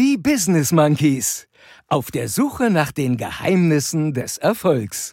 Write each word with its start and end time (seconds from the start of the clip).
Die 0.00 0.16
Business 0.16 0.72
Monkeys. 0.72 1.46
Auf 1.86 2.10
der 2.10 2.30
Suche 2.30 2.70
nach 2.70 2.90
den 2.90 3.18
Geheimnissen 3.18 4.14
des 4.14 4.38
Erfolgs. 4.38 5.12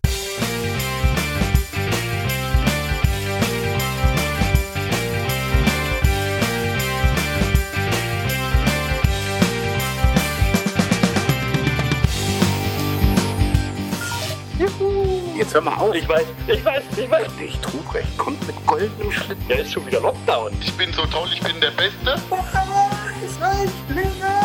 Jetzt 15.38 15.54
hör 15.54 15.62
mal 15.62 15.76
auf. 15.76 15.94
Ich 15.94 16.08
weiß, 16.08 16.26
ich 16.48 16.64
weiß, 16.64 16.84
ich 16.96 17.12
weiß. 17.12 17.28
Ich 17.46 17.60
trug 17.60 17.94
recht, 17.94 18.18
kommt 18.18 18.48
mit 18.48 18.56
goldenem 18.66 19.12
Schlitten. 19.12 19.44
Ja, 19.50 19.58
ist 19.58 19.74
schon 19.74 19.86
wieder 19.86 20.00
Lockdown. 20.00 20.54
Ich 20.62 20.74
bin 20.76 20.94
so 20.94 21.06
toll, 21.08 21.28
ich 21.34 21.42
bin 21.42 21.60
der 21.60 21.72
Beste. 21.72 22.16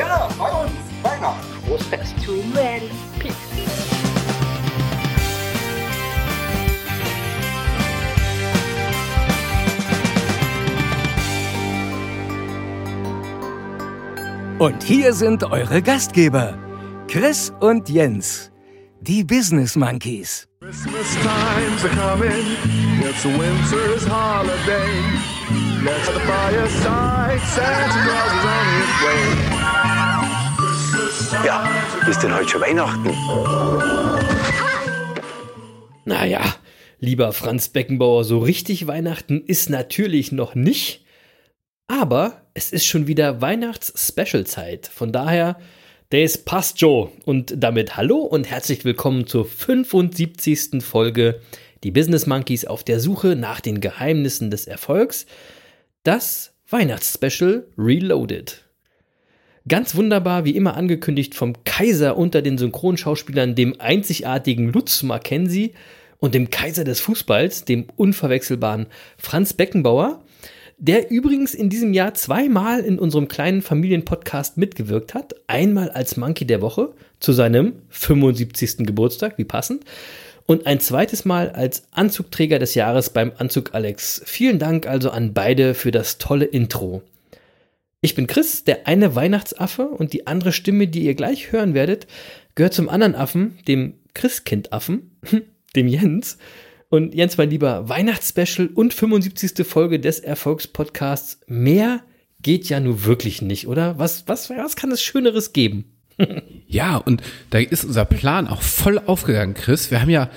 Ja, 0.00 0.28
bei 0.38 0.50
uns. 0.50 0.72
Weihnachten. 1.02 1.66
Groß 1.66 1.82
fest. 1.88 2.14
Two 2.24 2.42
men. 2.54 2.80
Peace. 3.18 3.34
Und 14.58 14.82
hier 14.82 15.12
sind 15.12 15.44
eure 15.44 15.82
Gastgeber, 15.82 16.56
Chris 17.06 17.52
und 17.60 17.88
Jens, 17.90 18.50
die 19.00 19.22
Business 19.22 19.76
Monkeys. 19.76 20.46
Christmas 20.60 21.14
time's 21.16 21.84
a 21.84 21.88
coming. 21.88 22.56
It's 23.02 23.24
a 23.24 23.28
winter's 23.28 24.06
holiday. 24.06 25.30
Let's 25.84 26.06
the 26.08 26.20
fireside. 26.20 27.40
Santa 27.40 28.00
Claus 28.04 28.32
is 28.32 28.44
on 28.44 28.66
his 28.76 29.50
way. 29.54 29.59
Ja, 31.32 31.64
ist 32.08 32.24
denn 32.24 32.34
heute 32.34 32.48
schon 32.48 32.60
Weihnachten? 32.60 33.08
Naja, 36.04 36.40
lieber 36.98 37.32
Franz 37.32 37.68
Beckenbauer, 37.68 38.24
so 38.24 38.38
richtig 38.38 38.88
Weihnachten 38.88 39.40
ist 39.40 39.70
natürlich 39.70 40.32
noch 40.32 40.56
nicht. 40.56 41.04
Aber 41.86 42.42
es 42.54 42.72
ist 42.72 42.84
schon 42.84 43.06
wieder 43.06 43.40
Weihnachts-Special-Zeit. 43.40 44.88
Von 44.88 45.12
daher, 45.12 45.56
das 46.08 46.36
passt 46.36 46.80
Joe. 46.80 47.12
Und 47.24 47.54
damit 47.56 47.96
hallo 47.96 48.18
und 48.18 48.50
herzlich 48.50 48.84
willkommen 48.84 49.28
zur 49.28 49.44
75. 49.44 50.82
Folge 50.82 51.40
Die 51.84 51.92
Business 51.92 52.26
Monkeys 52.26 52.64
auf 52.64 52.82
der 52.82 52.98
Suche 52.98 53.36
nach 53.36 53.60
den 53.60 53.80
Geheimnissen 53.80 54.50
des 54.50 54.66
Erfolgs. 54.66 55.26
Das 56.02 56.54
Weihnachts-Special 56.68 57.68
Reloaded. 57.78 58.64
Ganz 59.70 59.94
wunderbar, 59.94 60.44
wie 60.44 60.56
immer 60.56 60.76
angekündigt 60.76 61.36
vom 61.36 61.54
Kaiser 61.62 62.18
unter 62.18 62.42
den 62.42 62.58
Synchronschauspielern, 62.58 63.54
dem 63.54 63.80
einzigartigen 63.80 64.72
Lutz 64.72 65.04
Mackenzie 65.04 65.74
und 66.18 66.34
dem 66.34 66.50
Kaiser 66.50 66.82
des 66.82 66.98
Fußballs, 66.98 67.66
dem 67.66 67.86
unverwechselbaren 67.94 68.86
Franz 69.16 69.52
Beckenbauer, 69.52 70.24
der 70.78 71.12
übrigens 71.12 71.54
in 71.54 71.70
diesem 71.70 71.94
Jahr 71.94 72.14
zweimal 72.14 72.80
in 72.80 72.98
unserem 72.98 73.28
kleinen 73.28 73.62
Familienpodcast 73.62 74.56
mitgewirkt 74.56 75.14
hat. 75.14 75.36
Einmal 75.46 75.90
als 75.90 76.16
Monkey 76.16 76.46
der 76.46 76.62
Woche 76.62 76.92
zu 77.20 77.32
seinem 77.32 77.74
75. 77.90 78.78
Geburtstag, 78.78 79.38
wie 79.38 79.44
passend. 79.44 79.84
Und 80.46 80.66
ein 80.66 80.80
zweites 80.80 81.24
Mal 81.24 81.50
als 81.50 81.84
Anzugträger 81.92 82.58
des 82.58 82.74
Jahres 82.74 83.10
beim 83.10 83.30
Anzug 83.38 83.72
Alex. 83.72 84.20
Vielen 84.24 84.58
Dank 84.58 84.88
also 84.88 85.10
an 85.10 85.32
beide 85.32 85.74
für 85.74 85.92
das 85.92 86.18
tolle 86.18 86.46
Intro. 86.46 87.04
Ich 88.02 88.14
bin 88.14 88.26
Chris, 88.26 88.64
der 88.64 88.86
eine 88.86 89.14
Weihnachtsaffe 89.14 89.88
und 89.88 90.14
die 90.14 90.26
andere 90.26 90.52
Stimme, 90.52 90.88
die 90.88 91.04
ihr 91.04 91.14
gleich 91.14 91.52
hören 91.52 91.74
werdet, 91.74 92.06
gehört 92.54 92.72
zum 92.72 92.88
anderen 92.88 93.14
Affen, 93.14 93.58
dem 93.68 93.94
Christkindaffen, 94.14 95.18
dem 95.76 95.86
Jens. 95.86 96.38
Und 96.88 97.14
Jens, 97.14 97.36
mein 97.36 97.50
lieber 97.50 97.88
Weihnachtsspecial 97.88 98.68
und 98.68 98.94
75. 98.94 99.66
Folge 99.66 100.00
des 100.00 100.18
Erfolgspodcasts. 100.18 101.40
Mehr 101.46 102.00
geht 102.42 102.68
ja 102.70 102.80
nun 102.80 103.04
wirklich 103.04 103.42
nicht, 103.42 103.68
oder? 103.68 103.98
Was, 103.98 104.26
was, 104.26 104.48
was 104.48 104.76
kann 104.76 104.90
es 104.90 105.02
Schöneres 105.02 105.52
geben? 105.52 105.84
Ja, 106.72 106.98
und 106.98 107.20
da 107.50 107.58
ist 107.58 107.84
unser 107.84 108.04
Plan 108.04 108.46
auch 108.46 108.62
voll 108.62 109.00
aufgegangen, 109.00 109.54
Chris. 109.54 109.90
Wir 109.90 110.00
haben 110.00 110.10
ja, 110.10 110.30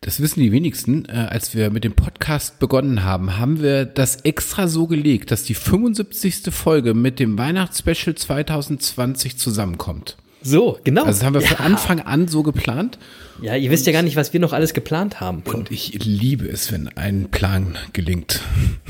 das 0.00 0.20
wissen 0.20 0.40
die 0.40 0.52
wenigsten, 0.52 1.06
äh, 1.06 1.26
als 1.28 1.54
wir 1.54 1.70
mit 1.70 1.84
dem 1.84 1.94
Podcast 1.94 2.58
begonnen 2.58 3.02
haben, 3.02 3.38
haben 3.38 3.62
wir 3.62 3.84
das 3.84 4.20
extra 4.22 4.68
so 4.68 4.86
gelegt, 4.86 5.30
dass 5.30 5.42
die 5.42 5.54
75. 5.54 6.52
Folge 6.52 6.94
mit 6.94 7.18
dem 7.18 7.36
Weihnachtsspecial 7.36 8.14
2020 8.14 9.38
zusammenkommt. 9.38 10.16
So, 10.40 10.78
genau. 10.84 11.04
Also 11.04 11.18
das 11.18 11.26
haben 11.26 11.34
wir 11.34 11.40
von 11.40 11.58
ja. 11.58 11.64
Anfang 11.64 12.00
an 12.00 12.28
so 12.28 12.42
geplant. 12.42 12.98
Ja, 13.42 13.56
ihr 13.56 13.70
wisst 13.70 13.86
ja 13.86 13.92
gar 13.92 14.02
nicht, 14.02 14.16
was 14.16 14.32
wir 14.32 14.40
noch 14.40 14.52
alles 14.52 14.72
geplant 14.72 15.20
haben. 15.20 15.42
Und 15.52 15.70
ich 15.70 16.04
liebe 16.04 16.48
es, 16.48 16.72
wenn 16.72 16.88
ein 16.88 17.28
Plan 17.30 17.76
gelingt. 17.92 18.40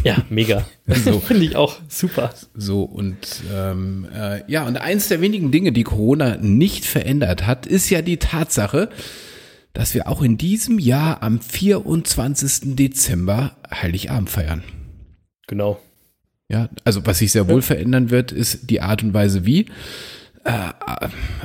Ja, 0.04 0.24
mega. 0.28 0.66
So. 1.04 1.20
Finde 1.26 1.44
ich 1.44 1.54
auch 1.54 1.76
super. 1.86 2.32
So, 2.54 2.82
und 2.82 3.42
ähm, 3.54 4.06
äh, 4.14 4.40
ja, 4.50 4.66
und 4.66 4.78
eins 4.78 5.08
der 5.08 5.20
wenigen 5.20 5.50
Dinge, 5.50 5.70
die 5.70 5.84
Corona 5.84 6.38
nicht 6.38 6.86
verändert 6.86 7.46
hat, 7.46 7.66
ist 7.66 7.90
ja 7.90 8.00
die 8.00 8.16
Tatsache, 8.16 8.88
dass 9.78 9.94
wir 9.94 10.08
auch 10.08 10.22
in 10.22 10.36
diesem 10.36 10.80
Jahr 10.80 11.22
am 11.22 11.40
24. 11.40 12.74
Dezember 12.74 13.52
Heiligabend 13.70 14.28
feiern. 14.28 14.64
Genau. 15.46 15.78
Ja, 16.48 16.68
also 16.82 17.06
was 17.06 17.20
sich 17.20 17.30
sehr 17.30 17.46
wohl 17.46 17.62
verändern 17.62 18.10
wird, 18.10 18.32
ist 18.32 18.70
die 18.70 18.80
Art 18.80 19.04
und 19.04 19.14
Weise 19.14 19.46
wie. 19.46 19.66
Äh, 20.42 20.72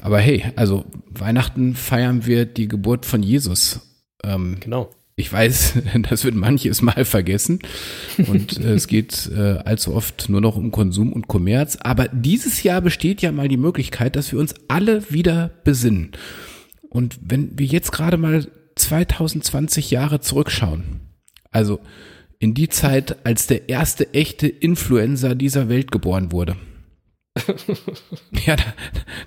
aber 0.01 0.19
hey, 0.19 0.45
also 0.55 0.83
Weihnachten 1.11 1.75
feiern 1.75 2.25
wir 2.25 2.47
die 2.47 2.67
Geburt 2.67 3.05
von 3.05 3.21
Jesus. 3.21 3.81
Ähm, 4.23 4.57
Genau. 4.61 4.89
ich 5.15 5.31
weiß, 5.31 5.75
das 6.09 6.23
wird 6.23 6.33
manches 6.33 6.81
Mal 6.81 7.05
vergessen 7.05 7.59
und 8.17 8.59
äh, 8.59 8.73
es 8.73 8.87
geht 8.87 9.29
äh, 9.31 9.59
allzu 9.63 9.93
oft 9.93 10.27
nur 10.29 10.41
noch 10.41 10.55
um 10.55 10.71
Konsum 10.71 11.13
und 11.13 11.27
Kommerz. 11.27 11.77
Aber 11.81 12.07
dieses 12.07 12.63
Jahr 12.63 12.81
besteht 12.81 13.21
ja 13.21 13.31
mal 13.31 13.47
die 13.47 13.57
Möglichkeit, 13.57 14.15
dass 14.15 14.31
wir 14.31 14.39
uns 14.39 14.55
alle 14.69 15.11
wieder 15.11 15.51
besinnen. 15.63 16.13
Und 16.93 17.17
wenn 17.21 17.57
wir 17.57 17.65
jetzt 17.65 17.91
gerade 17.91 18.17
mal 18.17 18.47
2020 18.75 19.89
Jahre 19.89 20.21
zurückschauen, 20.21 21.01
also 21.51 21.79
in 22.37 22.53
die 22.53 22.69
Zeit, 22.69 23.25
als 23.25 23.47
der 23.47 23.67
erste 23.67 24.13
echte 24.13 24.47
Influencer 24.47 25.33
dieser 25.33 25.69
Welt 25.69 25.91
geboren 25.91 26.31
wurde. 26.31 26.55
ja, 28.45 28.55
da, 28.55 28.73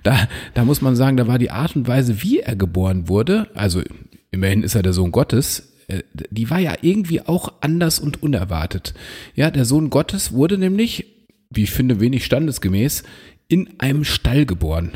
da, 0.04 0.28
da 0.54 0.64
muss 0.64 0.80
man 0.80 0.94
sagen, 0.94 1.16
da 1.16 1.26
war 1.26 1.38
die 1.38 1.50
Art 1.50 1.74
und 1.74 1.88
Weise, 1.88 2.22
wie 2.22 2.38
er 2.38 2.54
geboren 2.54 3.08
wurde, 3.08 3.50
also 3.54 3.82
immerhin 4.30 4.62
ist 4.62 4.76
er 4.76 4.84
der 4.84 4.92
Sohn 4.92 5.10
Gottes, 5.10 5.72
äh, 5.88 6.02
die 6.12 6.50
war 6.50 6.60
ja 6.60 6.74
irgendwie 6.82 7.20
auch 7.22 7.52
anders 7.62 7.98
und 7.98 8.22
unerwartet. 8.22 8.94
Ja, 9.34 9.50
der 9.50 9.64
Sohn 9.64 9.90
Gottes 9.90 10.32
wurde 10.32 10.56
nämlich, 10.56 11.06
wie 11.50 11.64
ich 11.64 11.72
finde, 11.72 11.98
wenig 11.98 12.24
standesgemäß, 12.24 13.02
in 13.48 13.80
einem 13.80 14.04
Stall 14.04 14.46
geboren. 14.46 14.92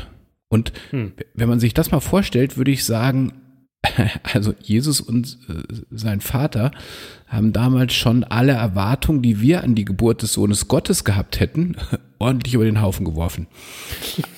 Und 0.51 0.73
wenn 1.33 1.47
man 1.47 1.61
sich 1.61 1.73
das 1.73 1.91
mal 1.91 2.01
vorstellt, 2.01 2.57
würde 2.57 2.71
ich 2.71 2.83
sagen, 2.83 3.31
also 4.33 4.53
Jesus 4.61 4.99
und 4.99 5.37
äh, 5.47 5.63
sein 5.89 6.19
Vater 6.19 6.71
haben 7.25 7.53
damals 7.53 7.93
schon 7.93 8.25
alle 8.25 8.51
Erwartungen, 8.51 9.21
die 9.21 9.39
wir 9.39 9.63
an 9.63 9.75
die 9.75 9.85
Geburt 9.85 10.23
des 10.23 10.33
Sohnes 10.33 10.67
Gottes 10.67 11.05
gehabt 11.05 11.39
hätten, 11.39 11.77
ordentlich 12.19 12.53
über 12.53 12.65
den 12.65 12.81
Haufen 12.81 13.05
geworfen. 13.05 13.47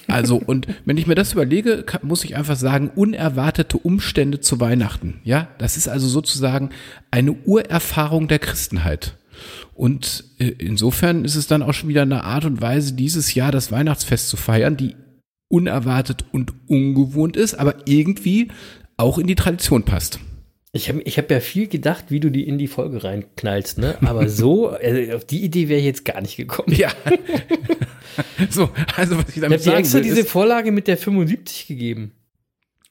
Also, 0.07 0.38
und 0.38 0.68
wenn 0.85 0.97
ich 0.97 1.07
mir 1.07 1.16
das 1.16 1.34
überlege, 1.34 1.84
muss 2.03 2.23
ich 2.23 2.38
einfach 2.38 2.57
sagen, 2.57 2.91
unerwartete 2.94 3.79
Umstände 3.79 4.40
zu 4.40 4.59
Weihnachten. 4.59 5.19
Ja, 5.23 5.47
das 5.57 5.78
ist 5.78 5.88
also 5.88 6.07
sozusagen 6.07 6.69
eine 7.09 7.31
Urerfahrung 7.31 8.28
der 8.28 8.38
Christenheit. 8.38 9.18
Und 9.73 10.25
äh, 10.38 10.50
insofern 10.59 11.25
ist 11.25 11.35
es 11.35 11.47
dann 11.47 11.63
auch 11.63 11.73
schon 11.73 11.90
wieder 11.90 12.03
eine 12.03 12.23
Art 12.23 12.46
und 12.46 12.62
Weise, 12.62 12.94
dieses 12.94 13.34
Jahr 13.34 13.52
das 13.52 13.72
Weihnachtsfest 13.72 14.29
zu 14.29 14.38
feiern, 14.38 14.78
die 14.78 14.96
unerwartet 15.53 16.26
und 16.32 16.52
ungewohnt 16.67 17.38
ist, 17.38 17.53
aber 17.53 17.76
irgendwie 17.85 18.47
auch 18.97 19.20
in 19.20 19.28
die 19.28 19.35
Tradition 19.35 19.84
passt. 19.84 20.20
Ich 20.72 20.90
habe 20.90 21.02
ich 21.03 21.20
hab 21.20 21.29
ja 21.29 21.40
viel 21.40 21.67
gedacht, 21.67 22.05
wie 22.09 22.20
du 22.20 22.32
die 22.32 22.47
in 22.47 22.58
die 22.58 22.66
Folge 22.67 23.03
reinknallst, 23.03 23.78
ne? 23.78 23.96
Aber 24.02 24.28
so, 24.28 24.70
also 24.84 25.16
auf 25.16 25.26
die 25.26 25.44
Idee 25.44 25.70
wäre 25.70 25.79
ich 25.79 25.85
jetzt 25.85 26.05
gar 26.05 26.20
nicht 26.22 26.35
gekommen. 26.38 26.76
Ja. 26.76 26.90
so, 28.50 28.72
also 28.96 29.16
was 29.17 29.29
ich 29.29 29.35
Ich 29.35 29.41
damit 29.41 29.44
habe 29.44 29.55
dir 29.58 29.59
sagen 29.59 29.78
extra 29.78 29.97
will, 30.00 30.03
diese 30.05 30.26
Vorlage 30.26 30.72
mit 30.72 30.88
der 30.88 30.97
75 30.97 31.67
gegeben. 31.67 32.14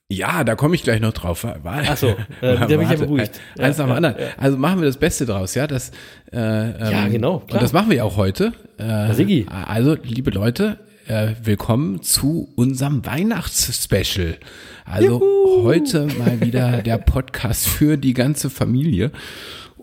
ja, 0.09 0.45
da 0.45 0.55
komme 0.55 0.77
ich 0.77 0.85
gleich 0.85 1.01
noch 1.01 1.15
drauf. 1.15 1.45
Ach 1.65 1.97
so, 1.97 2.11
äh, 2.43 2.57
da 2.59 2.67
bin 2.67 2.83
ich 2.83 2.91
ja 2.91 2.97
beruhigt. 2.97 3.41
Eins 3.59 3.79
Ja, 3.79 3.87
nach 3.87 3.97
dem 3.97 4.05
ja, 4.05 4.09
anderen. 4.11 4.17
Also 4.37 4.57
machen 4.59 4.79
wir 4.81 4.87
das 4.87 4.99
Beste 4.99 5.27
draus, 5.27 5.57
ja. 5.57 5.67
Das, 5.67 5.91
äh, 6.33 6.37
Ja, 6.37 7.07
ähm, 7.07 7.11
genau, 7.13 7.41
klar. 7.41 7.55
Und 7.55 7.63
das 7.63 7.73
machen 7.73 7.91
wir 7.91 8.05
auch 8.05 8.17
heute. 8.17 8.53
Äh, 8.79 9.13
Siggi. 9.15 9.47
Also, 9.49 9.97
liebe 10.05 10.31
Leute, 10.31 10.79
äh, 11.07 11.35
willkommen 11.43 12.03
zu 12.03 12.49
unserem 12.55 13.05
Weihnachtsspecial. 13.05 14.39
Also 14.85 15.21
heute 15.63 16.07
mal 16.19 16.41
wieder 16.41 16.83
der 16.83 16.99
Podcast 16.99 17.69
für 17.69 17.97
die 17.97 18.15
ganze 18.15 18.51
Familie. 18.51 19.11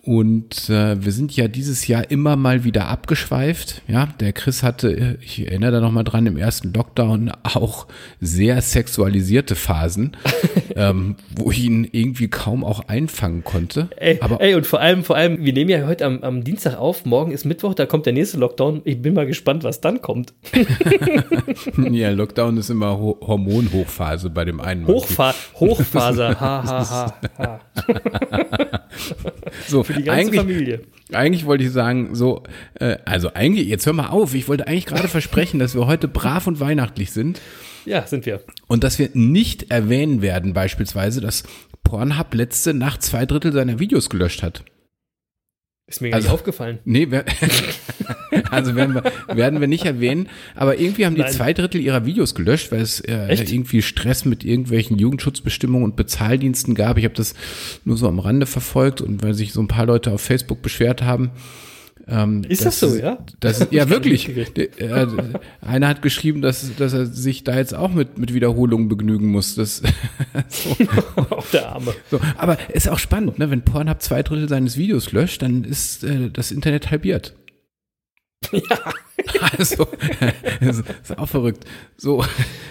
Und 0.01 0.69
äh, 0.69 1.04
wir 1.04 1.12
sind 1.12 1.36
ja 1.36 1.48
dieses 1.50 1.88
Jahr 1.88 2.10
immer 2.10 2.38
mal 2.38 2.63
wieder 2.63 2.88
abgeschweift. 2.88 3.81
Ja, 3.88 4.07
der 4.19 4.31
Chris 4.31 4.63
hatte, 4.63 5.18
ich 5.22 5.46
erinnere 5.46 5.74
da 5.74 5.81
nochmal 5.81 6.06
dran, 6.06 6.25
im 6.25 6.38
ersten 6.38 6.74
Lockdown 6.74 7.31
auch 7.44 7.86
sehr 8.22 8.62
sexualisierte 8.62 9.56
Phasen, 9.56 10.16
ähm, 10.75 11.16
wo 11.36 11.51
ich 11.51 11.63
ihn 11.63 11.88
irgendwie 11.92 12.30
kaum 12.30 12.63
auch 12.63 12.88
einfangen 12.88 13.44
konnte. 13.44 13.90
Ey, 13.98 14.19
Aber 14.22 14.40
ey, 14.40 14.56
und 14.56 14.66
vor 14.66 14.80
allem, 14.80 15.04
vor 15.04 15.18
allem, 15.18 15.44
wir 15.44 15.51
nehmen 15.51 15.69
ja 15.69 15.86
heute 15.86 16.06
am, 16.06 16.24
am 16.24 16.44
Dienstag 16.45 16.78
auf, 16.78 17.06
morgen 17.06 17.31
ist 17.31 17.44
Mittwoch, 17.44 17.74
da 17.74 17.86
kommt 17.86 18.06
der 18.06 18.13
nächste 18.13 18.38
Lockdown. 18.38 18.81
Ich 18.86 19.02
bin 19.02 19.13
mal 19.13 19.28
gespannt, 19.28 19.63
was 19.63 19.81
dann 19.81 20.02
kommt. 20.02 20.34
ja, 21.92 22.12
Lockdown 22.12 22.56
ist 22.57 22.69
immer 22.69 22.98
Ho 22.98 23.18
Hormonhochphase 23.22 24.30
bei 24.30 24.45
dem 24.45 24.62
einen. 24.62 24.88
Hochfa 24.88 25.36
Hochfaser, 25.56 26.40
ha, 26.40 26.63
ha, 26.63 26.90
ha, 26.90 27.19
ha. 27.38 27.60
So, 29.68 29.84
Für 29.90 30.00
die 30.00 30.04
ganze 30.04 30.22
eigentlich, 30.22 30.40
Familie. 30.40 30.82
Eigentlich 31.12 31.46
wollte 31.46 31.64
ich 31.64 31.72
sagen, 31.72 32.14
so, 32.14 32.44
äh, 32.76 32.98
also 33.06 33.34
eigentlich, 33.34 33.68
jetzt 33.68 33.86
hör 33.88 33.94
mal 33.94 34.10
auf, 34.10 34.36
ich 34.36 34.48
wollte 34.48 34.68
eigentlich 34.68 34.86
gerade 34.86 35.08
versprechen, 35.08 35.60
dass 35.60 35.74
wir 35.74 35.88
heute 35.88 36.08
brav 36.08 36.46
und 36.46 36.60
weihnachtlich 36.60 37.10
sind 37.12 37.42
Ja, 37.86 38.06
sind 38.06 38.28
wir. 38.28 38.42
und 38.68 38.84
dass 38.84 39.00
wir 39.00 39.10
nicht 39.14 39.72
erwähnen 39.72 40.22
werden, 40.22 40.54
beispielsweise, 40.54 41.22
dass 41.22 41.44
Pornhub 41.84 42.34
letzte 42.36 42.76
Nacht 42.76 43.02
zwei 43.02 43.26
Drittel 43.26 43.52
seiner 43.52 43.80
Videos 43.80 44.10
gelöscht 44.12 44.44
hat. 44.44 44.64
Ist 45.90 46.02
mir 46.02 46.10
gar 46.12 46.18
Also- 46.18 46.28
nicht 46.28 46.34
aufgefallen. 46.34 46.78
Nee, 46.86 47.08
wer, 47.10 47.26
also 48.52 48.76
werden 48.76 48.94
wir, 48.96 49.04
werden 49.36 49.60
wir 49.60 49.68
nicht 49.68 49.86
erwähnen, 49.86 50.30
aber 50.56 50.80
irgendwie 50.80 51.06
haben 51.06 51.16
die 51.16 51.22
Nein. 51.22 51.32
zwei 51.32 51.52
Drittel 51.54 51.82
ihrer 51.82 52.06
Videos 52.06 52.36
gelöscht, 52.36 52.72
weil 52.72 52.82
es 52.82 53.00
äh, 53.00 53.34
irgendwie 53.34 53.82
Stress 53.82 54.24
mit 54.24 54.44
irgendwelchen 54.46 55.00
Jugendschutzbestimmungen 55.00 55.84
und 55.86 55.96
Bezahldiensten 55.96 56.76
gab. 56.76 56.98
Ich 56.98 57.06
habe 57.06 57.16
das 57.16 57.34
nur 57.86 57.98
so 57.98 58.08
am 58.08 58.20
Rande 58.20 58.46
verfolgt 58.46 59.02
und 59.02 59.24
weil 59.24 59.34
sich 59.34 59.52
so 59.52 59.62
ein 59.62 59.68
paar 59.68 59.88
Leute 59.88 60.12
auf 60.12 60.22
Facebook 60.22 60.62
beschwert 60.62 61.02
haben. 61.02 61.32
Ähm, 62.10 62.44
Ist 62.48 62.66
das 62.66 62.80
so, 62.80 62.96
ja? 62.96 63.20
Das 63.40 63.62
ist, 63.62 63.72
ja, 63.72 63.90
wirklich. 63.90 64.30
äh, 64.58 65.08
einer 65.62 65.88
hat 65.88 66.02
geschrieben, 66.02 66.42
dass, 66.42 66.76
dass 66.78 66.94
er 66.94 67.06
sich 67.06 67.44
da 67.44 67.56
jetzt 67.56 67.76
auch 67.76 67.94
mit, 67.94 68.18
mit 68.18 68.34
Wiederholungen 68.34 68.88
begnügen 68.88 69.28
muss. 69.28 69.56
Das, 69.56 69.82
so. 70.48 70.76
Auf 71.30 71.52
der 71.52 71.70
Arme. 71.70 71.94
So, 72.10 72.20
aber 72.38 72.58
ist 72.70 72.90
auch 72.90 73.00
spannend, 73.00 73.38
ne? 73.40 73.52
wenn 73.52 73.62
Pornhub 73.62 74.02
zwei 74.02 74.24
Drittel 74.24 74.50
seines 74.50 74.78
Videos 74.78 75.12
löscht, 75.12 75.42
dann 75.42 75.64
ist 75.64 76.04
äh, 76.04 76.30
das 76.32 76.52
Internet 76.52 76.90
halbiert. 76.90 77.36
Ja. 78.52 78.60
Also, 79.58 79.86
das 80.62 80.78
ist 80.80 81.18
auch 81.18 81.28
verrückt. 81.28 81.66
So, 81.98 82.24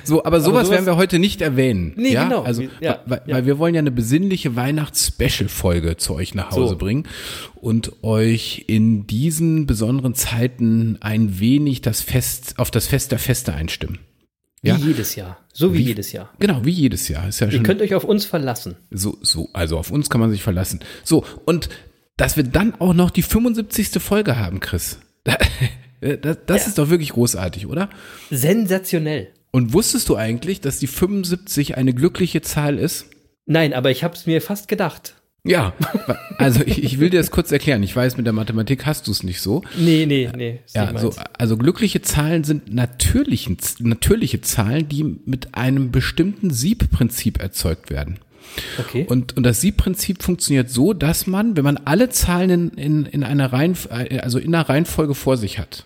so 0.03 0.25
aber 0.25 0.41
sowas, 0.41 0.67
sowas- 0.67 0.71
werden 0.71 0.87
wir 0.87 0.97
heute 0.97 1.19
nicht 1.19 1.41
erwähnen. 1.43 1.93
Nee, 1.97 2.15
ja? 2.15 2.25
genau. 2.25 2.43
Also, 2.43 2.63
Ja, 2.81 3.01
weil, 3.07 3.21
ja. 3.27 3.37
weil 3.37 3.47
wir 3.47 3.59
wollen 3.59 3.75
ja 3.75 3.81
eine 3.81 3.91
besinnliche 3.91 4.57
Weihnachts-Special-Folge 4.57 5.99
zu 5.99 6.15
euch 6.15 6.35
nach 6.35 6.51
Hause 6.53 6.71
So. 6.71 6.77
bringen 6.79 7.07
und 7.57 8.03
euch 8.03 8.65
in 8.67 9.07
diesen 9.07 9.67
besonderen 9.67 10.15
Zeiten 10.15 10.97
ein 11.01 11.39
wenig 11.39 11.83
das 11.83 12.01
Fest, 12.01 12.55
auf 12.59 12.71
das 12.71 12.87
Fest 12.87 13.13
der 13.13 13.19
Feste 13.19 13.53
einstimmen. 13.55 13.99
Wie 14.63 14.69
Ja. 14.71 14.77
jedes 14.77 15.15
Jahr. 15.17 15.39
So 15.53 15.75
wie, 15.75 15.79
Wie- 15.79 15.83
jedes 15.89 16.13
Jahr. 16.13 16.31
Genau, 16.39 16.65
wie 16.65 16.71
jedes 16.71 17.09
Jahr. 17.09 17.29
Ist 17.29 17.41
ja 17.41 17.47
Ihr 17.49 17.53
schon 17.53 17.63
könnt 17.63 17.83
euch 17.83 17.95
auf 17.95 18.05
uns 18.05 18.25
verlassen. 18.25 18.77
so, 18.91 19.19
so, 19.23 19.51
also 19.53 19.79
auf 19.79 19.91
uns 19.91 20.09
kann 20.11 20.21
man 20.21 20.31
sich 20.31 20.43
verlassen. 20.43 20.81
So, 21.05 21.25
und 21.45 21.69
dass 22.17 22.37
wir 22.37 22.45
dann 22.45 22.75
auch 22.81 22.95
noch 22.95 23.11
die 23.11 23.23
75. 23.23 24.03
Folge 24.03 24.39
haben, 24.39 24.61
Chris. 24.61 24.99
Das, 26.01 26.39
das 26.47 26.63
Ja. 26.63 26.69
ist 26.69 26.79
doch 26.79 26.91
wirklich 26.91 27.11
großartig, 27.11 27.67
oder? 27.67 27.91
Sensationell. 28.31 29.33
Und 29.51 29.73
wusstest 29.73 30.09
du 30.09 30.15
eigentlich, 30.15 30.61
dass 30.61 30.79
die 30.79 30.87
75 30.87 31.77
eine 31.77 31.93
glückliche 31.93 32.41
Zahl 32.41 32.79
ist? 32.79 33.07
Nein, 33.47 33.75
aber 33.75 33.91
ich 33.91 34.05
habe 34.05 34.15
es 34.15 34.25
mir 34.25 34.41
fast 34.41 34.69
gedacht. 34.69 35.15
Ja, 35.45 35.73
also 36.39 36.61
ich, 36.65 36.85
ich 36.85 37.01
will 37.01 37.11
dir 37.11 37.19
das 37.19 37.31
kurz 37.33 37.51
erklären. 37.51 37.83
Ich 37.83 37.97
weiß, 37.97 38.17
mit 38.17 38.27
der 38.27 38.33
Mathematik 38.33 38.87
hast 38.87 39.09
du 39.09 39.11
es 39.11 39.23
nicht 39.25 39.41
so. 39.41 39.63
Nee, 39.77 40.05
nee, 40.07 40.31
nee. 40.37 40.61
Ja, 40.73 40.97
so, 40.99 41.13
also 41.37 41.57
glückliche 41.57 42.01
Zahlen 42.03 42.45
sind 42.45 42.73
natürlichen, 42.73 43.57
natürliche 43.81 44.41
Zahlen, 44.41 44.89
die 44.89 45.03
mit 45.03 45.55
einem 45.57 45.91
bestimmten 45.91 46.51
Siebprinzip 46.51 47.41
erzeugt 47.41 47.91
werden. 47.91 48.19
Okay. 48.79 49.07
Und, 49.09 49.37
und 49.37 49.43
das 49.45 49.61
Siebprinzip 49.61 50.23
funktioniert 50.23 50.71
so, 50.71 50.93
dass 50.93 51.27
man, 51.27 51.57
wenn 51.57 51.65
man 51.65 51.77
alle 51.85 52.09
Zahlen 52.11 52.51
in, 52.51 52.69
in, 52.71 53.07
in 53.07 53.25
einer 53.25 53.53
Reihen, 53.53 53.77
also 54.21 54.39
in 54.39 54.55
einer 54.55 54.69
Reihenfolge 54.69 55.15
vor 55.15 55.37
sich 55.37 55.59
hat, 55.59 55.85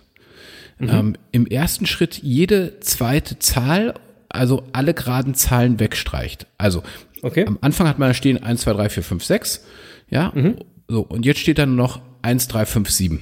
ähm, 0.79 1.15
im 1.31 1.45
ersten 1.45 1.85
Schritt 1.85 2.17
jede 2.21 2.79
zweite 2.79 3.39
Zahl, 3.39 3.93
also 4.29 4.63
alle 4.73 4.93
geraden 4.93 5.35
Zahlen 5.35 5.79
wegstreicht. 5.79 6.47
Also 6.57 6.83
Okay. 7.21 7.45
am 7.47 7.57
Anfang 7.61 7.87
hat 7.87 7.99
man 7.99 8.09
da 8.09 8.13
stehen 8.13 8.43
1, 8.43 8.61
2, 8.61 8.73
3, 8.73 8.89
4, 8.89 9.03
5, 9.03 9.23
6. 9.23 9.65
Ja. 10.09 10.33
So, 10.89 11.01
und 11.01 11.25
jetzt 11.25 11.39
steht 11.39 11.57
dann 11.57 11.75
noch 11.75 12.01
1, 12.21 12.49
3, 12.49 12.65
5, 12.65 12.89
7. 12.89 13.21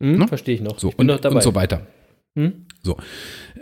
Hm, 0.00 0.18
ne? 0.18 0.28
Verstehe 0.28 0.54
ich 0.54 0.60
noch. 0.60 0.78
So, 0.78 0.90
ich 0.90 0.96
bin 0.96 1.08
und, 1.10 1.14
noch 1.16 1.20
dabei. 1.20 1.36
und 1.36 1.42
so 1.42 1.54
weiter. 1.54 1.86
Hm? 2.36 2.66
So. 2.82 2.96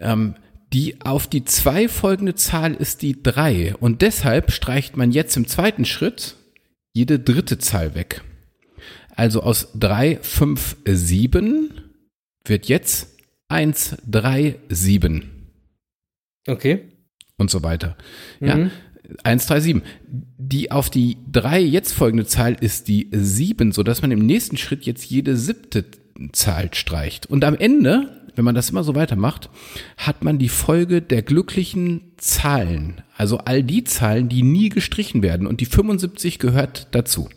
Ähm, 0.00 0.34
die 0.72 1.00
auf 1.02 1.26
die 1.26 1.44
zwei 1.44 1.88
folgende 1.88 2.34
Zahl 2.34 2.74
ist 2.74 3.02
die 3.02 3.22
drei 3.22 3.74
und 3.76 4.02
deshalb 4.02 4.50
streicht 4.52 4.96
man 4.96 5.12
jetzt 5.12 5.36
im 5.36 5.46
zweiten 5.46 5.84
Schritt 5.84 6.36
jede 6.94 7.18
dritte 7.18 7.58
Zahl 7.58 7.94
weg. 7.94 8.22
Also 9.14 9.42
aus 9.42 9.68
drei, 9.74 10.18
fünf, 10.22 10.76
sieben 10.86 11.70
wird 12.44 12.66
jetzt 12.66 13.08
eins, 13.48 13.96
drei, 14.08 14.56
sieben 14.68 15.50
Okay. 16.48 16.88
und 17.36 17.50
so 17.50 17.62
weiter. 17.62 17.96
Ja, 18.40 18.56
Mhm. 18.56 18.70
1, 19.24 19.46
3, 19.46 19.60
7. 19.60 19.82
Die 20.38 20.70
auf 20.70 20.88
die 20.88 21.18
drei 21.30 21.60
jetzt 21.60 21.92
folgende 21.92 22.24
Zahl 22.24 22.54
ist 22.60 22.88
die 22.88 23.08
7, 23.12 23.72
sodass 23.72 24.00
man 24.00 24.10
im 24.10 24.24
nächsten 24.24 24.56
Schritt 24.56 24.84
jetzt 24.84 25.04
jede 25.04 25.36
siebte 25.36 25.84
Zahl 26.32 26.72
streicht. 26.72 27.26
Und 27.26 27.44
am 27.44 27.54
Ende, 27.56 28.21
wenn 28.34 28.44
man 28.44 28.54
das 28.54 28.70
immer 28.70 28.84
so 28.84 28.94
weitermacht, 28.94 29.50
hat 29.96 30.24
man 30.24 30.38
die 30.38 30.48
Folge 30.48 31.02
der 31.02 31.22
glücklichen 31.22 32.12
Zahlen. 32.16 33.02
Also 33.16 33.38
all 33.38 33.62
die 33.62 33.84
Zahlen, 33.84 34.28
die 34.28 34.42
nie 34.42 34.68
gestrichen 34.68 35.22
werden. 35.22 35.46
Und 35.46 35.60
die 35.60 35.66
75 35.66 36.38
gehört 36.38 36.88
dazu. 36.92 37.28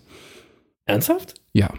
Ernsthaft? 0.86 1.36
Ja. 1.54 1.70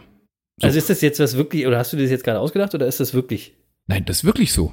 So. 0.61 0.67
Also 0.67 0.79
ist 0.79 0.91
das 0.91 1.01
jetzt 1.01 1.21
was 1.21 1.37
wirklich, 1.37 1.67
oder 1.67 1.79
hast 1.79 1.93
du 1.93 1.97
das 1.97 2.11
jetzt 2.11 2.25
gerade 2.25 2.41
ausgedacht, 2.41 2.75
oder 2.75 2.87
ist 2.87 3.01
das 3.01 3.15
wirklich? 3.15 3.55
Nein, 3.87 4.05
das 4.05 4.19
ist 4.19 4.25
wirklich 4.25 4.53
so. 4.53 4.73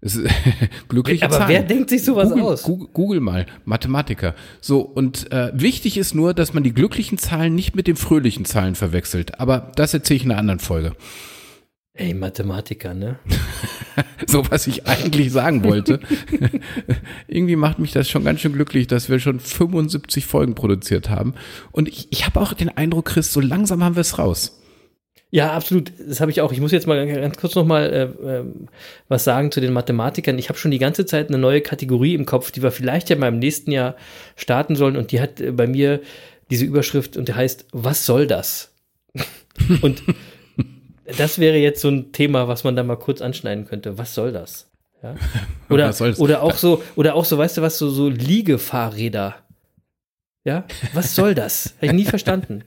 Es 0.00 0.16
ist 0.16 0.28
glückliche 0.88 1.24
Aber 1.24 1.38
Zahlen. 1.38 1.48
wer 1.48 1.62
denkt 1.62 1.88
sich 1.90 2.04
sowas 2.04 2.28
Google, 2.30 2.44
aus? 2.44 2.62
Google, 2.64 2.88
Google 2.92 3.20
mal, 3.20 3.46
Mathematiker. 3.64 4.34
So, 4.60 4.80
und 4.80 5.30
äh, 5.32 5.52
wichtig 5.54 5.96
ist 5.96 6.14
nur, 6.14 6.34
dass 6.34 6.52
man 6.52 6.64
die 6.64 6.74
glücklichen 6.74 7.18
Zahlen 7.18 7.54
nicht 7.54 7.76
mit 7.76 7.86
den 7.86 7.96
fröhlichen 7.96 8.44
Zahlen 8.44 8.74
verwechselt. 8.74 9.40
Aber 9.40 9.72
das 9.76 9.94
erzähle 9.94 10.16
ich 10.16 10.24
in 10.24 10.32
einer 10.32 10.40
anderen 10.40 10.60
Folge. 10.60 10.94
Ey, 11.94 12.14
Mathematiker, 12.14 12.94
ne? 12.94 13.18
So, 14.26 14.50
was 14.50 14.66
ich 14.66 14.86
eigentlich 14.86 15.30
sagen 15.30 15.62
wollte. 15.64 16.00
Irgendwie 17.28 17.56
macht 17.56 17.78
mich 17.78 17.92
das 17.92 18.08
schon 18.08 18.24
ganz 18.24 18.40
schön 18.40 18.54
glücklich, 18.54 18.86
dass 18.86 19.10
wir 19.10 19.18
schon 19.18 19.40
75 19.40 20.24
Folgen 20.24 20.54
produziert 20.54 21.10
haben. 21.10 21.34
Und 21.72 21.88
ich, 21.88 22.08
ich 22.10 22.24
habe 22.24 22.40
auch 22.40 22.54
den 22.54 22.70
Eindruck, 22.70 23.06
Chris, 23.06 23.30
so 23.32 23.40
langsam 23.40 23.84
haben 23.84 23.96
wir 23.96 24.00
es 24.00 24.18
raus. 24.18 24.62
Ja, 25.30 25.52
absolut. 25.52 25.92
Das 26.08 26.20
habe 26.20 26.30
ich 26.30 26.40
auch. 26.40 26.52
Ich 26.52 26.60
muss 26.60 26.72
jetzt 26.72 26.86
mal 26.86 27.06
ganz 27.06 27.36
kurz 27.36 27.54
noch 27.54 27.66
mal 27.66 28.16
äh, 28.24 28.26
ähm, 28.26 28.68
was 29.08 29.24
sagen 29.24 29.50
zu 29.50 29.60
den 29.60 29.72
Mathematikern. 29.72 30.38
Ich 30.38 30.48
habe 30.48 30.58
schon 30.58 30.70
die 30.70 30.78
ganze 30.78 31.04
Zeit 31.04 31.28
eine 31.28 31.38
neue 31.38 31.60
Kategorie 31.60 32.14
im 32.14 32.24
Kopf, 32.24 32.50
die 32.50 32.62
wir 32.62 32.70
vielleicht 32.70 33.10
ja 33.10 33.16
mal 33.16 33.28
im 33.28 33.38
nächsten 33.38 33.72
Jahr 33.72 33.96
starten 34.36 34.76
sollen. 34.76 34.96
Und 34.96 35.12
die 35.12 35.20
hat 35.20 35.40
äh, 35.40 35.50
bei 35.50 35.66
mir 35.66 36.00
diese 36.50 36.64
Überschrift 36.64 37.16
und 37.16 37.28
die 37.28 37.34
heißt, 37.34 37.66
was 37.72 38.06
soll 38.06 38.26
das? 38.26 38.74
und 39.82 40.02
das 41.18 41.38
wäre 41.38 41.56
jetzt 41.56 41.80
so 41.80 41.88
ein 41.88 42.12
Thema, 42.12 42.48
was 42.48 42.64
man 42.64 42.76
da 42.76 42.82
mal 42.82 42.96
kurz 42.96 43.20
anschneiden 43.20 43.66
könnte. 43.66 43.98
Was 43.98 44.14
soll 44.14 44.32
das? 44.32 44.70
Ja? 45.02 45.14
Oder, 45.68 45.94
oder 46.18 46.42
auch 46.42 46.54
so, 46.54 46.82
oder 46.96 47.14
auch 47.14 47.24
so, 47.24 47.38
weißt 47.38 47.56
du 47.56 47.62
was, 47.62 47.78
so, 47.78 47.88
so 47.88 48.08
Liegefahrräder. 48.08 49.36
Ja? 50.44 50.64
Was 50.92 51.14
soll 51.14 51.34
das? 51.34 51.74
Habe 51.78 51.86
ich 51.86 51.92
nie 51.92 52.04
verstanden. 52.04 52.64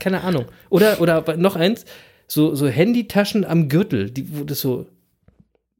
Keine 0.00 0.22
Ahnung. 0.22 0.46
Oder, 0.70 1.00
oder 1.00 1.36
noch 1.36 1.56
eins, 1.56 1.84
so, 2.26 2.54
so 2.54 2.66
Handytaschen 2.68 3.44
am 3.44 3.68
Gürtel, 3.68 4.10
die, 4.10 4.38
wo 4.38 4.44
das 4.44 4.60
so, 4.60 4.86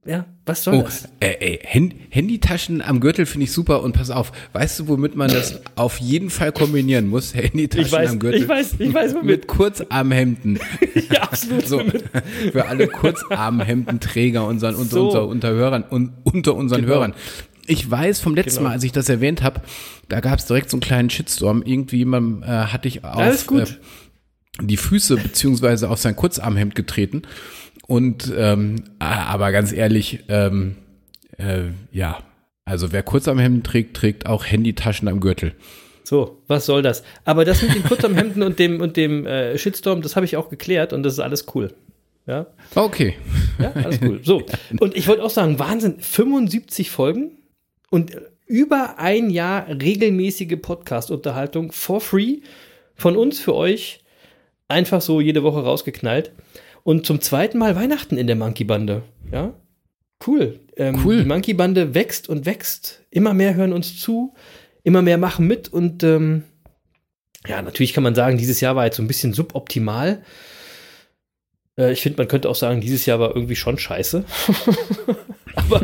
ja, 0.06 0.24
was 0.46 0.64
soll 0.64 0.74
Oh, 0.76 0.82
das? 0.82 1.04
äh, 1.20 1.34
ey, 1.40 1.58
Hand, 1.66 1.94
Handytaschen 2.10 2.80
am 2.80 3.00
Gürtel 3.00 3.26
finde 3.26 3.44
ich 3.44 3.52
super 3.52 3.82
und 3.82 3.92
pass 3.92 4.10
auf, 4.10 4.32
weißt 4.54 4.80
du, 4.80 4.88
womit 4.88 5.16
man 5.16 5.28
das 5.30 5.60
auf 5.76 5.98
jeden 5.98 6.30
Fall 6.30 6.52
kombinieren 6.52 7.08
muss? 7.08 7.34
Handytaschen 7.34 7.92
weiß, 7.92 8.10
am 8.10 8.18
Gürtel. 8.18 8.42
ich 8.42 8.48
weiß, 8.48 8.76
ich 8.78 8.94
weiß, 8.94 9.12
womit. 9.14 9.24
Mit 9.26 9.46
Kurzarmhemden. 9.48 10.58
Ja, 11.10 11.22
absolut. 11.22 11.66
So, 11.66 11.80
für 12.52 12.66
alle 12.66 12.86
Kurzarmhemdenträger 12.88 14.46
unseren, 14.46 14.74
unter, 14.74 14.90
So. 14.94 15.06
unser, 15.06 15.26
unter 15.26 15.50
Hörern 15.50 15.84
und 15.88 16.12
unter 16.24 16.54
unseren 16.54 16.82
Genau. 16.82 16.94
Hörern. 16.94 17.14
Ich 17.66 17.88
weiß 17.90 18.20
vom 18.20 18.34
letzten 18.34 18.58
Genau. 18.58 18.68
Mal, 18.70 18.74
als 18.74 18.84
ich 18.84 18.92
das 18.92 19.08
erwähnt 19.08 19.42
habe, 19.42 19.60
da 20.08 20.20
gab 20.20 20.38
es 20.38 20.46
direkt 20.46 20.70
so 20.70 20.76
einen 20.76 20.80
kleinen 20.82 21.10
Shitstorm. 21.10 21.62
Irgendwie 21.62 22.04
man, 22.04 22.42
äh, 22.42 22.46
hatte 22.46 22.88
ich 22.88 23.04
auf. 23.04 23.50
Äh, 23.52 23.64
die 24.60 24.76
Füße 24.76 25.16
beziehungsweise 25.18 25.88
auf 25.88 25.98
sein 26.00 26.16
Kurzarmhemd 26.16 26.74
getreten. 26.74 27.22
Und 27.88 28.30
ähm, 28.36 28.84
aber 28.98 29.50
ganz 29.50 29.72
ehrlich, 29.72 30.20
ähm, 30.28 30.76
äh, 31.38 31.70
ja, 31.90 32.18
also 32.66 32.92
wer 32.92 33.02
Kurzarmhemden 33.02 33.62
trägt, 33.62 33.96
trägt 33.96 34.26
auch 34.26 34.44
Handytaschen 34.44 35.08
am 35.08 35.20
Gürtel. 35.20 35.54
So, 36.04 36.42
was 36.48 36.66
soll 36.66 36.82
das? 36.82 37.02
Aber 37.24 37.46
das 37.46 37.62
mit 37.62 37.74
den 37.74 37.82
Kurzarmhemden 37.82 38.42
und 38.42 38.58
dem, 38.58 38.82
und 38.82 38.96
dem 38.98 39.26
äh, 39.26 39.56
Shitstorm, 39.56 40.02
das 40.02 40.16
habe 40.16 40.26
ich 40.26 40.36
auch 40.36 40.50
geklärt 40.50 40.92
und 40.92 41.02
das 41.02 41.14
ist 41.14 41.18
alles 41.20 41.46
cool. 41.54 41.72
Ja, 42.26 42.46
Okay. 42.74 43.16
ja 43.58 43.72
alles 43.72 44.00
cool. 44.02 44.20
So, 44.22 44.42
und 44.80 44.94
ich 44.94 45.08
wollte 45.08 45.22
auch 45.24 45.30
sagen, 45.30 45.58
Wahnsinn, 45.58 45.98
75 45.98 46.90
Folgen 46.90 47.38
und 47.88 48.18
über 48.46 48.98
ein 48.98 49.30
Jahr 49.30 49.66
regelmäßige 49.66 50.56
Podcast-Unterhaltung 50.60 51.72
for 51.72 52.02
free 52.02 52.40
von 52.94 53.16
uns 53.16 53.40
für 53.40 53.54
euch. 53.54 54.04
Einfach 54.68 55.00
so 55.00 55.22
jede 55.22 55.42
Woche 55.42 55.62
rausgeknallt. 55.62 56.32
Und 56.84 57.06
zum 57.06 57.20
zweiten 57.20 57.58
Mal 57.58 57.76
Weihnachten 57.76 58.16
in 58.16 58.26
der 58.26 58.36
Monkey-Bande. 58.36 59.02
Ja, 59.32 59.52
cool. 60.26 60.60
Ähm, 60.76 61.00
Cool. 61.04 61.18
Die 61.18 61.28
Monkey-Bande 61.28 61.94
wächst 61.94 62.28
und 62.28 62.46
wächst. 62.46 63.04
Immer 63.10 63.34
mehr 63.34 63.54
hören 63.54 63.72
uns 63.72 63.98
zu, 64.00 64.34
immer 64.84 65.02
mehr 65.02 65.18
machen 65.18 65.46
mit 65.46 65.68
und 65.68 66.02
ähm, 66.02 66.44
ja, 67.46 67.62
natürlich 67.62 67.92
kann 67.92 68.02
man 68.02 68.14
sagen, 68.14 68.36
dieses 68.36 68.60
Jahr 68.60 68.76
war 68.76 68.84
jetzt 68.84 68.96
so 68.96 69.02
ein 69.02 69.06
bisschen 69.06 69.32
suboptimal. 69.32 70.22
Äh, 71.78 71.92
ich 71.92 72.02
finde, 72.02 72.18
man 72.18 72.28
könnte 72.28 72.48
auch 72.48 72.56
sagen, 72.56 72.80
dieses 72.80 73.06
Jahr 73.06 73.20
war 73.20 73.34
irgendwie 73.34 73.56
schon 73.56 73.78
scheiße. 73.78 74.24
aber, 75.54 75.82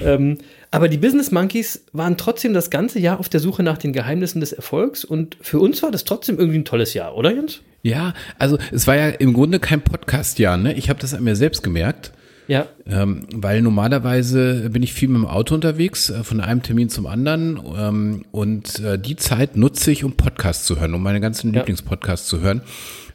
ähm, 0.00 0.38
aber 0.70 0.88
die 0.88 0.98
Business 0.98 1.30
Monkeys 1.30 1.84
waren 1.92 2.16
trotzdem 2.16 2.54
das 2.54 2.70
ganze 2.70 2.98
Jahr 2.98 3.20
auf 3.20 3.28
der 3.28 3.40
Suche 3.40 3.62
nach 3.62 3.78
den 3.78 3.92
Geheimnissen 3.92 4.40
des 4.40 4.52
Erfolgs 4.52 5.04
und 5.04 5.36
für 5.40 5.58
uns 5.58 5.82
war 5.82 5.90
das 5.90 6.04
trotzdem 6.04 6.38
irgendwie 6.38 6.58
ein 6.58 6.64
tolles 6.64 6.94
Jahr, 6.94 7.16
oder 7.16 7.32
Jens? 7.32 7.60
Ja, 7.82 8.14
also 8.38 8.58
es 8.70 8.86
war 8.86 8.96
ja 8.96 9.08
im 9.08 9.32
Grunde 9.32 9.58
kein 9.58 9.80
Podcast-Jahr, 9.82 10.56
ne? 10.56 10.74
Ich 10.74 10.88
habe 10.88 11.00
das 11.00 11.14
an 11.14 11.24
mir 11.24 11.36
selbst 11.36 11.62
gemerkt. 11.62 12.12
Ja, 12.48 12.66
Ähm, 12.86 13.26
weil 13.32 13.62
normalerweise 13.62 14.68
bin 14.70 14.82
ich 14.82 14.92
viel 14.92 15.08
mit 15.08 15.18
dem 15.22 15.26
Auto 15.26 15.54
unterwegs, 15.54 16.10
äh, 16.10 16.24
von 16.24 16.40
einem 16.40 16.62
Termin 16.62 16.88
zum 16.88 17.06
anderen. 17.06 17.60
Ähm, 17.78 18.24
und 18.32 18.80
äh, 18.80 18.98
die 18.98 19.16
Zeit 19.16 19.56
nutze 19.56 19.92
ich, 19.92 20.02
um 20.04 20.12
Podcasts 20.16 20.64
zu 20.66 20.80
hören, 20.80 20.92
um 20.94 21.02
meine 21.02 21.20
ganzen 21.20 21.52
Ja. 21.54 21.60
Lieblingspodcasts 21.60 22.26
zu 22.28 22.40
hören. 22.40 22.62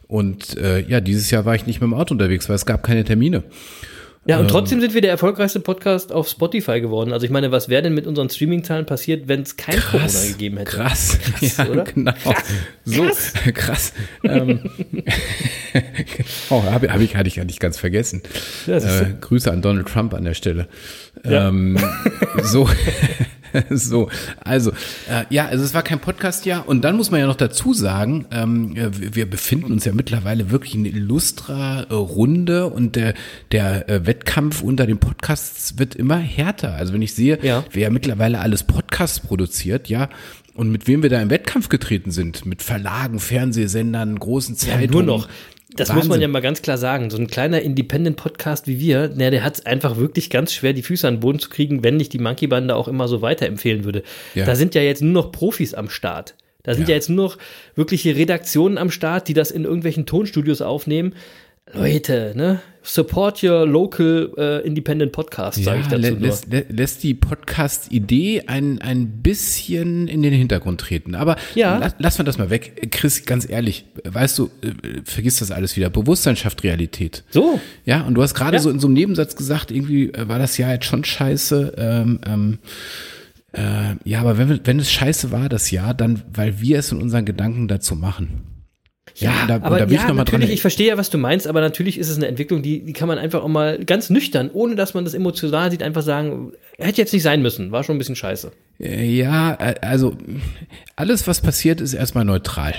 Und 0.06 0.56
äh, 0.56 0.80
ja, 0.88 1.00
dieses 1.00 1.30
Jahr 1.30 1.44
war 1.44 1.54
ich 1.54 1.66
nicht 1.66 1.80
mit 1.82 1.88
dem 1.90 1.94
Auto 1.94 2.14
unterwegs, 2.14 2.48
weil 2.48 2.56
es 2.56 2.64
gab 2.64 2.82
keine 2.82 3.04
Termine. 3.04 3.42
Ja, 4.28 4.38
und 4.38 4.48
trotzdem 4.48 4.78
sind 4.82 4.92
wir 4.92 5.00
der 5.00 5.10
erfolgreichste 5.10 5.58
Podcast 5.58 6.12
auf 6.12 6.28
Spotify 6.28 6.82
geworden. 6.82 7.14
Also 7.14 7.24
ich 7.24 7.32
meine, 7.32 7.50
was 7.50 7.70
wäre 7.70 7.80
denn 7.80 7.94
mit 7.94 8.06
unsren 8.06 8.28
Streaming-Zahlen 8.28 8.84
passiert, 8.84 9.26
wenn 9.26 9.40
es 9.40 9.56
kein 9.56 9.80
Corona 9.80 10.06
gegeben 10.28 10.58
hätte? 10.58 10.70
Krass. 10.70 11.18
ja, 11.40 11.66
oder? 11.66 11.84
genau. 11.84 12.12
so, 12.84 13.06
krass. 13.54 13.94
ähm, 14.24 14.68
genau, 15.72 16.62
habe 16.64 16.92
hab 16.92 17.00
ich, 17.00 17.16
hatte 17.16 17.28
ich 17.28 17.40
eigentlich 17.40 17.58
ganz 17.58 17.78
vergessen. 17.78 18.20
Ja, 18.66 18.76
äh, 18.76 19.14
Grüße 19.18 19.50
an 19.50 19.62
Donald 19.62 19.88
Trump 19.88 20.12
an 20.12 20.24
der 20.24 20.34
Stelle. 20.34 20.68
Ja. 21.24 21.48
Ähm, 21.48 21.78
so. 22.42 22.68
So, 23.70 24.08
also, 24.40 24.70
äh, 25.08 25.24
ja, 25.30 25.46
also 25.46 25.64
es 25.64 25.74
war 25.74 25.82
kein 25.82 25.98
Podcast-Jahr 26.00 26.68
und 26.68 26.82
dann 26.82 26.96
muss 26.96 27.10
man 27.10 27.20
ja 27.20 27.26
noch 27.26 27.36
dazu 27.36 27.72
sagen, 27.74 28.26
ähm, 28.30 28.76
äh, 28.76 29.14
wir 29.14 29.28
befinden 29.28 29.72
uns 29.72 29.84
ja 29.84 29.92
mittlerweile 29.92 30.50
wirklich 30.50 30.74
in 30.74 30.84
illustrer 30.84 31.86
äh, 31.90 31.94
Runde 31.94 32.66
und 32.66 32.96
der, 32.96 33.14
der 33.52 33.88
äh, 33.88 34.06
Wettkampf 34.06 34.62
unter 34.62 34.86
den 34.86 34.98
Podcasts 34.98 35.78
wird 35.78 35.94
immer 35.94 36.16
härter. 36.18 36.74
Also 36.74 36.92
wenn 36.92 37.02
ich 37.02 37.14
sehe, 37.14 37.38
Ja. 37.42 37.64
wer 37.72 37.82
ja 37.84 37.90
mittlerweile 37.90 38.38
alles 38.40 38.62
Podcasts 38.64 39.20
produziert, 39.20 39.88
ja, 39.88 40.08
und 40.54 40.72
mit 40.72 40.88
wem 40.88 41.02
wir 41.04 41.10
da 41.10 41.20
im 41.22 41.30
Wettkampf 41.30 41.68
getreten 41.68 42.10
sind, 42.10 42.44
mit 42.44 42.62
Verlagen, 42.62 43.20
Fernsehsendern, 43.20 44.18
großen 44.18 44.56
Ja, 44.56 44.72
Zeitungen. 44.74 44.90
nur 44.90 45.02
noch. 45.18 45.28
Das 45.78 45.88
muss 45.88 46.04
man 46.04 46.10
Wahnsinn. 46.10 46.22
ja 46.22 46.28
mal 46.28 46.40
ganz 46.40 46.62
klar 46.62 46.78
sagen. 46.78 47.10
So 47.10 47.18
ein 47.18 47.26
kleiner 47.26 47.60
Independent-Podcast 47.60 48.66
wie 48.66 48.78
wir, 48.78 49.10
na, 49.14 49.30
der 49.30 49.44
hat 49.44 49.54
es 49.54 49.66
einfach 49.66 49.96
wirklich 49.96 50.30
ganz 50.30 50.52
schwer, 50.52 50.72
die 50.72 50.82
Füße 50.82 51.06
an 51.06 51.14
den 51.14 51.20
Boden 51.20 51.38
zu 51.38 51.48
kriegen, 51.48 51.82
wenn 51.84 51.96
nicht 51.96 52.12
die 52.12 52.18
Monkey-Bande 52.18 52.74
auch 52.74 52.88
immer 52.88 53.08
so 53.08 53.22
weiterempfehlen 53.22 53.84
würde. 53.84 54.02
Ja. 54.34 54.44
Da 54.44 54.54
sind 54.54 54.74
ja 54.74 54.82
jetzt 54.82 55.02
nur 55.02 55.12
noch 55.12 55.32
Profis 55.32 55.74
am 55.74 55.88
Start. 55.88 56.34
Da 56.62 56.74
sind 56.74 56.84
ja. 56.84 56.90
Ja. 56.90 56.96
jetzt 56.96 57.08
nur 57.08 57.24
noch 57.24 57.38
wirkliche 57.76 58.16
Redaktionen 58.16 58.78
am 58.78 58.90
Start, 58.90 59.28
die 59.28 59.34
das 59.34 59.50
in 59.50 59.64
irgendwelchen 59.64 60.04
Tonstudios 60.06 60.60
aufnehmen. 60.60 61.14
Leute, 61.74 62.32
ne? 62.36 62.60
Support 62.82 63.42
your 63.44 63.66
local 63.66 64.32
äh, 64.38 64.66
independent 64.66 65.12
podcast, 65.12 65.62
sage 65.62 65.80
ich 65.80 65.88
dazu 65.88 66.14
lässt, 66.14 66.50
lä 66.50 66.64
lässt 66.70 67.02
die 67.02 67.12
Podcast-Idee 67.12 68.44
ein, 68.46 68.80
ein 68.80 69.20
bisschen 69.22 70.08
in 70.08 70.22
den 70.22 70.32
Hintergrund 70.32 70.80
treten. 70.80 71.14
Aber 71.14 71.36
Ja. 71.54 71.76
la 71.76 71.92
lassen 71.98 72.20
wir 72.20 72.24
das 72.24 72.38
mal 72.38 72.48
weg. 72.48 72.88
Chris, 72.90 73.26
ganz 73.26 73.46
ehrlich, 73.46 73.84
weißt 74.04 74.38
du, 74.38 74.44
äh, 74.62 75.00
vergiss 75.04 75.38
das 75.40 75.50
alles 75.50 75.76
wieder. 75.76 75.90
Bewusstsein 75.90 76.36
schafft 76.36 76.64
Realität. 76.64 77.24
So, 77.30 77.60
Ja, 77.84 78.02
und 78.02 78.14
du 78.14 78.22
hast 78.22 78.32
gerade 78.34 78.56
Ja. 78.56 78.62
so 78.62 78.70
in 78.70 78.78
so 78.80 78.86
einem 78.86 78.94
Nebensatz 78.94 79.36
gesagt, 79.36 79.70
irgendwie 79.70 80.10
äh, 80.14 80.26
war 80.28 80.38
das 80.38 80.56
Jahr 80.56 80.72
jetzt 80.72 80.86
schon 80.86 81.04
scheiße. 81.04 81.74
Ähm, 81.76 82.20
ähm, 82.26 82.58
äh, 83.52 83.96
ja, 84.08 84.20
aber 84.20 84.38
wenn, 84.38 84.60
wenn 84.64 84.78
es 84.78 84.90
scheiße 84.90 85.30
war, 85.30 85.50
das 85.50 85.70
Jahr, 85.70 85.92
dann, 85.92 86.22
weil 86.32 86.58
wir 86.60 86.78
es 86.78 86.90
in 86.92 87.02
unseren 87.02 87.26
Gedanken 87.26 87.68
dazu 87.68 87.94
machen. 87.96 88.44
Ja, 89.20 89.42
und 89.42 89.48
da, 89.48 89.56
und 89.56 89.62
aber 89.64 89.78
da 89.78 89.88
will 89.88 89.96
ja, 89.96 90.02
ich 90.02 90.08
noch 90.08 90.14
mal 90.14 90.24
dran 90.24 90.42
ich 90.42 90.60
verstehe 90.60 90.88
ja, 90.88 90.96
was 90.96 91.10
du 91.10 91.18
meinst, 91.18 91.46
aber 91.46 91.60
natürlich 91.60 91.98
ist 91.98 92.08
es 92.08 92.16
eine 92.16 92.26
Entwicklung, 92.28 92.62
die, 92.62 92.84
die 92.84 92.92
kann 92.92 93.08
man 93.08 93.18
einfach 93.18 93.42
auch 93.42 93.48
mal 93.48 93.78
ganz 93.84 94.10
nüchtern, 94.10 94.50
ohne 94.52 94.74
dass 94.76 94.94
man 94.94 95.04
das 95.04 95.14
emotional 95.14 95.70
sieht, 95.70 95.82
einfach 95.82 96.02
sagen, 96.02 96.52
hätte 96.78 97.00
jetzt 97.00 97.12
nicht 97.12 97.22
sein 97.22 97.42
müssen, 97.42 97.72
war 97.72 97.84
schon 97.84 97.96
ein 97.96 97.98
bisschen 97.98 98.16
scheiße. 98.16 98.52
Äh, 98.80 99.04
Ja, 99.18 99.54
äh, 99.54 99.74
also 99.80 100.16
alles, 100.96 101.26
was 101.26 101.40
passiert, 101.40 101.80
ist 101.80 101.94
erstmal 101.94 102.24
neutral. 102.24 102.74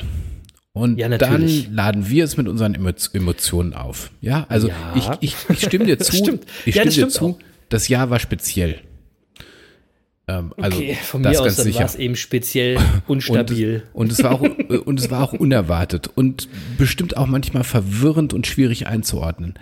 Und 0.72 0.98
Ja, 0.98 1.10
dann 1.10 1.50
laden 1.74 2.10
wir 2.10 2.24
es 2.24 2.38
mit 2.38 2.48
unseren 2.48 2.76
Emo 2.76 2.92
Emotionen 3.14 3.74
auf. 3.74 4.12
Ja, 4.22 4.46
also 4.50 4.70
Ja. 4.70 5.18
Ich, 5.20 5.34
ich, 5.34 5.36
ich 5.50 5.66
stimme 5.66 5.86
dir 5.86 6.00
zu. 6.00 6.40
Ich 6.66 6.76
Ja, 6.76 6.84
stimme 6.84 7.08
dir 7.08 7.10
zu. 7.10 7.26
auch. 7.26 7.40
Das 7.70 7.88
Jahr 7.88 8.10
war 8.10 8.20
speziell. 8.20 8.80
Ähm, 10.30 10.54
also 10.58 10.78
Okay, 10.78 10.98
von 11.02 11.24
das 11.24 11.34
mir 11.34 11.42
aus, 11.42 11.76
war 11.76 11.86
es 11.86 11.96
eben 11.96 12.16
speziell 12.16 12.78
unstabil. 13.08 13.84
Und, 13.94 14.04
und 14.04 14.12
es 14.12 14.24
war 14.24 14.32
auch 14.32 14.42
und 14.42 15.00
es 15.00 15.10
war 15.10 15.24
auch 15.24 15.34
unerwartet 15.34 16.10
und 16.14 16.48
bestimmt 16.78 17.18
auch 17.18 17.26
manchmal 17.26 17.64
verwirrend 17.64 18.34
und 18.34 18.46
schwierig 18.46 18.88
einzuordnen. 18.88 19.56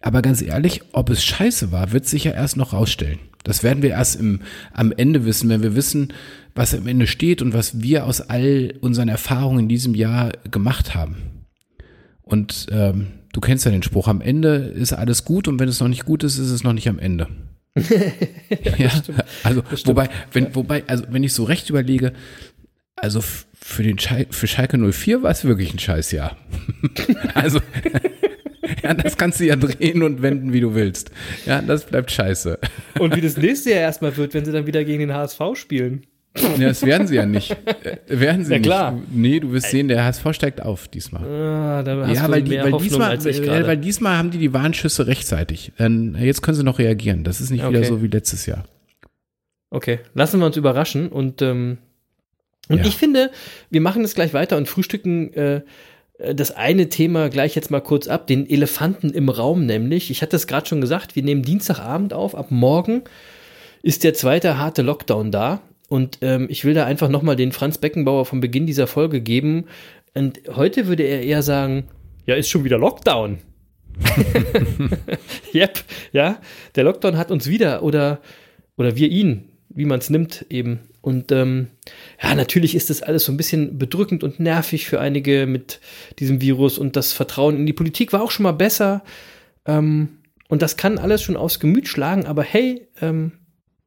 Aber 0.00 0.22
ganz 0.22 0.42
ehrlich, 0.42 0.82
ob 0.92 1.10
es 1.10 1.22
scheiße 1.22 1.72
war, 1.72 1.92
wird 1.92 2.06
sich 2.06 2.24
ja 2.24 2.32
erst 2.32 2.56
noch 2.56 2.72
rausstellen. 2.72 3.18
Das 3.44 3.62
werden 3.62 3.82
wir 3.82 3.90
erst 3.90 4.18
im, 4.18 4.40
am 4.72 4.92
Ende 4.92 5.24
wissen, 5.24 5.48
wenn 5.48 5.62
wir 5.62 5.76
wissen, 5.76 6.12
was 6.54 6.74
am 6.74 6.86
Ende 6.86 7.06
steht 7.06 7.40
und 7.42 7.52
was 7.52 7.80
wir 7.80 8.06
aus 8.06 8.20
all 8.20 8.74
unseren 8.80 9.08
Erfahrungen 9.08 9.60
in 9.60 9.68
diesem 9.68 9.94
Jahr 9.94 10.32
gemacht 10.50 10.94
haben. 10.94 11.44
Und 12.22 12.66
ähm, 12.70 13.08
du 13.32 13.40
kennst 13.40 13.64
ja 13.64 13.70
den 13.70 13.82
Spruch, 13.82 14.08
am 14.08 14.20
Ende 14.20 14.56
ist 14.56 14.92
alles 14.92 15.24
gut 15.24 15.48
und 15.48 15.60
wenn 15.60 15.68
es 15.68 15.80
noch 15.80 15.88
nicht 15.88 16.04
gut 16.04 16.24
ist, 16.24 16.38
ist 16.38 16.50
es 16.50 16.64
noch 16.64 16.72
nicht 16.72 16.88
am 16.88 16.98
Ende. 16.98 17.28
ja, 18.78 18.90
also 19.44 19.62
wobei, 19.84 20.08
wenn, 20.32 20.54
wobei, 20.54 20.82
also 20.86 21.04
wenn 21.10 21.22
ich 21.22 21.32
so 21.32 21.44
recht 21.44 21.70
überlege, 21.70 22.12
also 22.96 23.20
für 23.20 23.82
den 23.82 23.98
Schal 23.98 24.26
für 24.30 24.46
Schalke 24.46 24.76
04 24.76 25.22
war 25.22 25.30
es 25.30 25.44
wirklich 25.44 25.72
ein 25.72 25.78
Scheißjahr. 25.78 26.36
also 27.34 27.60
ja, 28.82 28.94
das 28.94 29.16
kannst 29.16 29.40
du 29.40 29.44
ja 29.44 29.56
drehen 29.56 30.02
und 30.02 30.22
wenden, 30.22 30.52
wie 30.52 30.60
du 30.60 30.74
willst. 30.74 31.10
Ja, 31.46 31.62
das 31.62 31.84
bleibt 31.84 32.10
scheiße. 32.10 32.58
Und 32.98 33.14
wie 33.14 33.20
das 33.20 33.36
nächste 33.36 33.70
Jahr 33.70 33.80
erstmal 33.80 34.16
wird, 34.16 34.34
wenn 34.34 34.44
sie 34.44 34.52
dann 34.52 34.66
wieder 34.66 34.84
gegen 34.84 35.00
den 35.00 35.14
HSV 35.14 35.40
spielen. 35.54 36.06
Ja, 36.36 36.68
das 36.68 36.82
werden 36.84 37.06
sie 37.08 37.16
ja 37.16 37.26
nicht. 37.26 37.50
Äh, 37.82 37.96
Werden 38.08 38.44
sie 38.44 38.52
Ja, 38.52 38.58
nicht. 38.58 38.66
klar. 38.66 38.98
Nee, 39.10 39.40
du 39.40 39.50
wirst 39.52 39.70
sehen, 39.70 39.88
der 39.88 40.04
HSV 40.04 40.32
steigt 40.32 40.62
auf 40.62 40.86
diesmal. 40.86 41.24
Ah, 41.26 41.82
da 41.82 42.06
hast 42.06 42.14
ja, 42.14 42.26
du 42.26 42.32
weil, 42.32 42.42
mehr 42.42 42.64
weil, 42.64 42.72
Hoffnung 42.72 42.88
diesmal, 42.88 43.10
als 43.10 43.26
ich 43.26 43.44
weil, 43.46 43.76
diesmal 43.76 44.16
haben 44.16 44.30
die 44.30 44.38
die 44.38 44.52
Warnschüsse 44.52 45.08
rechtzeitig. 45.08 45.72
Dann, 45.76 46.14
jetzt 46.20 46.42
können 46.42 46.56
sie 46.56 46.62
noch 46.62 46.78
reagieren. 46.78 47.24
Das 47.24 47.40
ist 47.40 47.50
nicht 47.50 47.66
wieder 47.68 47.80
Okay. 47.80 47.88
so 47.88 48.00
wie 48.02 48.06
letztes 48.06 48.46
Jahr. 48.46 48.64
Okay, 49.70 50.00
lassen 50.14 50.38
wir 50.40 50.46
uns 50.46 50.56
überraschen 50.56 51.08
und 51.08 51.42
ähm, 51.42 51.78
und 52.68 52.78
Ja. 52.78 52.84
ich 52.86 52.96
finde, 52.96 53.30
wir 53.70 53.80
machen 53.80 54.02
das 54.02 54.14
gleich 54.14 54.32
weiter 54.32 54.56
und 54.56 54.68
frühstücken 54.68 55.32
äh, 55.32 55.62
äh, 56.18 56.34
das 56.34 56.52
eine 56.52 56.88
Thema 56.88 57.28
gleich 57.28 57.56
jetzt 57.56 57.70
mal 57.72 57.80
kurz 57.80 58.06
ab, 58.06 58.28
den 58.28 58.48
Elefanten 58.48 59.10
im 59.10 59.28
Raum 59.28 59.66
nämlich. 59.66 60.10
Ich 60.12 60.22
hatte 60.22 60.36
es 60.36 60.46
gerade 60.46 60.66
schon 60.66 60.80
gesagt, 60.80 61.16
wir 61.16 61.24
nehmen 61.24 61.42
Dienstagabend 61.42 62.12
auf, 62.12 62.36
ab 62.36 62.50
morgen 62.50 63.02
ist 63.82 64.04
der 64.04 64.14
zweite 64.14 64.58
harte 64.58 64.82
Lockdown 64.82 65.32
da 65.32 65.60
und 65.90 66.18
ähm, 66.22 66.46
ich 66.48 66.64
will 66.64 66.72
da 66.72 66.86
einfach 66.86 67.08
nochmal 67.08 67.34
den 67.34 67.50
Franz 67.50 67.76
Beckenbauer 67.76 68.24
vom 68.24 68.40
Beginn 68.40 68.64
dieser 68.64 68.86
Folge 68.86 69.20
geben 69.20 69.64
und 70.14 70.40
heute 70.54 70.86
würde 70.86 71.02
er 71.02 71.22
eher 71.22 71.42
sagen, 71.42 71.88
ja, 72.26 72.36
ist 72.36 72.48
schon 72.48 72.62
wieder 72.62 72.78
Lockdown. 72.78 73.38
yep, 75.52 75.82
ja, 76.12 76.40
der 76.76 76.84
Lockdown 76.84 77.18
hat 77.18 77.32
uns 77.32 77.48
wieder 77.48 77.82
oder 77.82 78.20
oder 78.76 78.94
wir 78.94 79.08
ihn, 79.08 79.48
wie 79.68 79.84
man 79.84 79.98
es 79.98 80.10
nimmt 80.10 80.46
eben. 80.48 80.78
Und 81.02 81.32
ähm, 81.32 81.66
ja, 82.22 82.36
natürlich 82.36 82.76
ist 82.76 82.88
das 82.88 83.02
alles 83.02 83.24
so 83.24 83.32
ein 83.32 83.36
bisschen 83.36 83.76
bedrückend 83.76 84.22
und 84.22 84.38
nervig 84.38 84.86
für 84.86 85.00
einige 85.00 85.46
mit 85.46 85.80
diesem 86.20 86.40
Virus 86.40 86.78
und 86.78 86.94
das 86.94 87.12
Vertrauen 87.12 87.56
in 87.56 87.66
die 87.66 87.72
Politik 87.72 88.12
war 88.12 88.22
auch 88.22 88.30
schon 88.30 88.44
mal 88.44 88.52
besser. 88.52 89.02
Ähm, 89.66 90.20
und 90.48 90.62
das 90.62 90.76
kann 90.76 90.98
alles 90.98 91.20
schon 91.20 91.36
aufs 91.36 91.58
Gemüt 91.58 91.88
schlagen, 91.88 92.26
aber 92.26 92.44
hey, 92.44 92.86
ähm, 93.00 93.32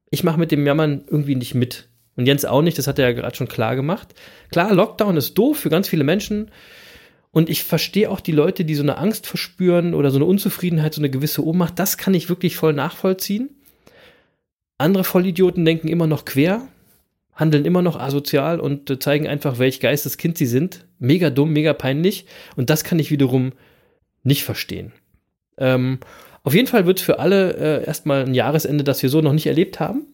ich 0.10 0.24
mache 0.26 0.40
mit 0.40 0.52
dem 0.52 0.66
Jammern 0.68 1.06
irgendwie 1.08 1.36
nicht 1.36 1.56
mit. 1.56 1.88
Und 2.16 2.26
Jens 2.28 2.46
auch 2.46 2.62
nicht, 2.62 2.78
das 2.78 2.88
hat 2.88 3.00
er 3.00 3.10
ja 3.10 3.14
gerade 3.14 3.36
schon 3.36 3.48
klar 3.48 3.76
gemacht. 3.76 4.14
Klar, 4.52 4.74
Lockdown 4.74 5.18
ist 5.18 5.34
doof 5.36 5.58
für 5.58 5.70
ganz 5.70 5.88
viele 5.88 6.04
Menschen. 6.04 6.52
Und 7.32 7.50
ich 7.50 7.64
verstehe 7.64 8.12
auch 8.12 8.20
die 8.20 8.32
Leute, 8.32 8.64
die 8.64 8.76
so 8.76 8.84
eine 8.84 8.98
Angst 9.00 9.26
verspüren 9.26 9.96
oder 9.96 10.12
so 10.12 10.18
eine 10.18 10.26
Unzufriedenheit, 10.26 10.94
so 10.94 11.02
eine 11.02 11.10
gewisse 11.10 11.44
Ohnmacht. 11.44 11.80
Das 11.80 11.98
kann 11.98 12.14
ich 12.14 12.30
wirklich 12.30 12.56
voll 12.56 12.74
nachvollziehen. 12.74 13.50
Andere 14.78 15.04
Vollidioten 15.04 15.66
denken 15.66 15.88
immer 15.88 16.08
noch 16.08 16.26
quer. 16.26 16.68
handeln 17.34 17.66
immer 17.66 17.82
noch 17.82 18.00
asozial 18.00 18.60
und 18.60 18.92
äh, 18.92 19.00
zeigen 19.00 19.28
einfach, 19.28 19.58
welch 19.58 19.80
Geisteskind 19.80 20.38
sie 20.38 20.46
sind. 20.46 20.86
Mega 21.00 21.32
dumm, 21.32 21.52
mega 21.52 21.74
peinlich. 21.74 22.28
Und 22.56 22.70
das 22.70 22.84
kann 22.84 23.00
ich 23.00 23.10
wiederum 23.10 23.54
nicht 24.22 24.44
verstehen. 24.44 24.92
Ähm, 25.58 26.00
auf 26.44 26.54
jeden 26.54 26.68
Fall 26.68 26.86
wird 26.86 27.00
für 27.00 27.18
alle 27.18 27.54
äh, 27.54 27.86
erstmal 27.86 28.26
ein 28.26 28.36
Jahresende, 28.36 28.84
das 28.84 29.02
wir 29.02 29.10
so 29.10 29.22
noch 29.22 29.34
nicht 29.34 29.48
erlebt 29.48 29.80
haben. 29.80 30.06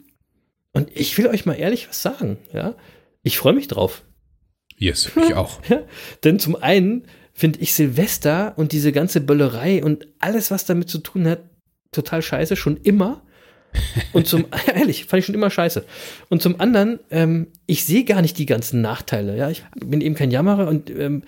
Und 0.74 0.90
ich 0.96 1.18
will 1.18 1.28
euch 1.28 1.46
mal 1.46 1.56
ehrlich 1.56 1.88
was 1.88 2.02
sagen, 2.02 2.38
ja. 2.54 2.76
Ich 3.24 3.38
freue 3.38 3.54
mich 3.54 3.68
drauf. 3.68 4.04
Yes, 4.78 5.12
ich 5.16 5.34
auch. 5.34 5.62
Ja? 5.70 5.82
Denn 6.24 6.40
zum 6.40 6.56
einen 6.56 7.06
finde 7.34 7.60
ich 7.60 7.74
Silvester 7.74 8.54
und 8.58 8.72
diese 8.72 8.92
ganze 8.92 9.22
Böllerei 9.22 9.84
und 9.84 10.08
alles, 10.20 10.52
was 10.52 10.66
damit 10.66 10.90
zu 10.90 11.00
tun 11.00 11.28
hat, 11.28 11.42
total 11.92 12.22
scheiße, 12.22 12.56
schon 12.56 12.78
immer. 12.78 13.24
Und 14.14 14.28
zum, 14.28 14.46
ehrlich, 14.76 15.06
fand 15.06 15.20
ich 15.20 15.26
schon 15.26 15.36
immer 15.36 15.50
scheiße. 15.50 15.86
Und 16.30 16.42
zum 16.42 16.60
anderen, 16.60 17.00
ähm, 17.12 17.48
ich 17.66 17.86
sehe 17.86 18.04
gar 18.04 18.22
nicht 18.22 18.38
die 18.38 18.46
ganzen 18.46 18.82
Nachteile. 18.82 19.38
Ja, 19.38 19.50
ich 19.50 19.64
bin 19.76 20.02
eben 20.02 20.16
kein 20.16 20.32
Jammerer 20.32 20.68
und 20.68 20.90
ähm, 20.90 21.24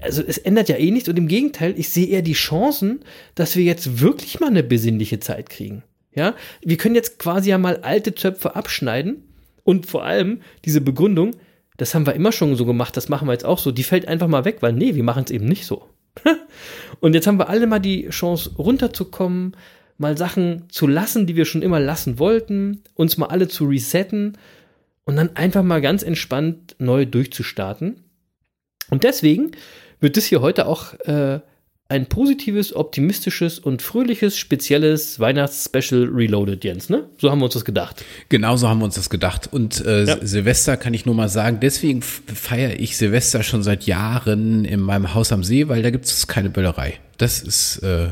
also 0.00 0.22
es 0.26 0.38
ändert 0.38 0.68
ja 0.68 0.76
eh 0.76 0.90
nichts 0.90 1.08
und 1.08 1.16
im 1.18 1.28
Gegenteil, 1.28 1.74
ich 1.76 1.88
sehe 1.90 2.08
eher 2.08 2.22
die 2.22 2.32
Chancen, 2.32 3.00
dass 3.34 3.54
wir 3.54 3.62
jetzt 3.62 4.00
wirklich 4.00 4.40
mal 4.40 4.48
eine 4.48 4.64
besinnliche 4.64 5.20
Zeit 5.20 5.50
kriegen. 5.50 5.84
Ja, 6.18 6.34
wir 6.62 6.76
können 6.76 6.96
jetzt 6.96 7.20
quasi 7.20 7.50
ja 7.50 7.58
mal 7.58 7.76
alte 7.82 8.12
Zöpfe 8.12 8.56
abschneiden 8.56 9.22
und 9.62 9.86
vor 9.86 10.04
allem 10.04 10.40
diese 10.64 10.80
Begründung, 10.80 11.36
das 11.76 11.94
haben 11.94 12.06
wir 12.06 12.14
immer 12.14 12.32
schon 12.32 12.56
so 12.56 12.66
gemacht, 12.66 12.96
das 12.96 13.08
machen 13.08 13.28
wir 13.28 13.32
jetzt 13.34 13.44
auch 13.44 13.58
so, 13.60 13.70
die 13.70 13.84
fällt 13.84 14.08
einfach 14.08 14.26
mal 14.26 14.44
weg, 14.44 14.56
weil 14.60 14.72
nee, 14.72 14.96
wir 14.96 15.04
machen 15.04 15.22
es 15.24 15.30
eben 15.30 15.44
nicht 15.44 15.64
so. 15.64 15.88
und 17.00 17.14
jetzt 17.14 17.28
haben 17.28 17.38
wir 17.38 17.48
alle 17.48 17.68
mal 17.68 17.78
die 17.78 18.08
Chance 18.08 18.50
runterzukommen, 18.58 19.56
mal 19.96 20.18
Sachen 20.18 20.64
zu 20.70 20.88
lassen, 20.88 21.28
die 21.28 21.36
wir 21.36 21.44
schon 21.44 21.62
immer 21.62 21.78
lassen 21.78 22.18
wollten, 22.18 22.82
uns 22.94 23.16
mal 23.16 23.26
alle 23.26 23.46
zu 23.46 23.66
resetten 23.66 24.36
und 25.04 25.14
dann 25.14 25.36
einfach 25.36 25.62
mal 25.62 25.80
ganz 25.80 26.02
entspannt 26.02 26.74
neu 26.80 27.06
durchzustarten. 27.06 28.02
Und 28.90 29.04
deswegen 29.04 29.52
wird 30.00 30.16
es 30.16 30.26
hier 30.26 30.40
heute 30.40 30.66
auch 30.66 30.94
äh, 31.00 31.38
ein 31.90 32.04
positives, 32.06 32.76
optimistisches 32.76 33.58
und 33.58 33.80
fröhliches, 33.80 34.36
spezielles 34.36 35.18
Weihnachtsspecial 35.20 36.04
Reloaded, 36.12 36.62
Jens, 36.62 36.90
ne? 36.90 37.04
So 37.16 37.30
haben 37.30 37.38
wir 37.38 37.46
uns 37.46 37.54
das 37.54 37.64
gedacht. 37.64 38.04
Genauso 38.28 38.68
haben 38.68 38.80
wir 38.80 38.84
uns 38.84 38.96
das 38.96 39.08
gedacht. 39.08 39.48
Und 39.50 39.84
äh, 39.86 40.04
Ja. 40.04 40.18
Silvester 40.20 40.76
kann 40.76 40.92
ich 40.92 41.06
nur 41.06 41.14
mal 41.14 41.30
sagen, 41.30 41.60
deswegen 41.62 42.02
feiere 42.02 42.78
ich 42.78 42.98
Silvester 42.98 43.42
schon 43.42 43.62
seit 43.62 43.84
Jahren 43.84 44.66
in 44.66 44.80
meinem 44.80 45.14
Haus 45.14 45.32
am 45.32 45.42
See, 45.42 45.68
weil 45.68 45.82
da 45.82 45.88
gibt 45.88 46.04
es 46.04 46.26
keine 46.26 46.50
Böllerei. 46.50 47.00
Das 47.16 47.40
ist 47.40 47.78
äh, 47.78 48.08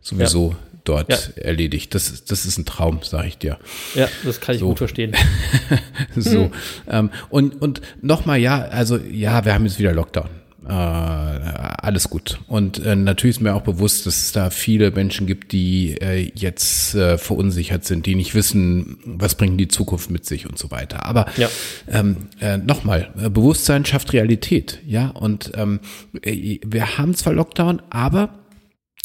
sowieso 0.00 0.56
dort 0.84 1.10
Ja. 1.10 1.18
erledigt. 1.42 1.94
Das, 1.94 2.08
ist- 2.08 2.30
das 2.30 2.46
ist 2.46 2.56
ein 2.56 2.64
Traum, 2.64 3.00
sage 3.02 3.28
ich 3.28 3.36
dir. 3.36 3.58
Ja, 3.94 4.08
das 4.24 4.40
kann 4.40 4.54
ich 4.54 4.60
So. 4.62 4.68
gut 4.68 4.78
verstehen. 4.78 5.12
So. 6.16 6.50
Ähm, 6.88 7.10
und 7.28 7.60
und 7.60 7.80
nochmal, 8.00 8.38
ja, 8.40 8.62
also 8.62 8.96
ja, 8.96 9.44
wir 9.44 9.52
haben 9.54 9.66
jetzt 9.66 9.78
wieder 9.78 9.92
Lockdown. 9.92 10.28
Äh, 10.68 10.72
alles 10.72 12.10
gut. 12.10 12.40
Und 12.46 12.84
äh, 12.84 12.94
natürlich 12.94 13.36
ist 13.36 13.40
mir 13.42 13.54
auch 13.54 13.62
bewusst, 13.62 14.06
dass 14.06 14.16
es 14.18 14.32
da 14.32 14.50
viele 14.50 14.90
Menschen 14.90 15.26
gibt, 15.26 15.52
die 15.52 15.96
äh, 16.00 16.30
jetzt 16.34 16.94
äh, 16.94 17.16
verunsichert 17.16 17.84
sind, 17.86 18.04
die 18.04 18.14
nicht 18.14 18.34
wissen, 18.34 18.98
was 19.04 19.34
bringt 19.34 19.58
die 19.58 19.68
Zukunft 19.68 20.10
mit 20.10 20.26
sich 20.26 20.46
und 20.46 20.58
so 20.58 20.70
weiter. 20.70 21.06
Aber 21.06 21.26
Ja. 21.36 21.48
ähm, 21.90 22.28
äh, 22.40 22.58
nochmal, 22.58 23.10
äh, 23.18 23.30
Bewusstsein 23.30 23.84
schafft 23.86 24.12
Realität, 24.12 24.80
ja. 24.86 25.08
Und 25.08 25.52
ähm, 25.54 25.80
äh, 26.22 26.58
wir 26.66 26.98
haben 26.98 27.14
zwar 27.14 27.32
Lockdown, 27.32 27.80
aber 27.88 28.30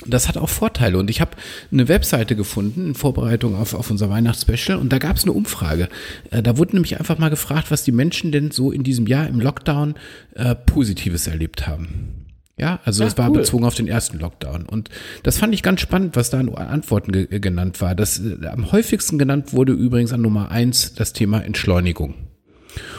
das 0.07 0.27
hat 0.27 0.37
auch 0.37 0.49
Vorteile. 0.49 0.97
Und 0.97 1.09
ich 1.09 1.21
habe 1.21 1.31
eine 1.71 1.87
Webseite 1.87 2.35
gefunden 2.35 2.87
in 2.87 2.95
Vorbereitung 2.95 3.55
auf, 3.55 3.73
auf 3.73 3.89
unser 3.91 4.09
Weihnachtsspecial 4.09 4.77
und 4.77 4.91
da 4.93 4.97
gab 4.99 5.17
es 5.17 5.23
eine 5.23 5.33
Umfrage. 5.33 5.89
Äh, 6.31 6.41
Da 6.43 6.57
wurde 6.57 6.73
nämlich 6.75 6.97
einfach 6.99 7.17
mal 7.17 7.29
gefragt, 7.29 7.71
was 7.71 7.83
die 7.83 7.91
Menschen 7.91 8.31
denn 8.31 8.51
so 8.51 8.71
in 8.71 8.83
diesem 8.83 9.07
Jahr 9.07 9.27
im 9.27 9.39
Lockdown 9.39 9.95
äh, 10.35 10.55
Positives 10.55 11.27
erlebt 11.27 11.67
haben. 11.67 12.25
Ja, 12.55 12.79
also 12.85 13.03
Ah, 13.03 13.07
es 13.07 13.17
war 13.17 13.29
cool. 13.31 13.37
bezogen 13.39 13.65
auf 13.65 13.73
den 13.73 13.87
ersten 13.87 14.19
Lockdown. 14.19 14.65
Und 14.67 14.89
das 15.23 15.39
fand 15.39 15.55
ich 15.55 15.63
ganz 15.63 15.81
spannend, 15.81 16.15
was 16.15 16.29
da 16.29 16.39
an 16.39 16.49
Antworten 16.53 17.11
ge 17.11 17.39
genannt 17.39 17.81
war. 17.81 17.95
Das 17.95 18.19
äh, 18.19 18.45
am 18.45 18.71
häufigsten 18.71 19.17
genannt 19.17 19.53
wurde 19.53 19.73
übrigens 19.73 20.13
an 20.13 20.21
Nummer 20.21 20.51
eins 20.51 20.93
das 20.93 21.13
Thema 21.13 21.43
Entschleunigung. 21.43 22.13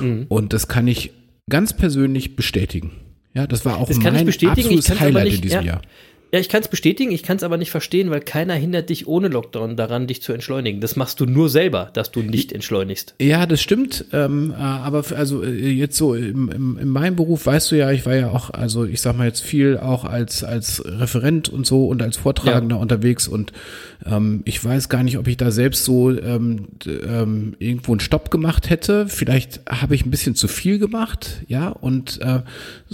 Mhm. 0.01 0.27
Und 0.29 0.53
das 0.53 0.67
kann 0.69 0.89
ich 0.89 1.13
ganz 1.49 1.73
persönlich 1.73 2.35
bestätigen. 2.37 2.91
Ja, 3.33 3.47
das 3.47 3.65
war 3.65 3.77
auch 3.79 3.89
Das 3.89 3.99
ich 3.99 4.03
mein 4.03 4.29
ich 4.29 4.49
absolutes 4.49 4.91
aber 4.91 5.01
Highlight 5.01 5.25
nicht- 5.27 5.37
in 5.37 5.43
diesem 5.43 5.61
ja. 5.61 5.67
Jahr. 5.75 5.83
Ja, 6.35 6.41
ich 6.41 6.49
kann 6.49 6.63
es 6.63 6.67
bestätigen, 6.67 7.13
ich 7.13 7.23
kann 7.23 7.37
es 7.37 7.45
aber 7.45 7.59
nicht 7.59 7.71
verstehen, 7.71 8.11
weil 8.11 8.19
keiner 8.19 8.55
hindert 8.55 8.91
dich 8.91 9.07
ohne 9.07 9.29
Lockdown 9.29 9.77
daran, 9.77 10.09
dich 10.09 10.21
zu 10.21 10.33
entschleunigen. 10.33 10.81
Das 10.81 10.97
machst 10.97 11.21
du 11.21 11.27
nur 11.27 11.49
selber, 11.49 11.91
dass 11.93 12.11
du 12.11 12.23
nicht 12.23 12.53
entschleunigst. 12.53 13.15
Ja, 13.21 13.47
das 13.47 13.63
stimmt. 13.63 14.07
Ähm, 14.13 14.51
äh, 14.51 14.61
aber 14.61 15.05
also 15.15 15.45
äh, 15.45 15.71
jetzt 15.71 15.97
so 15.97 16.17
im, 16.17 16.49
im, 16.49 16.77
in 16.77 16.89
meinem 16.89 17.15
Beruf 17.15 17.47
weißt 17.47 17.71
du 17.71 17.77
ja, 17.77 17.93
ich 17.93 18.05
war 18.05 18.17
ja 18.17 18.31
auch, 18.31 18.51
also 18.51 18.85
ich 18.85 19.01
sag 19.01 19.17
mal 19.17 19.29
jetzt 19.29 19.43
viel 19.45 19.79
auch 19.79 20.05
als 20.05 20.43
als 20.43 20.83
Referent 20.85 21.51
und 21.51 21.69
so 21.69 21.87
und 21.87 22.03
als 22.03 22.17
Vortragender 22.17 22.81
unterwegs 22.81 23.29
und 23.29 23.53
ähm, 24.05 24.43
ich 24.45 24.65
weiß 24.65 24.89
gar 24.89 25.05
nicht, 25.05 25.19
ob 25.19 25.29
ich 25.29 25.37
da 25.37 25.53
selbst 25.53 25.85
so 25.85 26.11
ähm, 26.11 26.67
ähm, 26.85 27.55
irgendwo 27.61 27.93
einen 27.93 28.01
Stopp 28.01 28.33
gemacht 28.33 28.71
hätte. 28.71 29.07
Vielleicht 29.07 29.61
habe 29.71 29.95
ich 29.95 30.05
ein 30.05 30.11
bisschen 30.11 30.35
zu 30.35 30.49
viel 30.49 30.81
gemacht, 30.81 31.43
ja 31.47 31.69
und 31.69 32.21
äh, 32.23 32.41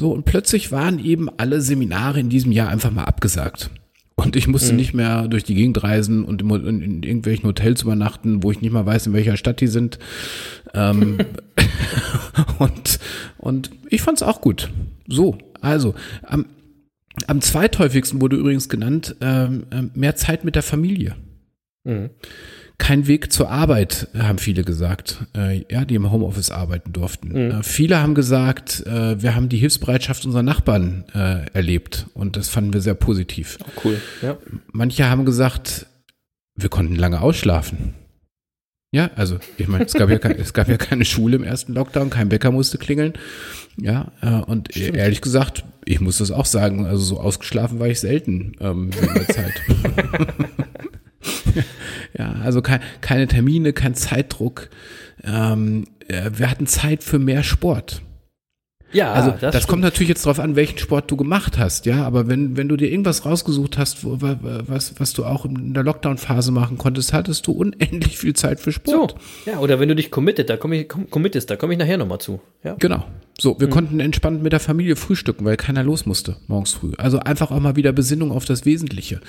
so 0.00 0.12
und 0.12 0.24
plötzlich 0.24 0.72
waren 0.72 0.98
eben 0.98 1.28
alle 1.36 1.60
Seminare 1.60 2.18
in 2.18 2.30
diesem 2.30 2.52
Jahr 2.52 2.70
einfach 2.70 2.90
mal 2.90 3.04
abgesagt. 3.04 3.70
Und 4.16 4.36
ich 4.36 4.48
musste 4.48 4.74
nicht 4.74 4.92
mehr 4.92 5.28
durch 5.28 5.44
die 5.44 5.54
Gegend 5.54 5.82
reisen 5.82 6.24
und 6.24 6.42
im, 6.42 6.50
in, 6.50 6.82
in 6.82 7.02
irgendwelchen 7.02 7.48
Hotels 7.48 7.82
übernachten, 7.82 8.42
wo 8.42 8.50
ich 8.50 8.60
nicht 8.60 8.72
mal 8.72 8.84
weiß, 8.84 9.06
in 9.06 9.12
welcher 9.14 9.36
Stadt 9.36 9.60
die 9.60 9.66
sind. 9.66 9.98
Ähm, 10.74 11.18
und, 12.58 12.98
und 13.38 13.70
ich 13.88 14.02
fand's 14.02 14.22
auch 14.22 14.40
gut. 14.40 14.70
So, 15.06 15.38
also 15.60 15.94
am, 16.22 16.46
am 17.26 17.40
zweithäufigsten 17.40 18.20
wurde 18.20 18.36
übrigens 18.36 18.68
genannt, 18.68 19.16
ähm, 19.20 19.64
ähm, 19.70 19.90
mehr 19.94 20.16
Zeit 20.16 20.44
mit 20.44 20.54
der 20.54 20.62
Familie. 20.62 21.16
Mhm. 21.84 22.10
Kein 22.80 23.06
Weg 23.06 23.30
zur 23.30 23.50
Arbeit, 23.50 24.08
haben 24.18 24.38
viele 24.38 24.64
gesagt, 24.64 25.18
äh, 25.36 25.64
ja, 25.70 25.84
die 25.84 25.96
im 25.96 26.10
Homeoffice 26.10 26.50
arbeiten 26.50 26.94
durften. 26.94 27.36
Äh, 27.36 27.62
viele 27.62 28.00
haben 28.00 28.14
gesagt, 28.14 28.84
äh, 28.86 29.22
wir 29.22 29.34
haben 29.34 29.50
die 29.50 29.58
Hilfsbereitschaft 29.58 30.24
unserer 30.24 30.42
Nachbarn 30.42 31.04
äh, 31.14 31.44
erlebt 31.52 32.06
und 32.14 32.38
das 32.38 32.48
fanden 32.48 32.72
wir 32.72 32.80
sehr 32.80 32.94
positiv. 32.94 33.58
Cool. 33.84 34.00
Ja. 34.22 34.38
Manche 34.72 35.10
haben 35.10 35.26
gesagt, 35.26 35.86
wir 36.56 36.70
konnten 36.70 36.96
lange 36.96 37.20
ausschlafen. 37.20 37.92
Ja, 38.92 39.10
also 39.14 39.38
ich 39.58 39.68
meine, 39.68 39.84
es 39.84 39.92
gab 39.92 40.08
ja 40.08 40.18
kein, 40.18 40.32
es 40.38 40.54
gab 40.54 40.68
ja 40.68 40.78
keine 40.78 41.04
Schule 41.04 41.36
im 41.36 41.44
ersten 41.44 41.74
Lockdown, 41.74 42.08
kein 42.08 42.30
Bäcker 42.30 42.50
musste 42.50 42.78
klingeln. 42.78 43.12
Ja, 43.76 44.10
äh, 44.22 44.40
und 44.40 44.74
ehrlich 44.74 45.20
gesagt, 45.20 45.64
ich 45.84 46.00
muss 46.00 46.16
das 46.16 46.30
auch 46.30 46.46
sagen, 46.46 46.86
also 46.86 47.02
so 47.02 47.20
ausgeschlafen 47.20 47.78
war 47.78 47.88
ich 47.88 48.00
selten 48.00 48.54
ähm, 48.58 48.90
in 49.00 49.14
der 49.14 49.28
Zeit. 49.28 49.52
ja, 52.16 52.32
also 52.42 52.62
kein, 52.62 52.80
keine 53.00 53.26
Termine, 53.26 53.72
kein 53.72 53.94
Zeitdruck. 53.94 54.70
Ähm, 55.24 55.86
äh, 56.08 56.30
wir 56.34 56.50
hatten 56.50 56.66
Zeit 56.66 57.02
für 57.04 57.18
mehr 57.18 57.42
Sport. 57.42 58.02
Ja, 58.92 59.12
Also 59.12 59.30
das, 59.40 59.54
stimmt. 59.54 59.68
kommt 59.68 59.82
natürlich 59.82 60.08
jetzt 60.08 60.26
drauf 60.26 60.40
an, 60.40 60.56
welchen 60.56 60.78
Sport 60.78 61.10
du 61.10 61.16
gemacht 61.16 61.58
hast, 61.58 61.86
ja. 61.86 62.04
Aber 62.04 62.26
wenn, 62.28 62.56
wenn 62.56 62.68
du 62.68 62.76
dir 62.76 62.90
irgendwas 62.90 63.24
rausgesucht 63.24 63.78
hast, 63.78 64.04
wo, 64.04 64.20
wa- 64.20 64.38
wa- 64.42 64.62
was, 64.66 64.94
was 64.98 65.12
du 65.12 65.24
auch 65.24 65.44
in 65.44 65.74
der 65.74 65.82
Lockdown-Phase 65.84 66.50
machen 66.50 66.76
konntest, 66.78 67.12
hattest 67.12 67.46
du 67.46 67.52
unendlich 67.52 68.18
viel 68.18 68.34
Zeit 68.34 68.58
für 68.60 68.72
Sport. 68.72 69.14
So, 69.44 69.50
ja, 69.50 69.58
oder 69.60 69.78
wenn 69.80 69.88
du 69.88 69.94
dich 69.94 70.10
committed, 70.10 70.50
da 70.50 70.56
komme 70.56 70.80
ich, 70.80 70.88
komm, 70.88 71.08
committest, 71.08 71.50
da 71.50 71.56
komme 71.56 71.72
ich 71.74 71.78
nachher 71.78 71.98
nochmal 71.98 72.20
zu. 72.20 72.40
Ja. 72.64 72.74
Genau. 72.78 73.04
So, 73.38 73.58
wir 73.60 73.70
konnten 73.70 74.00
entspannt 74.00 74.42
mit 74.42 74.52
der 74.52 74.60
Familie 74.60 74.96
frühstücken, 74.96 75.44
weil 75.46 75.56
keiner 75.56 75.82
los 75.82 76.04
musste 76.04 76.36
morgens 76.46 76.72
früh. 76.72 76.92
Also 76.98 77.20
einfach 77.20 77.50
auch 77.50 77.60
mal 77.60 77.76
wieder 77.76 77.92
Besinnung 77.92 78.32
auf 78.32 78.44
das 78.44 78.66
Wesentliche. 78.66 79.20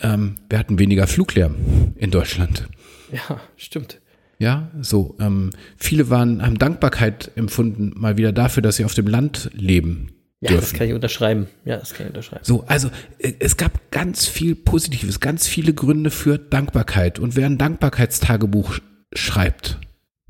Ähm, 0.00 0.36
wir 0.48 0.58
hatten 0.58 0.78
weniger 0.78 1.06
Fluglärm 1.06 1.56
in 1.96 2.10
Deutschland. 2.10 2.68
ja, 3.12 3.40
stimmt. 3.56 3.98
Ja, 4.38 4.70
so. 4.80 5.16
Ähm, 5.20 5.50
viele 5.76 6.10
waren, 6.10 6.42
haben 6.42 6.58
Dankbarkeit 6.58 7.30
empfunden, 7.36 7.92
mal 7.96 8.16
wieder 8.18 8.32
dafür, 8.32 8.62
dass 8.62 8.76
sie 8.76 8.84
auf 8.84 8.94
dem 8.94 9.06
Land 9.06 9.50
leben 9.54 10.12
Ja, 10.40 10.50
das 10.50 10.60
dürfen. 10.60 10.78
kann 10.78 10.86
ich 10.88 10.92
unterschreiben. 10.94 11.46
Ja, 11.64 11.76
das 11.78 11.94
kann 11.94 12.06
ich 12.06 12.10
unterschreiben. 12.10 12.44
So, 12.44 12.64
also 12.66 12.90
äh, 13.18 13.32
es 13.38 13.56
gab 13.56 13.90
ganz 13.90 14.26
viel 14.26 14.54
Positives, 14.54 15.20
ganz 15.20 15.46
viele 15.48 15.72
Gründe 15.72 16.10
für 16.10 16.38
Dankbarkeit. 16.38 17.18
Und 17.18 17.34
wer 17.36 17.46
ein 17.46 17.56
Dankbarkeitstagebuch 17.58 18.74
sch- 18.74 18.82
schreibt, 19.14 19.78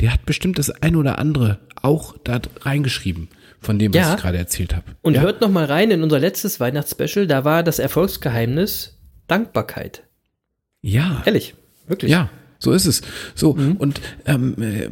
der 0.01 0.13
hat 0.13 0.25
bestimmt 0.27 0.59
das 0.59 0.71
ein 0.71 0.95
oder 0.95 1.19
andere 1.19 1.59
auch 1.83 2.17
da 2.23 2.41
reingeschrieben, 2.61 3.29
von 3.61 3.79
dem, 3.79 3.93
was 3.93 4.01
Ja. 4.01 4.15
ich 4.15 4.21
gerade 4.21 4.39
erzählt 4.39 4.77
habe. 4.77 4.85
Und 5.03 5.15
ja? 5.15 5.23
hört 5.23 5.41
noch 5.41 5.51
mal 5.51 5.65
rein 5.65 5.91
in 5.91 6.03
unser 6.03 6.21
letztes 6.21 6.61
Weihnachtsspecial, 6.61 7.27
da 7.27 7.45
war 7.45 7.63
das 7.65 7.79
Erfolgsgeheimnis 7.81 8.99
Dankbarkeit. 9.27 10.05
ja, 10.83 11.23
Ehrlich, 11.27 11.55
wirklich. 11.89 12.11
ja, 12.13 12.29
So 12.59 12.73
ist 12.73 12.87
es. 12.87 13.03
So 13.35 13.51
und 13.51 14.01
ähm, 14.25 14.55
äh, 14.61 14.87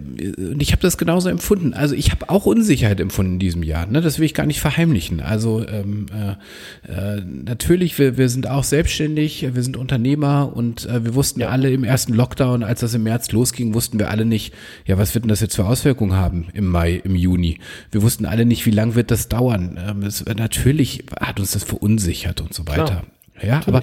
und 0.54 0.60
ich 0.60 0.72
habe 0.72 0.82
das 0.82 0.98
genauso 0.98 1.28
empfunden. 1.28 1.74
Also 1.74 1.94
ich 1.94 2.10
habe 2.10 2.28
auch 2.28 2.46
Unsicherheit 2.46 3.00
empfunden 3.00 3.34
in 3.34 3.38
diesem 3.38 3.62
Jahr. 3.62 3.86
Ne? 3.86 4.00
Das 4.00 4.18
will 4.18 4.26
ich 4.26 4.34
gar 4.34 4.46
nicht 4.46 4.60
verheimlichen. 4.60 5.20
Also 5.20 5.66
ähm, 5.66 6.06
äh, 6.12 7.16
äh, 7.16 7.22
natürlich, 7.24 7.98
wir, 7.98 8.16
wir 8.16 8.28
sind 8.28 8.48
auch 8.48 8.64
selbstständig, 8.64 9.46
wir 9.54 9.62
sind 9.62 9.76
Unternehmer 9.76 10.52
und 10.54 10.86
äh, 10.86 11.04
wir 11.04 11.14
wussten 11.14 11.42
alle 11.42 11.70
im 11.70 11.84
ersten 11.84 12.14
Lockdown, 12.14 12.62
als 12.62 12.80
das 12.80 12.94
im 12.94 13.04
März 13.04 13.32
losging, 13.32 13.74
wussten 13.74 13.98
wir 13.98 14.10
alle 14.10 14.24
nicht, 14.24 14.54
ja, 14.86 14.98
was 14.98 15.14
wird 15.14 15.24
denn 15.24 15.30
das 15.30 15.40
jetzt 15.40 15.56
für 15.56 15.66
Auswirkungen 15.66 16.14
haben 16.14 16.46
im 16.52 16.66
Mai, 16.66 17.00
im 17.04 17.16
Juni? 17.16 17.58
Wir 17.90 18.02
wussten 18.02 18.26
alle 18.26 18.44
nicht, 18.44 18.66
wie 18.66 18.70
lang 18.70 18.94
wird 18.94 19.10
das 19.10 19.28
dauern. 19.28 19.78
Ähm, 19.88 20.02
es, 20.02 20.24
natürlich 20.24 21.04
hat 21.20 21.40
uns 21.40 21.52
das 21.52 21.64
verunsichert 21.64 22.40
und 22.40 22.52
so 22.54 22.66
weiter. 22.66 23.04
Ja, 23.42 23.60
aber 23.66 23.82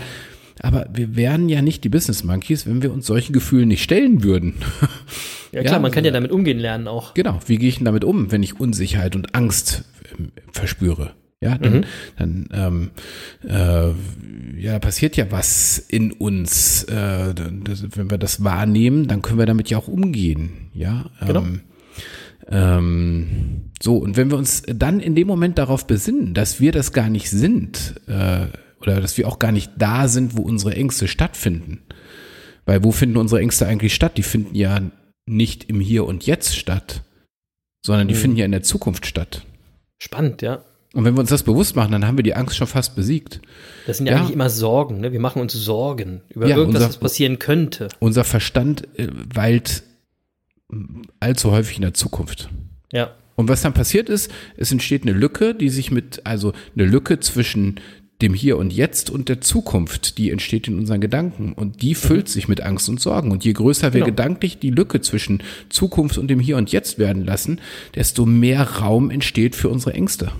aber 0.59 0.87
wir 0.93 1.15
wären 1.15 1.49
ja 1.49 1.61
nicht 1.61 1.83
die 1.83 1.89
Business 1.89 2.23
Monkeys, 2.23 2.65
wenn 2.65 2.81
wir 2.81 2.91
uns 2.91 3.05
solchen 3.05 3.33
Gefühlen 3.33 3.67
nicht 3.67 3.83
stellen 3.83 4.23
würden. 4.23 4.55
Ja 5.53 5.63
klar, 5.63 5.81
man 5.81 5.91
kann 5.91 6.05
ja 6.05 6.11
damit 6.11 6.31
umgehen 6.31 6.59
lernen 6.59 6.87
auch. 6.87 7.13
Genau, 7.13 7.37
wie 7.45 7.57
gehe 7.57 7.67
ich 7.67 7.75
denn 7.75 7.83
damit 7.83 8.05
um, 8.05 8.31
wenn 8.31 8.41
ich 8.41 8.61
Unsicherheit 8.61 9.17
und 9.17 9.35
Angst 9.35 9.83
ähm, 10.17 10.31
verspüre? 10.53 11.11
Ja, 11.41 11.57
dann, 11.57 11.85
dann 12.17 12.47
ähm, 12.53 12.91
äh, 13.45 14.61
ja, 14.61 14.79
passiert 14.79 15.17
ja 15.17 15.25
was 15.29 15.77
in 15.77 16.13
uns. 16.13 16.83
Äh, 16.83 17.33
das, 17.33 17.83
wenn 17.97 18.09
wir 18.09 18.17
das 18.17 18.45
wahrnehmen, 18.45 19.07
dann 19.09 19.21
können 19.21 19.39
wir 19.39 19.45
damit 19.45 19.69
ja 19.69 19.77
auch 19.77 19.89
umgehen. 19.89 20.69
Ja, 20.73 21.09
Genau. 21.25 21.41
ähm, 21.41 21.61
ähm, 22.47 23.61
so, 23.81 23.97
und 23.97 24.17
wenn 24.17 24.29
wir 24.29 24.37
uns 24.37 24.63
dann 24.67 24.99
in 24.99 25.15
dem 25.15 25.27
Moment 25.27 25.57
darauf 25.57 25.87
besinnen, 25.87 26.33
dass 26.33 26.59
wir 26.59 26.71
das 26.71 26.93
gar 26.93 27.09
nicht 27.09 27.29
sind, 27.29 27.95
äh, 28.07 28.47
oder 28.81 28.99
dass 29.01 29.17
wir 29.17 29.27
auch 29.27 29.39
gar 29.39 29.51
nicht 29.51 29.71
da 29.77 30.07
sind, 30.07 30.37
wo 30.37 30.41
unsere 30.41 30.75
Ängste 30.75 31.07
stattfinden. 31.07 31.81
Weil 32.65 32.83
wo 32.83 32.91
finden 32.91 33.17
unsere 33.17 33.41
Ängste 33.41 33.65
eigentlich 33.67 33.93
statt? 33.93 34.17
Die 34.17 34.23
finden 34.23 34.55
ja 34.55 34.79
nicht 35.25 35.65
im 35.69 35.79
Hier 35.79 36.05
und 36.05 36.25
Jetzt 36.25 36.55
statt, 36.55 37.01
sondern 37.85 38.07
die 38.07 38.15
finden 38.15 38.37
ja 38.37 38.45
in 38.45 38.51
der 38.51 38.63
Zukunft 38.63 39.05
statt. 39.05 39.45
Spannend, 39.99 40.41
ja. 40.41 40.63
Und 40.93 41.05
wenn 41.05 41.15
wir 41.15 41.21
uns 41.21 41.29
das 41.29 41.43
bewusst 41.43 41.75
machen, 41.77 41.91
dann 41.93 42.05
haben 42.05 42.17
wir 42.17 42.23
die 42.23 42.35
Angst 42.35 42.57
schon 42.57 42.67
fast 42.67 42.95
besiegt. 42.95 43.39
Das 43.87 43.97
sind 43.97 44.07
ja, 44.07 44.13
Ja. 44.13 44.19
eigentlich 44.19 44.33
immer 44.33 44.49
Sorgen. 44.49 44.99
Ne? 44.99 45.11
Wir 45.13 45.21
machen 45.21 45.41
uns 45.41 45.53
Sorgen 45.53 46.21
über 46.29 46.47
Ja, 46.47 46.57
irgendwas, 46.57 46.81
unser- 46.81 46.89
was 46.89 46.97
passieren 46.97 47.39
könnte. 47.39 47.87
Unser 47.99 48.23
Verstand 48.25 48.87
äh, 48.99 49.07
weilt 49.33 49.83
allzu 51.19 51.51
häufig 51.51 51.77
in 51.77 51.81
der 51.83 51.93
Zukunft. 51.93 52.49
Ja. 52.91 53.11
Und 53.35 53.47
was 53.47 53.61
dann 53.61 53.73
passiert 53.73 54.09
ist, 54.09 54.31
es 54.57 54.71
entsteht 54.71 55.03
eine 55.03 55.13
Lücke, 55.13 55.55
die 55.55 55.69
sich 55.69 55.91
mit, 55.91 56.25
also 56.25 56.53
eine 56.75 56.85
Lücke 56.85 57.19
zwischen 57.19 57.79
dem 58.21 58.33
Hier 58.33 58.57
und 58.57 58.71
Jetzt 58.73 59.09
und 59.09 59.29
der 59.29 59.41
Zukunft, 59.41 60.17
die 60.17 60.29
entsteht 60.31 60.67
in 60.67 60.77
unseren 60.77 61.01
Gedanken. 61.01 61.53
Und 61.53 61.81
die 61.81 61.95
füllt 61.95 62.29
sich 62.29 62.47
mit 62.47 62.61
Angst 62.61 62.87
und 62.89 62.99
Sorgen. 62.99 63.31
Und 63.31 63.43
je 63.43 63.53
größer 63.53 63.93
wir 63.93 64.01
Genau. 64.01 64.05
gedanklich 64.05 64.59
die 64.59 64.69
Lücke 64.71 65.01
zwischen 65.01 65.41
Zukunft 65.69 66.17
und 66.17 66.27
dem 66.27 66.39
Hier 66.39 66.57
und 66.57 66.71
Jetzt 66.71 66.99
werden 66.99 67.25
lassen, 67.25 67.59
desto 67.95 68.25
mehr 68.25 68.63
Raum 68.63 69.09
entsteht 69.11 69.55
für 69.55 69.69
unsere 69.69 69.93
Ängste. 69.93 70.31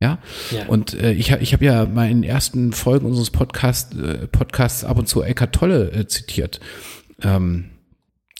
Ja, 0.00 0.18
Ja. 0.50 0.66
und 0.66 0.94
äh, 0.94 1.12
ich, 1.12 1.30
ich 1.30 1.52
habe 1.52 1.64
ja 1.64 1.86
mal 1.86 2.10
in 2.10 2.22
den 2.22 2.30
ersten 2.30 2.72
Folgen 2.72 3.06
unseres 3.06 3.30
Podcast, 3.30 3.94
äh, 3.94 4.26
Podcasts 4.26 4.82
ab 4.84 4.98
und 4.98 5.06
zu 5.08 5.22
Eckhart 5.22 5.54
Tolle 5.54 5.92
äh, 5.92 6.06
zitiert. 6.08 6.58
Ähm, 7.22 7.66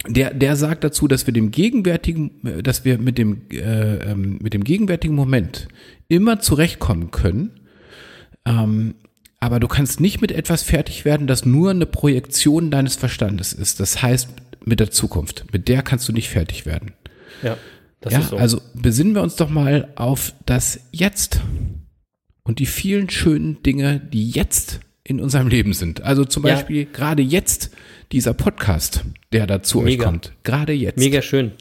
der, 0.09 0.35
der 0.35 0.57
sagt 0.57 0.83
dazu, 0.83 1.07
dass 1.07 1.27
wir 1.27 1.33
dem 1.35 1.53
gegenwärtigen, 1.53 2.45
äh, 2.45 2.63
dass 2.65 2.85
wir 2.85 2.99
mit 2.99 3.17
dem, 3.17 3.43
äh, 3.53 4.11
ähm, 4.11 4.39
mit 4.43 4.55
dem 4.55 4.65
gegenwärtigen 4.65 5.15
Moment 5.15 5.69
immer 6.09 6.41
zurechtkommen 6.41 7.13
können. 7.13 7.51
Ähm, 8.45 8.95
aber 9.41 9.59
du 9.59 9.69
kannst 9.69 10.01
nicht 10.01 10.21
mit 10.21 10.31
etwas 10.31 10.63
fertig 10.63 11.05
werden, 11.05 11.27
das 11.27 11.45
nur 11.45 11.71
eine 11.71 11.87
Projektion 11.87 12.71
deines 12.71 12.97
Verstandes 12.97 13.53
ist. 13.53 13.81
Das 13.81 14.03
heißt, 14.03 14.29
mit 14.65 14.81
der 14.81 14.91
Zukunft. 14.91 15.47
Mit 15.53 15.69
der 15.69 15.83
kannst 15.83 16.09
du 16.09 16.13
nicht 16.13 16.29
fertig 16.29 16.67
werden. 16.67 16.93
Ja. 17.43 17.57
Das 18.01 18.13
ja, 18.13 18.19
ist 18.21 18.29
so. 18.31 18.37
also 18.37 18.61
besinnen 18.75 19.15
wir 19.15 19.23
uns 19.23 19.37
doch 19.37 19.49
mal 19.49 19.89
auf 19.95 20.35
das 20.47 20.81
Jetzt 20.91 21.41
und 22.43 22.59
die 22.59 22.67
vielen 22.67 23.11
schönen 23.11 23.63
Dinge, 23.63 24.01
die 24.01 24.31
jetzt 24.31 24.81
in 25.05 25.21
unserem 25.21 25.49
Leben 25.49 25.73
sind. 25.73 26.03
Also 26.03 26.25
zum 26.25 26.47
Ja. 26.47 26.55
Beispiel 26.55 26.87
gerade 26.87 27.23
jetzt 27.23 27.71
dieser 28.13 28.35
Podcast, 28.35 29.05
der 29.33 29.47
dazu 29.47 29.81
euch 29.81 29.85
Mega. 29.85 30.05
kommt. 30.05 30.33
Gerade 30.45 30.73
jetzt. 30.73 30.99
Mega 30.99 31.23
schön. 31.23 31.53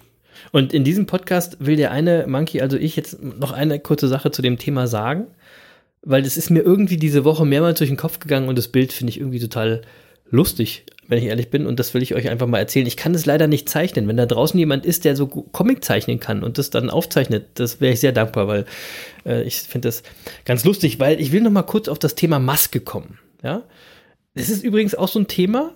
Und 0.52 0.74
in 0.74 0.84
diesem 0.84 1.06
Podcast 1.06 1.58
will 1.60 1.76
der 1.76 1.91
eine 1.91 2.26
Monkey, 2.28 2.62
also 2.62 2.78
ich, 2.78 2.96
jetzt 2.96 3.22
noch 3.22 3.52
eine 3.52 3.80
kurze 3.80 4.08
Sache 4.08 4.32
zu 4.32 4.41
dem 4.41 4.58
Thema 4.58 4.88
sagen, 4.88 5.28
weil 6.02 6.24
das 6.24 6.38
ist 6.38 6.50
mir 6.50 6.62
irgendwie 6.62 6.98
diese 6.98 7.24
Woche 7.26 7.46
mehrmals 7.46 7.78
durch 7.78 7.90
den 7.90 7.98
Kopf 7.98 8.20
gegangen 8.20 8.48
und 8.48 8.58
das 8.58 8.70
Bild 8.70 8.94
finde 8.94 9.12
ich 9.12 9.20
irgendwie 9.20 9.40
total 9.40 9.82
lustig, 10.32 10.86
wenn 11.08 11.20
ich 11.20 11.26
ehrlich 11.26 11.50
bin. 11.50 11.68
Und 11.68 11.80
das 11.80 11.94
will 11.94 12.02
ich 12.02 12.16
euch 12.16 12.30
einfach 12.30 12.48
mal 12.48 12.58
erzählen. 12.58 12.88
Ich 12.88 12.98
kann 12.98 13.14
das 13.14 13.26
leider 13.26 13.48
nicht 13.48 13.70
zeichnen. 13.70 14.08
Wenn 14.08 14.18
da 14.18 14.26
draußen 14.26 14.58
jemand 14.58 14.86
ist, 14.86 15.06
der 15.06 15.16
so 15.16 15.28
Comic 15.28 15.84
zeichnen 15.84 16.20
kann 16.20 16.44
und 16.44 16.58
das 16.58 16.70
dann 16.70 16.90
aufzeichnet, 16.90 17.48
das 17.56 17.82
wäre 17.82 17.94
ich 17.94 18.00
sehr 18.00 18.14
dankbar, 18.14 18.48
weil 18.48 18.66
äh, 19.26 19.44
ich 19.44 19.60
finde 19.60 19.90
das 19.90 20.04
ganz 20.46 20.64
lustig, 20.64 21.00
weil 21.00 21.20
ich 21.20 21.32
will 21.32 21.42
noch 21.42 21.52
mal 21.52 21.64
kurz 21.64 21.88
auf 21.88 22.00
das 22.00 22.16
Thema 22.16 22.40
Maske 22.40 22.80
kommen. 22.80 23.20
Ja, 23.44 23.64
das 24.34 24.50
ist 24.50 24.64
übrigens 24.64 24.96
auch 24.96 25.10
so 25.10 25.20
ein 25.20 25.28
Thema, 25.28 25.76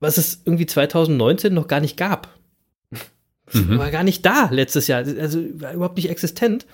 was 0.00 0.16
es 0.16 0.42
irgendwie 0.44 0.66
2019 0.66 1.52
noch 1.52 1.68
gar 1.68 1.80
nicht 1.80 1.96
gab. 1.96 2.34
War 3.52 3.90
gar 3.90 4.04
nicht 4.04 4.24
da 4.24 4.48
letztes 4.50 4.86
Jahr, 4.86 5.04
also 5.18 5.40
war 5.54 5.74
überhaupt 5.74 5.96
nicht 5.96 6.08
existent. 6.08 6.66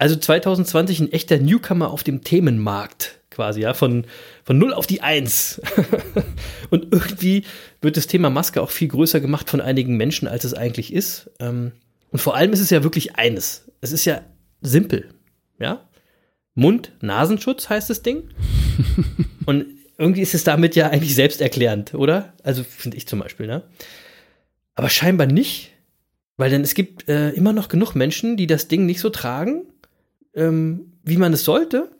Also 0.00 0.16
2020 0.16 1.00
ein 1.00 1.12
echter 1.12 1.36
Newcomer 1.36 1.90
auf 1.90 2.02
dem 2.02 2.24
Themenmarkt 2.24 3.20
quasi, 3.28 3.60
ja, 3.60 3.74
von, 3.74 4.06
von 4.44 4.56
0 4.56 4.72
auf 4.72 4.86
die 4.86 5.02
1. 5.02 5.60
Und 6.70 6.90
irgendwie 6.90 7.44
wird 7.82 7.98
das 7.98 8.06
Thema 8.06 8.30
Maske 8.30 8.62
auch 8.62 8.70
viel 8.70 8.88
größer 8.88 9.20
gemacht 9.20 9.50
von 9.50 9.60
einigen 9.60 9.98
Menschen, 9.98 10.26
als 10.26 10.44
es 10.44 10.54
eigentlich 10.54 10.94
ist. 10.94 11.30
Ähm, 11.38 11.72
Und 12.10 12.18
vor 12.18 12.34
allem 12.34 12.54
ist 12.54 12.60
es 12.60 12.70
ja 12.70 12.82
wirklich 12.82 13.16
eines. 13.16 13.70
Es 13.82 13.92
ist 13.92 14.06
ja 14.06 14.22
simpel, 14.62 15.10
ja. 15.58 15.86
Mund-Nasenschutz 16.54 17.68
heißt 17.68 17.90
das 17.90 18.00
Ding. 18.00 18.30
Und 19.44 19.66
irgendwie 19.98 20.22
ist 20.22 20.34
es 20.34 20.44
damit 20.44 20.76
ja 20.76 20.88
eigentlich 20.88 21.14
selbsterklärend, 21.14 21.92
oder? 21.92 22.32
Also 22.42 22.64
finde 22.64 22.96
ich 22.96 23.06
zum 23.06 23.18
Beispiel, 23.18 23.46
ne? 23.46 23.64
Aber 24.76 24.88
scheinbar 24.88 25.26
nicht, 25.26 25.72
weil 26.38 26.48
denn 26.48 26.62
es 26.62 26.72
gibt 26.72 27.06
äh, 27.06 27.32
immer 27.32 27.52
noch 27.52 27.68
genug 27.68 27.94
Menschen, 27.94 28.38
die 28.38 28.46
das 28.46 28.66
Ding 28.66 28.86
nicht 28.86 29.00
so 29.00 29.10
tragen, 29.10 29.66
ähm, 30.34 30.92
wie 31.02 31.16
man 31.16 31.32
es 31.32 31.44
sollte. 31.44 31.90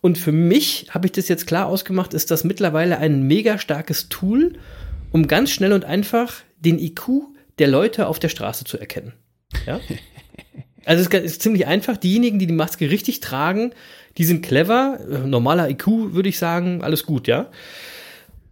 Und 0.00 0.18
für 0.18 0.32
mich 0.32 0.88
habe 0.90 1.06
ich 1.06 1.12
das 1.12 1.28
jetzt 1.28 1.46
klar 1.46 1.66
ausgemacht, 1.66 2.12
ist 2.12 2.30
das 2.30 2.44
mittlerweile 2.44 2.98
ein 2.98 3.22
mega 3.22 3.58
starkes 3.58 4.08
Tool, 4.10 4.58
um 5.12 5.28
ganz 5.28 5.50
schnell 5.50 5.72
und 5.72 5.84
einfach 5.84 6.42
den 6.58 6.78
IQ 6.78 7.08
der 7.58 7.68
Leute 7.68 8.06
auf 8.06 8.18
der 8.18 8.28
Straße 8.28 8.64
zu 8.64 8.78
erkennen. 8.78 9.14
Ja? 9.66 9.80
Also 10.86 11.02
es 11.02 11.24
ist, 11.24 11.40
ziemlich 11.40 11.66
einfach. 11.66 11.96
Diejenigen, 11.96 12.38
die 12.38 12.46
die 12.46 12.52
Maske 12.52 12.90
richtig 12.90 13.20
tragen, 13.20 13.72
die 14.18 14.24
sind 14.24 14.44
clever. 14.44 14.98
Äh, 15.10 15.26
Normaler 15.26 15.70
IQ 15.70 15.86
würde 16.12 16.28
ich 16.28 16.38
sagen, 16.38 16.82
alles 16.82 17.06
gut, 17.06 17.26
ja. 17.26 17.50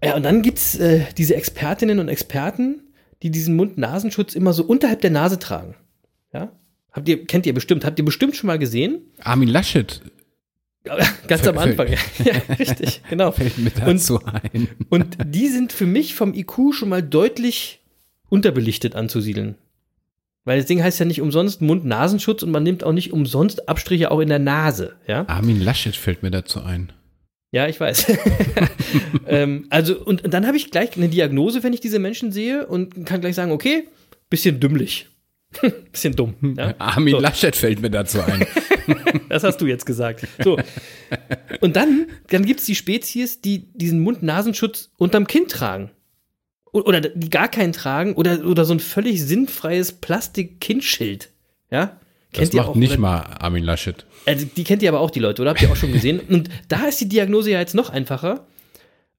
Ja, 0.03 0.17
und 0.17 0.23
dann 0.23 0.41
gibt's 0.41 0.75
äh, 0.77 1.05
diese 1.19 1.37
Expertinnen 1.37 1.99
und 1.99 2.09
Experten, 2.09 2.83
die 3.23 3.31
diesen 3.31 3.55
Mund-Nasenschutz 3.55 4.35
immer 4.35 4.53
so 4.53 4.65
unterhalb 4.65 5.03
der 5.03 5.11
Nase 5.11 5.39
tragen. 5.39 5.77
Ja? 6.33 6.51
Habt 6.93 7.09
ihr, 7.09 7.25
kennt 7.25 7.47
ihr 7.47 7.55
bestimmt, 7.55 7.85
habt 7.85 7.99
ihr 7.99 8.05
bestimmt 8.05 8.37
schon 8.37 8.47
mal 8.49 8.59
gesehen? 8.59 9.01
Armin 9.21 9.49
Laschet 9.49 10.03
Ganz 11.29 11.47
am 11.47 11.59
Anfang. 11.59 11.89
ja, 12.25 12.55
richtig, 12.59 13.03
genau. 13.09 13.31
fällt 13.33 13.59
mir 13.59 13.71
Und, 13.87 14.01
dazu 14.01 14.21
ein. 14.25 14.69
und 14.91 15.17
die 15.25 15.49
sind 15.49 15.73
für 15.73 15.87
mich 15.87 16.15
vom 16.15 16.35
IQ 16.35 16.73
schon 16.73 16.89
mal 16.89 17.03
deutlich 17.03 17.81
unterbelichtet 18.29 18.95
anzusiedeln. 18.95 19.57
Weil 20.45 20.59
das 20.59 20.67
Ding 20.67 20.83
heißt 20.83 20.99
ja 20.99 21.07
nicht 21.07 21.21
umsonst 21.21 21.61
Mund-Nasenschutz 21.61 22.43
und 22.43 22.51
man 22.51 22.65
nimmt 22.65 22.83
auch 22.83 22.93
nicht 22.93 23.13
umsonst 23.13 23.69
Abstriche 23.69 24.11
auch 24.11 24.19
in 24.19 24.29
der 24.29 24.41
Nase, 24.41 24.97
ja? 25.07 25.25
Armin 25.29 25.61
Laschet 25.61 25.95
fällt 25.95 26.25
mir 26.25 26.33
dazu 26.33 26.61
ein. 26.63 26.93
Ja, 27.53 27.69
ich 27.69 27.79
weiß. 27.79 28.07
ähm, 29.29 29.67
also, 29.71 29.97
und, 30.01 30.25
und 30.25 30.35
dann 30.35 30.47
habe 30.47 30.57
ich 30.57 30.71
gleich 30.73 30.97
eine 30.97 31.09
Diagnose, 31.09 31.63
wenn 31.63 31.75
ich 31.75 31.81
diese 31.81 32.01
Menschen 32.01 32.33
sehe 32.33 32.67
und 32.67 33.07
kann 33.07 33.21
gleich 33.21 33.37
sagen, 33.37 33.53
okay, 33.53 33.87
bisschen 34.31 34.59
dümmlich. 34.59 35.07
bisschen 35.93 36.15
dumm. 36.17 36.35
Ja? 36.57 36.75
Armin 36.79 37.15
So. 37.15 37.21
Laschet 37.21 37.55
fällt 37.57 37.81
mir 37.83 37.91
dazu 37.91 38.21
ein. 38.21 38.47
Das 39.29 39.45
hast 39.45 39.59
du 39.59 39.67
jetzt 39.67 39.87
gesagt. 39.87 40.27
So. 40.43 40.59
Und 41.61 41.77
dann, 41.77 42.07
dann 42.29 42.45
gibt 42.45 42.61
es 42.61 42.67
die 42.67 42.75
Spezies, 42.75 43.41
die 43.41 43.69
diesen 43.75 44.01
Mund-Nasenschutz 44.01 44.91
unterm 44.99 45.27
Kinn 45.27 45.47
tragen. 45.49 45.91
Oder 46.73 47.01
die 47.01 47.31
gar 47.31 47.49
keinen 47.49 47.73
tragen. 47.73 48.15
Oder, 48.15 48.45
oder 48.45 48.65
so 48.65 48.75
ein 48.75 48.81
völlig 48.81 49.23
sinnfreies 49.23 49.93
Plastik-Kindschild. 49.93 51.31
Ja? 51.71 51.97
Das 52.33 52.53
macht 52.53 52.77
nicht 52.77 52.93
oder- 52.93 53.01
mal 53.01 53.21
Armin 53.38 53.62
Laschet. 53.65 54.05
also 54.27 54.47
die 54.57 54.65
kennt 54.65 54.83
ihr 54.83 54.88
aber 54.88 55.01
auch, 55.01 55.11
die 55.11 55.21
Leute, 55.21 55.43
oder? 55.43 55.51
Habt 55.53 55.62
ihr 55.62 55.71
auch 55.71 55.77
schon 55.77 55.93
gesehen? 55.93 56.21
Und 56.21 56.49
da 56.69 56.87
ist 56.87 57.01
die 57.01 57.09
Diagnose 57.09 57.51
ja 57.53 57.61
jetzt 57.61 57.75
noch 57.75 57.88
einfacher. 57.91 58.47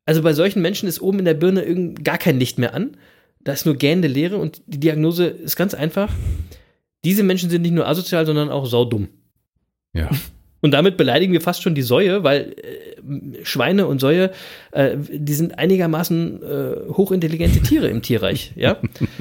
Also 0.05 0.21
bei 0.21 0.33
solchen 0.33 0.61
Menschen 0.61 0.89
ist 0.89 0.99
oben 1.01 1.19
in 1.19 1.25
der 1.25 1.35
Birne 1.35 1.93
gar 2.03 2.17
kein 2.17 2.37
Licht 2.37 2.59
mehr 2.59 2.73
an. 2.73 2.97
Da 3.43 3.53
ist 3.53 3.65
nur 3.65 3.75
gähnende 3.75 4.07
Leere 4.07 4.37
und 4.37 4.61
die 4.67 4.79
Diagnose 4.79 5.25
ist 5.25 5.55
ganz 5.55 5.73
einfach. 5.73 6.11
Diese 7.03 7.23
Menschen 7.23 7.49
sind 7.49 7.61
nicht 7.63 7.73
nur 7.73 7.87
asozial, 7.87 8.25
sondern 8.25 8.49
auch 8.49 8.65
saudumm. 8.65 9.09
Ja. 9.93 10.09
Und 10.61 10.71
damit 10.71 10.95
beleidigen 10.95 11.33
wir 11.33 11.41
fast 11.41 11.61
schon 11.61 11.75
die 11.75 11.81
Säue, 11.81 12.23
weil 12.23 12.55
äh, 12.55 13.43
Schweine 13.43 13.85
und 13.85 13.99
Säue, 13.99 14.31
äh, 14.71 14.95
die 14.97 15.33
sind 15.33 15.59
einigermaßen 15.59 16.41
äh, 16.41 16.93
hochintelligente 16.93 17.59
Tiere 17.61 17.89
im 17.89 18.01
Tierreich, 18.01 18.53
ja. 18.55 18.77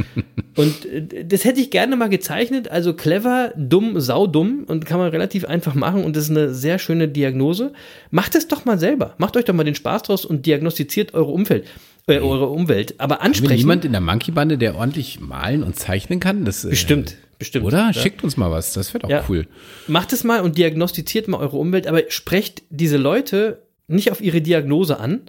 Und 0.56 0.84
äh, 0.86 1.24
das 1.24 1.44
hätte 1.44 1.60
ich 1.60 1.70
gerne 1.70 1.96
mal 1.96 2.08
gezeichnet. 2.08 2.70
Also 2.70 2.94
clever, 2.94 3.52
dumm, 3.56 3.98
saudumm 4.00 4.64
und 4.66 4.86
kann 4.86 4.98
man 4.98 5.10
relativ 5.10 5.44
einfach 5.44 5.74
machen 5.74 6.04
und 6.04 6.14
das 6.14 6.24
ist 6.24 6.30
eine 6.30 6.52
sehr 6.52 6.78
schöne 6.78 7.08
Diagnose. 7.08 7.72
Macht 8.10 8.34
es 8.34 8.48
doch 8.48 8.64
mal 8.64 8.78
selber. 8.78 9.14
Macht 9.18 9.36
euch 9.36 9.44
doch 9.44 9.54
mal 9.54 9.64
den 9.64 9.74
Spaß 9.74 10.02
draus 10.02 10.24
und 10.24 10.46
diagnostiziert 10.46 11.14
eure 11.14 11.30
Umfeld. 11.30 11.66
Äh, 12.08 12.18
eure 12.18 12.48
Umwelt. 12.48 12.98
Aber 12.98 13.22
ansprechen. 13.22 13.56
niemand 13.58 13.84
in 13.84 13.92
der 13.92 14.00
Monkey-Bande, 14.00 14.58
der 14.58 14.74
ordentlich 14.74 15.20
malen 15.20 15.62
und 15.62 15.76
zeichnen 15.76 16.18
kann? 16.20 16.44
Das, 16.44 16.64
äh, 16.64 16.70
Bestimmt, 16.70 17.16
bestimmt. 17.38 17.64
Oder? 17.64 17.86
Ja. 17.86 17.92
Schickt 17.94 18.24
uns 18.24 18.36
mal 18.36 18.50
was. 18.50 18.72
Das 18.72 18.92
wäre 18.92 19.02
doch 19.02 19.08
Ja. 19.10 19.24
cool. 19.28 19.46
Macht 19.86 20.12
es 20.12 20.24
mal 20.24 20.40
und 20.40 20.58
diagnostiziert 20.58 21.28
mal 21.28 21.38
eure 21.38 21.56
Umwelt, 21.58 21.86
aber 21.86 22.02
sprecht 22.08 22.62
diese 22.70 22.96
Leute 22.96 23.62
nicht 23.86 24.10
auf 24.10 24.20
ihre 24.20 24.40
Diagnose 24.40 24.98
an, 24.98 25.20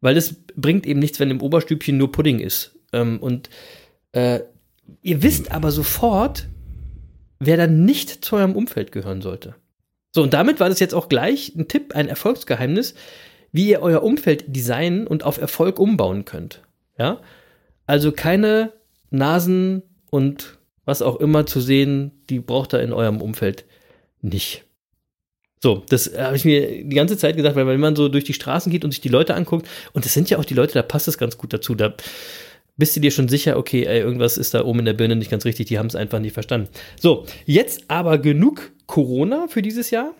weil 0.00 0.14
das 0.16 0.34
bringt 0.56 0.86
eben 0.86 0.98
nichts, 0.98 1.20
wenn 1.20 1.30
im 1.30 1.40
Oberstübchen 1.40 1.96
nur 1.96 2.10
Pudding 2.10 2.40
ist. 2.40 2.72
Ähm, 2.92 3.18
und 3.20 3.48
äh, 4.12 4.40
ihr 5.02 5.22
wisst 5.22 5.52
aber 5.52 5.70
sofort, 5.70 6.48
wer 7.38 7.56
dann 7.56 7.84
nicht 7.84 8.24
zu 8.24 8.36
eurem 8.36 8.56
Umfeld 8.56 8.90
gehören 8.92 9.22
sollte. 9.22 9.54
So, 10.14 10.22
und 10.22 10.34
damit 10.34 10.58
war 10.60 10.68
das 10.68 10.80
jetzt 10.80 10.94
auch 10.94 11.08
gleich 11.08 11.54
ein 11.56 11.68
Tipp, 11.68 11.94
ein 11.94 12.08
Erfolgsgeheimnis, 12.08 12.94
wie 13.52 13.68
ihr 13.68 13.80
euer 13.80 14.02
Umfeld 14.02 14.44
designen 14.56 15.06
und 15.06 15.24
auf 15.24 15.38
Erfolg 15.38 15.78
umbauen 15.78 16.24
könnt. 16.24 16.62
Ja? 16.98 17.20
Also 17.86 18.10
keine 18.12 18.72
Nasen 19.10 19.82
und 20.10 20.58
was 20.84 21.02
auch 21.02 21.16
immer 21.16 21.46
zu 21.46 21.60
sehen, 21.60 22.10
die 22.28 22.40
braucht 22.40 22.74
ihr 22.74 22.80
in 22.80 22.92
eurem 22.92 23.20
Umfeld 23.20 23.64
nicht. 24.20 24.64
So, 25.62 25.84
das 25.88 26.18
habe 26.18 26.34
ich 26.34 26.44
mir 26.44 26.84
die 26.84 26.96
ganze 26.96 27.16
Zeit 27.16 27.36
gesagt, 27.36 27.54
weil 27.54 27.68
wenn 27.68 27.78
man 27.78 27.94
so 27.94 28.08
durch 28.08 28.24
die 28.24 28.32
Straßen 28.32 28.72
geht 28.72 28.84
und 28.84 28.90
sich 28.90 29.00
die 29.00 29.08
Leute 29.08 29.34
anguckt, 29.34 29.68
und 29.92 30.04
das 30.04 30.12
sind 30.12 30.28
ja 30.28 30.38
auch 30.38 30.44
die 30.44 30.54
Leute, 30.54 30.74
da 30.74 30.82
passt 30.82 31.06
es 31.06 31.18
ganz 31.18 31.38
gut 31.38 31.52
dazu, 31.52 31.76
da 31.76 31.94
bist 32.76 32.96
du 32.96 33.00
dir 33.00 33.12
schon 33.12 33.28
sicher, 33.28 33.56
okay, 33.56 33.84
ey, 33.84 34.00
irgendwas 34.00 34.38
ist 34.38 34.54
da 34.54 34.64
oben 34.64 34.80
in 34.80 34.86
der 34.86 34.94
Birne 34.94 35.14
nicht 35.14 35.30
ganz 35.30 35.44
richtig, 35.44 35.66
die 35.66 35.78
haben 35.78 35.86
es 35.86 35.94
einfach 35.94 36.18
nicht 36.18 36.32
verstanden. 36.32 36.68
So, 37.00 37.26
jetzt 37.44 37.84
aber 37.88 38.18
genug 38.18 38.72
Corona 38.86 39.46
für 39.46 39.62
dieses 39.62 39.90
Jahr. 39.90 40.14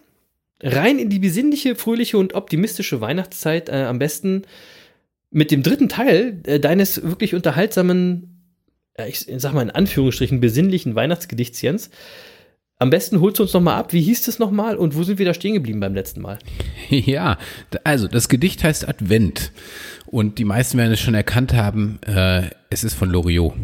Rein 0.62 0.98
in 0.98 1.11
die 1.11 1.18
besinnliche, 1.18 1.75
fröhliche 1.75 2.18
und 2.18 2.35
optimistische 2.35 3.01
Weihnachtszeit, 3.01 3.68
äh, 3.68 3.85
am 3.85 3.98
besten 3.98 4.42
mit 5.31 5.51
dem 5.51 5.62
dritten 5.62 5.88
Teil 5.88 6.40
äh, 6.44 6.61
deines 6.61 7.03
wirklich 7.03 7.35
unterhaltsamen, 7.35 8.42
äh, 8.94 9.09
ich 9.09 9.27
sag 9.37 9.55
mal 9.55 9.62
in 9.62 9.70
Anführungsstrichen, 9.70 10.40
besinnlichen 10.40 10.94
Weihnachtsgedichts, 10.94 11.62
Jens. 11.62 11.90
Am 12.79 12.90
besten 12.90 13.20
holst 13.20 13.38
du 13.38 13.44
uns 13.44 13.53
noch 13.53 13.61
mal 13.61 13.77
ab. 13.77 13.92
Wie 13.92 14.03
hieß 14.03 14.25
das 14.25 14.40
noch 14.40 14.51
mal 14.51 14.77
und 14.77 14.96
wo 14.96 15.05
sind 15.05 15.18
wir 15.18 15.27
da 15.27 15.35
stehen 15.35 15.55
geblieben 15.55 15.81
beim 15.81 15.94
letzten 15.94 16.20
Mal? 16.20 16.38
Ja, 16.90 17.38
also 17.85 18.07
das 18.07 18.29
Gedicht 18.29 18.64
heißt 18.64 18.87
Advent. 18.87 19.53
Und 20.07 20.38
die 20.38 20.44
meisten 20.44 20.77
werden 20.77 20.92
es 20.92 21.01
schon 21.01 21.14
erkannt 21.14 21.55
haben, 21.55 22.01
äh, 22.03 22.51
es 22.68 22.85
ist 22.85 22.94
von 22.94 23.09
Loriot. 23.09 23.55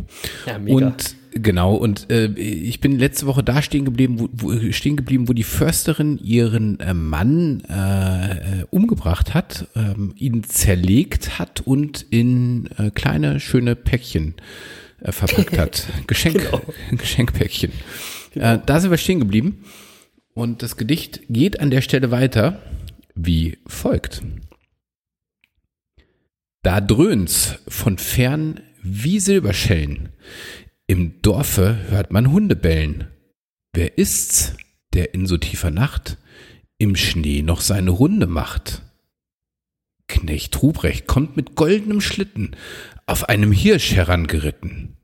Ja, 0.46 0.58
mega. 0.58 0.86
Und 0.86 1.16
genau, 1.40 1.74
und 1.74 2.10
äh, 2.10 2.26
ich 2.36 2.80
bin 2.80 2.98
letzte 2.98 3.26
Woche 3.26 3.42
da 3.42 3.62
stehen 3.62 3.84
geblieben, 3.84 4.18
wo, 4.20 4.28
wo, 4.32 4.72
stehen 4.72 4.96
geblieben, 4.96 5.28
wo 5.28 5.32
die 5.32 5.42
Försterin 5.42 6.18
ihren 6.18 6.80
äh, 6.80 6.94
Mann 6.94 7.60
äh, 7.62 8.64
umgebracht 8.70 9.34
hat, 9.34 9.68
ähm, 9.74 10.14
ihn 10.16 10.44
zerlegt 10.44 11.38
hat 11.38 11.60
und 11.60 12.06
in 12.10 12.68
äh, 12.78 12.90
kleine, 12.90 13.40
schöne 13.40 13.76
Päckchen 13.76 14.34
äh, 15.00 15.12
verpackt 15.12 15.58
hat. 15.58 15.86
Geschenk, 16.06 16.38
Genau. 16.38 16.62
Geschenkpäckchen. 16.90 17.72
Äh, 18.34 18.58
da 18.64 18.80
sind 18.80 18.90
wir 18.90 18.98
stehen 18.98 19.20
geblieben. 19.20 19.64
Und 20.34 20.62
das 20.62 20.76
Gedicht 20.76 21.22
geht 21.28 21.58
an 21.60 21.70
der 21.70 21.80
Stelle 21.80 22.10
weiter 22.10 22.62
wie 23.14 23.58
folgt. 23.66 24.22
Da 26.62 26.80
dröhnt's 26.80 27.58
von 27.66 27.98
fern 27.98 28.60
wie 28.82 29.20
Silberschellen. 29.20 30.10
Im 30.90 31.20
Dorfe 31.20 31.78
hört 31.90 32.12
man 32.12 32.32
Hunde 32.32 32.56
bellen. 32.56 33.08
Wer 33.74 33.98
ist's, 33.98 34.56
der 34.94 35.12
in 35.12 35.26
so 35.26 35.36
tiefer 35.36 35.70
Nacht 35.70 36.16
im 36.78 36.96
Schnee 36.96 37.42
noch 37.42 37.60
seine 37.60 37.90
Runde 37.90 38.26
macht? 38.26 38.80
Knecht 40.06 40.62
Ruprecht 40.62 41.06
kommt 41.06 41.36
mit 41.36 41.56
goldenem 41.56 42.00
Schlitten 42.00 42.56
auf 43.04 43.28
einem 43.28 43.52
Hirsch 43.52 43.92
herangeritten. 43.94 44.96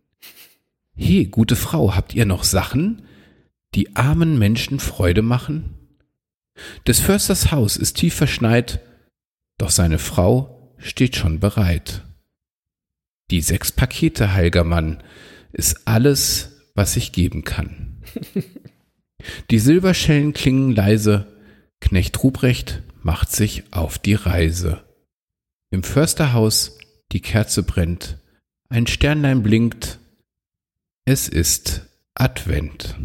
He, 0.97 1.27
gute 1.27 1.55
Frau, 1.55 1.95
habt 1.95 2.15
ihr 2.15 2.25
noch 2.25 2.45
Sachen, 2.45 3.03
die 3.75 3.95
armen 3.95 4.39
Menschen 4.39 4.81
Freude 4.81 5.21
machen? 5.21 5.75
Des 6.87 6.99
Försters 6.99 7.53
Haus 7.53 7.77
ist 7.77 7.99
tief 7.99 8.15
verschneit, 8.15 8.81
doch 9.59 9.71
seine 9.71 9.99
Frau 9.99 10.75
steht 10.79 11.15
schon 11.15 11.41
bereit. 11.41 12.07
Die 13.31 13.43
sechs 13.43 13.71
Pakete, 13.71 14.33
heiliger 14.33 14.65
Mann, 14.65 15.03
ist 15.55 15.87
alles, 15.87 16.53
was 16.75 16.97
ich 16.97 17.13
geben 17.13 17.45
kann. 17.45 18.03
Die 19.51 19.59
Silberschellen 19.59 20.35
klingen 20.35 20.73
leise, 20.73 21.27
Knecht 21.81 22.23
Ruprecht 22.23 22.83
macht 23.03 23.31
sich 23.31 23.65
auf 23.73 23.99
die 23.99 24.15
Reise. 24.15 24.83
Im 25.71 25.83
Försterhaus 25.83 26.79
die 27.13 27.21
Kerze 27.21 27.63
brennt, 27.63 28.19
ein 28.69 28.87
Sternlein 28.87 29.43
blinkt, 29.43 29.99
es 31.05 31.29
ist 31.29 31.83
Advent. 32.15 32.97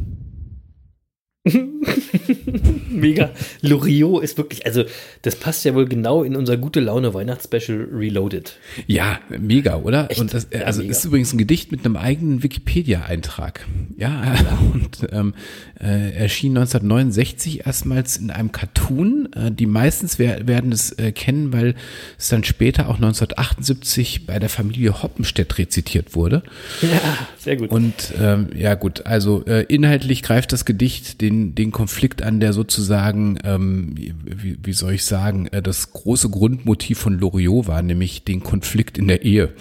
Mega. 2.89 3.31
Loriot 3.61 4.23
ist 4.23 4.37
wirklich, 4.37 4.65
also 4.65 4.83
das 5.21 5.35
passt 5.35 5.65
ja 5.65 5.73
wohl 5.75 5.87
genau 5.87 6.23
in 6.23 6.35
unser 6.35 6.57
gute 6.57 6.79
Laune 6.79 7.13
Weihnachtsspecial 7.13 7.87
Reloaded. 7.91 8.57
Ja, 8.87 9.19
mega, 9.29 9.77
oder? 9.77 10.09
Echt? 10.09 10.19
Und 10.19 10.33
das 10.33 10.47
Ja, 10.51 10.61
also 10.61 10.81
mega. 10.81 10.91
ist 10.91 11.05
übrigens 11.05 11.33
ein 11.33 11.37
Gedicht 11.37 11.71
mit 11.71 11.85
einem 11.85 11.95
eigenen 11.95 12.43
Wikipedia-Eintrag. 12.43 13.65
Ja, 13.97 14.35
und 14.73 15.07
ähm, 15.11 15.33
äh, 15.79 16.11
erschien 16.11 16.57
1969 16.57 17.65
erstmals 17.65 18.17
in 18.17 18.31
einem 18.31 18.51
Cartoon. 18.51 19.29
Äh, 19.33 19.51
die 19.51 19.65
meistens 19.65 20.19
wer 20.19 20.47
werden 20.47 20.71
es 20.71 20.91
äh, 20.93 21.11
kennen, 21.11 21.53
weil 21.53 21.75
es 22.17 22.29
dann 22.29 22.43
später 22.43 22.89
auch 22.89 22.95
1978 22.95 24.25
bei 24.25 24.39
der 24.39 24.49
Familie 24.49 25.01
Hoppenstedt 25.01 25.57
rezitiert 25.57 26.15
wurde. 26.15 26.43
Ja, 26.81 27.27
sehr 27.37 27.55
gut. 27.57 27.69
Und 27.69 28.13
ähm, 28.19 28.47
ja 28.55 28.75
gut, 28.75 29.05
also 29.05 29.45
äh, 29.45 29.63
inhaltlich 29.63 30.23
greift 30.23 30.51
das 30.51 30.65
Gedicht 30.65 31.21
den, 31.21 31.38
den 31.55 31.71
Konflikt 31.71 32.21
an, 32.21 32.39
der 32.39 32.53
sozusagen, 32.53 33.37
ähm, 33.43 33.95
wie, 33.97 34.57
wie 34.61 34.73
soll 34.73 34.93
ich 34.93 35.05
sagen, 35.05 35.47
äh, 35.47 35.61
das 35.61 35.91
große 35.91 36.29
Grundmotiv 36.29 36.99
von 36.99 37.17
Loriot 37.19 37.67
war, 37.67 37.81
nämlich 37.81 38.23
den 38.23 38.41
Konflikt 38.41 38.97
in 38.97 39.07
der 39.07 39.23
Ehe. 39.23 39.53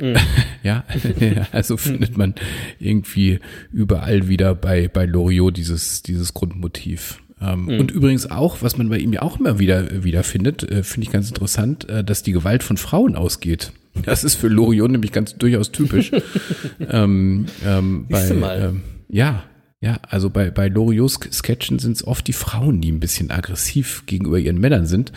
ja, 0.62 0.84
also 1.52 1.76
findet 1.76 2.16
man 2.16 2.34
irgendwie 2.78 3.40
überall 3.72 4.28
wieder 4.28 4.54
bei, 4.54 4.88
bei 4.88 5.06
Loriot 5.06 5.56
dieses, 5.56 6.02
dieses 6.02 6.34
Grundmotiv. 6.34 7.20
Ähm, 7.40 7.68
Und 7.68 7.90
übrigens 7.90 8.30
auch, 8.30 8.62
was 8.62 8.76
man 8.78 8.88
bei 8.88 8.98
ihm 8.98 9.12
ja 9.12 9.22
auch 9.22 9.38
immer 9.38 9.58
wieder, 9.58 10.04
wieder 10.04 10.24
findet, 10.24 10.62
äh, 10.62 10.82
finde 10.82 11.06
ich 11.06 11.12
ganz 11.12 11.28
interessant, 11.28 11.88
äh, 11.88 12.04
dass 12.04 12.22
die 12.22 12.32
Gewalt 12.32 12.62
von 12.62 12.76
Frauen 12.76 13.16
ausgeht. 13.16 13.72
Das 14.04 14.24
ist 14.24 14.34
für 14.34 14.48
Loriot 14.48 14.90
nämlich 14.90 15.12
ganz 15.12 15.36
durchaus 15.36 15.72
typisch. 15.72 16.12
ähm, 16.90 17.46
ähm, 17.64 18.06
bei. 18.08 18.28
Ähm, 18.28 18.82
ja, 19.08 19.44
ja, 19.80 19.98
also 20.08 20.28
bei, 20.28 20.50
bei 20.50 20.66
Loriots 20.66 21.20
Sketchen 21.30 21.78
sind 21.78 21.92
es 21.92 22.04
oft 22.04 22.26
die 22.26 22.32
Frauen, 22.32 22.80
die 22.80 22.90
ein 22.90 22.98
bisschen 22.98 23.30
aggressiv 23.30 24.02
gegenüber 24.06 24.36
ihren 24.36 24.58
Männern 24.58 24.86
sind. 24.86 25.12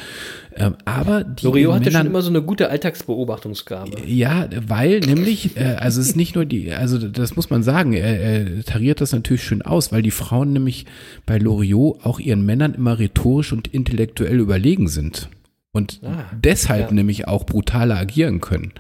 Ähm, 0.55 0.75
aber 0.85 1.23
die 1.23 1.45
Loriot 1.45 1.73
hatte 1.73 1.85
Männern, 1.85 2.01
schon 2.01 2.07
immer 2.07 2.21
so 2.21 2.29
eine 2.29 2.43
gute 2.43 2.69
Alltagsbeobachtungsgabe. 2.69 4.05
ja, 4.05 4.47
weil 4.67 4.99
nämlich, 4.99 5.57
äh, 5.57 5.77
also 5.79 5.99
es 5.99 6.09
ist 6.09 6.15
nicht 6.15 6.35
nur 6.35 6.45
die, 6.45 6.71
also 6.73 6.99
das 6.99 7.35
muss 7.35 7.49
man 7.49 7.63
sagen, 7.63 7.93
er, 7.93 8.19
er 8.19 8.63
tariert 8.63 9.01
das 9.01 9.13
natürlich 9.13 9.43
schön 9.43 9.63
aus, 9.63 9.91
weil 9.91 10.03
die 10.03 10.11
Frauen 10.11 10.53
nämlich 10.53 10.85
bei 11.25 11.39
Loriot 11.39 12.05
auch 12.05 12.19
ihren 12.19 12.45
Männern 12.45 12.75
immer 12.75 12.99
rhetorisch 12.99 13.53
und 13.53 13.67
intellektuell 13.67 14.39
überlegen 14.39 14.87
sind. 14.87 15.29
Und 15.71 16.01
Ah, 16.03 16.25
deshalb 16.39 16.89
ja. 16.89 16.93
nämlich 16.93 17.27
auch 17.27 17.45
brutaler 17.45 17.97
agieren 17.97 18.41
können. 18.41 18.73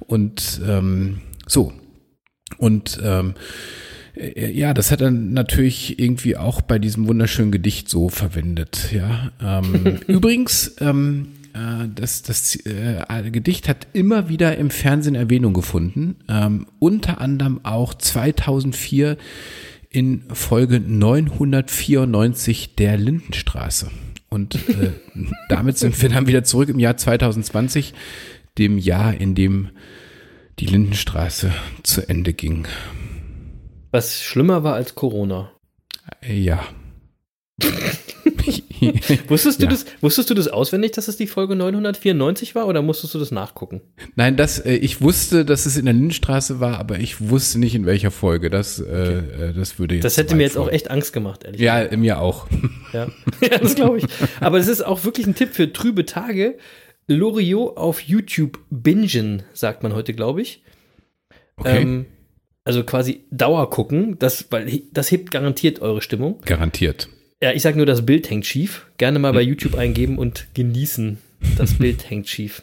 Und 0.00 0.60
ähm, 0.66 1.20
so. 1.46 1.72
Und 2.58 2.98
ähm, 3.04 3.34
äh, 3.36 3.91
ja, 4.14 4.74
das 4.74 4.90
hat 4.90 5.00
er 5.00 5.10
natürlich 5.10 5.98
irgendwie 5.98 6.36
auch 6.36 6.60
bei 6.60 6.78
diesem 6.78 7.08
wunderschönen 7.08 7.50
Gedicht 7.50 7.88
so 7.88 8.08
verwendet. 8.08 8.90
Ja, 8.92 9.32
ähm, 9.42 10.00
übrigens, 10.06 10.76
ähm, 10.80 11.28
äh, 11.54 11.88
das, 11.94 12.22
das 12.22 12.56
äh, 12.66 13.30
Gedicht 13.30 13.68
hat 13.68 13.86
immer 13.92 14.28
wieder 14.28 14.56
im 14.58 14.70
Fernsehen 14.70 15.14
Erwähnung 15.14 15.54
gefunden. 15.54 16.16
Ähm, 16.28 16.66
unter 16.78 17.20
anderem 17.20 17.60
auch 17.64 17.94
2004 17.94 19.16
in 19.90 20.24
Folge 20.32 20.80
994 20.80 22.74
der 22.76 22.96
Lindenstraße. 22.96 23.90
Und 24.28 24.54
äh, 24.54 24.92
damit 25.48 25.78
sind 25.78 26.00
wir 26.00 26.08
dann 26.08 26.26
wieder 26.26 26.44
zurück 26.44 26.68
im 26.68 26.78
Jahr 26.78 26.96
2020, 26.96 27.92
dem 28.58 28.78
Jahr, 28.78 29.14
in 29.14 29.34
dem 29.34 29.70
die 30.58 30.66
Lindenstraße 30.66 31.52
zu 31.82 32.08
Ende 32.08 32.32
ging. 32.32 32.66
Was 33.92 34.22
schlimmer 34.22 34.64
war 34.64 34.74
als 34.74 34.94
Corona. 34.96 35.52
Ja. 36.26 36.64
Wusstest 39.28 39.60
du, 39.60 39.66
Ja. 39.66 39.70
das, 39.70 39.86
wusstest 40.00 40.28
du 40.30 40.34
das 40.34 40.48
auswendig, 40.48 40.90
dass 40.92 41.06
es 41.06 41.16
die 41.16 41.28
Folge 41.28 41.54
994 41.54 42.56
war 42.56 42.66
oder 42.66 42.82
musstest 42.82 43.14
du 43.14 43.20
das 43.20 43.30
nachgucken? 43.30 43.80
Nein, 44.16 44.36
das, 44.36 44.58
äh, 44.58 44.74
ich 44.74 45.00
wusste, 45.00 45.44
dass 45.44 45.66
es 45.66 45.76
in 45.76 45.84
der 45.84 45.94
Lindenstraße 45.94 46.58
war, 46.58 46.78
aber 46.80 46.98
ich 46.98 47.28
wusste 47.28 47.60
nicht 47.60 47.76
in 47.76 47.86
welcher 47.86 48.10
Folge. 48.10 48.50
Das, 48.50 48.80
äh, 48.80 49.18
äh, 49.18 49.52
das 49.54 49.78
würde 49.78 49.94
jetzt. 49.94 50.04
Das 50.04 50.16
hätte 50.16 50.34
mir 50.34 50.42
jetzt 50.42 50.56
auch 50.58 50.64
führen. 50.64 50.74
echt 50.74 50.90
Angst 50.90 51.12
gemacht, 51.12 51.44
ehrlich 51.44 51.60
Ja, 51.60 51.96
mir 51.96 52.20
auch. 52.20 52.48
Ja, 52.92 53.06
ja 53.40 53.58
das 53.58 53.76
glaube 53.76 53.98
ich. 53.98 54.06
Aber 54.40 54.58
das 54.58 54.66
ist 54.66 54.82
auch 54.84 55.04
wirklich 55.04 55.26
ein 55.26 55.36
Tipp 55.36 55.50
für 55.54 55.72
trübe 55.72 56.04
Tage. 56.04 56.58
Loriot 57.06 57.76
auf 57.76 58.00
YouTube 58.00 58.58
bingen, 58.70 59.44
sagt 59.52 59.82
man 59.84 59.94
heute, 59.94 60.12
glaube 60.14 60.42
ich. 60.42 60.62
Okay. 61.56 61.82
Ähm, 61.82 62.06
also 62.64 62.84
quasi 62.84 63.24
Dauer 63.30 63.70
gucken, 63.70 64.16
das, 64.18 64.46
weil 64.50 64.82
das 64.92 65.10
hebt 65.10 65.30
garantiert 65.30 65.80
eure 65.80 66.02
Stimmung. 66.02 66.40
Garantiert. 66.44 67.08
Ja, 67.42 67.52
ich 67.52 67.62
sag 67.62 67.74
nur, 67.76 67.86
das 67.86 68.06
Bild 68.06 68.30
hängt 68.30 68.46
schief. 68.46 68.86
Gerne 68.98 69.18
mal 69.18 69.32
bei 69.32 69.42
YouTube 69.42 69.74
eingeben 69.74 70.16
und 70.18 70.46
genießen. 70.54 71.18
Das 71.58 71.74
Bild 71.78 72.08
hängt 72.08 72.28
schief. 72.28 72.62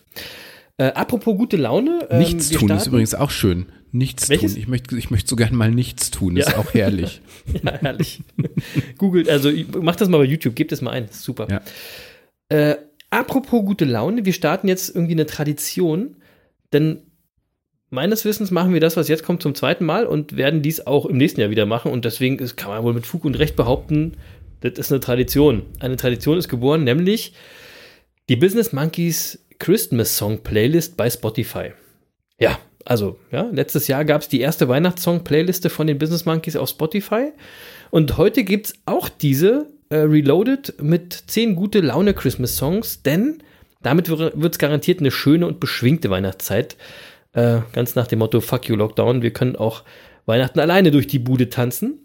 Äh, 0.77 0.85
apropos 0.93 1.35
gute 1.37 1.57
Laune. 1.57 2.07
ähm, 2.09 2.19
nichts 2.19 2.49
tun 2.49 2.69
ist 2.69 2.75
starten- 2.75 2.89
übrigens 2.89 3.13
auch 3.15 3.29
schön. 3.31 3.65
Nichts 3.91 4.29
Welches? 4.29 4.53
tun. 4.53 4.61
Ich 4.61 4.67
möchte, 4.69 4.95
ich 4.97 5.09
möchte 5.11 5.27
so 5.29 5.35
gern 5.35 5.55
mal 5.55 5.71
nichts 5.71 6.11
tun. 6.11 6.37
Ist 6.37 6.51
Ja. 6.51 6.57
auch 6.59 6.73
herrlich. 6.73 7.21
Ja, 7.63 7.71
herrlich. 7.81 8.21
Googelt, 8.99 9.27
also 9.27 9.49
macht 9.81 9.99
das 9.99 10.07
mal 10.07 10.19
bei 10.19 10.23
YouTube, 10.25 10.55
gebt 10.55 10.71
es 10.71 10.81
mal 10.81 10.91
ein. 10.91 11.05
Ist 11.05 11.23
Super. 11.23 11.47
Ja. 11.49 11.61
Äh, 12.55 12.75
apropos 13.09 13.65
gute 13.65 13.85
Laune, 13.85 14.23
wir 14.25 14.33
starten 14.33 14.67
jetzt 14.67 14.89
irgendwie 14.93 15.13
eine 15.13 15.25
Tradition, 15.25 16.17
denn 16.71 16.99
meines 17.89 18.25
Wissens 18.25 18.51
machen 18.51 18.73
wir 18.73 18.79
das, 18.79 18.97
was 18.97 19.07
jetzt 19.07 19.23
kommt, 19.23 19.41
zum 19.41 19.55
zweiten 19.55 19.85
Mal 19.85 20.05
und 20.05 20.37
werden 20.37 20.61
dies 20.61 20.85
auch 20.85 21.05
im 21.05 21.17
nächsten 21.17 21.41
Jahr 21.41 21.49
wieder 21.49 21.65
machen. 21.65 21.91
Und 21.91 22.05
deswegen 22.05 22.39
ist, 22.39 22.57
kann 22.57 22.69
man 22.69 22.83
wohl 22.83 22.93
mit 22.93 23.05
Fug 23.05 23.25
und 23.25 23.37
Recht 23.37 23.55
behaupten, 23.55 24.13
das 24.61 24.73
ist 24.77 24.91
eine 24.91 24.99
Tradition. 24.99 25.63
Eine 25.79 25.95
Tradition 25.95 26.37
ist 26.37 26.49
geboren, 26.49 26.83
nämlich 26.83 27.33
die 28.27 28.35
Business 28.35 28.73
Monkeys 28.73 29.39
Christmas 29.57 30.17
Song 30.17 30.43
Playlist 30.43 30.97
bei 30.97 31.09
Spotify. 31.09 31.71
Ja, 32.39 32.59
also, 32.85 33.17
ja, 33.31 33.49
letztes 33.51 33.87
Jahr 33.87 34.05
gab 34.05 34.21
es 34.21 34.29
die 34.29 34.39
erste 34.39 34.67
Weihnachtssong-Playliste 34.67 35.69
von 35.69 35.87
den 35.87 35.97
Business 35.97 36.25
Monkeys 36.25 36.55
auf 36.55 36.69
Spotify. 36.69 37.31
Und 37.91 38.17
heute 38.17 38.43
gibt 38.43 38.67
es 38.67 38.73
auch 38.85 39.09
diese 39.09 39.67
äh, 39.89 39.97
Reloaded 39.97 40.81
mit 40.81 41.13
10 41.13 41.55
gute 41.55 41.81
Laune 41.81 42.13
Christmas-Songs, 42.13 43.03
denn 43.03 43.43
damit 43.81 44.09
wird 44.09 44.53
es 44.53 44.59
garantiert 44.59 44.99
eine 44.99 45.11
schöne 45.11 45.47
und 45.47 45.59
beschwingte 45.59 46.09
Weihnachtszeit. 46.09 46.75
Äh, 47.33 47.59
ganz 47.73 47.95
nach 47.95 48.07
dem 48.07 48.19
Motto 48.19 48.41
Fuck 48.41 48.67
you 48.69 48.75
Lockdown. 48.75 49.21
Wir 49.21 49.31
können 49.31 49.55
auch 49.55 49.83
Weihnachten 50.25 50.59
alleine 50.59 50.91
durch 50.91 51.07
die 51.07 51.19
Bude 51.19 51.49
tanzen. 51.49 51.99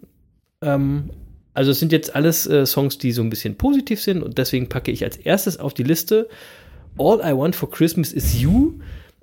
Ähm, 0.61 1.11
also 1.53 1.71
es 1.71 1.79
sind 1.79 1.91
jetzt 1.91 2.15
alles 2.15 2.45
äh, 2.47 2.65
Songs, 2.65 2.97
die 2.97 3.11
so 3.11 3.21
ein 3.21 3.29
bisschen 3.29 3.55
positiv 3.55 4.01
sind 4.01 4.21
und 4.21 4.37
deswegen 4.37 4.69
packe 4.69 4.91
ich 4.91 5.03
als 5.03 5.17
erstes 5.17 5.57
auf 5.57 5.73
die 5.73 5.83
Liste 5.83 6.27
All 6.97 7.19
I 7.23 7.35
Want 7.35 7.55
for 7.55 7.69
Christmas 7.69 8.13
is 8.13 8.39
You. 8.39 8.79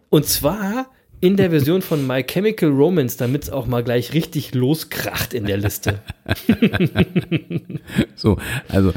Und 0.08 0.26
zwar 0.26 0.90
in 1.22 1.36
der 1.36 1.50
Version 1.50 1.82
von 1.82 2.04
My 2.04 2.24
Chemical 2.24 2.68
Romance, 2.68 3.16
damit 3.16 3.44
es 3.44 3.50
auch 3.50 3.66
mal 3.68 3.84
gleich 3.84 4.12
richtig 4.12 4.54
loskracht 4.54 5.32
in 5.32 5.46
der 5.46 5.56
Liste. 5.56 6.00
So, 8.14 8.38
also 8.68 8.92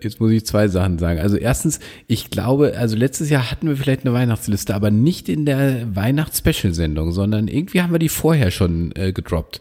jetzt 0.00 0.20
muss 0.20 0.32
ich 0.32 0.44
zwei 0.44 0.66
Sachen 0.66 0.98
sagen. 0.98 1.20
Also 1.20 1.36
erstens, 1.36 1.78
ich 2.08 2.30
glaube, 2.30 2.74
also 2.76 2.96
letztes 2.96 3.30
Jahr 3.30 3.50
hatten 3.50 3.68
wir 3.68 3.76
vielleicht 3.76 4.04
eine 4.04 4.12
Weihnachtsliste, 4.12 4.74
aber 4.74 4.90
nicht 4.90 5.28
in 5.28 5.46
der 5.46 5.94
Weihnachts-Special-Sendung, 5.94 7.12
sondern 7.12 7.46
irgendwie 7.46 7.82
haben 7.82 7.92
wir 7.92 8.00
die 8.00 8.08
vorher 8.08 8.50
schon 8.50 8.92
äh, 8.96 9.12
gedroppt. 9.12 9.60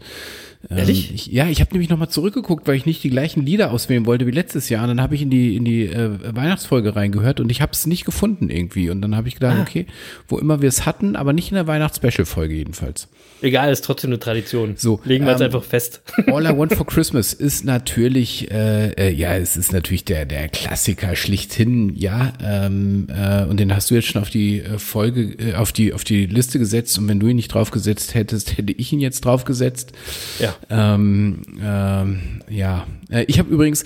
Ähm, 0.70 0.80
Ehrlich? 0.80 1.14
Ich, 1.14 1.28
ja, 1.28 1.48
ich 1.48 1.62
habe 1.62 1.72
nämlich 1.72 1.90
nochmal 1.90 2.10
zurückgeguckt, 2.10 2.68
weil 2.68 2.76
ich 2.76 2.86
nicht 2.86 3.04
die 3.04 3.10
gleichen 3.10 3.46
Lieder 3.46 3.72
auswählen 3.72 4.06
wollte 4.06 4.28
wie 4.28 4.32
letztes 4.32 4.70
Jahr. 4.70 4.84
Und 4.84 4.90
dann 4.90 5.02
habe 5.02 5.16
ich 5.16 5.22
in 5.22 5.30
die, 5.30 5.56
in 5.56 5.64
die 5.64 5.86
äh, 5.86 6.36
Weihnachtsfolge 6.36 6.96
reingehört 6.96 7.40
und 7.40 7.50
ich 7.50 7.62
habe 7.62 7.72
es 7.72 7.86
nicht 7.86 8.06
gefunden 8.06 8.50
irgendwie. 8.50 8.90
Und 8.90 9.02
dann 9.02 9.16
habe 9.16 9.28
ich 9.28 9.36
gedacht, 9.36 9.58
okay, 9.62 9.86
wo 10.28 10.38
immer 10.38 10.62
wir 10.62 10.70
es 10.70 10.86
hatten, 10.86 11.16
aber 11.16 11.32
nicht 11.34 11.50
in 11.50 11.56
der 11.56 11.68
Weihnachts-Special-Folge 11.68 12.56
jedenfalls. 12.56 13.08
Egal, 13.42 13.72
ist 13.72 13.86
trotzdem 13.86 14.10
eine 14.10 14.20
Tradition. 14.20 14.74
So, 14.78 15.00
Legen 15.06 15.26
wir 15.26 15.34
es 15.34 15.42
ähm, 15.42 15.46
einfach 15.46 15.64
fest. 15.64 16.02
All 16.28 16.46
I 16.46 16.58
Want 16.58 16.74
for 16.74 16.86
Christmas 16.88 17.34
ist 17.34 17.66
natürlich, 17.66 18.50
äh, 18.52 18.90
äh, 18.94 19.14
ja, 19.14 19.36
es 19.36 19.56
ist 19.56 19.72
natürlich 19.72 20.06
der, 20.06 20.26
der 20.26 20.50
Klassiker 20.50 21.16
schlichthin, 21.16 21.96
ja, 21.96 22.34
ähm, 22.44 23.08
äh, 23.10 23.44
und 23.44 23.60
den 23.60 23.76
hast 23.76 23.92
du 23.92 23.96
jetzt 23.96 24.08
schon 24.08 24.22
auf 24.22 24.30
die 24.30 24.62
äh, 24.62 24.80
Folge, 24.80 25.36
äh, 25.38 25.54
auf 25.54 25.72
die, 25.72 25.94
auf 25.94 26.04
die 26.04 26.26
Liste 26.26 26.58
gesetzt 26.58 26.98
und 26.98 27.08
wenn 27.08 27.20
du 27.20 27.28
ihn 27.28 27.36
nicht 27.36 27.54
draufgesetzt 27.54 28.16
hättest, 28.16 28.58
hätte 28.58 28.74
ich 28.74 28.92
ihn 28.92 29.00
jetzt 29.00 29.24
draufgesetzt. 29.24 29.92
Ja. 30.40 30.56
Ähm, 30.70 31.42
ähm, 31.62 32.42
ja, 32.50 32.86
äh, 33.10 33.24
ich 33.28 33.40
habe 33.40 33.50
übrigens, 33.50 33.84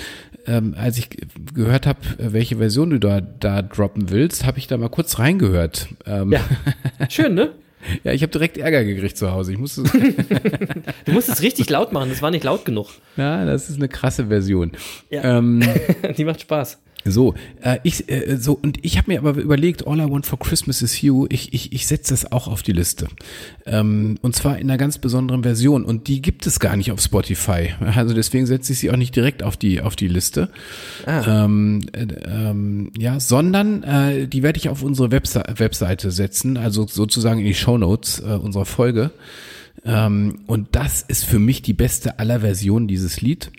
ähm, 0.48 0.74
als 0.78 0.98
ich 0.98 1.10
gehört 1.54 1.86
habe, 1.86 2.00
welche 2.18 2.58
Version 2.58 2.90
du 2.90 3.00
da, 3.00 3.22
da 3.22 3.62
droppen 3.62 4.10
willst, 4.10 4.46
habe 4.46 4.58
ich 4.58 4.68
da 4.68 4.78
mal 4.78 4.90
kurz 4.90 5.20
reingehört. 5.20 5.88
Ähm, 6.06 6.32
Ja. 6.32 6.42
Schön, 7.10 7.34
ne? 7.36 7.52
ja, 8.04 8.12
ich 8.14 8.22
habe 8.22 8.32
direkt 8.32 8.58
Ärger 8.58 8.84
gekriegt 8.84 9.18
zu 9.18 9.32
Hause. 9.32 9.54
Ich 9.54 9.58
musste 9.60 9.84
Du 11.06 11.12
musst 11.12 11.30
es 11.30 11.42
richtig 11.42 11.70
laut 11.70 11.92
machen, 11.92 12.10
das 12.10 12.22
war 12.22 12.32
nicht 12.32 12.44
laut 12.44 12.66
genug. 12.66 12.90
Ja, 13.18 13.46
das 13.46 13.70
ist 13.70 13.78
eine 13.78 13.88
krasse 13.90 14.28
Version. 14.28 14.72
Ja. 15.10 15.38
Ähm, 15.38 15.64
Die 16.18 16.26
macht 16.26 16.42
Spaß. 16.42 16.80
So, 17.06 17.34
äh, 17.62 17.80
ich, 17.84 18.10
äh, 18.10 18.38
so, 18.38 18.58
und 18.62 18.84
ich 18.84 18.98
habe 18.98 19.12
mir 19.12 19.20
aber 19.20 19.40
überlegt, 19.40 19.88
All 19.88 20.00
I 20.00 20.10
Want 20.10 20.26
for 20.26 20.38
Christmas 20.40 20.82
is 20.82 21.02
You, 21.02 21.26
ich, 21.30 21.54
ich, 21.54 21.74
ich 21.74 21.88
setze 21.88 22.14
das 22.14 22.32
auch 22.32 22.48
auf 22.48 22.62
die 22.64 22.72
Liste. 22.72 23.08
Ähm, 23.66 24.18
und 24.22 24.36
zwar 24.36 24.58
in 24.58 24.70
einer 24.70 24.78
ganz 24.78 24.98
besonderen 24.98 25.44
Version. 25.44 25.84
Und 25.84 26.08
die 26.08 26.22
gibt 26.22 26.46
es 26.46 26.60
gar 26.60 26.76
nicht 26.76 26.92
auf 26.92 27.02
Spotify. 27.02 27.74
Also 28.02 28.14
deswegen 28.14 28.46
setze 28.46 28.74
ich 28.74 28.80
sie 28.80 28.92
auch 28.92 28.98
nicht 28.98 29.16
direkt 29.16 29.44
auf 29.44 29.58
die, 29.58 29.82
auf 29.82 29.96
die 29.96 30.08
Liste. 30.08 30.50
Ähm, 31.06 31.82
äh, 31.92 32.06
ähm, 32.26 32.92
ja, 32.98 33.20
sondern 33.20 33.84
äh, 33.84 34.28
die 34.28 34.44
werde 34.44 34.58
ich 34.58 34.70
auf 34.70 34.84
unsere 34.84 35.12
Webse 35.12 35.44
Webseite 35.56 36.12
setzen, 36.12 36.58
also 36.58 36.88
sozusagen 36.88 37.40
in 37.40 37.46
die 37.46 37.54
Shownotes 37.54 38.20
äh, 38.20 38.34
unserer 38.34 38.66
Folge. 38.66 39.12
Ähm, 39.86 40.40
und 40.48 40.70
das 40.72 41.02
ist 41.02 41.26
für 41.26 41.40
mich 41.40 41.62
die 41.62 41.74
beste 41.74 42.20
aller 42.20 42.42
Versionen 42.42 42.88
dieses 42.88 43.22
Lied. 43.22 43.52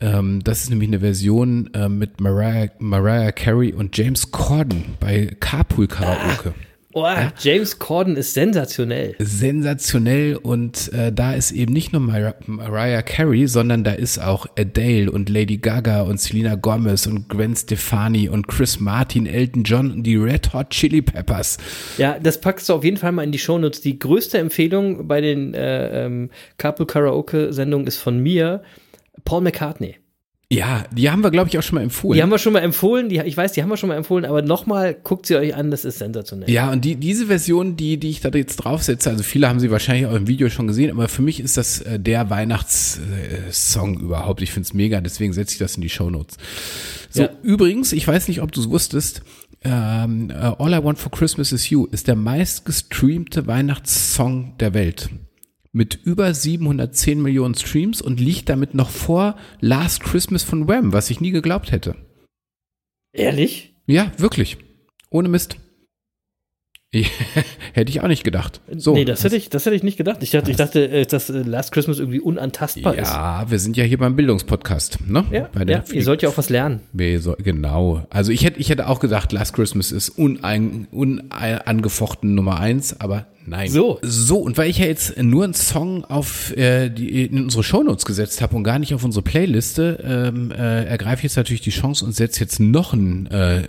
Ähm, 0.00 0.42
das 0.44 0.62
ist 0.62 0.70
nämlich 0.70 0.88
eine 0.88 1.00
Version 1.00 1.70
äh, 1.74 1.88
mit 1.88 2.20
Mariah, 2.20 2.70
Mariah 2.78 3.32
Carey 3.32 3.72
und 3.72 3.96
James 3.96 4.30
Corden 4.30 4.96
bei 5.00 5.34
Carpool 5.40 5.86
Karaoke. 5.86 6.54
Oh, 6.98 7.04
James 7.40 7.78
Corden 7.78 8.16
ist 8.16 8.32
sensationell. 8.32 9.16
Sensationell 9.18 10.36
und 10.36 10.90
äh, 10.94 11.12
da 11.12 11.34
ist 11.34 11.52
eben 11.52 11.74
nicht 11.74 11.92
nur 11.92 12.00
Mar 12.00 12.36
Mariah 12.46 13.02
Carey, 13.02 13.48
sondern 13.48 13.84
da 13.84 13.92
ist 13.92 14.18
auch 14.18 14.46
Adele 14.58 15.10
und 15.10 15.28
Lady 15.28 15.58
Gaga 15.58 16.00
und 16.02 16.18
Selena 16.18 16.54
Gomez 16.54 17.06
und 17.06 17.28
Gwen 17.28 17.54
Stefani 17.54 18.30
und 18.30 18.48
Chris 18.48 18.80
Martin, 18.80 19.26
Elton 19.26 19.64
John 19.64 19.90
und 19.90 20.04
die 20.04 20.16
Red 20.16 20.54
Hot 20.54 20.70
Chili 20.70 21.02
Peppers. 21.02 21.58
Ja, 21.98 22.18
das 22.18 22.40
packst 22.40 22.70
du 22.70 22.72
auf 22.72 22.82
jeden 22.82 22.96
Fall 22.96 23.12
mal 23.12 23.24
in 23.24 23.32
die 23.32 23.38
Shownotes. 23.38 23.82
Die 23.82 23.98
größte 23.98 24.38
Empfehlung 24.38 25.06
bei 25.06 25.20
den 25.20 25.52
äh, 25.52 26.06
ähm, 26.06 26.30
Carpool 26.56 26.86
Karaoke 26.86 27.52
Sendungen 27.52 27.86
ist 27.86 27.98
von 27.98 28.22
mir 28.22 28.62
Paul 29.26 29.42
McCartney. 29.42 29.96
Ja, 30.48 30.84
die 30.92 31.10
haben 31.10 31.24
wir, 31.24 31.32
glaube 31.32 31.48
ich, 31.48 31.58
auch 31.58 31.62
schon 31.64 31.74
mal 31.74 31.82
empfohlen. 31.82 32.14
Die 32.16 32.22
haben 32.22 32.30
wir 32.30 32.38
schon 32.38 32.52
mal 32.52 32.60
empfohlen, 32.60 33.08
die, 33.08 33.18
ich 33.18 33.36
weiß, 33.36 33.50
die 33.50 33.62
haben 33.64 33.68
wir 33.68 33.76
schon 33.76 33.88
mal 33.88 33.96
empfohlen, 33.96 34.24
aber 34.24 34.42
nochmal 34.42 34.94
guckt 34.94 35.26
sie 35.26 35.34
euch 35.34 35.56
an, 35.56 35.72
das 35.72 35.84
ist 35.84 35.98
sensationell. 35.98 36.48
Ja, 36.48 36.70
und 36.70 36.84
die, 36.84 36.94
diese 36.94 37.26
Version, 37.26 37.76
die, 37.76 37.96
die 37.96 38.10
ich 38.10 38.20
da 38.20 38.28
jetzt 38.28 38.54
draufsetze, 38.58 39.10
also 39.10 39.24
viele 39.24 39.48
haben 39.48 39.58
sie 39.58 39.72
wahrscheinlich 39.72 40.06
auch 40.06 40.14
im 40.14 40.28
Video 40.28 40.48
schon 40.48 40.68
gesehen, 40.68 40.92
aber 40.92 41.08
für 41.08 41.22
mich 41.22 41.40
ist 41.40 41.56
das 41.56 41.80
äh, 41.80 41.98
der 41.98 42.30
Weihnachtssong 42.30 43.98
überhaupt. 43.98 44.40
Ich 44.40 44.52
finde 44.52 44.68
es 44.68 44.72
mega, 44.74 45.00
deswegen 45.00 45.32
setze 45.32 45.54
ich 45.54 45.58
das 45.58 45.74
in 45.74 45.82
die 45.82 45.88
Shownotes. 45.88 46.36
So, 47.10 47.22
Ja. 47.22 47.30
übrigens, 47.42 47.92
ich 47.92 48.06
weiß 48.06 48.28
nicht, 48.28 48.40
ob 48.40 48.52
du 48.52 48.60
es 48.60 48.70
wusstest, 48.70 49.22
ähm, 49.64 50.30
äh, 50.30 50.34
All 50.34 50.72
I 50.72 50.84
Want 50.84 50.98
for 51.00 51.10
Christmas 51.10 51.50
is 51.50 51.70
You 51.70 51.86
ist 51.86 52.06
der 52.06 52.14
meistgestreamte 52.14 53.48
Weihnachtssong 53.48 54.54
der 54.60 54.74
Welt. 54.74 55.10
Mit 55.76 56.00
über 56.04 56.32
710 56.32 57.20
Millionen 57.20 57.54
Streams 57.54 58.00
und 58.00 58.18
liegt 58.18 58.48
damit 58.48 58.72
noch 58.72 58.88
vor 58.88 59.36
Last 59.60 60.02
Christmas 60.02 60.42
von 60.42 60.68
Wham, 60.68 60.94
was 60.94 61.10
ich 61.10 61.20
nie 61.20 61.32
geglaubt 61.32 61.70
hätte. 61.70 61.96
Ehrlich? 63.12 63.74
Ja, 63.86 64.10
wirklich. 64.16 64.56
Ohne 65.10 65.28
Mist. 65.28 65.58
Hätte 67.74 67.90
ich 67.90 68.00
auch 68.00 68.08
nicht 68.08 68.24
gedacht. 68.24 68.62
So. 68.74 68.94
nee, 68.94 69.04
das 69.04 69.22
hätte 69.22 69.36
ich, 69.36 69.50
das 69.50 69.66
hätte 69.66 69.76
ich 69.76 69.82
nicht 69.82 69.98
gedacht. 69.98 70.22
Ich 70.22 70.30
dachte, 70.30 70.50
ich 70.50 70.56
dachte, 70.56 70.88
äh, 70.88 71.04
dass 71.04 71.28
äh, 71.28 71.42
Last 71.42 71.72
Christmas 71.72 71.98
irgendwie 71.98 72.20
unantastbar 72.20 72.94
ist. 72.94 73.08
Ja, 73.08 73.50
wir 73.50 73.58
sind 73.58 73.76
ja 73.76 73.84
hier 73.84 73.98
beim 73.98 74.16
Bildungspodcast, 74.16 75.00
ne? 75.06 75.26
Ja, 75.30 75.50
ja 75.62 75.84
ihr 75.92 76.02
sollt 76.02 76.22
ja 76.22 76.30
auch 76.30 76.38
was 76.38 76.48
lernen. 76.48 76.80
so, 77.18 77.36
genau. 77.38 78.06
Also 78.08 78.32
ich 78.32 78.46
hätte, 78.46 78.60
ich 78.60 78.70
hätte 78.70 78.88
auch 78.88 79.00
gedacht, 79.00 79.30
Last 79.32 79.52
Christmas 79.52 79.92
ist 79.92 80.08
unein, 80.08 80.88
unangefochten 80.90 82.34
Nummer 82.34 82.60
eins, 82.60 82.98
aber 82.98 83.26
nein. 83.46 83.70
So. 83.70 83.98
So, 84.02 84.38
und 84.38 84.58
weil 84.58 84.70
ich 84.70 84.78
ja 84.78 84.86
jetzt 84.86 85.16
nur 85.16 85.44
einen 85.44 85.54
Song 85.54 86.04
auf 86.04 86.56
äh, 86.56 86.88
die, 86.90 87.24
in 87.24 87.44
unsere 87.44 87.62
Shownotes 87.62 88.04
gesetzt 88.04 88.40
habe 88.40 88.56
und 88.56 88.64
gar 88.64 88.78
nicht 88.78 88.94
auf 88.94 89.04
unsere 89.04 89.22
Playliste, 89.22 90.02
ähm, 90.04 90.50
äh, 90.50 90.84
ergreife 90.84 91.20
ich 91.20 91.24
jetzt 91.24 91.36
natürlich 91.36 91.60
die 91.60 91.70
Chance 91.70 92.04
und 92.04 92.12
setze 92.14 92.40
jetzt 92.40 92.60
noch 92.60 92.92
einen 92.92 93.26
äh, 93.26 93.62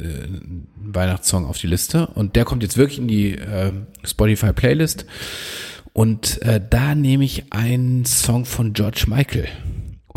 Weihnachtssong 0.75 1.45
auf 1.45 1.57
die 1.57 1.67
Liste. 1.67 2.07
Und 2.07 2.35
der 2.35 2.45
kommt 2.45 2.63
jetzt 2.63 2.77
wirklich 2.77 2.99
in 2.99 3.07
die 3.07 3.33
äh, 3.33 3.71
Spotify-Playlist. 4.03 5.05
Und 5.93 6.41
äh, 6.43 6.61
da 6.69 6.93
nehme 6.93 7.23
ich 7.23 7.51
einen 7.51 8.05
Song 8.05 8.45
von 8.45 8.73
George 8.73 9.05
Michael. 9.07 9.47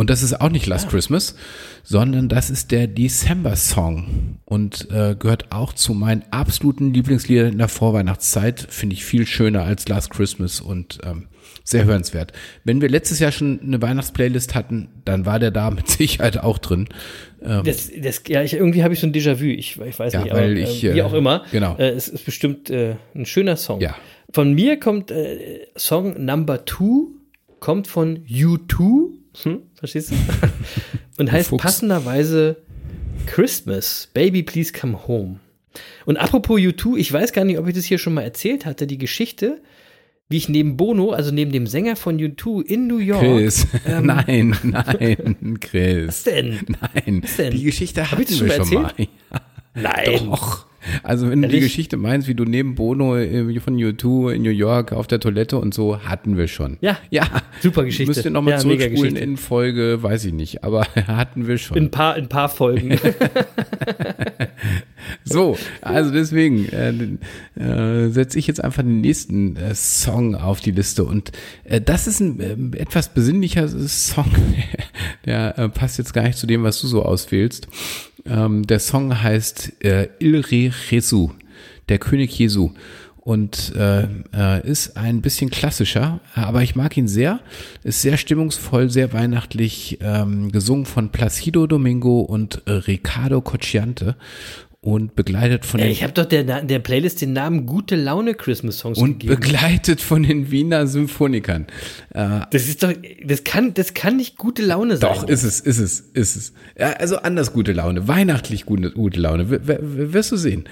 Und 0.00 0.08
das 0.08 0.22
ist 0.22 0.40
auch 0.40 0.48
nicht 0.48 0.64
Last 0.64 0.88
Christmas, 0.88 1.34
sondern 1.82 2.30
das 2.30 2.48
ist 2.48 2.70
der 2.70 2.86
December 2.86 3.54
Song 3.54 4.38
und 4.46 4.88
äh, 4.90 5.14
gehört 5.14 5.52
auch 5.52 5.74
zu 5.74 5.92
meinen 5.92 6.24
absoluten 6.30 6.94
Lieblingsliedern 6.94 7.52
in 7.52 7.58
der 7.58 7.68
Vorweihnachtszeit. 7.68 8.66
Finde 8.70 8.94
ich 8.94 9.04
viel 9.04 9.26
schöner 9.26 9.64
als 9.64 9.86
Last 9.88 10.08
Christmas 10.08 10.62
und 10.62 11.00
ähm, 11.04 11.28
sehr 11.64 11.84
hörenswert. 11.84 12.32
Wenn 12.64 12.80
wir 12.80 12.88
letztes 12.88 13.18
Jahr 13.18 13.30
schon 13.30 13.60
eine 13.62 13.82
Weihnachtsplaylist 13.82 14.54
hatten, 14.54 14.88
dann 15.04 15.26
war 15.26 15.38
der 15.38 15.50
da 15.50 15.70
mit 15.70 15.86
Sicherheit 15.90 16.38
auch 16.38 16.56
drin. 16.56 16.88
Ähm, 17.42 17.64
Das, 17.64 17.90
das, 17.94 18.22
ja, 18.26 18.40
ich, 18.42 18.54
irgendwie 18.54 18.82
habe 18.82 18.94
ich 18.94 19.00
so 19.00 19.06
ein 19.06 19.12
Déjà-vu. 19.12 19.44
Ich, 19.44 19.78
ich 19.78 19.98
weiß 19.98 20.14
Ja, 20.14 20.22
nicht, 20.22 20.32
aber 20.32 20.48
ich, 20.48 20.82
äh, 20.82 20.94
wie 20.94 21.00
äh, 21.00 21.02
auch 21.02 21.12
immer. 21.12 21.44
genau. 21.52 21.76
Äh, 21.76 21.90
es 21.90 22.08
ist 22.08 22.24
bestimmt 22.24 22.70
äh, 22.70 22.96
ein 23.14 23.26
schöner 23.26 23.56
Song. 23.56 23.82
Ja. 23.82 23.94
Von 24.32 24.54
mir 24.54 24.80
kommt 24.80 25.10
äh, 25.10 25.66
Song 25.76 26.24
Number 26.24 26.64
Two, 26.64 27.10
kommt 27.58 27.86
von 27.86 28.24
U2. 28.24 29.19
Hm, 29.42 29.62
verstehst 29.74 30.10
du? 30.10 30.14
Und 31.18 31.30
heißt 31.30 31.50
Fuchs. 31.50 31.62
passenderweise 31.62 32.56
Christmas, 33.26 34.08
Baby 34.12 34.42
Please 34.42 34.72
Come 34.72 35.06
Home. 35.06 35.40
Und 36.04 36.16
apropos 36.16 36.58
U2, 36.60 36.96
ich 36.96 37.12
weiß 37.12 37.32
gar 37.32 37.44
nicht, 37.44 37.58
ob 37.58 37.68
ich 37.68 37.74
das 37.74 37.84
hier 37.84 37.98
schon 37.98 38.14
mal 38.14 38.22
erzählt 38.22 38.66
hatte, 38.66 38.86
die 38.86 38.98
Geschichte, 38.98 39.62
wie 40.28 40.36
ich 40.36 40.48
neben 40.48 40.76
Bono, 40.76 41.10
also 41.10 41.30
neben 41.32 41.52
dem 41.52 41.66
Sänger 41.66 41.96
von 41.96 42.18
U2 42.18 42.62
in 42.62 42.86
New 42.86 42.98
York. 42.98 43.20
Chris, 43.20 43.66
ähm, 43.86 44.06
nein, 44.06 44.56
nein, 44.62 45.58
Chris. 45.60 46.08
Was 46.08 46.22
denn? 46.24 46.60
Nein, 46.68 47.22
denn? 47.38 47.52
die 47.52 47.64
Geschichte 47.64 48.10
Hab 48.10 48.18
ich 48.18 48.28
hatten 48.28 48.38
das 48.38 48.48
wir 48.48 48.56
schon 48.56 48.66
schon 48.66 48.82
mal 48.82 48.94
mal. 48.96 49.08
Nein. 49.74 50.26
Doch. 50.26 50.69
Also 51.02 51.30
wenn 51.30 51.42
du 51.42 51.48
die? 51.48 51.60
Geschichte 51.60 51.96
meinst, 51.96 52.28
wie 52.28 52.34
du 52.34 52.44
neben 52.44 52.74
Bono 52.74 53.16
äh, 53.16 53.60
von 53.60 53.76
U2 53.76 54.32
in 54.32 54.42
New 54.42 54.50
York 54.50 54.92
auf 54.92 55.06
der 55.06 55.20
Toilette 55.20 55.58
und 55.58 55.74
so, 55.74 56.00
hatten 56.00 56.36
wir 56.36 56.48
schon. 56.48 56.78
Ja. 56.80 56.98
Ja. 57.10 57.26
Super 57.60 57.84
Geschichte. 57.84 58.10
Müsst 58.10 58.24
ihr 58.24 58.30
nochmal 58.30 58.54
Ja, 58.54 58.58
zurückspulen 58.58 59.16
in 59.16 59.36
Folge, 59.36 60.02
weiß 60.02 60.24
ich 60.24 60.32
nicht, 60.32 60.64
aber 60.64 60.84
hatten 61.06 61.46
wir 61.46 61.58
schon. 61.58 61.76
In 61.76 61.84
ein 61.84 61.90
paar, 61.90 62.16
in 62.16 62.24
ein 62.24 62.28
paar 62.28 62.48
Folgen. 62.48 62.98
So, 65.24 65.56
also 65.80 66.10
deswegen 66.10 66.68
äh, 66.68 66.92
äh, 67.60 68.10
setze 68.10 68.38
ich 68.38 68.46
jetzt 68.46 68.62
einfach 68.62 68.82
den 68.82 69.00
nächsten 69.00 69.56
äh, 69.56 69.74
Song 69.74 70.34
auf 70.34 70.60
die 70.60 70.70
Liste 70.70 71.04
und 71.04 71.32
äh, 71.64 71.80
das 71.80 72.06
ist 72.06 72.20
ein 72.20 72.40
ähm, 72.40 72.72
etwas 72.74 73.08
besinnlicher 73.08 73.68
Song, 73.68 74.30
der 75.26 75.58
äh, 75.58 75.68
passt 75.68 75.98
jetzt 75.98 76.14
gar 76.14 76.22
nicht 76.22 76.38
zu 76.38 76.46
dem, 76.46 76.62
was 76.62 76.80
du 76.80 76.86
so 76.86 77.02
auswählst. 77.04 77.68
Ähm, 78.26 78.66
der 78.66 78.78
Song 78.78 79.22
heißt 79.22 79.84
äh, 79.84 80.08
Il 80.18 80.40
Re 80.40 80.70
Jesu, 80.90 81.30
der 81.88 81.98
König 81.98 82.38
Jesu 82.38 82.70
und 83.20 83.74
äh, 83.76 84.08
äh, 84.34 84.66
ist 84.66 84.96
ein 84.96 85.20
bisschen 85.20 85.50
klassischer, 85.50 86.20
aber 86.34 86.62
ich 86.62 86.74
mag 86.74 86.96
ihn 86.96 87.08
sehr. 87.08 87.40
Ist 87.84 88.02
sehr 88.02 88.16
stimmungsvoll, 88.16 88.90
sehr 88.90 89.12
weihnachtlich, 89.12 89.98
ähm, 90.00 90.50
gesungen 90.50 90.86
von 90.86 91.10
Placido 91.10 91.66
Domingo 91.66 92.20
und 92.20 92.62
äh, 92.66 92.72
Ricardo 92.72 93.40
Cocciante 93.40 94.16
und 94.82 95.14
begleitet 95.14 95.66
von 95.66 95.78
Ey, 95.78 95.86
den 95.88 95.92
ich 95.92 96.02
habe 96.02 96.14
doch 96.14 96.24
der, 96.24 96.42
der 96.62 96.78
Playlist 96.78 97.20
den 97.20 97.34
Namen 97.34 97.66
Gute 97.66 97.96
Laune 97.96 98.34
Christmas 98.34 98.78
Songs 98.78 98.96
und 98.98 99.20
gegeben. 99.20 99.34
begleitet 99.38 100.00
von 100.00 100.22
den 100.22 100.50
Wiener 100.50 100.86
Symphonikern. 100.86 101.66
Äh, 102.14 102.40
Das 102.50 102.66
ist 102.66 102.82
doch, 102.82 102.92
das 103.22 103.44
kann, 103.44 103.74
das 103.74 103.92
kann 103.92 104.16
nicht 104.16 104.38
gute 104.38 104.62
Laune 104.62 104.96
sein. 104.96 105.12
doch, 105.12 105.28
ist 105.28 105.42
es, 105.42 105.60
ist 105.60 105.78
es, 105.78 106.00
ist 106.00 106.36
es. 106.36 106.52
Ja, 106.78 106.92
also 106.92 107.18
anders 107.18 107.52
gute 107.52 107.72
Laune, 107.72 108.08
weihnachtlich 108.08 108.64
gute, 108.64 108.90
gute 108.92 109.20
Laune. 109.20 109.50
W 109.50 109.58
wirst 109.80 110.32
du 110.32 110.36
sehen. 110.36 110.64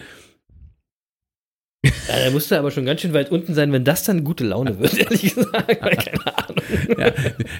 Ja, 1.84 2.24
da 2.24 2.30
musst 2.32 2.50
du 2.50 2.58
aber 2.58 2.70
schon 2.70 2.86
ganz 2.86 3.02
schön 3.02 3.12
weit 3.12 3.30
unten 3.30 3.54
sein, 3.54 3.70
wenn 3.72 3.84
das 3.84 4.02
dann 4.04 4.24
gute 4.24 4.44
Laune 4.44 4.78
wird, 4.80 4.98
ehrlich 4.98 5.34
gesagt. 5.34 5.68
Keine 5.80 6.36
Ahnung. 6.38 6.56
Ja, 6.98 7.12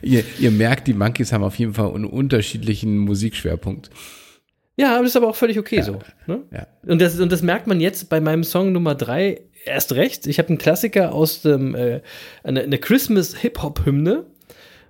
ihr, 0.03 0.25
ihr 0.41 0.51
merkt, 0.51 0.89
die 0.89 0.95
Monkeys 0.95 1.33
haben 1.33 1.45
auf 1.45 1.57
jeden 1.59 1.75
Fall 1.75 1.95
einen 1.95 2.05
unterschiedlichen 2.07 2.99
Musikschwerpunkt. 2.99 3.91
Ja, 4.79 4.95
aber 4.95 5.03
das 5.03 5.11
ist 5.11 5.17
aber 5.17 5.29
auch 5.29 5.37
völlig 5.37 5.59
okay 5.59 5.83
so. 5.83 5.99
Ne? 6.27 6.43
Ja. 6.53 6.67
Und, 6.87 7.01
das, 7.01 7.19
und 7.19 7.33
das 7.33 7.43
merkt 7.43 7.67
man 7.67 7.81
jetzt 7.81 8.09
bei 8.09 8.21
meinem 8.21 8.45
Song 8.45 8.71
Nummer 8.71 8.95
drei 8.95 9.41
erst 9.65 9.93
recht. 9.93 10.29
Ich 10.29 10.39
habe 10.39 10.51
einen 10.51 10.59
Klassiker 10.59 11.13
aus 11.13 11.43
dem, 11.43 11.75
äh, 11.75 12.01
eine, 12.45 12.61
eine 12.61 12.79
Christmas-Hip-Hop-Hymne. 12.79 14.25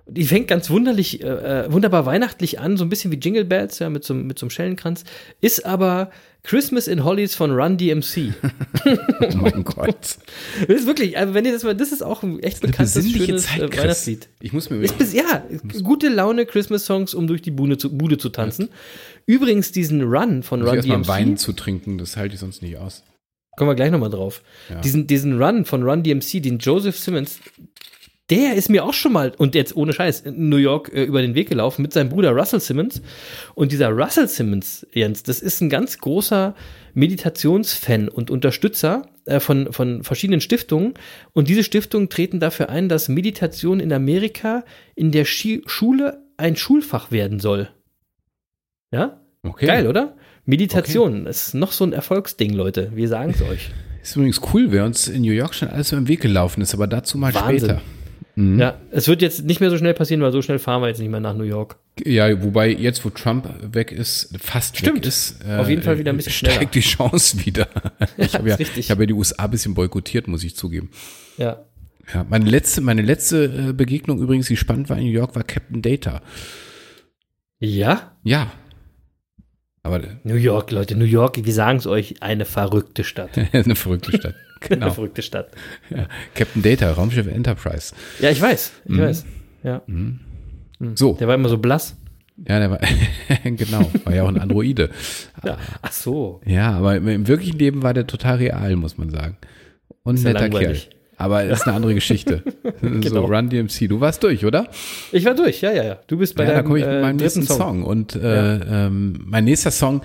Die 0.07 0.23
fängt 0.25 0.47
ganz 0.47 0.69
wunderlich, 0.69 1.23
äh, 1.23 1.27
äh, 1.65 1.73
wunderbar 1.73 2.05
weihnachtlich 2.05 2.59
an, 2.59 2.77
so 2.77 2.85
ein 2.85 2.89
bisschen 2.89 3.11
wie 3.11 3.17
Jingle 3.17 3.45
Bells, 3.45 3.79
ja, 3.79 3.89
mit 3.89 4.03
so, 4.03 4.13
mit 4.13 4.37
so 4.37 4.45
einem 4.45 4.51
Schellenkranz. 4.51 5.05
Ist 5.41 5.65
aber 5.65 6.11
Christmas 6.43 6.87
in 6.87 7.03
Hollies 7.03 7.35
von 7.35 7.51
Run 7.51 7.77
DMC. 7.77 8.33
Oh 9.21 9.37
mein 9.37 9.63
Gott. 9.63 10.17
Das 10.67 10.77
ist 10.77 10.87
wirklich, 10.87 11.17
also 11.17 11.33
wenn 11.33 11.45
ihr 11.45 11.51
das 11.51 11.63
mal, 11.63 11.75
das 11.75 11.91
ist 11.91 12.01
auch 12.01 12.23
ein 12.23 12.39
echt 12.39 12.61
bekanntes, 12.61 13.07
schönes 13.11 13.45
Zeit, 13.45 13.61
äh, 13.61 13.67
Chris. 13.67 13.83
Weihnachtslied. 13.83 14.29
Ich 14.39 14.53
muss 14.53 14.69
mir 14.69 14.77
Ist 14.81 15.13
ja, 15.13 15.43
gute 15.83 16.09
Laune 16.09 16.45
Christmas-Songs, 16.45 17.13
um 17.13 17.27
durch 17.27 17.41
die 17.41 17.51
Bude 17.51 17.77
zu, 17.77 17.95
Bude 17.95 18.17
zu 18.17 18.29
tanzen. 18.29 18.69
Übrigens 19.25 19.71
diesen 19.71 20.01
Run 20.01 20.43
von 20.43 20.61
Run 20.61 20.81
DMC. 20.81 21.07
Wein 21.07 21.37
zu 21.37 21.53
trinken, 21.53 21.97
das 21.97 22.17
halte 22.17 22.35
ich 22.35 22.39
sonst 22.39 22.61
nicht 22.61 22.77
aus. 22.77 23.03
Kommen 23.57 23.69
wir 23.69 23.75
gleich 23.75 23.91
nochmal 23.91 24.09
drauf. 24.09 24.41
Ja. 24.69 24.79
Diesen, 24.79 25.07
diesen 25.07 25.41
Run 25.41 25.65
von 25.65 25.83
Run 25.83 26.03
DMC, 26.03 26.41
den 26.41 26.59
Joseph 26.59 26.97
Simmons, 26.97 27.39
der 28.29 28.53
ist 28.53 28.69
mir 28.69 28.85
auch 28.85 28.93
schon 28.93 29.11
mal, 29.11 29.33
und 29.37 29.55
jetzt 29.55 29.75
ohne 29.75 29.91
Scheiß, 29.91 30.21
in 30.21 30.49
New 30.49 30.57
York 30.57 30.91
äh, 30.93 31.03
über 31.03 31.21
den 31.21 31.33
Weg 31.33 31.49
gelaufen 31.49 31.81
mit 31.81 31.93
seinem 31.93 32.09
Bruder 32.09 32.31
Russell 32.31 32.59
Simmons. 32.59 33.01
Und 33.55 33.71
dieser 33.71 33.89
Russell 33.89 34.27
Simmons, 34.27 34.85
Jens, 34.93 35.23
das 35.23 35.41
ist 35.41 35.61
ein 35.61 35.69
ganz 35.69 35.97
großer 35.97 36.55
Meditationsfan 36.93 38.07
und 38.07 38.29
Unterstützer 38.29 39.07
äh, 39.25 39.39
von, 39.39 39.73
von 39.73 40.03
verschiedenen 40.03 40.41
Stiftungen. 40.41 40.93
Und 41.33 41.49
diese 41.49 41.63
Stiftungen 41.63 42.09
treten 42.09 42.39
dafür 42.39 42.69
ein, 42.69 42.87
dass 42.87 43.09
Meditation 43.09 43.79
in 43.79 43.91
Amerika 43.91 44.63
in 44.95 45.11
der 45.11 45.25
Schi 45.25 45.63
Schule 45.65 46.23
ein 46.37 46.55
Schulfach 46.55 47.11
werden 47.11 47.39
soll. 47.39 47.69
Ja? 48.91 49.19
Okay. 49.43 49.65
Geil, 49.67 49.87
oder? 49.87 50.15
Meditation, 50.45 51.25
das 51.25 51.47
ist 51.47 51.53
noch 51.53 51.71
so 51.71 51.83
ein 51.85 51.93
Erfolgsding, 51.93 52.53
Leute. 52.53 52.91
Wir 52.95 53.07
sagen 53.07 53.31
es 53.35 53.41
euch. 53.49 53.69
Ist 54.01 54.15
übrigens 54.15 54.41
cool, 54.53 54.71
wer 54.71 54.85
uns 54.85 55.07
in 55.07 55.21
New 55.21 55.31
York 55.31 55.53
schon 55.53 55.67
alles 55.69 55.91
über 55.91 56.01
den 56.01 56.07
Weg 56.07 56.21
gelaufen 56.21 56.61
ist, 56.61 56.73
aber 56.73 56.87
dazu 56.87 57.17
mal 57.17 57.33
Wahnsinn. 57.33 57.57
später. 57.59 57.81
Ja, 58.35 58.77
es 58.91 59.09
wird 59.09 59.21
jetzt 59.21 59.43
nicht 59.43 59.59
mehr 59.59 59.69
so 59.69 59.77
schnell 59.77 59.93
passieren, 59.93 60.21
weil 60.21 60.31
so 60.31 60.41
schnell 60.41 60.59
fahren 60.59 60.81
wir 60.81 60.87
jetzt 60.87 60.99
nicht 60.99 61.09
mehr 61.09 61.19
nach 61.19 61.35
New 61.35 61.43
York. 61.43 61.75
Ja, 62.05 62.41
wobei 62.41 62.69
jetzt, 62.69 63.03
wo 63.03 63.09
Trump 63.09 63.49
weg 63.73 63.91
ist, 63.91 64.33
fast 64.39 64.77
Stimmt. 64.77 64.99
weg 64.99 65.05
ist, 65.07 65.43
äh, 65.45 65.57
Auf 65.57 65.67
jeden 65.67 65.81
Fall 65.81 65.99
wieder 65.99 66.13
ein 66.13 66.15
bisschen 66.15 66.31
schneller. 66.31 66.55
steigt 66.55 66.73
die 66.75 66.79
Chance 66.79 67.45
wieder. 67.45 67.67
ich 68.17 68.33
habe 68.35 68.47
ja, 68.47 68.57
ich 68.57 68.89
habe 68.91 69.01
ja 69.01 69.07
die 69.07 69.13
USA 69.13 69.43
ein 69.43 69.51
bisschen 69.51 69.73
boykottiert, 69.73 70.29
muss 70.29 70.45
ich 70.45 70.55
zugeben. 70.55 70.89
Ja. 71.37 71.65
Ja, 72.13 72.25
meine 72.29 72.49
letzte, 72.49 72.79
meine 72.79 73.01
letzte 73.01 73.43
äh, 73.69 73.73
Begegnung 73.73 74.21
übrigens, 74.21 74.47
die 74.47 74.55
spannend 74.55 74.89
war 74.89 74.97
in 74.97 75.03
New 75.03 75.11
York, 75.11 75.35
war 75.35 75.43
Captain 75.43 75.81
Data. 75.81 76.21
Ja? 77.59 78.13
Ja. 78.23 78.51
Aber 79.89 80.01
New 80.23 80.35
York, 80.35 80.71
Leute, 80.71 80.95
New 80.95 81.05
York, 81.05 81.43
wir 81.43 81.53
sagen 81.53 81.79
es 81.79 81.87
euch, 81.87 82.21
eine 82.21 82.45
verrückte 82.45 83.03
Stadt. 83.03 83.31
eine 83.53 83.75
verrückte 83.75 84.15
Stadt. 84.15 84.35
Eine 84.61 84.67
Genau. 84.79 84.91
verrückte 84.91 85.21
Stadt. 85.21 85.51
Ja. 85.89 86.05
Captain 86.35 86.61
Data, 86.61 86.91
Raumschiff 86.91 87.27
Enterprise. 87.27 87.93
Ja, 88.19 88.29
ich 88.29 88.41
weiß, 88.41 88.73
ich 88.83 88.91
Mhm. 88.91 88.99
weiß. 89.01 89.25
Ja, 89.63 89.81
So, 90.95 91.13
der 91.13 91.29
war 91.29 91.35
immer 91.35 91.47
so 91.47 91.57
blass. 91.57 91.95
ja, 92.45 92.59
der 92.59 92.71
war, 92.71 92.79
genau, 93.45 93.89
war 94.03 94.13
ja 94.13 94.23
auch 94.23 94.27
ein 94.27 94.37
Androide. 94.37 94.89
Ja. 95.45 95.57
Ach 95.81 95.91
so. 95.93 96.41
Ja, 96.45 96.73
aber 96.73 96.97
im, 96.97 97.07
im 97.07 97.27
wirklichen 97.29 97.57
Leben 97.57 97.83
war 97.83 97.93
der 97.93 98.05
total 98.05 98.35
real, 98.35 98.75
muss 98.75 98.97
man 98.97 99.09
sagen. 99.09 99.37
Und 100.03 100.19
ein 100.19 100.25
ja 100.25 100.33
netter 100.33 100.49
Kerl. 100.49 100.77
Aber 101.19 101.43
ist 101.43 101.67
eine 101.67 101.75
andere 101.75 101.93
Geschichte. 101.93 102.43
So, 102.81 102.87
Genau. 103.01 103.25
Run 103.25 103.49
DMC. 103.49 103.89
Du 103.89 103.99
warst 103.99 104.23
durch, 104.23 104.45
oder? 104.45 104.67
Ich 105.11 105.25
war 105.25 105.35
durch, 105.35 105.59
ja, 105.61 105.71
ja, 105.71 105.83
ja. 105.83 105.99
Du 106.07 106.17
bist 106.17 106.35
bei 106.35 106.43
ja, 106.43 106.49
da 106.51 106.55
deinem 106.57 106.67
komme 106.67 106.79
ich 106.79 106.85
mit 106.85 106.93
äh, 106.93 107.01
meinem 107.01 107.17
nächsten 107.17 107.43
Song. 107.43 107.83
Und 107.83 108.15
äh, 108.15 108.55
ähm, 108.55 109.19
mein 109.25 109.43
nächster 109.43 109.71
Song, 109.71 110.01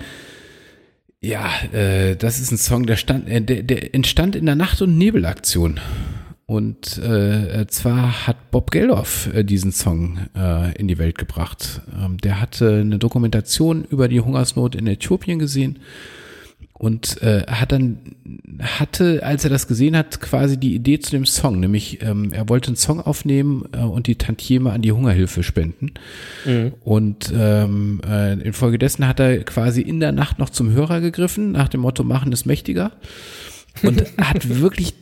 ja, 1.21 1.49
äh, 1.71 2.17
das 2.17 2.39
ist 2.39 2.51
ein 2.51 2.57
Song, 2.57 2.85
der, 2.85 2.97
stand, 2.97 3.29
äh, 3.29 3.41
der, 3.41 3.63
der 3.63 3.95
entstand 3.95 4.35
in 4.35 4.45
der 4.45 4.55
Nacht- 4.55 4.81
und 4.81 4.97
Nebelaktion. 4.97 5.79
Und 6.47 6.97
äh, 6.97 7.65
zwar 7.67 8.27
hat 8.27 8.51
Bob 8.51 8.71
Geldof 8.71 9.29
äh, 9.33 9.43
diesen 9.43 9.71
Song 9.71 10.19
äh, 10.35 10.77
in 10.77 10.87
die 10.89 10.97
Welt 10.97 11.17
gebracht. 11.17 11.81
Ähm, 11.97 12.17
der 12.17 12.41
hatte 12.41 12.81
eine 12.81 12.99
Dokumentation 12.99 13.85
über 13.85 14.09
die 14.09 14.19
Hungersnot 14.19 14.75
in 14.75 14.85
Äthiopien 14.85 15.39
gesehen 15.39 15.79
und 16.77 17.21
äh, 17.21 17.43
hat 17.47 17.71
dann 17.71 17.99
hatte, 18.59 19.21
als 19.23 19.45
er 19.45 19.49
das 19.49 19.67
gesehen 19.67 19.95
hat, 19.95 20.19
quasi 20.19 20.57
die 20.57 20.75
Idee 20.75 20.99
zu 20.99 21.11
dem 21.11 21.25
Song, 21.25 21.61
nämlich 21.61 22.01
ähm, 22.01 22.33
er 22.33 22.49
wollte 22.49 22.67
einen 22.67 22.75
Song 22.75 22.99
aufnehmen 22.99 23.63
äh, 23.71 23.77
und 23.77 24.07
die 24.07 24.17
Tantieme 24.17 24.73
an 24.73 24.81
die 24.81 24.91
Hungerhilfe 24.91 25.41
spenden. 25.41 25.93
Und 26.83 27.33
ähm, 27.33 28.01
äh, 28.05 28.33
infolgedessen 28.33 29.07
hat 29.07 29.21
er 29.21 29.43
quasi 29.45 29.81
in 29.81 30.01
der 30.01 30.11
Nacht 30.11 30.37
noch 30.37 30.49
zum 30.49 30.69
Hörer 30.71 30.99
gegriffen, 30.99 31.53
nach 31.53 31.69
dem 31.69 31.79
Motto 31.79 32.03
Machen 32.03 32.33
ist 32.33 32.45
mächtiger. 32.45 32.91
Und 33.81 34.03
hat 34.17 34.49
wirklich 34.59 34.95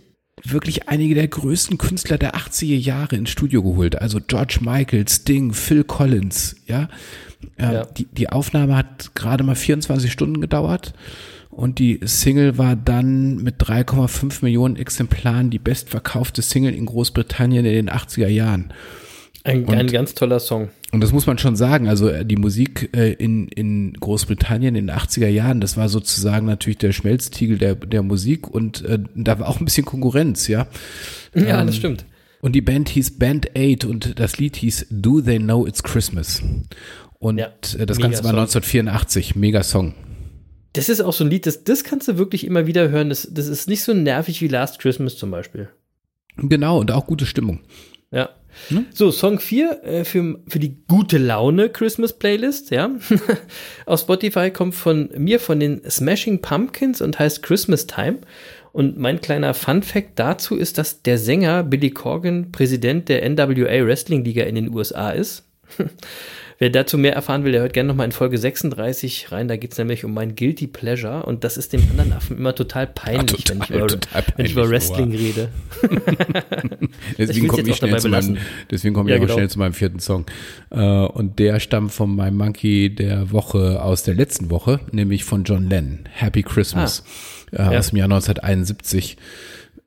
wirklich 0.45 0.89
einige 0.89 1.15
der 1.15 1.27
größten 1.29 1.77
Künstler 1.77 2.17
der 2.17 2.35
80er 2.35 2.77
Jahre 2.77 3.15
ins 3.15 3.29
Studio 3.29 3.63
geholt. 3.63 4.01
Also 4.01 4.19
George 4.19 4.59
Michael, 4.61 5.07
Sting, 5.07 5.53
Phil 5.53 5.85
Collins, 5.85 6.57
ja. 6.67 6.89
Äh, 7.57 7.73
Ja. 7.73 7.85
Die, 7.85 8.05
die 8.05 8.29
Aufnahme 8.29 8.75
hat 8.75 9.15
gerade 9.15 9.43
mal 9.43 9.55
24 9.55 10.11
Stunden 10.11 10.41
gedauert 10.41 10.93
und 11.55 11.79
die 11.79 11.99
Single 12.03 12.57
war 12.57 12.75
dann 12.75 13.37
mit 13.37 13.61
3,5 13.61 14.39
Millionen 14.43 14.75
Exemplaren 14.75 15.49
die 15.49 15.59
bestverkaufte 15.59 16.41
Single 16.41 16.73
in 16.73 16.85
Großbritannien 16.85 17.65
in 17.65 17.73
den 17.73 17.89
80er 17.89 18.27
Jahren. 18.27 18.73
Ein, 19.45 19.65
Und- 19.65 19.75
ein 19.75 19.87
ganz 19.87 20.13
toller 20.13 20.39
Song. 20.39 20.69
Und 20.91 21.01
das 21.01 21.11
muss 21.11 21.25
man 21.25 21.37
schon 21.39 21.55
sagen. 21.55 21.87
Also 21.89 22.07
äh, 22.07 22.23
die 22.23 22.35
Musik 22.35 22.89
äh, 22.95 23.13
in, 23.13 23.47
in 23.47 23.93
Großbritannien 23.93 24.75
in 24.75 24.87
den 24.87 24.95
80er 24.95 25.27
Jahren, 25.27 25.59
das 25.59 25.75
war 25.75 25.89
sozusagen 25.89 26.45
natürlich 26.45 26.77
der 26.77 26.91
Schmelztiegel 26.93 27.57
der, 27.57 27.73
der 27.75 28.03
Musik 28.03 28.47
und 28.47 28.85
äh, 28.85 28.99
da 29.15 29.39
war 29.39 29.47
auch 29.49 29.59
ein 29.59 29.65
bisschen 29.65 29.85
Konkurrenz, 29.85 30.47
ja. 30.47 30.67
Ja, 31.33 31.59
Ähm, 31.61 31.67
das 31.67 31.75
stimmt. 31.77 32.05
Und 32.41 32.53
die 32.53 32.61
Band 32.61 32.89
hieß 32.89 33.17
Band 33.17 33.47
8 33.57 33.85
und 33.85 34.19
das 34.19 34.37
Lied 34.37 34.55
hieß 34.57 34.87
Do 34.91 35.19
They 35.21 35.39
Know 35.39 35.65
It's 35.65 35.81
Christmas. 35.81 36.43
Und 37.19 37.37
Ja, 37.39 37.47
äh, 37.77 37.85
das 37.85 37.97
Ganze 37.97 38.23
war 38.23 38.31
Song. 38.31 38.39
1984, 38.41 39.35
mega 39.35 39.63
Song. 39.63 39.93
Das 40.73 40.89
ist 40.89 41.01
auch 41.01 41.13
so 41.13 41.23
ein 41.23 41.29
Lied, 41.29 41.45
das, 41.45 41.63
das 41.63 41.83
kannst 41.83 42.07
du 42.07 42.17
wirklich 42.17 42.45
immer 42.45 42.65
wieder 42.65 42.89
hören. 42.89 43.09
Das, 43.09 43.27
das 43.31 43.47
ist 43.47 43.67
nicht 43.67 43.83
so 43.83 43.93
nervig 43.93 44.41
wie 44.41 44.47
Last 44.47 44.79
Christmas 44.79 45.17
zum 45.17 45.31
Beispiel. 45.31 45.69
Genau, 46.37 46.79
und 46.79 46.91
auch 46.91 47.05
gute 47.05 47.25
Stimmung. 47.25 47.59
Ja. 48.11 48.29
Ne? 48.69 48.85
So, 48.93 49.11
Song 49.11 49.39
4 49.39 49.83
äh, 49.83 50.05
für, 50.05 50.39
für 50.47 50.59
die 50.59 50.77
gute 50.87 51.17
Laune 51.17 51.69
Christmas 51.69 52.13
Playlist, 52.13 52.71
ja. 52.71 52.91
Auf 53.85 54.01
Spotify 54.01 54.51
kommt 54.51 54.75
von 54.75 55.09
mir 55.17 55.39
von 55.39 55.59
den 55.59 55.81
Smashing 55.89 56.41
Pumpkins 56.41 57.01
und 57.01 57.19
heißt 57.19 57.41
Christmas 57.43 57.87
Time. 57.87 58.19
Und 58.71 58.97
mein 58.97 59.21
kleiner 59.21 59.53
Fun 59.53 59.83
Fact 59.83 60.11
dazu 60.15 60.55
ist, 60.55 60.79
dass 60.79 61.03
der 61.03 61.19
Sänger 61.19 61.63
Billy 61.63 61.91
Corgan 61.91 62.51
Präsident 62.51 63.07
der 63.07 63.27
NWA 63.27 63.85
Wrestling 63.85 64.23
Liga 64.23 64.43
in 64.43 64.55
den 64.55 64.73
USA 64.73 65.11
ist. 65.11 65.43
Wer 66.63 66.69
dazu 66.69 66.97
mehr 66.97 67.11
erfahren 67.11 67.43
will, 67.43 67.51
der 67.51 67.59
hört 67.59 67.73
gerne 67.73 67.89
nochmal 67.89 68.05
in 68.05 68.13
Folge 68.13 68.37
36 68.37 69.33
rein. 69.33 69.49
Da 69.49 69.57
geht 69.57 69.73
es 69.73 69.77
nämlich 69.77 70.05
um 70.05 70.13
mein 70.13 70.33
Guilty 70.33 70.67
Pleasure. 70.67 71.23
Und 71.25 71.43
das 71.43 71.57
ist 71.57 71.73
dem 71.73 71.81
anderen 71.91 72.13
Affen 72.13 72.37
immer 72.37 72.55
total 72.55 72.87
peinlich, 72.87 73.43
total, 73.43 73.57
wenn, 73.57 73.63
ich 73.63 73.69
über, 73.69 73.87
total 73.87 74.23
wenn 74.37 74.45
ich 74.45 74.51
über 74.53 74.61
peinlich, 74.61 74.89
Wrestling 74.89 75.11
rede. 75.13 75.49
Deswegen 77.17 77.49
komme 77.49 77.63
ich 77.67 77.75
schnell 77.75 77.99
zu 77.99 78.07
meinem, 78.07 78.37
deswegen 78.71 78.95
komme 78.95 79.09
Ja, 79.09 79.17
ich 79.17 79.21
auch 79.21 79.25
genau. 79.25 79.33
schnell 79.39 79.49
zu 79.49 79.59
meinem 79.59 79.73
vierten 79.73 79.99
Song. 79.99 80.25
Äh, 80.69 80.79
und 80.79 81.37
der 81.37 81.59
stammt 81.59 81.91
von 81.91 82.15
meinem 82.15 82.37
Monkey 82.37 82.95
der 82.95 83.33
Woche 83.33 83.83
aus 83.83 84.03
der 84.03 84.13
letzten 84.13 84.49
Woche, 84.49 84.79
nämlich 84.93 85.25
von 85.25 85.43
John 85.43 85.69
Lennon. 85.69 86.07
Happy 86.13 86.43
Christmas. 86.43 87.03
Äh, 87.51 87.57
Ah. 87.57 87.73
Ja. 87.73 87.79
Aus 87.79 87.89
dem 87.89 87.97
Jahr 87.97 88.05
1971. 88.05 89.17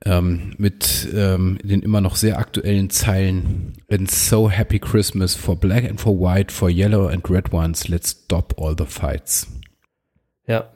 Ähm, 0.05 0.53
mit 0.59 1.07
ähm, 1.15 1.57
den 1.63 1.81
immer 1.81 2.01
noch 2.01 2.17
sehr 2.17 2.37
aktuellen 2.37 2.91
Zeilen 2.91 3.73
It's 3.89 4.29
so 4.29 4.49
happy 4.49 4.79
Christmas 4.79 5.33
for 5.33 5.55
black 5.55 5.85
and 5.85 5.99
for 5.99 6.13
white, 6.13 6.51
for 6.51 6.69
yellow 6.69 7.07
and 7.07 7.27
red 7.29 7.53
ones, 7.53 7.87
let's 7.87 8.09
stop 8.09 8.53
all 8.57 8.75
the 8.77 8.85
fights. 8.85 9.47
Ja. 10.45 10.69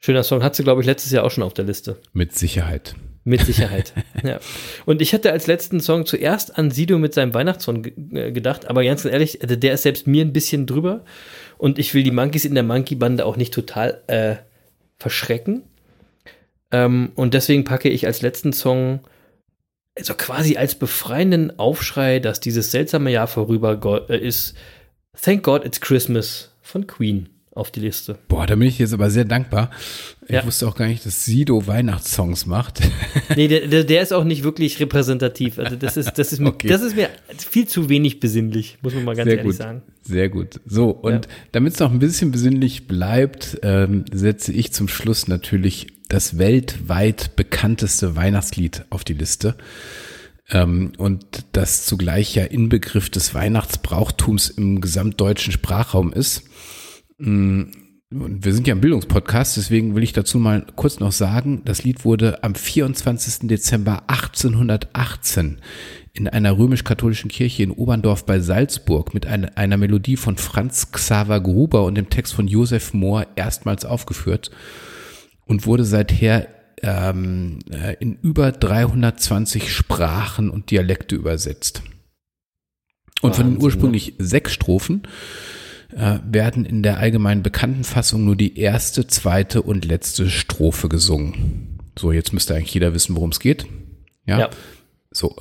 Schöner 0.00 0.24
Song. 0.24 0.42
Hat 0.42 0.56
sie, 0.56 0.64
glaube 0.64 0.80
ich, 0.80 0.86
letztes 0.86 1.12
Jahr 1.12 1.24
auch 1.24 1.30
schon 1.30 1.44
auf 1.44 1.54
der 1.54 1.64
Liste. 1.64 2.00
Mit 2.12 2.34
Sicherheit. 2.34 2.96
Mit 3.22 3.40
Sicherheit. 3.46 3.92
ja. 4.24 4.40
Und 4.86 5.00
ich 5.02 5.12
hatte 5.12 5.30
als 5.30 5.46
letzten 5.46 5.78
Song 5.80 6.06
zuerst 6.06 6.58
an 6.58 6.70
Sido 6.70 6.98
mit 6.98 7.14
seinem 7.14 7.34
Weihnachtssong 7.34 7.84
äh, 8.14 8.32
gedacht, 8.32 8.68
aber 8.68 8.82
ganz 8.82 9.04
ehrlich, 9.04 9.42
also 9.42 9.54
der 9.54 9.74
ist 9.74 9.82
selbst 9.82 10.06
mir 10.06 10.24
ein 10.24 10.32
bisschen 10.32 10.66
drüber. 10.66 11.04
Und 11.58 11.78
ich 11.78 11.94
will 11.94 12.02
die 12.02 12.10
Monkeys 12.10 12.46
in 12.46 12.54
der 12.54 12.64
Monkey-Bande 12.64 13.26
auch 13.26 13.36
nicht 13.36 13.54
total 13.54 14.02
äh, 14.06 14.36
verschrecken. 14.96 15.62
Ähm, 16.72 17.12
und 17.14 17.34
deswegen 17.34 17.64
packe 17.64 17.90
ich 17.90 18.06
als 18.06 18.22
letzten 18.22 18.52
Song, 18.52 19.00
also 20.00 20.14
quasi 20.14 20.56
als 20.56 20.74
befreienden 20.74 21.58
Aufschrei, 21.58 22.18
dass 22.18 22.40
dieses 22.40 22.70
seltsame 22.70 23.10
Jahr 23.12 23.26
vorüber 23.26 24.06
äh, 24.10 24.18
ist, 24.18 24.54
Thank 25.20 25.42
God 25.42 25.64
It's 25.64 25.80
Christmas 25.80 26.52
von 26.62 26.86
Queen 26.86 27.28
auf 27.52 27.70
die 27.72 27.80
Liste. 27.80 28.16
Boah, 28.28 28.46
da 28.46 28.54
bin 28.54 28.68
ich 28.68 28.78
jetzt 28.78 28.94
aber 28.94 29.10
sehr 29.10 29.24
dankbar. 29.24 29.70
Ich 30.26 30.30
Ja. 30.36 30.46
wusste 30.46 30.68
auch 30.68 30.76
gar 30.76 30.86
nicht, 30.86 31.04
dass 31.04 31.24
Sido 31.24 31.66
Weihnachtssongs 31.66 32.46
macht. 32.46 32.80
Nee, 33.36 33.46
der, 33.48 33.84
der, 33.84 34.02
ist 34.02 34.12
auch 34.12 34.24
nicht 34.24 34.42
wirklich 34.42 34.80
repräsentativ. 34.80 35.58
Also 35.58 35.76
das 35.76 35.96
ist, 35.96 36.12
das 36.18 36.32
ist, 36.32 36.40
mir, 36.40 36.48
Okay. 36.48 36.66
das 36.68 36.82
ist 36.82 36.96
mir 36.96 37.08
viel 37.36 37.66
zu 37.68 37.88
wenig 37.88 38.18
besinnlich, 38.18 38.78
muss 38.82 38.92
man 38.94 39.04
mal 39.04 39.14
ganz 39.14 39.28
Sehr 39.28 39.38
ehrlich 39.38 39.52
gut. 39.52 39.56
sagen. 39.56 39.82
Sehr 40.02 40.28
gut. 40.28 40.60
So, 40.66 40.90
und 40.90 41.28
damit 41.52 41.74
es 41.74 41.78
noch 41.80 41.92
ein 41.92 41.98
bisschen 42.00 42.32
besinnlich 42.32 42.86
bleibt, 42.88 43.58
ähm, 43.62 44.04
setze 44.12 44.52
ich 44.52 44.72
zum 44.72 44.88
Schluss 44.88 45.28
natürlich 45.28 45.86
das 46.10 46.38
weltweit 46.38 47.36
bekannteste 47.36 48.16
Weihnachtslied 48.16 48.84
auf 48.90 49.04
die 49.04 49.14
Liste. 49.14 49.56
Ähm, 50.50 50.92
und 50.98 51.24
das 51.52 51.86
zugleich 51.86 52.34
ja 52.34 52.44
Inbegriff 52.44 53.08
des 53.08 53.34
Weihnachtsbrauchtums 53.34 54.50
im 54.50 54.80
gesamtdeutschen 54.80 55.52
Sprachraum 55.52 56.12
ist. 56.12 56.42
Mm, 57.18 57.62
Und 58.12 58.44
wir 58.44 58.52
sind 58.52 58.66
ja 58.66 58.74
ein 58.74 58.80
Bildungspodcast, 58.80 59.56
deswegen 59.56 59.94
will 59.94 60.02
ich 60.02 60.12
dazu 60.12 60.38
mal 60.40 60.66
kurz 60.74 60.98
noch 60.98 61.12
sagen, 61.12 61.62
das 61.64 61.84
Lied 61.84 62.04
wurde 62.04 62.42
am 62.42 62.56
24. 62.56 63.46
Dezember 63.46 64.02
1818 64.08 65.58
in 66.12 66.26
einer 66.26 66.58
römisch-katholischen 66.58 67.30
Kirche 67.30 67.62
in 67.62 67.70
Oberndorf 67.70 68.26
bei 68.26 68.40
Salzburg 68.40 69.14
mit 69.14 69.26
einer, 69.26 69.56
einer 69.56 69.76
Melodie 69.76 70.16
von 70.16 70.36
Franz 70.36 70.90
Xaver 70.90 71.40
Gruber 71.40 71.84
und 71.84 71.94
dem 71.94 72.10
Text 72.10 72.34
von 72.34 72.48
Josef 72.48 72.94
Mohr 72.94 73.28
erstmals 73.36 73.84
aufgeführt 73.84 74.50
und 75.50 75.66
wurde 75.66 75.84
seither 75.84 76.46
ähm, 76.80 77.58
äh, 77.72 77.96
in 77.98 78.16
über 78.22 78.52
320 78.52 79.74
Sprachen 79.74 80.48
und 80.48 80.70
Dialekte 80.70 81.16
übersetzt. 81.16 81.82
Und 83.20 83.34
von 83.34 83.46
den 83.46 83.54
Wahnsinn, 83.54 83.58
ne? 83.58 83.64
ursprünglich 83.64 84.14
sechs 84.18 84.52
Strophen 84.52 85.02
äh, 85.90 86.20
werden 86.24 86.64
in 86.64 86.84
der 86.84 86.98
allgemein 86.98 87.42
bekannten 87.42 87.82
Fassung 87.82 88.24
nur 88.24 88.36
die 88.36 88.60
erste, 88.60 89.08
zweite 89.08 89.62
und 89.62 89.84
letzte 89.84 90.30
Strophe 90.30 90.88
gesungen. 90.88 91.80
So, 91.98 92.12
jetzt 92.12 92.32
müsste 92.32 92.54
eigentlich 92.54 92.72
jeder 92.72 92.94
wissen, 92.94 93.16
worum 93.16 93.30
es 93.30 93.40
geht. 93.40 93.66
Ja. 94.26 94.38
Ja. 94.38 94.50
So. 95.10 95.34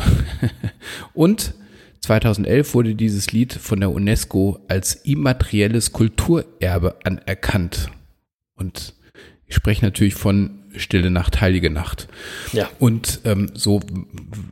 Und 1.14 1.54
2011 2.02 2.74
wurde 2.74 2.96
dieses 2.96 3.32
Lied 3.32 3.54
von 3.54 3.80
der 3.80 3.92
UNESCO 3.92 4.58
als 4.68 4.96
immaterielles 4.96 5.94
Kulturerbe 5.94 6.98
anerkannt. 7.04 7.92
Und 8.56 8.96
ich 9.50 9.56
spreche 9.56 9.84
natürlich 9.84 10.14
von 10.16 10.52
Stille 10.78 11.10
Nacht, 11.10 11.42
Heilige 11.42 11.70
Nacht. 11.72 12.08
Ja. 12.54 12.70
Und 12.80 13.22
ähm, 13.26 13.52
so, 13.56 13.82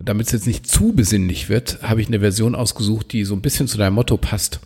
damit 0.03 0.25
es 0.25 0.33
jetzt 0.33 0.47
nicht 0.47 0.67
zu 0.67 0.93
besinnlich 0.93 1.47
wird, 1.47 1.79
habe 1.83 2.01
ich 2.01 2.07
eine 2.07 2.19
Version 2.19 2.55
ausgesucht, 2.55 3.13
die 3.13 3.23
so 3.23 3.35
ein 3.35 3.41
bisschen 3.41 3.67
zu 3.67 3.77
deinem 3.77 3.93
Motto 3.93 4.17
passt. 4.17 4.59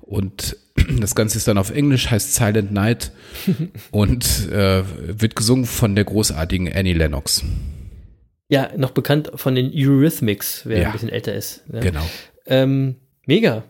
Und 0.00 0.56
das 1.00 1.14
Ganze 1.14 1.38
ist 1.38 1.48
dann 1.48 1.56
auf 1.58 1.70
Englisch, 1.70 2.10
heißt 2.10 2.34
Silent 2.34 2.70
Night 2.72 3.12
und 3.90 4.48
äh, 4.50 4.82
wird 5.08 5.34
gesungen 5.34 5.64
von 5.64 5.94
der 5.94 6.04
großartigen 6.04 6.70
Annie 6.72 6.92
Lennox. 6.94 7.42
Ja, 8.48 8.68
noch 8.76 8.90
bekannt 8.90 9.32
von 9.34 9.54
den 9.54 9.72
Eurythmics, 9.74 10.62
wer 10.66 10.80
Ja. 10.80 10.86
ein 10.88 10.92
bisschen 10.92 11.08
älter 11.08 11.34
ist. 11.34 11.68
Ne? 11.72 11.80
Genau. 11.80 12.06
Ähm, 12.46 12.96
mega. 13.26 13.64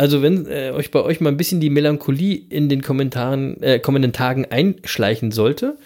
Also 0.00 0.22
wenn 0.22 0.46
äh, 0.46 0.70
euch 0.70 0.90
bei 0.90 1.02
euch 1.02 1.20
mal 1.20 1.28
ein 1.28 1.36
bisschen 1.36 1.60
die 1.60 1.68
Melancholie 1.68 2.46
in 2.48 2.70
den 2.70 2.80
Kommentaren, 2.80 3.62
äh, 3.62 3.80
kommenden 3.80 4.14
Tagen 4.14 4.46
einschleichen 4.46 5.30
sollte, 5.30 5.76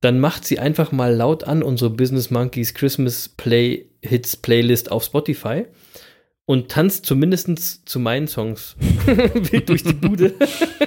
dann 0.00 0.20
macht 0.20 0.46
sie 0.46 0.58
einfach 0.58 0.90
mal 0.90 1.14
laut 1.14 1.44
an 1.44 1.62
unsere 1.62 1.90
Business 1.90 2.30
Monkeys 2.30 2.72
Christmas 2.72 3.28
Play 3.28 3.90
Hits 4.00 4.38
Playlist 4.38 4.90
auf 4.90 5.04
Spotify 5.04 5.66
und 6.46 6.70
tanzt 6.70 7.04
zumindest 7.04 7.86
zu 7.86 8.00
meinen 8.00 8.26
Songs 8.26 8.74
wild 9.04 9.68
durch 9.68 9.84
die 9.84 9.92
Bude. 9.92 10.32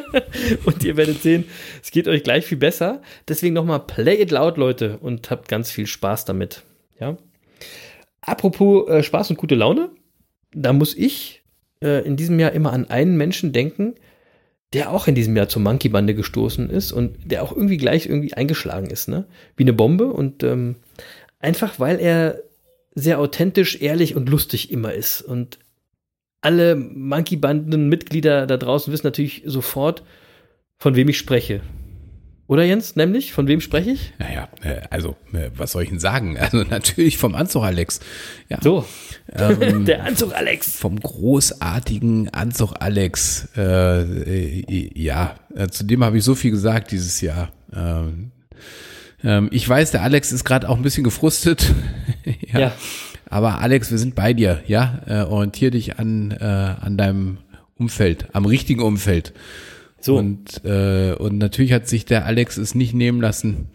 und 0.65 0.83
ihr 0.83 0.97
werdet 0.97 1.21
sehen, 1.21 1.43
es 1.83 1.91
geht 1.91 2.07
euch 2.07 2.23
gleich 2.23 2.47
viel 2.47 2.57
besser. 2.57 3.03
Deswegen 3.27 3.53
nochmal 3.53 3.81
Play 3.81 4.23
It 4.23 4.31
Loud, 4.31 4.57
Leute, 4.57 4.97
und 5.01 5.29
habt 5.29 5.49
ganz 5.49 5.69
viel 5.69 5.85
Spaß 5.85 6.25
damit. 6.25 6.63
Ja. 6.99 7.15
Apropos 8.21 8.89
äh, 8.89 9.03
Spaß 9.03 9.29
und 9.29 9.37
gute 9.37 9.53
Laune, 9.53 9.91
da 10.51 10.73
muss 10.73 10.97
ich 10.97 11.38
äh, 11.83 12.05
in 12.05 12.17
diesem 12.17 12.39
Jahr 12.39 12.51
immer 12.51 12.73
an 12.73 12.89
einen 12.89 13.17
Menschen 13.17 13.51
denken, 13.53 13.95
der 14.73 14.91
auch 14.91 15.07
in 15.07 15.15
diesem 15.15 15.35
Jahr 15.35 15.49
zur 15.49 15.61
Monkey-Bande 15.61 16.13
gestoßen 16.13 16.69
ist 16.69 16.91
und 16.91 17.31
der 17.31 17.43
auch 17.43 17.51
irgendwie 17.51 17.77
gleich 17.77 18.05
irgendwie 18.05 18.33
eingeschlagen 18.33 18.89
ist, 18.89 19.07
ne? 19.07 19.25
Wie 19.55 19.63
eine 19.63 19.73
Bombe 19.73 20.07
und 20.07 20.43
ähm, 20.43 20.75
einfach 21.39 21.79
weil 21.79 21.99
er 21.99 22.43
sehr 22.93 23.19
authentisch, 23.19 23.81
ehrlich 23.81 24.15
und 24.15 24.29
lustig 24.29 24.71
immer 24.71 24.93
ist. 24.93 25.21
Und 25.21 25.59
alle 26.41 26.75
Monkey-Banden-Mitglieder 26.75 28.45
da 28.45 28.57
draußen 28.57 28.91
wissen 28.91 29.07
natürlich 29.07 29.43
sofort, 29.45 30.03
von 30.77 30.95
wem 30.95 31.09
ich 31.09 31.17
spreche. 31.17 31.61
Oder 32.49 32.63
Jens, 32.63 32.95
nämlich? 32.95 33.31
Von 33.31 33.47
wem 33.47 33.61
spreche 33.61 33.91
ich? 33.91 34.11
Naja, 34.17 34.49
äh, 34.63 34.81
also, 34.89 35.15
äh, 35.33 35.51
was 35.55 35.73
soll 35.73 35.83
ich 35.83 35.89
denn 35.89 35.99
sagen? 35.99 36.35
Also 36.39 36.63
natürlich 36.63 37.19
vom 37.19 37.35
Anzug 37.35 37.63
Alex. 37.63 37.99
Ja, 38.49 38.57
So, 38.59 38.85
ähm, 39.31 39.85
der 39.85 40.03
Anzug 40.03 40.33
Alex. 40.33 40.75
vom 40.75 40.99
großartigen 40.99 42.29
Anzug 42.29 42.73
Alex. 42.79 43.49
Äh, 43.55 44.01
äh, 44.01 44.89
ja, 44.99 45.35
äh, 45.55 45.67
zu 45.67 45.83
dem 45.83 46.03
habe 46.03 46.17
ich 46.17 46.23
so 46.23 46.33
viel 46.33 46.49
gesagt 46.49 46.91
dieses 46.91 47.21
Jahr. 47.21 47.51
Ähm, 47.71 48.31
ähm, 49.23 49.49
ich 49.51 49.69
weiß, 49.69 49.91
der 49.91 50.01
Alex 50.01 50.31
ist 50.31 50.43
gerade 50.43 50.69
auch 50.69 50.77
ein 50.77 50.81
bisschen 50.81 51.03
gefrustet. 51.03 51.71
ja. 52.51 52.59
Ja. 52.59 52.71
Aber 53.29 53.61
Alex, 53.61 53.91
wir 53.91 53.99
sind 53.99 54.15
bei 54.15 54.33
dir, 54.33 54.63
ja. 54.65 55.03
Äh, 55.05 55.21
orientier 55.21 55.69
dich 55.69 55.99
an, 55.99 56.31
äh, 56.31 56.43
an 56.43 56.97
deinem 56.97 57.37
Umfeld, 57.77 58.25
am 58.33 58.45
richtigen 58.45 58.81
Umfeld. 58.81 59.33
So. 60.01 60.17
Und, 60.17 60.63
äh, 60.65 61.13
und 61.13 61.37
natürlich 61.37 61.73
hat 61.73 61.87
sich 61.87 62.05
der 62.05 62.25
Alex 62.25 62.57
es 62.57 62.75
nicht 62.75 62.93
nehmen 62.93 63.21
lassen, 63.21 63.67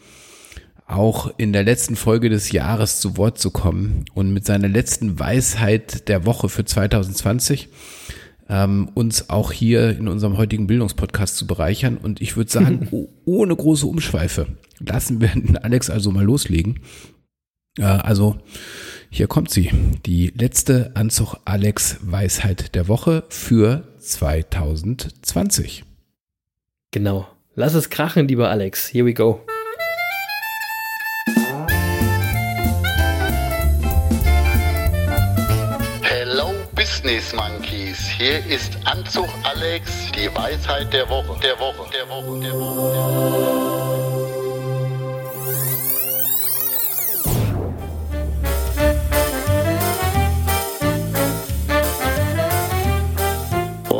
auch 0.87 1.33
in 1.39 1.53
der 1.53 1.65
letzten 1.65 1.97
Folge 1.97 2.29
des 2.29 2.53
Jahres 2.53 3.01
zu 3.01 3.17
Wort 3.17 3.39
zu 3.39 3.51
kommen 3.51 4.05
und 4.15 4.33
mit 4.33 4.45
seiner 4.45 4.69
letzten 4.69 5.19
Weisheit 5.19 6.09
der 6.09 6.27
Woche 6.27 6.49
für 6.49 6.65
2020 6.65 7.69
ähm, 8.49 8.91
uns 8.95 9.31
auch 9.31 9.53
hier 9.53 9.97
in 9.97 10.09
unserem 10.09 10.37
heutigen 10.37 10.67
Bildungspodcast 10.67 11.37
zu 11.37 11.47
bereichern. 11.47 11.97
Und 11.97 12.21
ich 12.21 12.37
würde 12.37 12.51
sagen, 12.51 12.89
oh, 12.93 13.09
ohne 13.25 13.57
große 13.57 13.87
Umschweife 13.87 14.47
lassen 14.79 15.21
wir 15.21 15.29
den 15.29 15.57
Alex 15.57 15.89
also 15.91 16.11
mal 16.11 16.25
loslegen. 16.25 16.81
Äh, 17.79 17.85
also 17.85 18.37
hier 19.11 19.29
kommt 19.29 19.51
sie, 19.51 19.71
die 20.05 20.33
letzte 20.37 20.95
Anzug 20.95 21.37
Alex 21.45 21.99
Weisheit 22.03 22.75
der 22.75 22.89
Woche 22.89 23.25
für 23.29 23.89
2020. 23.99 25.85
Genau. 26.95 27.27
Lass 27.57 27.75
es 27.75 27.91
krachen, 27.91 28.29
lieber 28.29 28.51
Alex. 28.51 28.87
Here 28.87 29.05
we 29.05 29.13
go. 29.13 29.41
Hello 36.03 36.53
Business 36.77 37.35
Monkeys. 37.35 37.99
Hier 38.17 38.47
ist 38.47 38.79
Anzug 38.85 39.29
Alex, 39.43 39.91
die 40.13 40.33
Weisheit 40.37 40.93
der 40.93 41.09
Woche. 41.09 41.37
Der 41.43 41.59
Woche, 41.59 41.91
der 41.91 42.09
Woche, 42.09 42.41
der 42.41 42.53
Woche. 42.53 42.93
Der 42.95 43.03
Woche. 43.03 44.24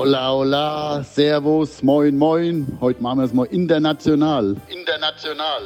Hola, 0.07 0.33
hola, 0.33 1.03
Servus, 1.03 1.83
moin, 1.83 2.19
moin. 2.19 2.77
Heute 2.79 3.03
machen 3.03 3.21
wir 3.21 3.25
es 3.25 3.33
mal 3.33 3.47
international. 3.47 4.55
International. 4.69 5.63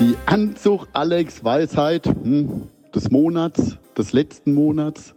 Die 0.00 0.16
Anzug 0.26 0.88
Alex 0.92 1.44
Weisheit 1.44 2.06
hm, 2.06 2.68
des 2.92 3.12
Monats, 3.12 3.76
des 3.96 4.12
letzten 4.12 4.52
Monats, 4.52 5.14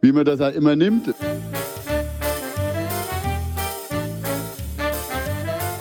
wie 0.00 0.10
man 0.10 0.24
das 0.24 0.40
ja 0.40 0.48
immer 0.48 0.74
nimmt. 0.74 1.14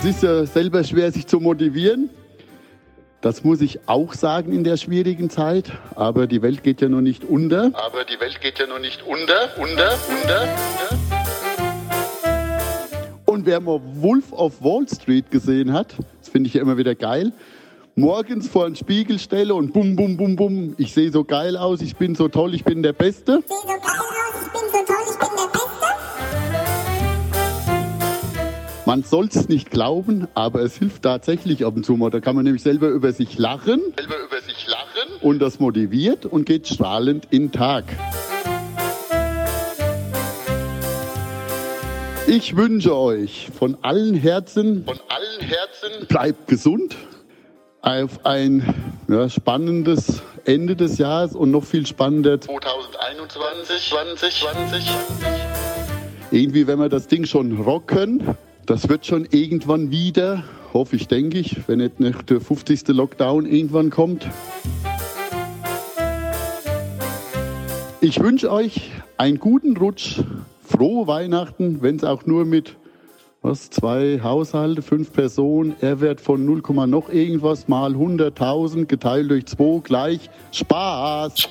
Es 0.02 0.06
ist 0.06 0.22
ja 0.22 0.46
selber 0.46 0.84
schwer, 0.84 1.12
sich 1.12 1.26
zu 1.26 1.40
motivieren. 1.40 2.12
Das 3.22 3.44
muss 3.44 3.62
ich 3.62 3.80
auch 3.88 4.14
sagen 4.14 4.54
in 4.54 4.64
der 4.64 4.78
schwierigen 4.78 5.30
Zeit. 5.30 5.72
Aber 5.96 6.28
die 6.28 6.42
Welt 6.42 6.64
geht 6.64 6.82
ja 6.82 6.90
noch 6.90 7.02
nicht 7.02 7.24
unter. 7.24 7.72
Aber 7.74 8.04
die 8.04 8.20
Welt 8.20 8.40
geht 8.42 8.60
ja 8.60 8.68
noch 8.68 8.80
nicht 8.80 9.02
unter, 9.02 9.50
unter, 9.58 9.98
unter, 10.08 10.48
unter. 10.48 11.16
Und 13.26 13.46
wer 13.46 13.60
mal 13.60 13.82
Wolf 13.96 14.32
of 14.32 14.64
Wall 14.64 14.86
Street 14.88 15.30
gesehen 15.30 15.74
hat, 15.74 15.96
das 16.20 16.30
finde 16.30 16.48
ich 16.48 16.54
ja 16.54 16.62
immer 16.62 16.78
wieder 16.78 16.96
geil, 16.96 17.34
morgens 17.96 18.48
vor 18.48 18.66
einen 18.66 18.76
Spiegel 18.76 19.20
stelle 19.20 19.56
und 19.56 19.74
bum, 19.74 19.96
bum, 19.96 20.16
bum, 20.18 20.36
bum, 20.36 20.76
ich 20.78 20.94
sehe 20.94 21.12
so 21.12 21.24
geil 21.24 21.58
aus, 21.58 21.82
ich 21.82 21.96
bin 21.96 22.16
so 22.16 22.28
toll, 22.28 22.54
ich 22.54 22.64
bin 22.64 22.84
der 22.84 22.94
Beste. 22.94 23.44
sehe 23.46 23.58
so 23.62 23.68
geil 23.68 23.80
aus, 23.82 24.25
Man 28.88 29.02
soll 29.02 29.30
es 29.34 29.50
nicht 29.50 29.72
glauben, 29.72 30.28
aber 30.36 30.62
es 30.62 30.78
hilft 30.78 31.02
tatsächlich 31.02 31.66
ab 31.66 31.76
und 31.76 31.84
zu 31.84 31.94
mal. 31.94 32.12
Da 32.12 32.20
kann 32.20 32.36
man 32.36 32.44
nämlich 32.44 32.62
selber 32.62 32.88
über 32.90 33.12
sich 33.14 33.40
lachen 33.40 33.82
Selber 33.98 34.16
über 34.24 34.40
sich 34.42 34.68
lachen. 34.68 35.22
und 35.22 35.40
das 35.40 35.60
motiviert 35.60 36.28
und 36.28 36.46
geht 36.46 36.68
strahlend 36.68 37.28
in 37.32 37.48
den 37.48 37.52
Tag. 37.52 37.86
Ich 42.28 42.56
wünsche 42.56 42.96
euch 42.96 43.50
von 43.58 43.76
allen 43.82 44.14
Herzen, 44.14 44.86
Von 44.86 45.00
allen 45.10 45.42
Herzen 45.42 46.08
bleibt 46.08 46.48
gesund, 46.48 46.96
auf 47.82 48.24
ein 48.24 48.76
ja, 49.08 49.30
spannendes 49.30 50.22
Ende 50.44 50.76
des 50.76 51.00
Jahres 51.00 51.34
und 51.36 51.50
noch 51.50 51.64
viel 51.64 51.88
spannender 51.88 52.40
2021, 52.40 53.90
20, 53.90 54.40
20. 54.42 54.90
irgendwie, 56.30 56.68
wenn 56.68 56.78
wir 56.80 56.90
das 56.90 57.08
Ding 57.08 57.26
schon 57.26 57.58
rocken, 57.62 58.36
das 58.66 58.90
wird 58.90 59.06
schon 59.06 59.28
irgendwann 59.30 59.92
wieder, 59.92 60.44
hoffe 60.74 60.96
ich, 60.96 61.08
denke 61.08 61.38
ich, 61.38 61.68
wenn 61.68 61.80
nicht 61.80 62.30
der 62.30 62.42
50. 62.42 62.88
Lockdown 62.90 63.46
irgendwann 63.46 63.90
kommt. 63.90 64.28
Ich 68.02 68.20
wünsche 68.20 68.52
euch 68.52 68.92
einen 69.18 69.40
guten 69.40 69.78
Rutsch, 69.78 70.22
frohe 70.64 71.08
Weihnachten, 71.08 71.82
wenn 71.82 71.96
es 71.96 72.04
auch 72.04 72.26
nur 72.26 72.46
mit 72.46 72.76
was, 73.42 73.70
zwei 73.70 74.22
Haushalte, 74.24 74.82
fünf 74.82 75.14
Personen, 75.14 75.76
R-Wert 75.80 76.20
von 76.20 76.44
0, 76.46 76.64
noch 76.88 77.10
irgendwas 77.10 77.68
mal 77.68 77.94
100.000 77.94 78.86
geteilt 78.86 79.30
durch 79.30 79.46
2 79.46 79.82
gleich 79.84 80.30
Spaß. 80.52 81.50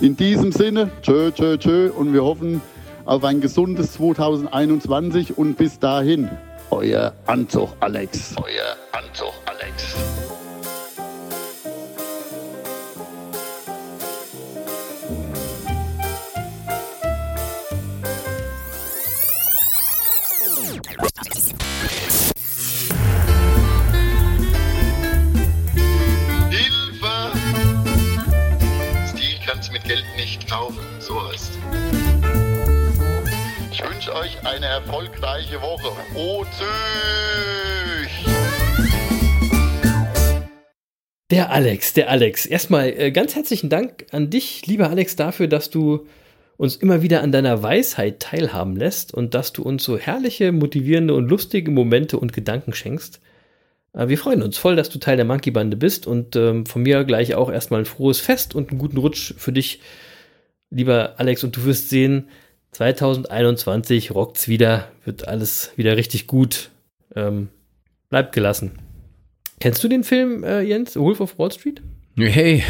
In 0.00 0.16
diesem 0.16 0.52
Sinne, 0.52 0.90
tschö, 1.02 1.30
tschö, 1.30 1.56
tschö 1.56 1.90
und 1.90 2.12
wir 2.12 2.24
hoffen 2.24 2.60
auf 3.04 3.24
ein 3.24 3.40
gesundes 3.40 3.92
2021 3.92 5.38
und 5.38 5.56
bis 5.56 5.78
dahin, 5.78 6.28
euer 6.70 7.14
Anzug 7.26 7.70
Alex. 7.80 8.34
Euer 8.36 8.76
Anzug 8.92 9.32
Alex. 9.46 9.94
Kaufen, 30.64 30.80
so 30.98 31.28
heißt. 31.28 31.58
Ich 33.70 33.82
wünsche 33.82 34.14
euch 34.14 34.36
eine 34.44 34.66
erfolgreiche 34.66 35.60
Woche. 35.60 35.90
O! 36.14 36.44
Der 41.30 41.50
Alex, 41.50 41.92
der 41.94 42.10
Alex. 42.10 42.46
Erstmal 42.46 42.88
äh, 42.88 43.10
ganz 43.10 43.34
herzlichen 43.34 43.68
Dank 43.68 44.06
an 44.12 44.30
dich, 44.30 44.66
lieber 44.66 44.88
Alex, 44.88 45.16
dafür, 45.16 45.48
dass 45.48 45.70
du 45.70 46.06
uns 46.56 46.76
immer 46.76 47.02
wieder 47.02 47.22
an 47.22 47.32
deiner 47.32 47.62
Weisheit 47.62 48.20
teilhaben 48.20 48.76
lässt 48.76 49.12
und 49.12 49.34
dass 49.34 49.52
du 49.52 49.62
uns 49.62 49.82
so 49.82 49.98
herrliche, 49.98 50.52
motivierende 50.52 51.14
und 51.14 51.28
lustige 51.28 51.70
Momente 51.70 52.18
und 52.18 52.32
Gedanken 52.32 52.72
schenkst. 52.72 53.20
Äh, 53.92 54.08
wir 54.08 54.16
freuen 54.16 54.42
uns 54.42 54.56
voll, 54.56 54.76
dass 54.76 54.88
du 54.88 54.98
Teil 54.98 55.16
der 55.16 55.26
Monkey 55.26 55.50
Bande 55.50 55.76
bist 55.76 56.06
und 56.06 56.36
ähm, 56.36 56.64
von 56.64 56.82
mir 56.82 57.04
gleich 57.04 57.34
auch 57.34 57.50
erstmal 57.50 57.80
ein 57.80 57.86
frohes 57.86 58.20
Fest 58.20 58.54
und 58.54 58.70
einen 58.70 58.78
guten 58.78 58.98
Rutsch 58.98 59.34
für 59.36 59.52
dich, 59.52 59.80
lieber 60.70 61.14
Alex. 61.18 61.44
Und 61.44 61.56
du 61.56 61.64
wirst 61.64 61.90
sehen, 61.90 62.28
2021 62.72 64.10
rockt's 64.12 64.48
wieder, 64.48 64.88
wird 65.04 65.28
alles 65.28 65.72
wieder 65.76 65.96
richtig 65.96 66.26
gut. 66.26 66.70
Ähm, 67.14 67.48
bleibt 68.10 68.34
gelassen. 68.34 68.72
Kennst 69.60 69.82
du 69.84 69.88
den 69.88 70.04
Film, 70.04 70.44
äh, 70.44 70.62
Jens? 70.62 70.96
Wolf 70.96 71.20
of 71.20 71.38
Wall 71.38 71.52
Street? 71.52 71.82
Hey, 72.16 72.62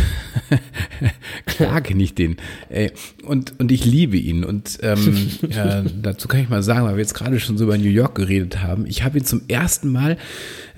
klar 1.47 1.83
kenne 1.83 2.03
ich 2.03 2.15
den. 2.15 2.37
Ey, 2.71 2.93
und, 3.25 3.59
und 3.61 3.71
ich 3.73 3.85
liebe 3.85 4.17
ihn. 4.17 4.43
Und 4.43 4.79
ähm, 4.83 5.31
ja, 5.51 5.83
dazu 5.83 6.29
kann 6.29 6.41
ich 6.41 6.49
mal 6.49 6.63
sagen, 6.63 6.87
weil 6.87 6.95
wir 6.95 7.03
jetzt 7.03 7.15
gerade 7.15 7.39
schon 7.41 7.59
so 7.59 7.65
über 7.65 7.77
New 7.77 7.91
York 7.91 8.15
geredet 8.15 8.63
haben. 8.63 8.87
Ich 8.87 9.03
habe 9.03 9.19
ihn 9.19 9.25
zum 9.25 9.43
ersten 9.49 9.93
Mal 9.93 10.17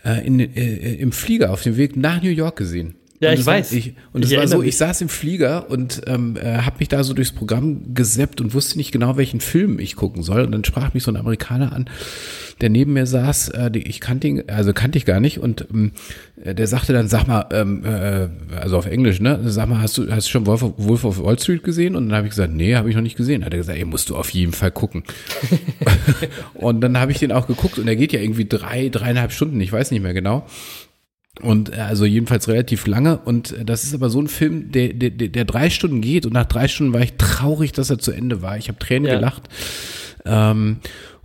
äh, 0.05 0.27
in, 0.27 0.41
äh, 0.41 0.95
im 0.95 1.13
Flieger 1.13 1.53
auf 1.53 1.63
dem 1.63 1.77
Weg 1.77 1.97
nach 1.97 2.23
New 2.23 2.31
York 2.31 2.57
gesehen. 2.57 2.97
Ja, 3.21 3.31
Und 3.31 3.39
ich 3.39 3.47
war- 3.47 3.55
weiß. 3.55 3.73
Ich, 3.73 3.95
und 4.13 4.25
es 4.25 4.37
war 4.37 4.47
so, 4.47 4.59
mich. 4.59 4.69
ich 4.69 4.77
saß 4.77 5.01
im 5.01 5.09
Flieger 5.09 5.71
und 5.71 6.03
ähm, 6.07 6.37
äh, 6.37 6.59
habe 6.59 6.77
mich 6.81 6.89
da 6.89 7.03
so 7.03 7.15
durchs 7.15 7.33
Programm 7.33 7.95
geseppt 7.95 8.41
und 8.41 8.53
wusste 8.53 8.77
nicht 8.77 8.93
genau, 8.93 9.17
welchen 9.17 9.41
Film 9.41 9.79
ich 9.79 9.97
gucken 9.97 10.23
soll. 10.23 10.43
Und 10.43 10.53
dann 10.53 10.65
sprach 10.65 10.93
mich 10.93 11.03
so 11.03 11.11
ein 11.11 11.17
Amerikaner 11.17 11.73
an, 11.73 11.89
der 12.61 12.69
neben 12.69 12.93
mir 12.93 13.07
saß. 13.07 13.49
Äh, 13.51 13.71
die, 13.71 13.87
ich 13.89 14.01
kannte 14.01 14.29
ihn, 14.29 14.43
also 14.49 14.73
kannte 14.75 14.99
ich 14.99 15.05
gar 15.07 15.21
nicht. 15.21 15.39
Und 15.39 15.67
ähm, 15.73 15.93
äh, 16.45 16.55
der 16.55 16.67
sagte 16.67 16.93
dann, 16.93 17.09
sag 17.09 17.27
mal, 17.27 17.47
ähm, 17.53 17.85
äh, 17.85 18.29
also 18.61 18.77
auf 18.77 18.87
Englisch, 18.87 19.21
ne? 19.21 19.41
Sag 19.45 19.69
mal, 19.69 19.81
hast 19.81 19.97
du, 19.97 20.11
hast 20.11 20.27
du 20.27 20.31
schon 20.33 20.47
Wolf 20.47 20.63
of, 20.63 20.73
Wolf 20.77 21.05
of 21.05 21.23
Wall 21.23 21.39
Street 21.39 21.65
gesehen? 21.65 21.97
Und 21.97 22.09
dann 22.09 22.17
habe 22.19 22.27
ich 22.27 22.33
gesagt, 22.33 22.53
nee, 22.53 22.75
habe 22.77 22.91
ich 22.91 22.97
noch 22.97 23.03
nicht 23.03 23.17
gesehen. 23.17 23.45
Hat 23.45 23.53
er 23.55 23.59
gesagt, 23.59 23.79
ey, 23.79 23.85
musst 23.87 24.11
du 24.11 24.17
auf 24.17 24.29
jeden 24.31 24.53
Fall 24.53 24.71
gucken. 24.73 25.05
und 26.55 26.81
dann 26.81 26.99
habe 26.99 27.13
ich 27.13 27.19
den 27.19 27.33
auch 27.33 27.47
geguckt 27.47 27.79
und 27.79 27.89
er 27.89 27.97
geht 27.97 28.13
ja 28.13 28.21
irgendwie 28.21 28.45
drei, 28.47 28.89
dreieinhalb 28.89 29.33
Stunden, 29.33 29.61
ich 29.61 29.73
weiß 29.73 29.91
nicht 29.91 30.03
mehr 30.03 30.15
genau. 30.15 30.47
Und 31.43 31.73
äh, 31.73 31.81
also 31.81 32.05
jedenfalls 32.05 32.49
relativ 32.49 32.87
lange. 32.87 33.19
Und 33.19 33.53
äh, 33.53 33.65
das 33.65 33.85
ist 33.85 33.95
aber 33.95 34.09
so 34.11 34.21
ein 34.21 34.29
Film, 34.29 34.73
der, 34.73 34.93
der, 34.95 35.11
der 35.11 35.45
drei 35.45 35.69
Stunden 35.71 36.01
geht. 36.01 36.25
Und 36.27 36.33
nach 36.33 36.47
drei 36.47 36.67
Stunden 36.69 36.93
war 36.93 37.03
ich 37.03 37.15
traurig, 37.15 37.73
dass 37.73 37.91
er 37.91 37.99
zu 37.99 38.13
Ende 38.13 38.41
war. 38.43 38.57
Ich 38.57 38.69
habe 38.69 38.79
Tränen 38.79 39.07
Ja. 39.09 39.17
gelacht. 39.17 39.43
Ähm, 40.25 40.79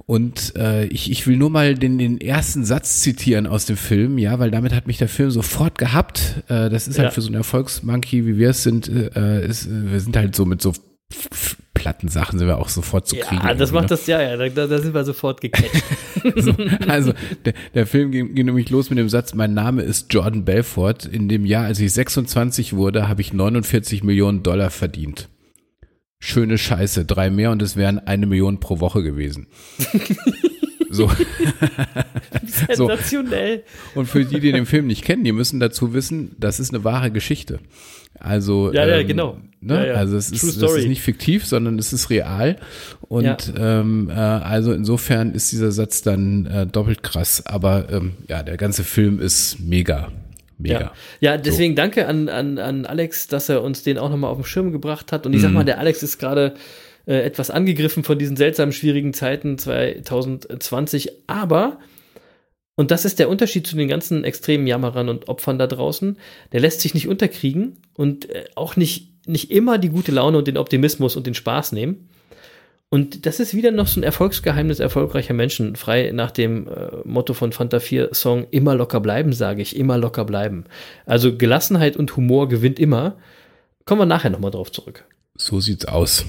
Und 0.08 0.56
äh, 0.58 0.86
ich, 0.88 1.10
ich 1.10 1.26
will 1.28 1.38
nur 1.38 1.50
mal 1.50 1.76
den, 1.76 1.98
den 1.98 2.20
ersten 2.20 2.66
Satz 2.66 3.00
zitieren 3.02 3.48
aus 3.48 3.66
dem 3.66 3.78
Film, 3.78 4.18
ja, 4.18 4.38
weil 4.40 4.52
damit 4.52 4.74
hat 4.74 4.86
mich 4.86 4.98
der 4.98 5.08
Film 5.08 5.32
sofort 5.32 5.78
gehabt. 5.78 6.44
Äh, 6.50 6.70
das 6.70 6.88
ist 6.90 6.98
Ja. 6.98 7.04
halt 7.04 7.14
für 7.14 7.22
so 7.22 7.28
einen 7.28 7.36
Erfolgsmonkey, 7.38 8.26
wie 8.26 8.38
wir 8.38 8.50
es 8.50 8.64
sind, 8.64 8.90
äh, 8.90 9.48
ist, 9.48 9.70
wir 9.72 10.00
sind 10.02 10.18
halt 10.18 10.36
so 10.36 10.46
mit 10.46 10.62
so 10.62 10.74
platten 11.82 12.10
Sachen 12.10 12.38
sind 12.38 12.48
wir 12.48 12.60
auch 12.60 12.70
sofort 12.70 13.08
zu 13.08 13.16
kriegen. 13.16 13.42
Ja, 13.44 13.54
das 13.56 13.72
macht 13.72 13.86
ne? 13.86 13.90
das, 13.90 14.06
ja, 14.06 14.22
ja, 14.22 14.38
da, 14.38 14.68
da 14.68 14.78
sind 14.80 14.94
wir 14.94 15.04
sofort 15.04 15.42
gecatcht. 15.42 15.72
So, 16.36 16.54
also 16.88 17.14
der, 17.46 17.54
der 17.74 17.88
Film 17.88 18.12
ging, 18.12 18.36
ging 18.36 18.46
nämlich 18.46 18.70
los 18.70 18.92
mit 18.92 19.00
dem 19.00 19.10
Satz, 19.10 19.34
mein 19.34 19.56
Name 19.56 19.82
ist 19.82 20.14
Jordan 20.14 20.46
Belfort. 20.46 21.06
In 21.12 21.28
dem 21.30 21.48
Jahr, 21.48 21.66
als 21.66 21.80
ich 21.80 21.92
26 21.94 22.74
wurde, 22.74 23.08
habe 23.08 23.22
ich 23.22 23.34
49 23.34 24.04
Millionen 24.04 24.44
Dollar 24.44 24.70
verdient. 24.70 25.30
Schöne 26.20 26.60
Scheiße, 26.60 27.06
drei 27.06 27.32
mehr 27.32 27.50
und 27.50 27.64
es 27.64 27.76
wären 27.76 27.98
eine 27.98 28.28
Million 28.28 28.60
pro 28.60 28.80
Woche 28.80 29.02
gewesen. 29.02 29.48
so. 30.92 31.10
so. 32.76 32.88
Sensationell. 32.88 33.64
Und 33.96 34.08
für 34.08 34.24
die, 34.24 34.40
die 34.40 34.52
den 34.52 34.68
Film 34.68 34.86
nicht 34.86 35.04
kennen, 35.04 35.24
die 35.24 35.32
müssen 35.32 35.60
dazu 35.60 35.96
wissen, 35.96 36.36
das 36.38 36.60
ist 36.60 36.72
eine 36.72 36.84
wahre 36.84 37.10
Geschichte. 37.10 37.60
Also, 38.20 38.72
Ja, 38.74 38.86
ja, 38.86 39.04
genau. 39.04 39.38
Ne? 39.62 39.76
Ja, 39.76 39.86
ja. 39.86 39.94
Also 39.94 40.18
es 40.18 40.32
ist, 40.32 40.44
das 40.44 40.56
story. 40.56 40.82
ist 40.82 40.88
nicht 40.88 41.02
fiktiv, 41.02 41.46
sondern 41.46 41.78
es 41.78 41.94
ist 41.94 42.10
real. 42.10 42.56
Und 43.02 43.24
Ja. 43.26 43.38
ähm, 43.58 44.10
äh, 44.10 44.14
also 44.14 44.74
insofern 44.74 45.34
ist 45.34 45.52
dieser 45.52 45.72
Satz 45.72 46.02
dann 46.02 46.48
äh, 46.48 46.66
doppelt 46.66 47.04
krass. 47.04 47.44
Aber 47.46 47.88
ähm, 47.92 48.14
ja, 48.28 48.42
der 48.42 48.58
ganze 48.58 48.84
Film 48.84 49.20
ist 49.20 49.60
mega. 49.60 50.12
Mega. 50.58 50.80
Ja, 50.80 50.92
ja 51.20 51.38
deswegen 51.38 51.76
danke 51.76 52.08
an, 52.08 52.28
an, 52.30 52.58
an 52.58 52.86
Alex, 52.86 53.28
dass 53.28 53.50
er 53.50 53.62
uns 53.64 53.84
den 53.84 53.98
auch 53.98 54.10
nochmal 54.10 54.32
auf 54.32 54.38
den 54.38 54.46
Schirm 54.46 54.72
gebracht 54.72 55.12
hat. 55.12 55.26
Und 55.26 55.34
ich 55.34 55.42
sag 55.42 55.52
mal, 55.52 55.64
der 55.66 55.80
Alex 55.80 56.02
ist 56.04 56.18
gerade 56.18 56.54
äh, 57.06 57.16
etwas 57.22 57.50
angegriffen 57.50 58.04
von 58.04 58.18
diesen 58.18 58.38
seltsamen, 58.38 58.72
schwierigen 58.72 59.14
Zeiten 59.14 59.58
2020. 59.58 61.12
Aber, 61.28 61.78
und 62.82 62.90
das 62.90 63.06
ist 63.06 63.20
der 63.20 63.30
Unterschied 63.30 63.68
zu 63.68 63.76
den 63.76 63.88
ganzen 63.88 64.24
extremen 64.24 64.66
Jammerern 64.66 65.08
und 65.08 65.30
Opfern 65.30 65.60
da 65.60 65.68
draußen, 65.68 66.18
der 66.52 66.62
lässt 66.62 66.82
sich 66.82 66.96
nicht 66.96 67.08
unterkriegen 67.08 67.78
und 67.94 68.28
äh, 68.32 68.46
auch 68.56 68.76
nicht, 68.76 69.28
nicht 69.28 69.52
immer 69.52 69.78
die 69.78 69.90
gute 69.90 70.12
Laune 70.12 70.40
und 70.40 70.48
den 70.48 70.58
Optimismus 70.58 71.16
und 71.16 71.28
den 71.28 71.36
Spaß 71.36 71.74
nehmen. 71.74 72.10
Und 72.90 73.28
das 73.28 73.40
ist 73.40 73.54
wieder 73.54 73.70
noch 73.70 73.86
so 73.86 74.00
ein 74.00 74.04
Erfolgsgeheimnis 74.04 74.80
erfolgreicher 74.80 75.36
Menschen, 75.36 75.76
frei 75.76 76.10
nach 76.12 76.32
dem 76.32 76.68
äh, 76.68 76.88
Motto 77.04 77.36
von 77.36 77.52
Fanta 77.52 77.80
4 77.80 78.16
Song, 78.16 78.48
immer 78.50 78.74
locker 78.74 79.00
bleiben, 79.00 79.32
sage 79.32 79.62
ich, 79.62 79.76
immer 79.76 80.00
locker 80.00 80.26
bleiben. 80.26 80.66
Also 81.06 81.38
Gelassenheit 81.38 81.98
und 81.98 82.18
Humor 82.18 82.50
gewinnt 82.50 82.80
immer. 82.80 83.16
Kommen 83.86 84.02
wir 84.02 84.06
nachher 84.08 84.32
nochmal 84.32 84.50
drauf 84.50 84.72
zurück. 84.72 85.06
So 85.36 85.60
sieht's 85.60 85.86
aus. 85.86 86.26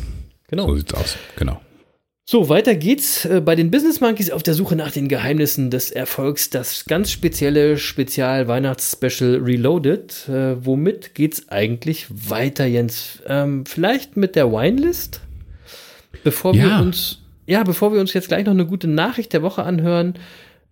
Genau. 0.48 0.66
So 0.66 0.76
sieht's 0.76 0.92
aus. 0.92 1.16
Genau. 1.36 1.62
So, 2.32 2.48
weiter 2.48 2.74
geht's 2.74 3.26
äh, 3.26 3.42
bei 3.44 3.54
den 3.54 3.70
Business 3.70 4.00
Monkeys 4.00 4.30
auf 4.30 4.42
der 4.42 4.54
Suche 4.54 4.74
nach 4.74 4.90
den 4.90 5.06
Geheimnissen 5.06 5.68
des 5.68 5.90
Erfolgs. 5.90 6.48
Das 6.48 6.86
ganz 6.86 7.10
spezielle 7.10 7.76
Spezial-Weihnachts-Special 7.76 9.34
Reloaded. 9.36 10.30
Äh, 10.30 10.64
womit 10.64 11.14
geht's 11.14 11.50
eigentlich 11.50 12.06
weiter, 12.08 12.64
Jens? 12.64 13.22
Ähm, 13.26 13.66
vielleicht 13.66 14.16
mit 14.16 14.34
der 14.34 14.50
Winelist? 14.50 15.20
Bevor 16.24 16.54
Ja. 16.54 16.78
wir 16.78 16.86
uns, 16.86 17.18
ja, 17.46 17.64
bevor 17.64 17.92
wir 17.92 18.00
uns 18.00 18.14
jetzt 18.14 18.28
gleich 18.28 18.46
noch 18.46 18.52
eine 18.52 18.64
gute 18.64 18.88
Nachricht 18.88 19.34
der 19.34 19.42
Woche 19.42 19.64
anhören 19.64 20.14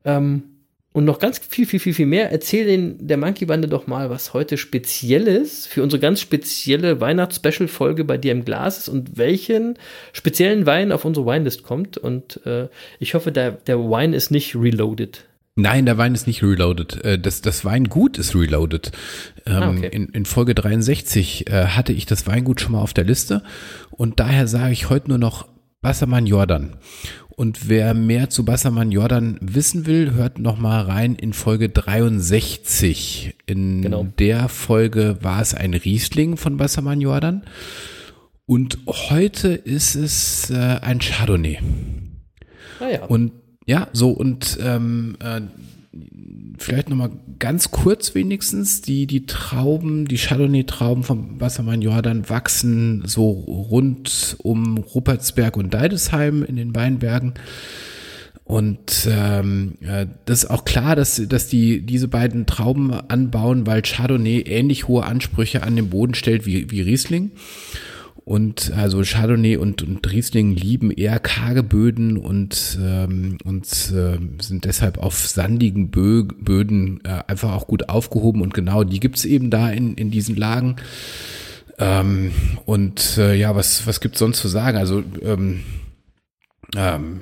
ähm, 0.06 0.44
und 0.92 1.04
noch 1.04 1.20
ganz 1.20 1.38
viel, 1.38 1.66
viel, 1.66 1.78
viel, 1.78 1.94
viel 1.94 2.06
mehr, 2.06 2.32
erzähl 2.32 2.66
den 2.66 3.06
der 3.06 3.16
Monkey 3.16 3.44
Bande 3.44 3.68
doch 3.68 3.86
mal, 3.86 4.10
was 4.10 4.34
heute 4.34 4.56
speziell 4.56 5.28
ist 5.28 5.68
für 5.68 5.82
unsere 5.84 6.00
ganz 6.00 6.20
spezielle 6.20 7.00
Weihnachts-Special-Folge 7.00 8.04
bei 8.04 8.18
dir 8.18 8.32
im 8.32 8.44
Glas 8.44 8.78
ist 8.78 8.88
und 8.88 9.16
welchen 9.16 9.78
speziellen 10.12 10.66
Wein 10.66 10.90
auf 10.90 11.04
unsere 11.04 11.26
Winelist 11.26 11.62
kommt. 11.62 11.96
Und 11.96 12.44
äh, 12.44 12.66
ich 12.98 13.14
hoffe, 13.14 13.30
der, 13.30 13.52
der 13.52 13.78
Wein 13.78 14.12
ist 14.12 14.30
nicht 14.32 14.56
reloaded. 14.56 15.26
Nein, 15.56 15.84
der 15.84 15.98
Wein 15.98 16.14
ist 16.14 16.26
nicht 16.26 16.42
reloaded. 16.42 17.04
Äh, 17.04 17.18
Das, 17.18 17.40
das 17.40 17.64
Weingut 17.64 18.18
ist 18.18 18.34
reloaded. 18.34 18.90
Ähm, 19.46 19.54
Ah, 19.62 19.70
okay. 19.70 19.88
in, 19.92 20.08
in 20.08 20.24
Folge 20.24 20.54
63 20.56 21.48
äh, 21.48 21.66
hatte 21.66 21.92
ich 21.92 22.06
das 22.06 22.26
Weingut 22.26 22.60
schon 22.60 22.72
mal 22.72 22.80
auf 22.80 22.94
der 22.94 23.04
Liste 23.04 23.42
und 23.90 24.18
daher 24.18 24.46
sage 24.48 24.72
ich 24.72 24.90
heute 24.90 25.08
nur 25.08 25.18
noch 25.18 25.46
Bassermann 25.82 26.26
Jordan. 26.26 26.76
Und 27.36 27.68
wer 27.70 27.94
mehr 27.94 28.28
zu 28.28 28.44
Bassermann 28.44 28.92
Jordan 28.92 29.38
wissen 29.40 29.86
will, 29.86 30.12
hört 30.12 30.38
noch 30.38 30.58
mal 30.58 30.82
rein 30.82 31.14
in 31.14 31.32
Folge 31.32 31.70
63. 31.70 33.34
In 33.46 33.80
Genau. 33.80 34.06
der 34.18 34.50
Folge 34.50 35.16
war 35.22 35.40
es 35.40 35.54
ein 35.54 35.72
Riesling 35.72 36.36
von 36.36 36.58
Bassermann 36.58 37.00
Jordan. 37.00 37.44
Und 38.44 38.78
heute 38.86 39.48
ist 39.48 39.94
es 39.94 40.50
äh, 40.50 40.54
ein 40.82 40.98
Chardonnay. 40.98 41.58
Naja, 42.78 43.04
Und 43.06 43.32
ja, 43.66 43.88
so 43.92 44.10
und 44.10 44.58
ähm, 44.62 45.16
äh, 45.20 45.40
vielleicht 46.62 46.90
noch 46.90 46.96
mal 46.96 47.10
ganz 47.38 47.70
kurz 47.70 48.14
wenigstens 48.14 48.82
die 48.82 49.06
die 49.06 49.26
Trauben, 49.26 50.06
die 50.06 50.18
Chardonnay-Trauben 50.18 51.02
vom 51.02 51.40
Wassermann 51.40 51.82
Jordan 51.82 52.28
wachsen 52.28 53.02
so 53.06 53.30
rund 53.30 54.36
um 54.42 54.78
Ruppertsberg 54.78 55.56
und 55.56 55.72
Deidesheim 55.72 56.44
in 56.44 56.56
den 56.56 56.74
Weinbergen. 56.74 57.34
Und 58.44 59.08
ähm, 59.08 59.74
äh, 59.80 60.06
das 60.24 60.42
ist 60.42 60.50
auch 60.50 60.64
klar, 60.64 60.96
dass, 60.96 61.22
dass 61.28 61.46
die 61.46 61.82
diese 61.82 62.08
beiden 62.08 62.46
Trauben 62.46 62.92
anbauen, 62.92 63.66
weil 63.66 63.80
Chardonnay 63.80 64.40
ähnlich 64.40 64.88
hohe 64.88 65.04
Ansprüche 65.04 65.62
an 65.62 65.76
den 65.76 65.88
Boden 65.88 66.14
stellt 66.14 66.46
wie, 66.46 66.70
wie 66.70 66.82
Riesling. 66.82 67.30
Und 68.24 68.72
also 68.76 69.02
Chardonnay 69.02 69.56
und, 69.56 69.82
und 69.82 70.10
Riesling 70.10 70.54
lieben 70.54 70.90
eher 70.90 71.18
karge 71.18 71.62
Böden 71.62 72.16
und, 72.16 72.78
ähm, 72.80 73.38
und 73.44 73.66
äh, 73.92 74.18
sind 74.40 74.64
deshalb 74.64 74.98
auf 74.98 75.26
sandigen 75.26 75.90
Bö 75.90 76.24
Böden 76.24 77.00
äh, 77.04 77.22
einfach 77.26 77.52
auch 77.52 77.66
gut 77.66 77.88
aufgehoben. 77.88 78.42
Und 78.42 78.54
genau 78.54 78.84
die 78.84 79.00
gibt's 79.00 79.24
eben 79.24 79.50
da 79.50 79.70
in, 79.70 79.94
in 79.94 80.10
diesen 80.10 80.36
Lagen. 80.36 80.76
Ähm, 81.78 82.32
und 82.66 83.16
äh, 83.16 83.34
ja, 83.34 83.56
was, 83.56 83.86
was 83.86 84.00
gibt's 84.00 84.18
sonst 84.18 84.40
zu 84.40 84.48
sagen? 84.48 84.76
Also 84.76 85.02
ähm, 85.22 85.60
ähm, 86.76 87.20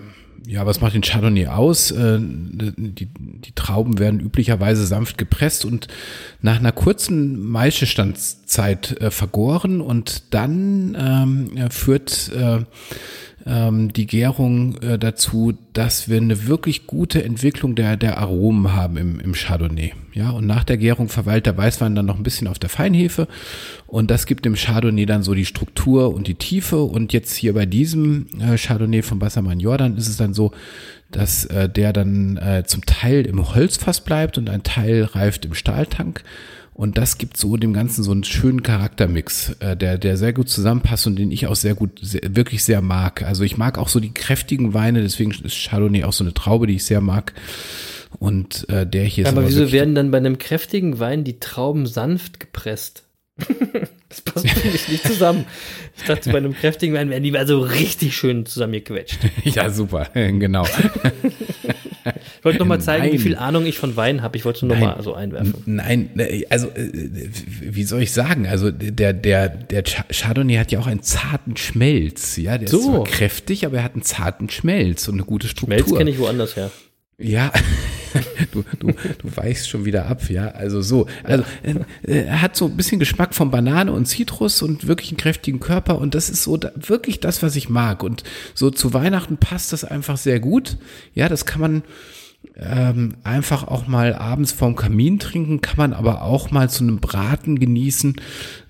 ja, 0.49 0.65
was 0.65 0.81
macht 0.81 0.95
den 0.95 1.03
Chardonnay 1.03 1.49
aus? 1.49 1.91
Äh, 1.91 2.19
die, 2.21 3.07
die 3.07 3.53
Trauben 3.55 3.99
werden 3.99 4.19
üblicherweise 4.19 4.87
sanft 4.87 5.19
gepresst 5.19 5.67
und 5.67 5.89
nach 6.41 6.59
einer 6.59 6.73
kurzen 6.73 7.39
Maischestandzeit 7.45 8.99
äh, 8.99 9.11
vergoren 9.11 9.83
und 9.83 10.33
dann 10.33 10.97
ähm, 10.99 11.51
ja, 11.55 11.69
führt 11.69 12.33
äh, 12.35 12.65
ähm, 13.49 13.93
die 13.93 14.07
Gärung 14.07 14.77
äh, 14.83 14.99
dazu, 14.99 15.55
dass 15.73 16.09
wir 16.09 16.19
eine 16.19 16.47
wirklich 16.47 16.87
gute 16.87 17.25
Entwicklung 17.25 17.75
der, 17.75 17.97
der 17.97 18.19
Aromen 18.19 18.75
haben 18.75 18.97
im, 18.97 19.19
im 19.21 19.33
Chardonnay. 19.33 19.95
Ja, 20.13 20.31
und 20.31 20.47
nach 20.47 20.65
der 20.65 20.77
Gärung 20.77 21.09
verweilt 21.09 21.47
der 21.47 21.57
Weißwein 21.57 21.95
dann 21.95 22.07
noch 22.07 22.17
ein 22.17 22.23
bisschen 22.23 22.49
auf 22.49 22.59
der 22.59 22.69
Feinhefe 22.69 23.29
und 23.89 24.11
das 24.11 24.27
gibt 24.27 24.45
dem 24.45 24.55
Chardonnay 24.55 25.07
dann 25.07 25.23
so 25.23 25.33
die 25.33 25.47
Struktur 25.47 26.15
und 26.15 26.27
die 26.27 26.35
Tiefe. 26.35 26.83
Und 26.83 27.15
jetzt 27.15 27.35
hier 27.35 27.55
bei 27.55 27.65
diesem 27.65 28.27
äh, 28.39 28.59
Chardonnay 28.59 29.01
von 29.01 29.19
Bassermann 29.19 29.61
Jordan 29.61 29.97
ist 29.97 30.09
es 30.09 30.19
dann 30.19 30.35
so, 30.35 30.53
dass 31.11 31.47
äh, 31.47 31.71
der 31.71 31.95
dann 31.95 32.37
äh, 32.37 32.65
zum 32.67 32.85
Teil 32.85 33.25
im 33.25 33.55
Holzfass 33.55 34.03
bleibt 34.03 34.37
und 34.37 34.51
ein 34.51 34.63
Teil 34.63 35.05
reift 35.05 35.47
im 35.47 35.55
Stahltank. 35.55 36.23
Und 36.79 36.97
das 36.97 37.19
gibt 37.19 37.37
so 37.37 37.57
dem 37.57 37.73
Ganzen 37.73 38.05
so 38.05 38.13
einen 38.13 38.23
schönen 38.23 38.63
Charaktermix, 38.63 39.51
äh, 39.59 39.77
der, 39.77 39.99
der 39.99 40.17
sehr 40.17 40.33
gut 40.33 40.49
zusammenpasst 40.49 41.09
und 41.09 41.17
den 41.17 41.33
ich 41.33 41.49
auch 41.49 41.57
sehr 41.57 41.75
gut, 41.75 41.99
sehr, 42.01 42.21
wirklich 42.37 42.63
sehr 42.63 42.83
mag. 42.83 43.25
Also 43.25 43.43
ich 43.43 43.57
mag 43.57 43.79
auch 43.79 43.89
so 43.89 43.99
die 43.99 44.15
kräftigen 44.15 44.75
Weine, 44.75 45.03
deswegen 45.03 45.33
ist 45.33 45.69
Chardonnay 45.69 46.05
auch 46.05 46.13
so 46.13 46.23
eine 46.23 46.35
Traube, 46.35 46.69
die 46.69 46.77
ich 46.77 46.85
sehr 46.85 47.01
mag. 47.01 47.33
Und 48.21 48.69
äh, 48.69 48.87
der 48.87 49.03
hier 49.07 49.25
ist 49.25 49.31
aber 49.31 49.49
wieso 49.49 49.73
werden 49.73 49.97
dann 49.97 50.13
bei 50.13 50.19
einem 50.19 50.39
kräftigen 50.39 51.01
Wein 51.01 51.25
die 51.25 51.41
Trauben 51.41 51.85
sanft 51.85 52.39
gepresst? 52.39 53.03
das 54.09 54.21
passt 54.21 54.49
für 54.49 54.69
mich 54.69 54.89
nicht 54.89 55.05
zusammen. 55.05 55.47
Ich 55.97 56.05
dachte, 56.05 56.31
bei 56.31 56.39
einem 56.39 56.55
kräftigen 56.55 56.95
Wein 56.95 57.11
werden 57.11 57.25
die 57.25 57.33
mal 57.33 57.47
so 57.47 57.59
richtig 57.59 58.17
schön 58.17 58.47
zusammengequetscht. 58.47 59.19
Ja, 59.43 59.71
super, 59.71 60.07
genau. 60.15 60.65
Ich 62.49 62.55
wollte 62.55 62.59
noch 62.61 62.67
mal 62.67 62.81
zeigen, 62.81 63.05
wie 63.07 63.11
Nein. 63.11 63.19
viel 63.19 63.37
Ahnung 63.37 63.67
ich 63.67 63.79
von 63.79 63.97
Wein 63.97 64.23
habe. 64.23 64.37
Ich 64.37 64.45
wollte 64.45 64.59
es 64.59 64.63
nur 64.63 64.77
noch 64.77 64.97
mal 64.97 65.03
so 65.03 65.15
einwerfen. 65.15 65.55
Nein, 65.67 66.11
ne, 66.15 66.45
also 66.51 66.69
äh, 66.69 66.91
wie 67.61 67.85
soll 67.85 68.03
ich 68.03 68.13
sagen? 68.13 68.47
Also 68.47 68.71
der 68.71 69.13
der 69.13 69.49
der 69.49 69.83
Cha- 69.85 70.05
Chardonnay 70.11 70.57
hat 70.57 70.73
ja 70.73 70.79
auch 70.79 70.87
einen 70.87 71.03
zarten 71.03 71.57
Schmelz, 71.57 72.37
ja, 72.37 72.59
der 72.59 72.69
So. 72.69 72.79
ist 72.79 72.85
zwar 72.87 73.05
kräftig, 73.05 73.67
aber 73.67 73.79
er 73.79 73.85
hat 73.85 73.95
einen 73.95 74.03
zarten 74.03 74.49
Schmelz 74.49 75.07
und 75.09 75.15
eine 75.15 75.25
gute 75.25 75.49
Struktur. 75.49 75.77
Melz 75.77 75.95
kenne 75.95 76.11
ich 76.11 76.19
woanders 76.19 76.57
her. 76.57 76.71
Ja, 77.21 77.51
du, 78.53 78.65
du, 78.79 78.93
du 78.93 79.37
weichst 79.37 79.69
schon 79.69 79.85
wieder 79.85 80.07
ab, 80.07 80.31
ja. 80.31 80.49
Also 80.53 80.83
so. 80.83 81.07
Also 81.25 81.43
äh, 81.65 81.75
er 82.23 82.41
hat 82.43 82.55
so 82.57 82.67
ein 82.67 82.77
bisschen 82.77 83.01
Geschmack 83.01 83.35
von 83.35 83.51
Banane 83.51 83.91
und 83.93 84.07
Zitrus 84.07 84.63
und 84.63 84.87
wirklich 84.87 85.11
einen 85.11 85.17
kräftigen 85.17 85.59
Körper 85.59 85.99
und 85.99 86.15
das 86.15 86.31
ist 86.31 86.45
so 86.45 86.57
da, 86.57 86.71
wirklich 86.77 87.19
das, 87.19 87.43
was 87.43 87.57
ich 87.57 87.69
mag. 87.69 88.05
Und 88.05 88.23
so 88.55 88.71
zu 88.71 88.95
Weihnachten 88.95 89.37
passt 89.37 89.73
das 89.73 89.83
einfach 89.85 90.17
sehr 90.17 90.39
gut. 90.39 90.77
Ja, 91.13 91.29
das 91.29 91.45
kann 91.45 91.61
man 91.61 91.83
ähm, 92.57 93.17
einfach 93.25 93.67
auch 93.67 93.87
mal 93.87 94.15
abends 94.15 94.53
vorm 94.53 94.77
Kamin 94.77 95.19
trinken, 95.19 95.61
kann 95.61 95.77
man 95.77 95.93
aber 95.93 96.23
auch 96.23 96.51
mal 96.51 96.69
zu 96.69 96.85
einem 96.85 96.99
Braten 96.99 97.59
genießen, 97.59 98.17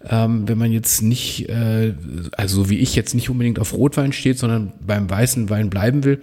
ähm, 0.04 0.48
wenn 0.48 0.58
man 0.58 0.72
jetzt 0.72 1.02
nicht, 1.02 1.48
äh, 1.48 1.94
also 2.32 2.64
so 2.64 2.70
wie 2.70 2.78
ich 2.78 2.94
jetzt 2.94 3.14
nicht 3.14 3.30
unbedingt 3.30 3.58
auf 3.58 3.74
Rotwein 3.74 4.12
steht, 4.12 4.38
sondern 4.38 4.72
beim 4.86 5.08
weißen 5.08 5.48
Wein 5.50 5.70
bleiben 5.70 6.04
will. 6.04 6.20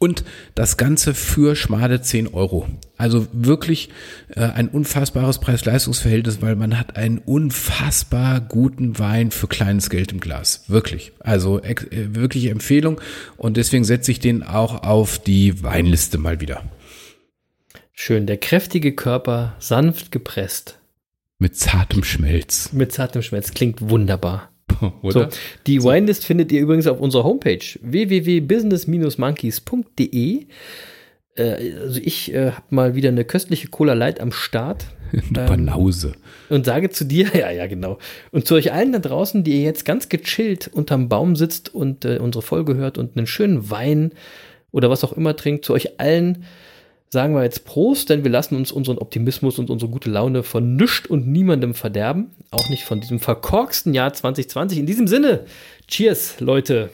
Und 0.00 0.24
das 0.54 0.76
Ganze 0.76 1.12
für 1.12 1.56
schmale 1.56 2.00
10 2.00 2.28
Euro. 2.28 2.68
Also 2.96 3.26
wirklich 3.32 3.90
äh, 4.28 4.42
ein 4.42 4.68
unfassbares 4.68 5.40
Preis-Leistungs-Verhältnis, 5.40 6.40
weil 6.40 6.54
man 6.54 6.78
hat 6.78 6.96
einen 6.96 7.18
unfassbar 7.18 8.40
guten 8.40 8.98
Wein 9.00 9.32
für 9.32 9.48
kleines 9.48 9.90
Geld 9.90 10.12
im 10.12 10.20
Glas. 10.20 10.64
Wirklich. 10.68 11.12
Also 11.18 11.60
äh, 11.60 11.74
wirkliche 11.90 12.50
Empfehlung. 12.50 13.00
Und 13.36 13.56
deswegen 13.56 13.82
setze 13.82 14.12
ich 14.12 14.20
den 14.20 14.44
auch 14.44 14.84
auf 14.84 15.18
die 15.18 15.64
Weinliste 15.64 16.18
mal 16.18 16.40
wieder. 16.40 16.62
Schön, 17.92 18.26
der 18.26 18.36
kräftige 18.36 18.94
Körper, 18.94 19.56
sanft 19.58 20.12
gepresst. 20.12 20.78
Mit 21.40 21.56
zartem 21.56 22.04
Schmelz. 22.04 22.72
Mit 22.72 22.92
zartem 22.92 23.22
Schmelz. 23.22 23.52
Klingt 23.52 23.80
wunderbar. 23.90 24.52
Oder? 25.02 25.30
So, 25.30 25.36
die 25.66 25.82
Winelist 25.82 26.24
findet 26.24 26.52
ihr 26.52 26.60
übrigens 26.60 26.86
auf 26.86 27.00
unserer 27.00 27.24
Homepage 27.24 27.64
www.business-monkeys.de. 27.80 30.46
Äh, 31.38 31.74
also 31.80 32.00
ich 32.02 32.34
äh, 32.34 32.52
habe 32.52 32.66
mal 32.70 32.94
wieder 32.94 33.08
eine 33.08 33.24
köstliche 33.24 33.68
Cola 33.68 33.94
Light 33.94 34.20
am 34.20 34.32
Start. 34.32 34.86
Eine 35.12 35.48
Banause. 35.48 36.12
Und 36.50 36.66
sage 36.66 36.90
zu 36.90 37.06
dir, 37.06 37.30
ja, 37.34 37.50
ja, 37.50 37.66
genau. 37.66 37.96
Und 38.30 38.46
zu 38.46 38.56
euch 38.56 38.74
allen 38.74 38.92
da 38.92 38.98
draußen, 38.98 39.42
die 39.42 39.52
ihr 39.52 39.62
jetzt 39.62 39.86
ganz 39.86 40.10
gechillt 40.10 40.68
unterm 40.68 41.08
Baum 41.08 41.34
sitzt 41.34 41.74
und 41.74 42.04
äh, 42.04 42.18
unsere 42.18 42.42
Folge 42.42 42.74
hört 42.74 42.98
und 42.98 43.16
einen 43.16 43.26
schönen 43.26 43.70
Wein 43.70 44.12
oder 44.70 44.90
was 44.90 45.04
auch 45.04 45.14
immer 45.14 45.34
trinkt, 45.34 45.64
zu 45.64 45.72
euch 45.72 45.98
allen 45.98 46.44
sagen 47.10 47.34
wir 47.34 47.42
jetzt 47.42 47.64
Prost, 47.64 48.10
denn 48.10 48.24
wir 48.24 48.30
lassen 48.30 48.54
uns 48.54 48.70
unseren 48.72 48.98
Optimismus 48.98 49.58
und 49.58 49.70
unsere 49.70 49.90
gute 49.90 50.10
Laune 50.10 50.42
von 50.42 50.76
nichts 50.76 51.06
und 51.06 51.26
niemandem 51.26 51.74
verderben. 51.74 52.30
Auch 52.50 52.68
nicht 52.68 52.84
von 52.84 53.00
diesem 53.00 53.18
verkorksten 53.18 53.94
Jahr 53.94 54.12
2020. 54.12 54.78
In 54.78 54.86
diesem 54.86 55.06
Sinne, 55.06 55.44
Cheers, 55.86 56.40
Leute. 56.40 56.90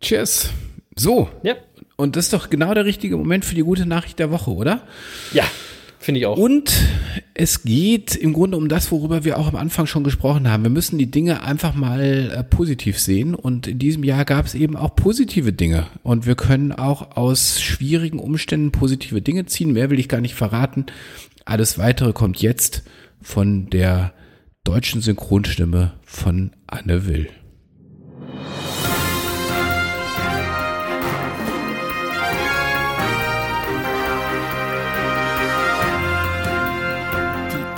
Cheers. 0.00 0.50
So. 0.96 1.28
Ja. 1.42 1.56
Und 1.96 2.16
das 2.16 2.26
ist 2.26 2.32
doch 2.32 2.50
genau 2.50 2.74
der 2.74 2.84
richtige 2.84 3.16
Moment 3.16 3.44
für 3.44 3.54
die 3.54 3.62
gute 3.62 3.86
Nachricht 3.86 4.18
der 4.18 4.30
Woche, 4.30 4.50
oder? 4.50 4.82
Ja, 5.32 5.44
finde 6.02 6.20
ich 6.20 6.26
auch. 6.26 6.36
Und 6.36 6.72
es 7.34 7.62
geht 7.62 8.14
im 8.14 8.32
Grunde 8.32 8.56
um 8.56 8.68
das, 8.68 8.90
worüber 8.92 9.24
wir 9.24 9.38
auch 9.38 9.48
am 9.48 9.56
Anfang 9.56 9.86
schon 9.86 10.04
gesprochen 10.04 10.50
haben. 10.50 10.62
Wir 10.62 10.70
müssen 10.70 10.98
die 10.98 11.10
Dinge 11.10 11.42
einfach 11.42 11.74
mal 11.74 12.30
äh, 12.30 12.44
positiv 12.44 12.98
sehen. 12.98 13.34
Und 13.34 13.66
in 13.66 13.78
diesem 13.78 14.04
Jahr 14.04 14.24
gab 14.24 14.46
es 14.46 14.54
eben 14.54 14.76
auch 14.76 14.94
positive 14.94 15.52
Dinge. 15.52 15.86
Und 16.02 16.26
wir 16.26 16.34
können 16.34 16.72
auch 16.72 17.16
aus 17.16 17.60
schwierigen 17.60 18.18
Umständen 18.18 18.72
positive 18.72 19.22
Dinge 19.22 19.46
ziehen. 19.46 19.72
Mehr 19.72 19.90
will 19.90 19.98
ich 19.98 20.08
gar 20.08 20.20
nicht 20.20 20.34
verraten. 20.34 20.86
Alles 21.44 21.78
weitere 21.78 22.12
kommt 22.12 22.40
jetzt 22.42 22.82
von 23.20 23.70
der 23.70 24.12
deutschen 24.64 25.00
Synchronstimme 25.00 25.94
von 26.04 26.52
Anne 26.66 27.06
Will. 27.06 27.28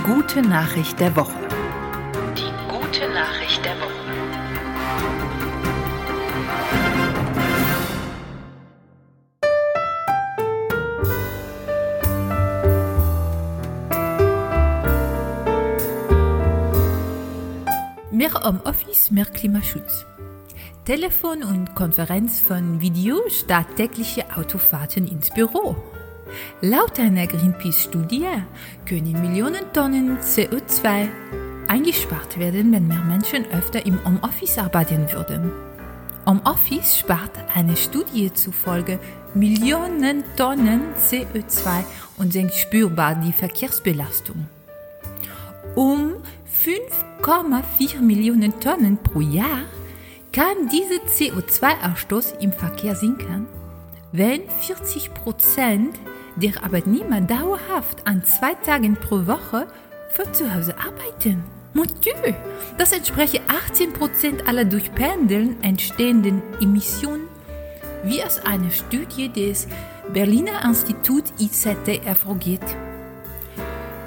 Gute 0.04 0.42
Nachricht 0.42 1.00
der 1.00 1.16
Woche. 1.16 1.32
Die 2.36 2.52
gute 2.68 3.08
Nachricht 3.14 3.64
der 3.64 3.72
Woche. 3.80 4.04
Mehr 18.10 18.34
Homeoffice, 18.34 19.10
mehr 19.10 19.24
Klimaschutz. 19.24 20.04
Telefon 20.84 21.42
und 21.42 21.74
Konferenz 21.74 22.40
von 22.40 22.82
Video 22.82 23.22
statt 23.30 23.68
tägliche 23.76 24.26
Autofahrten 24.36 25.08
ins 25.08 25.30
Büro. 25.30 25.93
Laut 26.60 26.98
einer 26.98 27.26
Greenpeace-Studie 27.26 28.26
können 28.86 29.20
Millionen 29.20 29.72
Tonnen 29.72 30.18
CO2 30.18 31.08
eingespart 31.68 32.38
werden, 32.38 32.72
wenn 32.72 32.88
mehr 32.88 33.04
Menschen 33.04 33.44
öfter 33.52 33.84
im 33.84 33.98
Homeoffice 34.04 34.58
arbeiten 34.58 35.10
würden. 35.12 35.52
Homeoffice 36.26 36.98
spart 36.98 37.32
eine 37.54 37.76
Studie 37.76 38.32
zufolge 38.32 38.98
Millionen 39.34 40.24
Tonnen 40.36 40.82
CO2 40.98 41.84
und 42.16 42.32
senkt 42.32 42.54
spürbar 42.54 43.14
die 43.16 43.32
Verkehrsbelastung. 43.32 44.46
Um 45.74 46.14
5,4 46.64 48.00
Millionen 48.00 48.58
Tonnen 48.60 48.96
pro 48.96 49.20
Jahr 49.20 49.62
kann 50.32 50.68
dieser 50.68 51.02
CO2-Ausstoß 51.04 52.38
im 52.40 52.52
Verkehr 52.52 52.96
sinken, 52.96 53.46
wenn 54.14 54.48
40 54.60 55.12
Prozent 55.12 55.98
der 56.36 56.62
Arbeitnehmer 56.62 57.20
dauerhaft 57.20 58.06
an 58.06 58.24
zwei 58.24 58.54
Tagen 58.54 58.94
pro 58.94 59.26
Woche 59.26 59.66
von 60.10 60.32
zu 60.32 60.54
Hause 60.54 60.76
arbeiten. 60.78 61.42
Mon 61.72 61.88
Dieu, 62.04 62.32
das 62.78 62.92
entspreche 62.92 63.40
18 63.48 63.92
Prozent 63.92 64.46
aller 64.46 64.64
durch 64.64 64.94
Pendeln 64.94 65.60
entstehenden 65.64 66.42
Emissionen, 66.60 67.26
wie 68.04 68.22
aus 68.22 68.38
einer 68.38 68.70
Studie 68.70 69.30
des 69.30 69.66
Berliner 70.12 70.64
Institut 70.64 71.24
IZT 71.40 72.04
hervorgeht. 72.04 72.60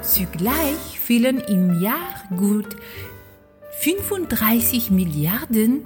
Zugleich 0.00 0.98
fehlen 0.98 1.38
im 1.38 1.82
Jahr 1.82 2.24
gut 2.34 2.76
35 3.80 4.90
Milliarden 4.90 5.84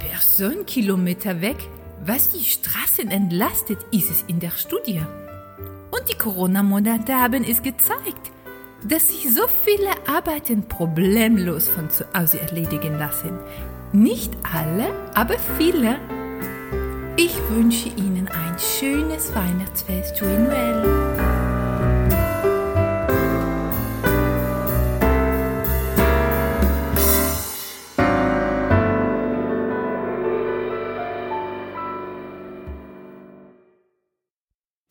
Personenkilometer 0.00 1.40
weg. 1.40 1.68
Was 2.06 2.28
die 2.28 2.44
Straßen 2.44 3.10
entlastet, 3.10 3.78
ist 3.90 4.10
es 4.10 4.24
in 4.26 4.38
der 4.38 4.50
Studie. 4.50 5.00
Und 5.90 6.06
die 6.06 6.18
Corona-Monate 6.18 7.14
haben 7.14 7.44
es 7.44 7.62
gezeigt, 7.62 8.30
dass 8.86 9.08
sich 9.08 9.32
so 9.32 9.40
viele 9.64 9.88
Arbeiten 10.06 10.68
problemlos 10.68 11.66
von 11.66 11.88
zu 11.88 12.04
Hause 12.14 12.40
erledigen 12.40 12.98
lassen. 12.98 13.38
Nicht 13.92 14.34
alle, 14.42 14.92
aber 15.14 15.36
viele. 15.56 15.96
Ich 17.16 17.38
wünsche 17.48 17.88
Ihnen 17.88 18.28
ein 18.28 18.56
schönes 18.58 19.34
Weihnachtsfest, 19.34 20.20
Joël. 20.20 21.33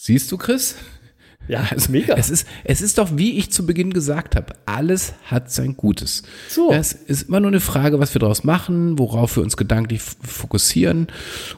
Siehst 0.06 0.30
du, 0.34 0.38
Chris? 0.38 0.76
Ja, 1.47 1.66
Also, 1.72 1.89
mega. 1.89 2.16
Es 2.16 2.30
ist, 2.30 2.45
es 2.66 2.82
ist 2.82 2.97
doch, 2.97 3.16
wie 3.16 3.38
ich 3.38 3.51
zu 3.51 3.66
Beginn 3.66 3.93
gesagt 3.93 4.36
habe, 4.36 4.54
alles 4.66 5.14
hat 5.24 5.49
sein 5.49 5.78
Gutes. 5.78 6.24
So. 6.49 6.74
Es 6.74 6.91
ist 6.91 7.30
immer 7.30 7.39
nur 7.39 7.51
eine 7.51 7.62
Frage, 7.62 8.01
was 8.01 8.14
wir 8.14 8.20
daraus 8.20 8.43
machen, 8.43 8.99
worauf 8.99 9.38
wir 9.38 9.43
uns 9.43 9.56
gedanklich 9.56 10.01
fokussieren 10.01 11.08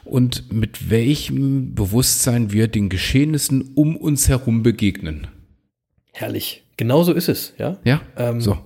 und 0.04 0.52
mit 0.52 0.90
welchem 0.90 1.74
Bewusstsein 1.74 2.52
wir 2.52 2.68
den 2.68 2.88
Geschehnissen 2.88 3.72
um 3.74 3.96
uns 3.96 4.28
herum 4.28 4.62
begegnen. 4.62 5.26
Herrlich. 6.12 6.62
Genau 6.76 7.02
so 7.02 7.14
ist 7.14 7.28
es, 7.28 7.52
ja. 7.58 7.78
Ja? 7.82 8.00
Ähm, 8.16 8.40
so. 8.40 8.58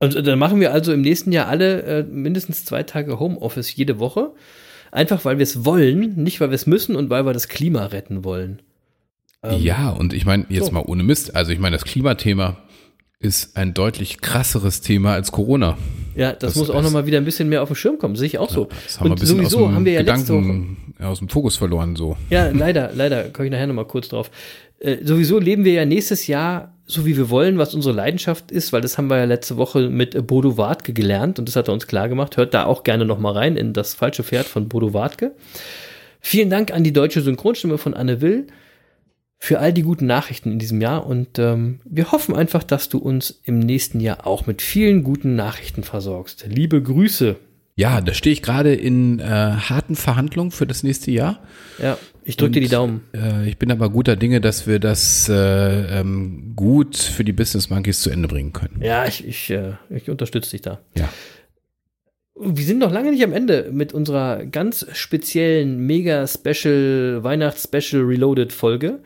Und 0.00 0.26
dann 0.26 0.38
machen 0.38 0.60
wir 0.60 0.70
also 0.70 0.92
im 0.92 1.00
nächsten 1.00 1.32
Jahr 1.32 1.48
alle 1.48 1.82
äh, 1.84 2.02
mindestens 2.02 2.66
zwei 2.66 2.82
Tage 2.82 3.18
Homeoffice 3.18 3.74
jede 3.74 3.98
Woche. 4.00 4.32
Einfach 4.92 5.24
weil 5.24 5.38
wir 5.38 5.44
es 5.44 5.64
wollen, 5.64 6.22
nicht 6.22 6.42
weil 6.42 6.50
wir 6.50 6.56
es 6.56 6.66
müssen 6.66 6.94
und 6.94 7.08
weil 7.08 7.24
wir 7.24 7.32
das 7.32 7.48
Klima 7.48 7.86
retten 7.86 8.22
wollen. 8.22 8.60
Ähm, 9.44 9.60
ja, 9.62 9.90
und 9.90 10.12
ich 10.12 10.24
meine, 10.26 10.46
jetzt 10.48 10.66
so. 10.66 10.72
mal 10.72 10.82
ohne 10.86 11.02
Mist, 11.02 11.34
also 11.36 11.52
ich 11.52 11.58
meine, 11.58 11.76
das 11.76 11.84
Klimathema 11.84 12.56
ist 13.20 13.56
ein 13.56 13.72
deutlich 13.74 14.20
krasseres 14.20 14.80
Thema 14.80 15.14
als 15.14 15.32
Corona. 15.32 15.78
Ja, 16.14 16.30
das, 16.32 16.38
Das 16.40 16.56
muss 16.56 16.70
auch 16.70 16.78
ist- 16.78 16.84
noch 16.84 16.90
mal 16.92 17.06
wieder 17.06 17.18
ein 17.18 17.24
bisschen 17.24 17.48
mehr 17.48 17.62
auf 17.62 17.68
den 17.70 17.76
Schirm 17.76 17.98
kommen, 17.98 18.16
sehe 18.16 18.26
ich 18.26 18.38
auch 18.38 18.50
so. 18.50 18.68
Das 18.84 18.98
haben 19.00 19.04
wir 19.06 19.08
ein 19.08 19.12
Und 19.12 19.20
bisschen 19.20 19.36
sowieso 19.38 19.72
haben 19.72 19.84
wir 19.84 19.92
ja 19.92 20.00
letzte 20.02 20.32
Woche, 20.34 20.42
Gedanken, 20.42 20.94
aus 21.00 21.18
dem 21.20 21.28
Fokus 21.28 21.56
verloren, 21.56 21.96
so. 21.96 22.16
Ja, 22.30 22.48
leider, 22.50 22.90
leider, 22.94 23.24
komme 23.30 23.46
ich 23.46 23.52
nachher 23.52 23.66
noch 23.66 23.74
mal 23.74 23.86
kurz 23.86 24.08
drauf. 24.08 24.30
Äh, 24.78 24.98
sowieso 25.04 25.38
leben 25.38 25.64
wir 25.64 25.72
ja 25.72 25.86
nächstes 25.86 26.26
Jahr 26.26 26.72
so, 26.86 27.06
wie 27.06 27.16
wir 27.16 27.30
wollen, 27.30 27.56
was 27.56 27.74
unsere 27.74 27.94
Leidenschaft 27.94 28.50
ist, 28.50 28.74
weil 28.74 28.82
das 28.82 28.98
haben 28.98 29.08
wir 29.08 29.16
ja 29.16 29.24
letzte 29.24 29.56
Woche 29.56 29.88
mit 29.88 30.26
Bodo 30.26 30.58
Wartke 30.58 30.92
gelernt 30.92 31.38
und 31.38 31.48
das 31.48 31.56
hat 31.56 31.68
er 31.68 31.74
uns 31.74 31.86
klar 31.86 32.10
gemacht. 32.10 32.36
Hört 32.36 32.52
da 32.52 32.66
auch 32.66 32.84
gerne 32.84 33.06
noch 33.06 33.18
mal 33.18 33.32
rein 33.32 33.56
in 33.56 33.72
das 33.72 33.94
falsche 33.94 34.22
Pferd 34.22 34.44
von 34.46 34.68
Bodo 34.68 34.92
Wartke. 34.92 35.32
Vielen 36.20 36.50
Dank 36.50 36.72
an 36.72 36.84
die 36.84 36.92
deutsche 36.92 37.22
Synchronstimme 37.22 37.78
von 37.78 37.94
Anne 37.94 38.20
Will 38.20 38.46
für 39.38 39.58
all 39.58 39.72
die 39.72 39.82
guten 39.82 40.06
Nachrichten 40.06 40.52
in 40.52 40.58
diesem 40.58 40.80
Jahr 40.80 41.06
und 41.06 41.38
ähm, 41.38 41.80
wir 41.84 42.12
hoffen 42.12 42.34
einfach, 42.34 42.62
dass 42.62 42.88
du 42.88 42.98
uns 42.98 43.40
im 43.44 43.58
nächsten 43.58 44.00
Jahr 44.00 44.26
auch 44.26 44.46
mit 44.46 44.62
vielen 44.62 45.04
guten 45.04 45.36
Nachrichten 45.36 45.82
versorgst. 45.82 46.46
Liebe 46.48 46.82
Grüße. 46.82 47.36
Ja, 47.76 48.00
da 48.00 48.14
stehe 48.14 48.32
ich 48.32 48.40
gerade 48.40 48.72
in 48.72 49.18
äh, 49.18 49.24
harten 49.24 49.96
Verhandlungen 49.96 50.52
für 50.52 50.66
das 50.66 50.84
nächste 50.84 51.10
Jahr. 51.10 51.42
Ja, 51.82 51.98
ich 52.22 52.36
drücke 52.36 52.52
dir 52.52 52.60
die 52.60 52.68
Daumen. 52.68 53.02
Äh, 53.12 53.48
ich 53.48 53.58
bin 53.58 53.72
aber 53.72 53.90
guter 53.90 54.14
Dinge, 54.14 54.40
dass 54.40 54.68
wir 54.68 54.78
das 54.78 55.28
äh, 55.28 56.00
ähm, 56.00 56.52
gut 56.54 56.96
für 56.96 57.24
die 57.24 57.32
Business 57.32 57.70
Monkeys 57.70 58.00
zu 58.00 58.10
Ende 58.10 58.28
bringen 58.28 58.52
können. 58.52 58.80
Ja, 58.80 59.06
ich, 59.06 59.26
ich, 59.26 59.50
äh, 59.50 59.72
ich 59.90 60.08
unterstütze 60.08 60.52
dich 60.52 60.62
da. 60.62 60.80
Ja. 60.96 61.08
Wir 62.36 62.64
sind 62.64 62.78
noch 62.78 62.92
lange 62.92 63.12
nicht 63.12 63.22
am 63.22 63.32
Ende 63.32 63.70
mit 63.72 63.92
unserer 63.92 64.44
ganz 64.46 64.86
speziellen, 64.92 65.86
mega 65.86 66.26
Special, 66.26 67.22
Weihnachts-Special 67.22 68.02
Reloaded 68.02 68.52
Folge. 68.52 69.00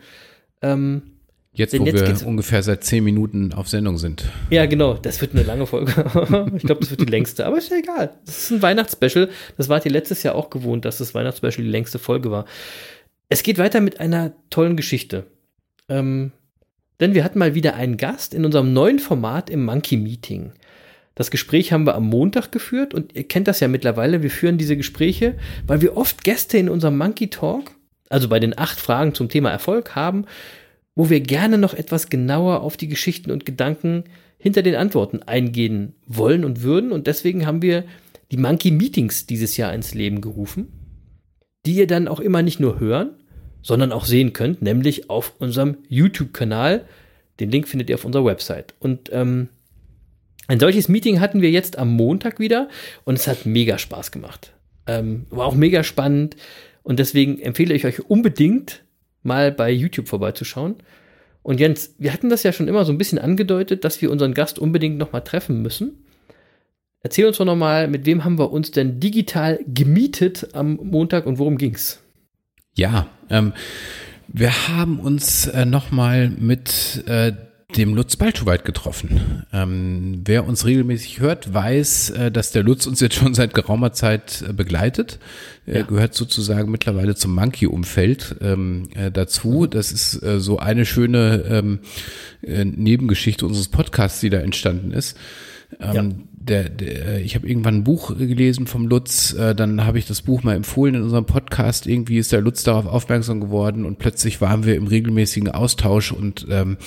Ähm, 0.61 1.03
Jetzt, 1.51 1.77
wo 1.77 1.83
jetzt 1.83 2.21
wir 2.21 2.27
ungefähr 2.27 2.63
seit 2.63 2.83
zehn 2.83 3.03
Minuten 3.03 3.53
auf 3.53 3.67
Sendung 3.67 3.97
sind. 3.97 4.23
ja, 4.49 4.65
genau, 4.65 4.93
das 4.93 5.19
wird 5.19 5.33
eine 5.33 5.43
lange 5.43 5.65
Folge. 5.65 5.91
ich 6.55 6.63
glaube, 6.63 6.81
das 6.81 6.91
wird 6.91 7.01
die 7.01 7.05
längste, 7.05 7.45
aber 7.45 7.57
ist 7.57 7.69
ja 7.69 7.77
egal. 7.77 8.13
Das 8.25 8.43
ist 8.43 8.51
ein 8.51 8.61
Weihnachtsspecial. 8.61 9.29
Das 9.57 9.67
wart 9.67 9.83
ihr 9.83 9.91
letztes 9.91 10.23
Jahr 10.23 10.35
auch 10.35 10.51
gewohnt, 10.51 10.85
dass 10.85 10.99
das 10.99 11.13
Weihnachtsspecial 11.15 11.65
die 11.65 11.71
längste 11.71 11.99
Folge 11.99 12.31
war. 12.31 12.45
Es 13.29 13.43
geht 13.43 13.57
weiter 13.57 13.81
mit 13.81 13.99
einer 13.99 14.33
tollen 14.49 14.77
Geschichte. 14.77 15.25
Ähm, 15.89 16.31
denn 16.99 17.13
wir 17.13 17.23
hatten 17.23 17.39
mal 17.39 17.55
wieder 17.55 17.75
einen 17.75 17.97
Gast 17.97 18.33
in 18.33 18.45
unserem 18.45 18.71
neuen 18.71 18.99
Format 18.99 19.49
im 19.49 19.65
Monkey 19.65 19.97
Meeting. 19.97 20.53
Das 21.19 21.31
Gespräch 21.31 21.73
haben 21.73 21.85
wir 21.85 21.95
am 21.95 22.05
Montag 22.05 22.49
geführt 22.49 22.93
und 22.93 23.13
ihr 23.13 23.27
kennt 23.27 23.49
das 23.49 23.59
ja 23.59 23.67
mittlerweile. 23.67 24.23
Wir 24.23 24.31
führen 24.31 24.57
diese 24.57 24.77
Gespräche, 24.77 25.35
weil 25.67 25.81
wir 25.81 25.97
oft 25.97 26.23
Gäste 26.23 26.57
in 26.57 26.69
unserem 26.69 26.97
Monkey 26.97 27.29
Talk, 27.29 27.71
also 28.07 28.29
bei 28.29 28.39
den 28.39 28.57
acht 28.57 28.79
Fragen 28.79 29.13
zum 29.13 29.27
Thema 29.27 29.51
Erfolg 29.51 29.97
haben, 29.97 30.23
wo 30.95 31.09
wir 31.09 31.19
gerne 31.19 31.57
noch 31.57 31.73
etwas 31.73 32.09
genauer 32.09 32.61
auf 32.61 32.77
die 32.77 32.87
Geschichten 32.87 33.31
und 33.31 33.45
Gedanken 33.45 34.05
hinter 34.37 34.61
den 34.61 34.75
Antworten 34.75 35.21
eingehen 35.21 35.93
wollen 36.07 36.45
und 36.45 36.61
würden. 36.61 36.93
Und 36.93 37.05
deswegen 37.05 37.45
haben 37.45 37.61
wir 37.61 37.83
die 38.31 38.37
Monkey 38.37 38.71
Meetings 38.71 39.25
dieses 39.25 39.57
Jahr 39.57 39.73
ins 39.73 39.93
Leben 39.93 40.21
gerufen, 40.21 40.69
die 41.65 41.73
ihr 41.73 41.87
dann 41.87 42.07
auch 42.07 42.21
immer 42.21 42.43
nicht 42.43 42.61
nur 42.61 42.79
hören, 42.79 43.09
sondern 43.61 43.91
auch 43.91 44.05
sehen 44.05 44.31
könnt, 44.31 44.61
nämlich 44.61 45.09
auf 45.09 45.33
unserem 45.39 45.79
YouTube-Kanal. 45.89 46.85
Den 47.41 47.51
Link 47.51 47.67
findet 47.67 47.89
ihr 47.89 47.95
auf 47.95 48.05
unserer 48.05 48.23
Website. 48.23 48.73
Und 48.79 49.09
ähm, 49.11 49.49
ein 50.49 50.59
solches 50.59 50.89
Meeting 50.89 51.19
hatten 51.19 51.43
wir 51.43 51.51
jetzt 51.51 51.77
am 51.77 51.89
Montag 51.89 52.39
wieder 52.39 52.69
und 53.05 53.19
es 53.19 53.27
hat 53.27 53.45
mega 53.45 53.77
Spaß 53.77 54.11
gemacht. 54.11 54.51
Ähm, 54.87 55.27
war 55.29 55.45
auch 55.45 55.53
mega 55.53 55.83
spannend 55.83 56.35
und 56.81 56.97
deswegen 56.97 57.39
empfehle 57.39 57.75
ich 57.75 57.85
euch 57.85 58.09
unbedingt 58.09 58.83
mal 59.21 59.51
bei 59.51 59.69
YouTube 59.69 60.07
vorbeizuschauen. 60.07 60.77
Und 61.43 61.59
Jens, 61.59 61.93
wir 61.99 62.11
hatten 62.11 62.31
das 62.31 62.41
ja 62.41 62.51
schon 62.51 62.67
immer 62.67 62.83
so 62.83 62.91
ein 62.91 62.97
bisschen 62.97 63.19
angedeutet, 63.19 63.83
dass 63.83 64.01
wir 64.01 64.09
unseren 64.09 64.33
Gast 64.33 64.57
unbedingt 64.57 64.97
noch 64.97 65.11
mal 65.11 65.21
treffen 65.21 65.61
müssen. 65.61 66.03
Erzähl 67.01 67.27
uns 67.27 67.37
doch 67.37 67.45
noch 67.45 67.55
mal, 67.55 67.87
mit 67.87 68.07
wem 68.07 68.25
haben 68.25 68.39
wir 68.39 68.51
uns 68.51 68.71
denn 68.71 68.99
digital 68.99 69.59
gemietet 69.67 70.49
am 70.53 70.79
Montag 70.81 71.27
und 71.27 71.37
worum 71.37 71.59
ging's? 71.59 72.01
Ja, 72.73 73.07
ähm, 73.29 73.53
wir 74.27 74.67
haben 74.67 74.99
uns 74.99 75.45
äh, 75.45 75.65
nochmal 75.65 76.29
mit 76.29 77.03
äh, 77.05 77.33
dem 77.77 77.93
Lutz 77.93 78.15
Balschowait 78.15 78.65
getroffen. 78.65 79.43
Ähm, 79.53 80.21
wer 80.25 80.47
uns 80.47 80.65
regelmäßig 80.65 81.19
hört, 81.19 81.53
weiß, 81.53 82.09
äh, 82.11 82.31
dass 82.31 82.51
der 82.51 82.63
Lutz 82.63 82.87
uns 82.87 82.99
jetzt 82.99 83.15
schon 83.15 83.33
seit 83.33 83.53
geraumer 83.53 83.93
Zeit 83.93 84.43
äh, 84.47 84.53
begleitet. 84.53 85.19
Er 85.67 85.83
gehört 85.83 86.15
sozusagen 86.15 86.71
mittlerweile 86.71 87.13
zum 87.15 87.35
Monkey-Umfeld 87.35 88.37
ähm, 88.41 88.89
äh, 88.95 89.11
dazu. 89.11 89.67
Das 89.67 89.91
ist 89.91 90.21
äh, 90.23 90.39
so 90.39 90.57
eine 90.57 90.85
schöne 90.85 91.43
ähm, 91.47 91.79
äh, 92.41 92.65
Nebengeschichte 92.65 93.45
unseres 93.45 93.67
Podcasts, 93.67 94.19
die 94.19 94.31
da 94.31 94.39
entstanden 94.39 94.91
ist. 94.91 95.15
Ähm, 95.79 96.23
der, 96.31 96.67
der, 96.69 97.21
ich 97.21 97.35
habe 97.35 97.47
irgendwann 97.47 97.75
ein 97.75 97.83
Buch 97.83 98.17
gelesen 98.17 98.65
vom 98.65 98.87
Lutz, 98.87 99.33
äh, 99.33 99.53
dann 99.53 99.85
habe 99.85 99.99
ich 99.99 100.07
das 100.07 100.23
Buch 100.23 100.41
mal 100.41 100.55
empfohlen 100.55 100.95
in 100.95 101.03
unserem 101.03 101.25
Podcast. 101.25 101.85
Irgendwie 101.85 102.17
ist 102.17 102.31
der 102.31 102.41
Lutz 102.41 102.63
darauf 102.63 102.87
aufmerksam 102.87 103.39
geworden 103.39 103.85
und 103.85 103.99
plötzlich 103.99 104.41
waren 104.41 104.65
wir 104.65 104.75
im 104.75 104.87
regelmäßigen 104.87 105.49
Austausch 105.51 106.11
und 106.11 106.47
ähm, 106.49 106.77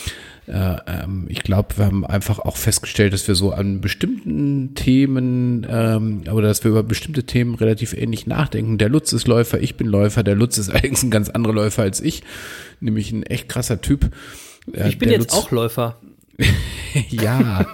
äh, 0.48 0.76
ähm, 0.88 1.26
ich 1.28 1.44
glaube, 1.44 1.78
wir 1.78 1.84
haben 1.86 2.04
einfach 2.04 2.40
auch 2.40 2.56
festgestellt, 2.56 3.12
dass 3.12 3.28
wir 3.28 3.36
so 3.36 3.52
an 3.52 3.80
bestimmten 3.80 4.74
Themen 4.74 5.64
ähm, 5.70 6.22
oder 6.32 6.48
dass 6.48 6.64
wir 6.64 6.72
über 6.72 6.82
bestimmte 6.82 7.22
Themen 7.24 7.54
relativ 7.54 7.92
ähnlich 7.94 8.26
nachdenken. 8.26 8.78
Der 8.78 8.88
Lutz 8.88 9.12
ist 9.12 9.28
Läufer, 9.28 9.60
ich 9.60 9.76
bin 9.76 9.86
Läufer. 9.86 10.24
Der 10.24 10.34
Lutz 10.34 10.58
ist 10.58 10.70
eigentlich 10.74 11.04
ein 11.04 11.10
ganz 11.12 11.28
anderer 11.28 11.54
Läufer 11.54 11.82
als 11.82 12.00
ich, 12.00 12.24
nämlich 12.80 13.12
ein 13.12 13.22
echt 13.22 13.48
krasser 13.48 13.80
Typ. 13.80 14.10
Äh, 14.72 14.88
Ich 14.88 14.98
bin 14.98 15.08
jetzt 15.10 15.30
Lutz- 15.30 15.34
auch 15.34 15.50
Läufer. 15.52 16.00
ja, 17.10 17.66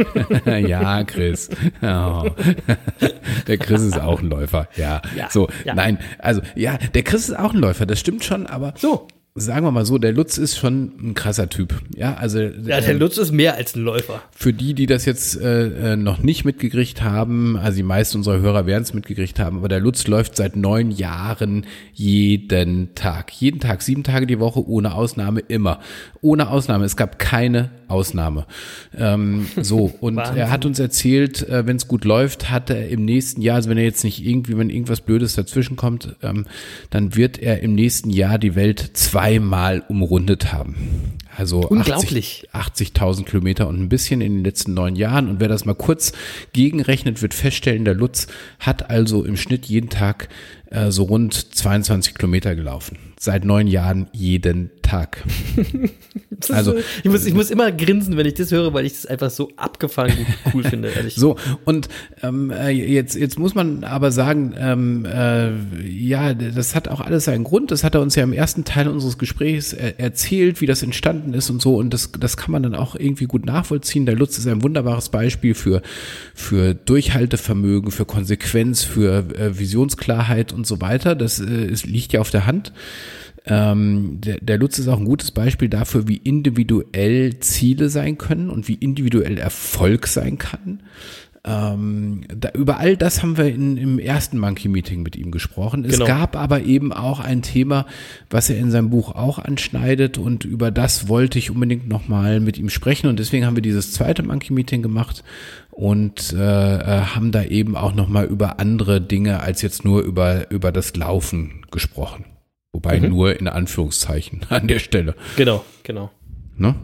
ja, 0.59 1.05
Chris. 1.05 1.49
Oh. 1.83 2.27
Der 3.47 3.59
Chris 3.59 3.83
ist 3.83 4.01
auch 4.01 4.21
ein 4.21 4.29
Läufer. 4.29 4.69
Ja. 4.77 5.01
Ja, 5.17 5.31
So, 5.31 5.49
ja. 5.65 5.75
nein, 5.75 5.99
also 6.19 6.41
ja, 6.55 6.79
der 6.95 7.03
Chris 7.03 7.29
ist 7.29 7.39
auch 7.39 7.55
ein 7.55 7.61
Läufer, 7.61 7.87
das 7.87 8.01
stimmt 8.01 8.25
schon, 8.25 8.47
aber 8.47 8.75
So. 8.77 9.09
Sagen 9.39 9.65
wir 9.65 9.71
mal 9.71 9.85
so, 9.85 9.99
der 9.99 10.13
Lutz 10.13 10.39
ist 10.39 10.57
schon 10.57 10.93
ein 11.01 11.15
krasser 11.15 11.49
Typ. 11.49 11.75
Ja, 11.97 12.15
also 12.15 12.41
Ja, 12.41 12.81
der 12.81 12.89
ähm, 12.89 12.99
Lutz 12.99 13.19
ist 13.19 13.33
mehr 13.33 13.55
als 13.55 13.75
ein 13.75 13.83
Läufer. 13.83 14.23
für 14.31 14.53
die, 14.53 14.75
die 14.75 14.87
das 14.87 15.05
jetzt 15.05 15.41
äh, 15.41 15.93
äh, 15.93 15.97
noch 15.97 16.19
nicht 16.19 16.45
mitgekriegt 16.45 17.03
haben, 17.03 17.57
also 17.57 17.77
die 17.77 17.83
meisten 17.83 18.19
unserer 18.19 18.41
Hörer 18.41 18.67
werden 18.67 18.83
es 18.83 18.95
mitgekriegt 18.95 19.39
haben, 19.39 19.59
aber 19.59 19.69
der 19.69 19.81
Lutz 19.81 20.07
läuft 20.07 20.37
seit 20.37 20.57
neun 20.57 20.91
Jahren 20.91 21.67
jeden 21.93 22.95
Tag. 22.95 23.33
Jeden 23.33 23.61
Tag, 23.61 23.83
sieben 23.83 24.03
Tage 24.03 24.27
die 24.27 24.39
Woche, 24.39 24.67
ohne 24.67 24.95
Ausnahme, 24.95 25.41
immer. 25.41 25.81
Ohne 26.21 26.49
Ausnahme. 26.49 26.85
Es 26.85 26.97
gab 26.97 27.19
keine 27.19 27.71
Ausnahme. 27.89 28.47
Ähm, 28.97 29.47
so, 29.61 29.93
und 30.01 30.19
er 30.19 30.51
hat 30.51 30.65
uns 30.67 30.79
erzählt, 30.79 31.49
äh, 31.49 31.67
wenn 31.67 31.77
es 31.77 31.89
gut 31.89 32.05
läuft, 32.05 32.51
hat 32.51 32.71
er 32.71 32.89
im 32.89 33.05
nächsten 33.05 33.41
Jahr, 33.43 33.57
also 33.57 33.71
wenn 33.71 33.79
er 33.79 33.85
jetzt 33.85 34.05
nicht 34.05 34.25
irgendwie, 34.25 34.57
wenn 34.57 34.71
irgendwas 34.71 35.01
Blödes 35.01 35.35
dazwischen 35.35 35.77
kommt, 35.77 36.17
ähm, 36.23 36.47
dann 36.91 37.17
wird 37.17 37.39
er 37.39 37.61
im 37.61 37.75
nächsten 37.75 38.11
Jahr 38.11 38.39
die 38.39 38.55
Welt 38.55 38.97
zweimal 39.29 39.85
umrundet 39.89 40.53
haben. 40.53 41.19
Also 41.37 41.61
Unglaublich. 41.61 42.49
80 42.53 42.93
80.000 42.93 43.25
Kilometer 43.25 43.69
und 43.69 43.81
ein 43.81 43.89
bisschen 43.89 44.21
in 44.21 44.37
den 44.37 44.45
letzten 44.45 44.75
neun 44.75 44.97
Jahren. 44.97 45.29
Und 45.29 45.41
wer 45.41 45.49
das 45.49 45.65
mal 45.65 45.75
kurz 45.75 46.13
gegenrechnet, 46.53 47.23
wird 47.23 47.35
feststellen, 47.35 47.85
der 47.85 47.95
Lutz 47.95 48.27
hat 48.59 48.91
also 48.91 49.25
im 49.25 49.37
Schnitt 49.37 49.67
jeden 49.67 49.89
Tag 49.89 50.29
äh, 50.71 50.91
so 50.91 51.05
rund 51.05 51.35
22 51.35 52.15
Kilometer 52.15 52.57
gelaufen. 52.57 52.99
Seit 53.21 53.45
neun 53.45 53.67
Jahren 53.67 54.07
jeden 54.13 54.71
Tag. 54.83 55.25
Ist 56.41 56.53
Also- 56.53 56.73
so- 56.73 56.79
ich, 57.03 57.11
muss, 57.11 57.27
ich 57.27 57.35
muss 57.35 57.51
immer 57.51 57.73
grinsen, 57.73 58.17
wenn 58.17 58.27
ich 58.27 58.35
das 58.35 58.53
höre, 58.53 58.73
weil 58.73 58.87
ich 58.87 58.93
das 58.93 59.07
einfach 59.07 59.29
so 59.31 59.51
abgefahren 59.57 60.13
gut, 60.17 60.27
cool 60.55 60.63
finde, 60.65 60.89
ehrlich. 60.89 61.15
So, 61.19 61.37
und 61.65 61.89
ähm, 62.23 62.53
äh, 62.53 62.69
jetzt, 62.71 63.17
jetzt 63.17 63.39
muss 63.39 63.57
man 63.57 63.83
aber 63.83 64.13
sagen, 64.13 64.55
ähm, 64.57 65.05
äh, 65.05 65.51
ja, 65.89 66.33
das 66.33 66.77
hat 66.77 66.87
auch 66.87 67.01
alles 67.01 67.25
seinen 67.25 67.43
Grund. 67.43 67.73
Das 67.73 67.83
hat 67.83 67.97
er 67.97 68.03
uns 68.03 68.15
ja 68.15 68.23
im 68.23 68.33
ersten 68.33 68.65
Teil 68.65 68.87
unseres 68.89 69.19
Gesprächs 69.19 69.73
äh, 69.73 69.95
erzählt, 69.99 70.61
wie 70.61 70.67
das 70.67 70.83
entstanden 70.85 71.35
ist 71.35 71.51
und 71.51 71.61
so. 71.61 71.77
Und 71.77 71.93
das, 71.93 72.13
das 72.13 72.37
kann 72.37 72.53
man 72.53 72.63
dann 72.63 72.77
auch 72.77 72.95
irgendwie 72.95 73.27
gut 73.27 73.45
nachvollziehen. 73.47 74.07
Der 74.07 74.15
Lutz 74.15 74.39
ist 74.39 74.47
ein 74.47 74.63
wunderbares 74.63 75.09
Beispiel 75.09 75.55
für, 75.55 75.83
für 76.35 76.75
Durchhaltevermögen, 76.75 77.91
für 77.91 78.05
Konsequenz, 78.05 78.85
für 78.85 79.25
äh, 79.37 79.59
Visionsklarheit 79.59 80.53
und 80.53 80.69
so 80.69 80.81
weiter. 80.81 81.17
Das 81.17 81.41
äh, 81.41 81.45
es 81.67 81.85
liegt 81.85 82.13
ja 82.13 82.21
auf 82.21 82.31
der 82.31 82.47
Hand. 82.47 82.73
Ähm, 83.49 84.21
der, 84.21 84.39
der 84.41 84.59
Lutz 84.59 84.79
ist 84.79 84.89
auch 84.89 84.99
ein 84.99 85.05
gutes 85.05 85.31
Beispiel 85.31 85.69
dafür, 85.69 86.07
wie 86.07 86.19
individuell 86.19 87.39
Ziele 87.41 87.89
sein 87.89 88.19
können 88.19 88.51
und 88.51 88.69
wie 88.69 88.75
individuell 88.75 89.39
Erfolg 89.39 90.07
sein 90.07 90.39
kann. 90.39 90.81
Ähm, 91.45 92.23
da, 92.37 92.51
über 92.51 92.79
all 92.79 92.97
das 92.97 93.23
haben 93.23 93.39
wir 93.39 93.47
in, 93.47 93.77
im 93.77 93.99
ersten 93.99 94.39
Monkey 94.39 94.69
Meeting 94.69 95.03
mit 95.03 95.17
ihm 95.17 95.31
gesprochen. 95.31 95.85
Es 95.85 95.93
Genau. 95.93 96.07
gab 96.07 96.37
aber 96.37 96.63
eben 96.63 96.93
auch 96.93 97.21
ein 97.21 97.43
Thema, 97.43 97.87
was 98.29 98.51
er 98.51 98.59
in 98.59 98.71
seinem 98.71 98.91
Buch 98.91 99.15
auch 99.15 99.39
anschneidet 99.39 100.19
und 100.19 100.45
über 100.45 100.71
das 100.71 101.09
wollte 101.09 101.39
ich 101.39 101.51
unbedingt 101.51 101.89
nochmal 101.89 102.41
mit 102.41 102.59
ihm 102.59 102.69
sprechen 102.69 103.07
und 103.07 103.19
deswegen 103.19 103.47
haben 103.47 103.57
wir 103.57 103.63
dieses 103.63 103.93
zweite 103.93 104.23
Monkey 104.25 104.53
Meeting 104.53 104.83
gemacht 104.83 105.23
und 105.71 106.35
äh, 106.35 106.37
äh, 106.37 107.01
haben 107.03 107.31
da 107.31 107.45
eben 107.45 107.77
auch 107.77 107.95
nochmal 107.95 108.27
über 108.27 108.59
andere 108.59 109.01
Dinge 109.01 109.41
als 109.41 109.63
jetzt 109.63 109.85
nur 109.85 110.03
über, 110.03 110.51
über 110.51 110.73
das 110.73 110.97
Laufen 110.97 111.63
gesprochen. 111.71 112.25
Wobei 112.79 113.01
Mhm. 113.01 113.09
nur 113.09 113.41
in 113.41 113.49
Anführungszeichen 113.49 114.47
an 114.51 114.69
der 114.69 114.79
Stelle. 114.79 115.17
Genau, 115.37 115.65
genau. 115.83 116.13
Ne? 116.57 116.77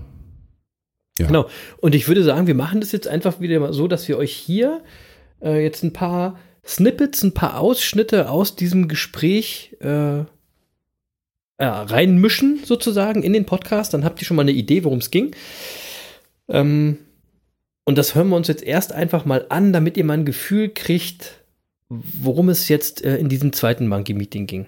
Ja. 1.21 1.29
Genau. 1.29 1.49
Und 1.81 1.95
ich 1.95 2.09
würde 2.09 2.25
sagen, 2.25 2.49
wir 2.49 2.57
machen 2.57 2.81
das 2.81 2.91
jetzt 2.91 3.07
einfach 3.07 3.39
wieder 3.41 3.61
mal 3.61 3.73
so, 3.73 3.87
dass 3.87 4.09
wir 4.09 4.19
euch 4.19 4.33
hier 4.33 4.83
äh, 5.41 5.63
jetzt 5.63 5.85
ein 5.85 5.93
paar 5.93 6.37
Snippets, 6.67 7.23
ein 7.23 7.33
paar 7.33 7.61
Ausschnitte 7.61 8.29
aus 8.29 8.57
diesem 8.57 8.89
Gespräch 8.89 9.77
äh, 9.83 10.19
äh, 10.19 10.25
reinmischen, 11.59 12.65
sozusagen, 12.65 13.23
in 13.23 13.33
den 13.33 13.47
Podcast. 13.47 13.95
Dann 13.95 14.05
habt 14.05 14.21
ihr 14.21 14.27
schon 14.27 14.37
mal 14.37 14.43
eine 14.43 14.51
Idee, 14.51 14.83
worum 14.83 14.99
es 14.99 15.13
ging. 15.13 15.37
Ähm, 16.49 16.99
und 17.85 17.99
das 17.99 18.17
hören 18.17 18.31
wir 18.31 18.37
uns 18.37 18.49
jetzt 18.49 18.65
erst 18.65 18.93
einfach 18.93 19.25
mal 19.27 19.47
an, 19.49 19.73
damit 19.73 19.97
ihr 19.97 20.05
mal 20.05 20.15
ein 20.15 20.25
Gefühl 20.25 20.71
kriegt, 20.71 21.45
worum 21.89 22.49
es 22.49 22.69
jetzt 22.69 23.05
äh, 23.05 23.17
in 23.19 23.29
diesem 23.29 23.53
zweiten 23.53 23.87
Monkey 23.87 24.15
Meeting 24.15 24.49
ging. 24.49 24.67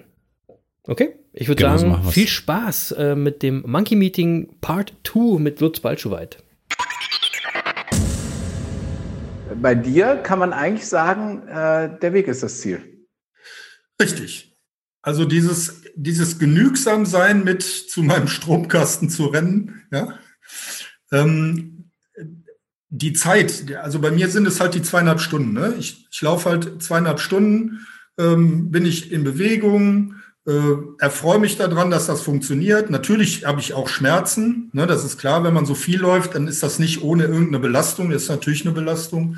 Okay? 0.87 1.15
Ich 1.33 1.47
würde 1.47 1.63
Genau, 1.63 1.77
sagen, 1.77 2.11
viel 2.11 2.27
Spaß 2.27 2.93
äh, 2.93 3.15
mit 3.15 3.43
dem 3.43 3.63
Monkey 3.67 3.95
Meeting 3.95 4.57
Part 4.61 4.93
2 5.03 5.39
mit 5.39 5.59
Lutz 5.59 5.81
Balschowait. 5.81 6.37
Bei 9.61 9.75
dir 9.75 10.15
kann 10.17 10.39
man 10.39 10.53
eigentlich 10.53 10.87
sagen, 10.87 11.47
äh, 11.47 11.99
der 11.99 12.13
Weg 12.13 12.27
ist 12.27 12.43
das 12.43 12.61
Ziel. 12.61 13.05
Richtig. 14.01 14.55
Also 15.01 15.25
dieses, 15.25 15.81
dieses 15.95 16.39
Genügsamsein 16.39 17.43
mit 17.43 17.63
zu 17.63 18.03
meinem 18.03 18.27
Stromkasten 18.27 19.09
zu 19.09 19.27
rennen, 19.27 19.83
ja. 19.91 20.17
Ähm, 21.11 21.91
die 22.89 23.13
Zeit, 23.13 23.75
also 23.75 23.99
bei 23.99 24.11
mir 24.11 24.29
sind 24.29 24.47
es 24.47 24.61
halt 24.61 24.73
die 24.73 24.81
zweieinhalb 24.81 25.19
Stunden. 25.19 25.53
Ne? 25.53 25.75
Ich, 25.77 26.07
ich 26.09 26.21
laufe 26.21 26.49
halt 26.49 26.81
zweieinhalb 26.81 27.19
Stunden, 27.19 27.85
ähm, 28.17 28.71
bin 28.71 28.85
ich 28.85 29.11
in 29.11 29.23
Bewegung, 29.23 30.13
äh, 30.13 30.16
erfreue 30.99 31.39
mich 31.39 31.57
daran, 31.57 31.91
dass 31.91 32.07
das 32.07 32.21
funktioniert. 32.21 32.89
Natürlich 32.89 33.45
habe 33.45 33.59
ich 33.59 33.73
auch 33.73 33.89
Schmerzen. 33.89 34.69
Ne? 34.71 34.87
Das 34.87 35.03
ist 35.03 35.17
klar, 35.17 35.43
wenn 35.43 35.53
man 35.53 35.65
so 35.65 35.75
viel 35.75 35.99
läuft, 35.99 36.35
dann 36.35 36.47
ist 36.47 36.63
das 36.63 36.79
nicht 36.79 37.03
ohne 37.03 37.23
irgendeine 37.23 37.59
Belastung. 37.59 38.09
Das 38.09 38.23
ist 38.23 38.29
natürlich 38.29 38.65
eine 38.65 38.73
Belastung. 38.73 39.37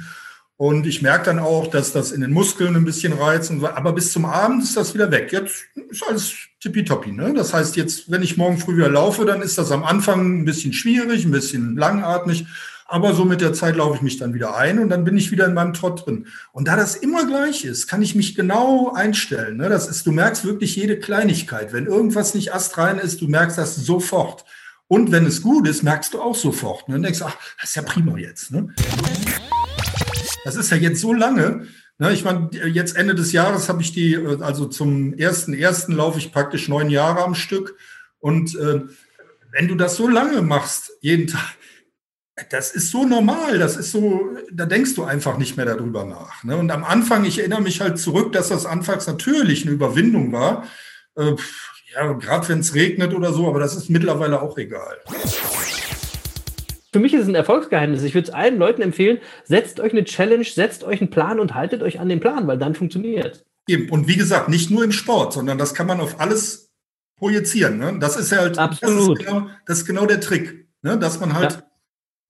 Und 0.55 0.85
ich 0.85 1.01
merke 1.01 1.25
dann 1.25 1.39
auch, 1.39 1.67
dass 1.67 1.93
das 1.93 2.11
in 2.11 2.21
den 2.21 2.31
Muskeln 2.31 2.75
ein 2.75 2.85
bisschen 2.85 3.13
reizt. 3.13 3.49
Und. 3.49 3.65
Aber 3.65 3.93
bis 3.93 4.11
zum 4.11 4.25
Abend 4.25 4.61
ist 4.61 4.77
das 4.77 4.93
wieder 4.93 5.09
weg. 5.09 5.31
Jetzt 5.31 5.65
ist 5.89 6.03
alles 6.07 6.33
tippitoppi. 6.59 7.11
Ne? 7.11 7.33
Das 7.33 7.53
heißt, 7.53 7.75
jetzt, 7.75 8.11
wenn 8.11 8.21
ich 8.21 8.37
morgen 8.37 8.59
früh 8.59 8.77
wieder 8.77 8.89
laufe, 8.89 9.25
dann 9.25 9.41
ist 9.41 9.57
das 9.57 9.71
am 9.71 9.83
Anfang 9.83 10.41
ein 10.41 10.45
bisschen 10.45 10.73
schwierig, 10.73 11.25
ein 11.25 11.31
bisschen 11.31 11.75
langatmig. 11.75 12.45
Aber 12.91 13.13
so 13.13 13.23
mit 13.23 13.39
der 13.39 13.53
Zeit 13.53 13.75
laufe 13.75 13.97
ich 13.97 14.01
mich 14.01 14.17
dann 14.17 14.33
wieder 14.33 14.57
ein 14.57 14.79
und 14.79 14.89
dann 14.89 15.03
bin 15.03 15.15
ich 15.15 15.29
wieder 15.29 15.45
in 15.45 15.53
meinem 15.53 15.73
Trott 15.73 16.07
drin. 16.07 16.25
Und 16.51 16.67
da 16.67 16.75
das 16.75 16.95
immer 16.95 17.27
gleich 17.27 17.63
ist, 17.63 17.87
kann 17.87 18.01
ich 18.01 18.15
mich 18.15 18.33
genau 18.33 18.91
einstellen. 18.91 19.57
Ne? 19.57 19.69
Das 19.69 19.87
ist, 19.87 20.07
du 20.07 20.11
merkst 20.11 20.43
wirklich 20.43 20.75
jede 20.75 20.97
Kleinigkeit. 20.97 21.71
Wenn 21.71 21.85
irgendwas 21.85 22.33
nicht 22.33 22.51
astrein 22.51 22.97
ist, 22.97 23.21
du 23.21 23.27
merkst 23.27 23.59
das 23.59 23.75
sofort. 23.75 24.43
Und 24.87 25.11
wenn 25.11 25.27
es 25.27 25.43
gut 25.43 25.67
ist, 25.67 25.83
merkst 25.83 26.15
du 26.15 26.21
auch 26.21 26.33
sofort. 26.33 26.89
Ne? 26.89 26.95
Und 26.95 27.03
denkst, 27.03 27.21
ach, 27.23 27.37
das 27.61 27.69
ist 27.69 27.75
ja 27.75 27.83
prima 27.83 28.17
jetzt. 28.17 28.49
Ne? 28.49 28.73
Das 30.43 30.55
ist 30.55 30.71
ja 30.71 30.77
jetzt 30.77 30.99
so 30.99 31.13
lange. 31.13 31.67
Ne, 31.99 32.11
ich 32.11 32.23
meine, 32.23 32.49
jetzt 32.65 32.95
Ende 32.95 33.13
des 33.13 33.33
Jahres 33.33 33.69
habe 33.69 33.83
ich 33.83 33.91
die, 33.91 34.17
also 34.17 34.65
zum 34.65 35.13
ersten 35.13 35.53
ersten 35.53 35.91
laufe 35.91 36.17
ich 36.17 36.31
praktisch 36.31 36.69
neun 36.69 36.89
Jahre 36.89 37.23
am 37.23 37.35
Stück. 37.35 37.75
Und 38.19 38.55
äh, 38.55 38.81
wenn 39.51 39.67
du 39.67 39.75
das 39.75 39.95
so 39.95 40.07
lange 40.07 40.41
machst, 40.41 40.91
jeden 41.01 41.27
Tag, 41.27 41.55
das 42.49 42.71
ist 42.71 42.91
so 42.91 43.05
normal, 43.05 43.59
das 43.59 43.77
ist 43.77 43.91
so, 43.91 44.35
da 44.51 44.65
denkst 44.65 44.95
du 44.95 45.03
einfach 45.03 45.37
nicht 45.37 45.57
mehr 45.57 45.65
darüber 45.65 46.05
nach. 46.05 46.43
Ne? 46.43 46.57
Und 46.57 46.71
am 46.71 46.83
Anfang, 46.83 47.25
ich 47.25 47.39
erinnere 47.39 47.61
mich 47.61 47.81
halt 47.81 47.99
zurück, 47.99 48.31
dass 48.31 48.49
das 48.49 48.65
anfangs 48.65 49.07
natürlich 49.07 49.63
eine 49.63 49.71
Überwindung 49.71 50.31
war. 50.31 50.65
Äh, 51.15 51.35
ja, 51.93 52.13
gerade 52.13 52.47
wenn 52.49 52.59
es 52.59 52.75
regnet 52.75 53.13
oder 53.13 53.33
so, 53.33 53.47
aber 53.47 53.59
das 53.59 53.75
ist 53.75 53.89
mittlerweile 53.89 54.41
auch 54.41 54.57
egal. 54.57 54.97
Für 56.91 56.99
mich 56.99 57.13
ist 57.13 57.21
es 57.21 57.27
ein 57.27 57.35
Erfolgsgeheimnis. 57.35 58.03
Ich 58.03 58.15
würde 58.15 58.29
es 58.29 58.33
allen 58.33 58.57
Leuten 58.57 58.81
empfehlen, 58.81 59.19
setzt 59.43 59.79
euch 59.79 59.91
eine 59.91 60.03
Challenge, 60.03 60.43
setzt 60.43 60.83
euch 60.83 61.01
einen 61.01 61.09
Plan 61.09 61.39
und 61.39 61.53
haltet 61.53 61.83
euch 61.83 61.99
an 61.99 62.09
den 62.09 62.19
Plan, 62.19 62.47
weil 62.47 62.57
dann 62.57 62.75
funktioniert. 62.75 63.45
Eben. 63.67 63.89
Und 63.89 64.07
wie 64.07 64.15
gesagt, 64.15 64.49
nicht 64.49 64.71
nur 64.71 64.83
im 64.83 64.91
Sport, 64.91 65.33
sondern 65.33 65.57
das 65.57 65.73
kann 65.73 65.85
man 65.87 65.99
auf 65.99 66.19
alles 66.19 66.71
projizieren. 67.17 67.77
Ne? 67.77 67.97
Das 67.99 68.15
ist 68.15 68.31
ja 68.31 68.39
halt, 68.39 68.57
Absolut. 68.57 69.19
Das, 69.19 69.19
ist 69.19 69.27
genau, 69.27 69.47
das 69.67 69.77
ist 69.79 69.85
genau 69.85 70.05
der 70.05 70.21
Trick, 70.21 70.67
ne? 70.81 70.97
dass 70.97 71.19
man 71.19 71.33
halt 71.33 71.53
ja. 71.53 71.68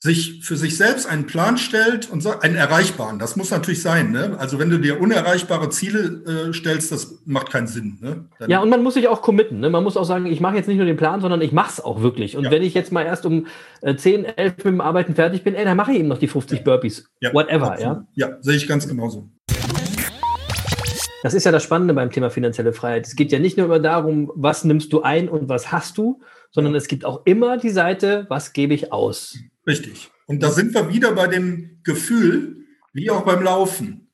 Sich 0.01 0.45
für 0.45 0.55
sich 0.55 0.77
selbst 0.77 1.07
einen 1.07 1.25
Plan 1.25 1.57
stellt 1.57 2.09
und 2.09 2.21
sagt, 2.21 2.43
einen 2.43 2.55
erreichbaren. 2.55 3.19
Das 3.19 3.35
muss 3.35 3.51
natürlich 3.51 3.81
sein. 3.81 4.11
Ne? 4.11 4.37
Also 4.39 4.57
wenn 4.57 4.69
du 4.69 4.77
dir 4.77 5.01
unerreichbare 5.01 5.69
Ziele 5.69 6.49
äh, 6.49 6.53
stellst, 6.53 6.93
das 6.93 7.19
macht 7.25 7.51
keinen 7.51 7.67
Sinn. 7.67 7.97
Ne? 7.99 8.25
Dann 8.39 8.49
ja, 8.49 8.61
und 8.61 8.69
man 8.69 8.81
muss 8.81 8.93
sich 8.93 9.09
auch 9.09 9.21
committen. 9.21 9.59
Ne? 9.59 9.69
Man 9.69 9.83
muss 9.83 9.97
auch 9.97 10.05
sagen, 10.05 10.25
ich 10.25 10.39
mache 10.39 10.55
jetzt 10.55 10.67
nicht 10.67 10.77
nur 10.77 10.85
den 10.85 10.95
Plan, 10.95 11.19
sondern 11.19 11.41
ich 11.41 11.51
mache 11.51 11.71
es 11.71 11.81
auch 11.81 12.01
wirklich. 12.01 12.37
Und 12.37 12.45
ja. 12.45 12.51
wenn 12.51 12.63
ich 12.63 12.73
jetzt 12.73 12.93
mal 12.93 13.05
erst 13.05 13.25
um 13.25 13.47
äh, 13.81 13.93
10, 13.93 14.23
11 14.23 14.57
mit 14.57 14.65
dem 14.65 14.81
Arbeiten 14.81 15.15
fertig 15.15 15.43
bin, 15.43 15.53
ey, 15.53 15.65
dann 15.65 15.75
mache 15.75 15.91
ich 15.91 15.99
eben 15.99 16.07
noch 16.07 16.17
die 16.17 16.29
50 16.29 16.63
Burpees. 16.63 17.09
Ja, 17.19 17.33
Whatever. 17.33 17.73
Absolut. 17.73 17.97
Ja, 18.15 18.29
ja 18.29 18.37
sehe 18.39 18.55
ich 18.55 18.67
ganz 18.69 18.87
genauso. 18.87 19.29
Das 21.23 21.33
ist 21.33 21.43
ja 21.43 21.51
das 21.51 21.63
Spannende 21.63 21.93
beim 21.93 22.11
Thema 22.11 22.29
finanzielle 22.29 22.71
Freiheit. 22.71 23.05
Es 23.05 23.17
geht 23.17 23.33
ja 23.33 23.39
nicht 23.39 23.57
nur 23.57 23.65
immer 23.65 23.79
darum, 23.79 24.31
was 24.35 24.63
nimmst 24.63 24.93
du 24.93 25.01
ein 25.01 25.27
und 25.27 25.49
was 25.49 25.73
hast 25.73 25.97
du, 25.97 26.21
sondern 26.51 26.75
es 26.75 26.87
gibt 26.87 27.03
auch 27.03 27.25
immer 27.25 27.57
die 27.57 27.69
Seite, 27.69 28.25
was 28.29 28.53
gebe 28.53 28.73
ich 28.73 28.93
aus. 28.93 29.37
Richtig. 29.69 30.09
Und 30.25 30.41
da 30.41 30.49
sind 30.49 30.73
wir 30.73 30.91
wieder 30.91 31.11
bei 31.11 31.27
dem 31.27 31.79
Gefühl, 31.83 32.65
wie 32.91 33.11
auch 33.11 33.21
beim 33.23 33.43
Laufen. 33.43 34.09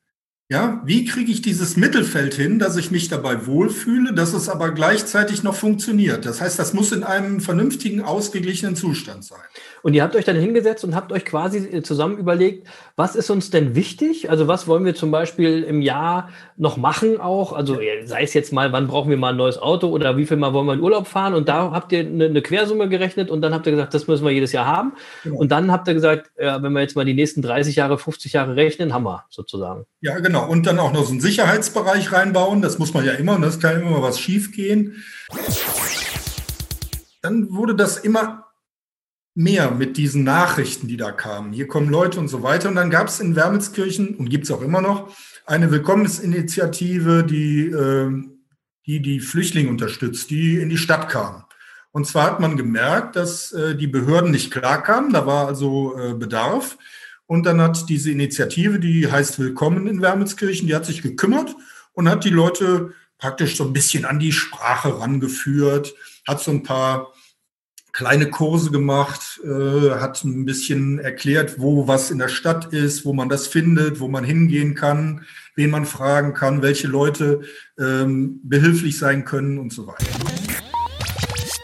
Ja, 0.48 0.80
wie 0.84 1.06
kriege 1.06 1.32
ich 1.32 1.42
dieses 1.42 1.76
Mittelfeld 1.76 2.34
hin, 2.34 2.60
dass 2.60 2.76
ich 2.76 2.92
mich 2.92 3.08
dabei 3.08 3.46
wohlfühle, 3.46 4.12
dass 4.12 4.32
es 4.32 4.48
aber 4.48 4.70
gleichzeitig 4.70 5.42
noch 5.42 5.56
funktioniert? 5.56 6.24
Das 6.24 6.40
heißt, 6.40 6.56
das 6.58 6.72
muss 6.72 6.92
in 6.92 7.02
einem 7.02 7.40
vernünftigen, 7.40 8.02
ausgeglichenen 8.02 8.76
Zustand 8.76 9.24
sein. 9.24 9.40
Und 9.82 9.94
ihr 9.94 10.04
habt 10.04 10.14
euch 10.14 10.24
dann 10.24 10.36
hingesetzt 10.36 10.84
und 10.84 10.94
habt 10.94 11.10
euch 11.10 11.24
quasi 11.24 11.58
äh, 11.58 11.82
zusammen 11.82 12.18
überlegt, 12.18 12.68
was 12.98 13.14
ist 13.14 13.28
uns 13.28 13.50
denn 13.50 13.74
wichtig? 13.74 14.30
Also 14.30 14.48
was 14.48 14.66
wollen 14.66 14.86
wir 14.86 14.94
zum 14.94 15.10
Beispiel 15.10 15.62
im 15.62 15.82
Jahr 15.82 16.30
noch 16.56 16.78
machen 16.78 17.20
auch? 17.20 17.52
Also 17.52 17.78
sei 18.04 18.22
es 18.22 18.32
jetzt 18.32 18.54
mal, 18.54 18.72
wann 18.72 18.86
brauchen 18.86 19.10
wir 19.10 19.18
mal 19.18 19.34
ein 19.34 19.36
neues 19.36 19.58
Auto 19.58 19.88
oder 19.88 20.16
wie 20.16 20.24
viel 20.24 20.38
Mal 20.38 20.54
wollen 20.54 20.66
wir 20.66 20.72
in 20.72 20.80
Urlaub 20.80 21.06
fahren? 21.06 21.34
Und 21.34 21.46
da 21.46 21.72
habt 21.72 21.92
ihr 21.92 22.00
eine, 22.00 22.24
eine 22.24 22.40
Quersumme 22.40 22.88
gerechnet 22.88 23.28
und 23.30 23.42
dann 23.42 23.52
habt 23.52 23.66
ihr 23.66 23.72
gesagt, 23.72 23.92
das 23.92 24.06
müssen 24.06 24.24
wir 24.24 24.32
jedes 24.32 24.52
Jahr 24.52 24.66
haben. 24.66 24.94
Genau. 25.24 25.36
Und 25.36 25.52
dann 25.52 25.70
habt 25.70 25.86
ihr 25.88 25.94
gesagt, 25.94 26.30
ja, 26.40 26.62
wenn 26.62 26.72
wir 26.72 26.80
jetzt 26.80 26.96
mal 26.96 27.04
die 27.04 27.12
nächsten 27.12 27.42
30 27.42 27.76
Jahre, 27.76 27.98
50 27.98 28.32
Jahre 28.32 28.56
rechnen, 28.56 28.94
haben 28.94 29.04
wir 29.04 29.26
sozusagen. 29.28 29.84
Ja, 30.00 30.18
genau. 30.18 30.48
Und 30.48 30.66
dann 30.66 30.78
auch 30.78 30.94
noch 30.94 31.04
so 31.04 31.10
einen 31.10 31.20
Sicherheitsbereich 31.20 32.12
reinbauen. 32.12 32.62
Das 32.62 32.78
muss 32.78 32.94
man 32.94 33.04
ja 33.04 33.12
immer, 33.12 33.34
und 33.34 33.42
das 33.42 33.60
kann 33.60 33.78
immer 33.78 34.00
was 34.00 34.18
schief 34.18 34.52
gehen. 34.52 35.04
Dann 37.20 37.52
wurde 37.52 37.74
das 37.74 37.98
immer 37.98 38.45
mehr 39.36 39.70
mit 39.70 39.98
diesen 39.98 40.24
Nachrichten, 40.24 40.88
die 40.88 40.96
da 40.96 41.12
kamen. 41.12 41.52
Hier 41.52 41.68
kommen 41.68 41.90
Leute 41.90 42.18
und 42.18 42.28
so 42.28 42.42
weiter. 42.42 42.70
Und 42.70 42.76
dann 42.76 42.88
gab 42.88 43.08
es 43.08 43.20
in 43.20 43.36
Wermelskirchen, 43.36 44.16
und 44.16 44.30
gibt 44.30 44.44
es 44.44 44.50
auch 44.50 44.62
immer 44.62 44.80
noch, 44.80 45.14
eine 45.44 45.70
Willkommensinitiative, 45.70 47.22
die, 47.22 47.66
äh, 47.66 48.10
die 48.86 49.02
die 49.02 49.20
Flüchtlinge 49.20 49.68
unterstützt, 49.68 50.30
die 50.30 50.56
in 50.56 50.70
die 50.70 50.78
Stadt 50.78 51.10
kamen. 51.10 51.44
Und 51.92 52.06
zwar 52.06 52.24
hat 52.24 52.40
man 52.40 52.56
gemerkt, 52.56 53.14
dass 53.16 53.52
äh, 53.52 53.76
die 53.76 53.86
Behörden 53.86 54.30
nicht 54.30 54.50
klarkamen. 54.50 55.12
Da 55.12 55.26
war 55.26 55.46
also 55.46 55.98
äh, 55.98 56.14
Bedarf. 56.14 56.78
Und 57.26 57.44
dann 57.44 57.60
hat 57.60 57.90
diese 57.90 58.10
Initiative, 58.10 58.80
die 58.80 59.10
heißt 59.10 59.38
Willkommen 59.38 59.86
in 59.86 60.00
Wermelskirchen, 60.00 60.66
die 60.66 60.74
hat 60.74 60.86
sich 60.86 61.02
gekümmert 61.02 61.54
und 61.92 62.08
hat 62.08 62.24
die 62.24 62.30
Leute 62.30 62.94
praktisch 63.18 63.56
so 63.56 63.64
ein 63.64 63.74
bisschen 63.74 64.06
an 64.06 64.18
die 64.18 64.32
Sprache 64.32 64.98
rangeführt, 64.98 65.94
hat 66.26 66.40
so 66.40 66.52
ein 66.52 66.62
paar 66.62 67.12
kleine 67.96 68.28
Kurse 68.28 68.70
gemacht, 68.70 69.40
äh, 69.42 69.92
hat 69.92 70.22
ein 70.22 70.44
bisschen 70.44 70.98
erklärt, 70.98 71.58
wo 71.58 71.88
was 71.88 72.10
in 72.10 72.18
der 72.18 72.28
Stadt 72.28 72.66
ist, 72.74 73.06
wo 73.06 73.14
man 73.14 73.30
das 73.30 73.46
findet, 73.46 74.00
wo 74.00 74.08
man 74.08 74.22
hingehen 74.22 74.74
kann, 74.74 75.24
wen 75.54 75.70
man 75.70 75.86
fragen 75.86 76.34
kann, 76.34 76.60
welche 76.60 76.88
Leute 76.88 77.40
ähm, 77.78 78.40
behilflich 78.42 78.98
sein 78.98 79.24
können 79.24 79.58
und 79.58 79.72
so 79.72 79.86
weiter. 79.86 80.04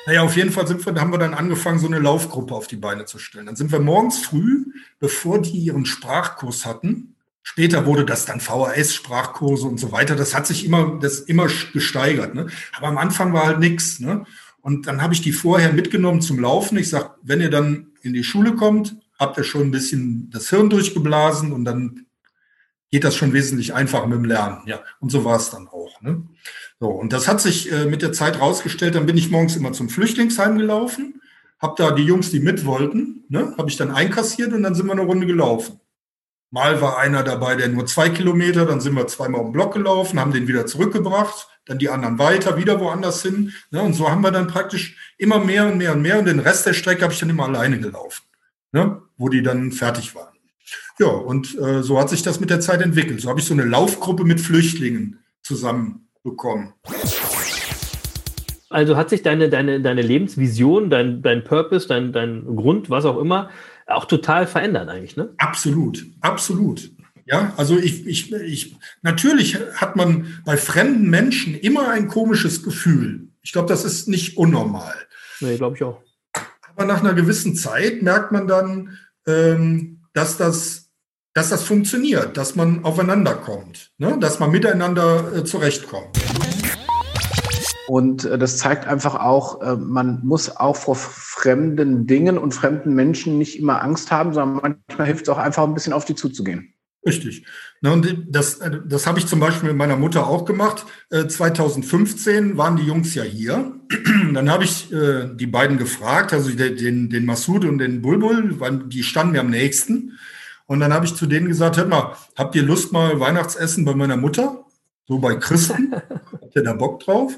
Naja, 0.06 0.22
auf 0.22 0.34
jeden 0.34 0.50
Fall 0.50 0.66
sind 0.66 0.84
wir, 0.86 0.94
haben 0.94 1.12
wir 1.12 1.18
dann 1.18 1.34
angefangen, 1.34 1.78
so 1.78 1.86
eine 1.86 1.98
Laufgruppe 1.98 2.54
auf 2.54 2.66
die 2.66 2.76
Beine 2.76 3.04
zu 3.04 3.18
stellen. 3.18 3.44
Dann 3.44 3.56
sind 3.56 3.70
wir 3.70 3.80
morgens 3.80 4.24
früh, 4.24 4.64
bevor 4.98 5.42
die 5.42 5.58
ihren 5.58 5.84
Sprachkurs 5.84 6.64
hatten, 6.64 7.14
später 7.42 7.84
wurde 7.84 8.06
das 8.06 8.24
dann 8.24 8.40
VHS-Sprachkurse 8.40 9.66
und 9.66 9.78
so 9.78 9.92
weiter, 9.92 10.16
das 10.16 10.34
hat 10.34 10.46
sich 10.46 10.64
immer, 10.64 10.98
das 10.98 11.20
immer 11.20 11.48
gesteigert. 11.74 12.34
Ne? 12.34 12.46
Aber 12.78 12.88
am 12.88 12.96
Anfang 12.96 13.34
war 13.34 13.44
halt 13.44 13.58
nichts. 13.58 14.00
Ne? 14.00 14.24
Und 14.62 14.86
dann 14.86 15.02
habe 15.02 15.12
ich 15.12 15.20
die 15.20 15.32
vorher 15.32 15.72
mitgenommen 15.72 16.20
zum 16.20 16.38
Laufen. 16.38 16.78
Ich 16.78 16.88
sage, 16.88 17.10
wenn 17.22 17.40
ihr 17.40 17.50
dann 17.50 17.88
in 18.00 18.14
die 18.14 18.24
Schule 18.24 18.54
kommt, 18.54 18.96
habt 19.18 19.36
ihr 19.36 19.44
schon 19.44 19.62
ein 19.62 19.70
bisschen 19.70 20.30
das 20.30 20.48
Hirn 20.50 20.70
durchgeblasen 20.70 21.52
und 21.52 21.64
dann 21.64 22.06
geht 22.90 23.04
das 23.04 23.16
schon 23.16 23.32
wesentlich 23.32 23.74
einfacher 23.74 24.06
mit 24.06 24.18
dem 24.18 24.24
Lernen. 24.24 24.62
Ja, 24.66 24.80
und 25.00 25.10
so 25.10 25.24
war 25.24 25.36
es 25.36 25.50
dann 25.50 25.66
auch. 25.66 26.00
Ne? 26.00 26.22
So, 26.78 26.88
und 26.88 27.12
das 27.12 27.26
hat 27.26 27.40
sich 27.40 27.72
äh, 27.72 27.86
mit 27.86 28.02
der 28.02 28.12
Zeit 28.12 28.40
rausgestellt. 28.40 28.94
Dann 28.94 29.06
bin 29.06 29.16
ich 29.16 29.30
morgens 29.30 29.56
immer 29.56 29.72
zum 29.72 29.88
Flüchtlingsheim 29.88 30.58
gelaufen, 30.58 31.20
habe 31.58 31.74
da 31.76 31.90
die 31.92 32.04
Jungs, 32.04 32.30
die 32.30 32.40
mit 32.40 32.64
wollten, 32.66 33.24
ne, 33.28 33.54
habe 33.56 33.70
ich 33.70 33.76
dann 33.76 33.90
einkassiert 33.92 34.52
und 34.52 34.62
dann 34.62 34.74
sind 34.74 34.86
wir 34.86 34.92
eine 34.92 35.02
Runde 35.02 35.26
gelaufen. 35.26 35.80
Mal 36.50 36.82
war 36.82 36.98
einer 36.98 37.22
dabei, 37.22 37.56
der 37.56 37.68
nur 37.68 37.86
zwei 37.86 38.10
Kilometer, 38.10 38.66
dann 38.66 38.80
sind 38.80 38.94
wir 38.94 39.06
zweimal 39.06 39.40
um 39.40 39.52
Block 39.52 39.72
gelaufen, 39.72 40.20
haben 40.20 40.32
den 40.32 40.48
wieder 40.48 40.66
zurückgebracht, 40.66 41.48
dann 41.66 41.78
die 41.78 41.88
anderen 41.88 42.18
weiter, 42.18 42.56
wieder 42.56 42.80
woanders 42.80 43.22
hin. 43.22 43.52
Ne, 43.70 43.82
und 43.82 43.94
so 43.94 44.10
haben 44.10 44.22
wir 44.22 44.30
dann 44.30 44.48
praktisch 44.48 44.96
immer 45.18 45.38
mehr 45.38 45.66
und 45.66 45.78
mehr 45.78 45.92
und 45.92 46.02
mehr. 46.02 46.18
Und 46.18 46.26
den 46.26 46.40
Rest 46.40 46.66
der 46.66 46.72
Strecke 46.72 47.02
habe 47.02 47.12
ich 47.12 47.20
dann 47.20 47.30
immer 47.30 47.44
alleine 47.44 47.78
gelaufen, 47.78 48.24
ne, 48.72 49.02
wo 49.16 49.28
die 49.28 49.42
dann 49.42 49.72
fertig 49.72 50.14
waren. 50.14 50.34
Ja, 50.98 51.08
und 51.08 51.58
äh, 51.58 51.82
so 51.82 51.98
hat 51.98 52.10
sich 52.10 52.22
das 52.22 52.40
mit 52.40 52.50
der 52.50 52.60
Zeit 52.60 52.80
entwickelt. 52.82 53.20
So 53.20 53.28
habe 53.28 53.40
ich 53.40 53.46
so 53.46 53.54
eine 53.54 53.64
Laufgruppe 53.64 54.24
mit 54.24 54.40
Flüchtlingen 54.40 55.18
zusammen 55.42 56.08
bekommen. 56.22 56.74
Also 58.70 58.96
hat 58.96 59.10
sich 59.10 59.22
deine, 59.22 59.48
deine, 59.48 59.80
deine 59.80 60.02
Lebensvision, 60.02 60.88
dein, 60.90 61.22
dein 61.22 61.44
Purpose, 61.44 61.86
dein, 61.86 62.12
dein 62.12 62.56
Grund, 62.56 62.88
was 62.88 63.04
auch 63.04 63.18
immer, 63.18 63.50
auch 63.86 64.06
total 64.06 64.46
verändert 64.46 64.88
eigentlich, 64.88 65.16
ne? 65.16 65.34
Absolut, 65.38 66.06
absolut. 66.20 66.91
Ja, 67.24 67.54
also 67.56 67.78
ich, 67.78 68.06
ich, 68.06 68.32
ich, 68.32 68.76
natürlich 69.02 69.58
hat 69.76 69.96
man 69.96 70.42
bei 70.44 70.56
fremden 70.56 71.08
Menschen 71.08 71.54
immer 71.54 71.88
ein 71.88 72.08
komisches 72.08 72.62
Gefühl. 72.62 73.28
Ich 73.42 73.52
glaube, 73.52 73.68
das 73.68 73.84
ist 73.84 74.08
nicht 74.08 74.36
unnormal. 74.36 74.94
Nee, 75.40 75.56
glaube 75.56 75.76
ich 75.76 75.82
auch. 75.82 76.02
Aber 76.74 76.84
nach 76.84 77.00
einer 77.00 77.14
gewissen 77.14 77.54
Zeit 77.54 78.02
merkt 78.02 78.32
man 78.32 78.48
dann, 78.48 78.98
ähm, 79.26 80.00
dass 80.14 80.36
das 80.36 80.82
dass 81.34 81.48
das 81.48 81.62
funktioniert, 81.62 82.36
dass 82.36 82.56
man 82.56 82.84
aufeinander 82.84 83.34
kommt, 83.34 83.90
ne? 83.96 84.18
dass 84.20 84.38
man 84.38 84.50
miteinander 84.50 85.34
äh, 85.34 85.44
zurechtkommt. 85.44 86.18
Und 87.88 88.24
äh, 88.24 88.38
das 88.38 88.58
zeigt 88.58 88.86
einfach 88.86 89.14
auch, 89.14 89.60
äh, 89.62 89.76
man 89.76 90.20
muss 90.24 90.54
auch 90.54 90.76
vor 90.76 90.94
fremden 90.94 92.06
Dingen 92.06 92.38
und 92.38 92.52
fremden 92.52 92.94
Menschen 92.94 93.38
nicht 93.38 93.58
immer 93.58 93.82
Angst 93.82 94.10
haben, 94.10 94.32
sondern 94.34 94.76
manchmal 94.88 95.06
hilft 95.06 95.22
es 95.22 95.28
auch 95.30 95.38
einfach 95.38 95.64
ein 95.64 95.74
bisschen 95.74 95.92
auf 95.92 96.04
die 96.04 96.14
zuzugehen. 96.14 96.71
Richtig. 97.04 97.44
Na, 97.80 97.92
und 97.92 98.26
das, 98.28 98.58
äh, 98.58 98.78
das 98.86 99.06
habe 99.06 99.18
ich 99.18 99.26
zum 99.26 99.40
Beispiel 99.40 99.70
mit 99.70 99.78
meiner 99.78 99.96
Mutter 99.96 100.26
auch 100.26 100.44
gemacht. 100.44 100.86
Äh, 101.10 101.26
2015 101.26 102.56
waren 102.56 102.76
die 102.76 102.84
Jungs 102.84 103.14
ja 103.14 103.24
hier. 103.24 103.74
Dann 104.32 104.48
habe 104.48 104.64
ich 104.64 104.92
äh, 104.92 105.28
die 105.34 105.46
beiden 105.46 105.78
gefragt, 105.78 106.32
also 106.32 106.50
den, 106.50 107.10
den 107.10 107.26
Massoud 107.26 107.64
und 107.64 107.78
den 107.78 108.02
Bulbul, 108.02 108.60
weil 108.60 108.84
die 108.84 109.02
standen 109.02 109.32
mir 109.32 109.40
am 109.40 109.50
nächsten. 109.50 110.18
Und 110.66 110.80
dann 110.80 110.92
habe 110.92 111.04
ich 111.04 111.16
zu 111.16 111.26
denen 111.26 111.48
gesagt, 111.48 111.76
hört 111.76 111.88
mal, 111.88 112.16
habt 112.36 112.54
ihr 112.54 112.62
Lust 112.62 112.92
mal 112.92 113.18
Weihnachtsessen 113.18 113.84
bei 113.84 113.94
meiner 113.94 114.16
Mutter? 114.16 114.64
So 115.06 115.18
bei 115.18 115.34
Christen? 115.34 115.92
habt 115.92 116.54
ihr 116.54 116.62
da 116.62 116.72
Bock 116.72 117.00
drauf? 117.00 117.36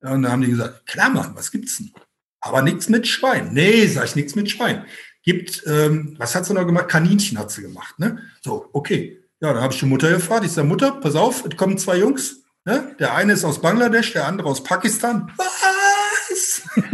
Und 0.00 0.22
dann 0.22 0.32
haben 0.32 0.42
die 0.42 0.50
gesagt, 0.50 0.86
klar 0.86 1.10
Mann, 1.10 1.32
was 1.34 1.50
gibt's 1.50 1.78
denn? 1.78 1.92
Aber 2.40 2.62
nichts 2.62 2.88
mit 2.88 3.06
Schwein. 3.06 3.52
Nee, 3.52 3.86
sag 3.86 4.04
ich, 4.06 4.16
nichts 4.16 4.34
mit 4.34 4.50
Schwein. 4.50 4.84
Gibt, 5.28 5.62
ähm, 5.66 6.16
was 6.16 6.34
hat 6.34 6.46
sie 6.46 6.54
noch 6.54 6.64
gemacht? 6.64 6.88
Kaninchen 6.88 7.38
hat 7.38 7.50
sie 7.50 7.60
gemacht, 7.60 7.98
ne? 7.98 8.22
So, 8.42 8.70
okay. 8.72 9.22
Ja, 9.42 9.52
dann 9.52 9.62
habe 9.62 9.74
ich 9.74 9.78
die 9.78 9.84
Mutter 9.84 10.08
gefragt. 10.10 10.46
Ich 10.46 10.52
sage, 10.52 10.66
Mutter, 10.66 10.92
pass 10.92 11.16
auf, 11.16 11.44
es 11.44 11.54
kommen 11.54 11.76
zwei 11.76 11.98
Jungs. 11.98 12.44
Ne? 12.64 12.96
Der 12.98 13.14
eine 13.14 13.34
ist 13.34 13.44
aus 13.44 13.60
Bangladesch, 13.60 14.14
der 14.14 14.26
andere 14.26 14.48
aus 14.48 14.62
Pakistan. 14.62 15.30
Was? 15.36 16.62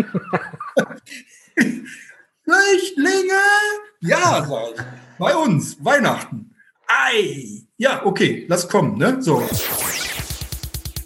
Flüchtlinge? 1.54 3.38
Ja, 4.00 4.44
sag 4.44 4.70
ich. 4.74 4.82
Bei 5.16 5.36
uns, 5.36 5.76
Weihnachten. 5.84 6.56
Ei. 6.88 7.62
Ja, 7.76 8.04
okay, 8.04 8.46
lass 8.48 8.68
kommen, 8.68 8.98
ne? 8.98 9.22
So. 9.22 9.48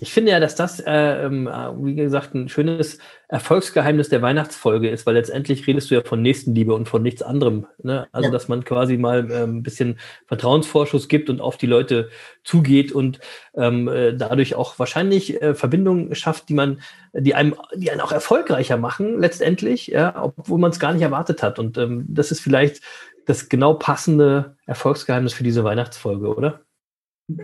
Ich 0.00 0.12
finde 0.12 0.30
ja, 0.30 0.40
dass 0.40 0.54
das, 0.54 0.80
äh, 0.80 1.24
ähm, 1.24 1.48
wie 1.80 1.94
gesagt, 1.94 2.34
ein 2.34 2.48
schönes 2.48 2.98
Erfolgsgeheimnis 3.28 4.08
der 4.08 4.22
Weihnachtsfolge 4.22 4.88
ist, 4.88 5.06
weil 5.06 5.14
letztendlich 5.14 5.66
redest 5.66 5.90
du 5.90 5.96
ja 5.96 6.02
von 6.02 6.22
Nächstenliebe 6.22 6.72
und 6.74 6.88
von 6.88 7.02
nichts 7.02 7.22
anderem. 7.22 7.66
Ne? 7.82 8.06
Also, 8.12 8.28
ja. 8.28 8.32
dass 8.32 8.48
man 8.48 8.64
quasi 8.64 8.96
mal 8.96 9.30
äh, 9.30 9.42
ein 9.42 9.62
bisschen 9.62 9.98
Vertrauensvorschuss 10.26 11.08
gibt 11.08 11.30
und 11.30 11.40
auf 11.40 11.56
die 11.56 11.66
Leute 11.66 12.10
zugeht 12.44 12.92
und 12.92 13.18
ähm, 13.54 13.88
äh, 13.88 14.14
dadurch 14.14 14.54
auch 14.54 14.78
wahrscheinlich 14.78 15.42
äh, 15.42 15.54
Verbindungen 15.54 16.14
schafft, 16.14 16.48
die 16.48 16.54
man, 16.54 16.80
die 17.12 17.34
einem, 17.34 17.56
die 17.74 17.90
einen 17.90 18.00
auch 18.00 18.12
erfolgreicher 18.12 18.76
machen, 18.76 19.18
letztendlich, 19.18 19.88
ja, 19.88 20.22
obwohl 20.22 20.58
man 20.58 20.70
es 20.70 20.80
gar 20.80 20.92
nicht 20.92 21.02
erwartet 21.02 21.42
hat. 21.42 21.58
Und 21.58 21.76
ähm, 21.76 22.06
das 22.08 22.30
ist 22.30 22.40
vielleicht 22.40 22.82
das 23.26 23.48
genau 23.48 23.74
passende 23.74 24.56
Erfolgsgeheimnis 24.64 25.34
für 25.34 25.44
diese 25.44 25.64
Weihnachtsfolge, 25.64 26.34
oder? 26.34 26.60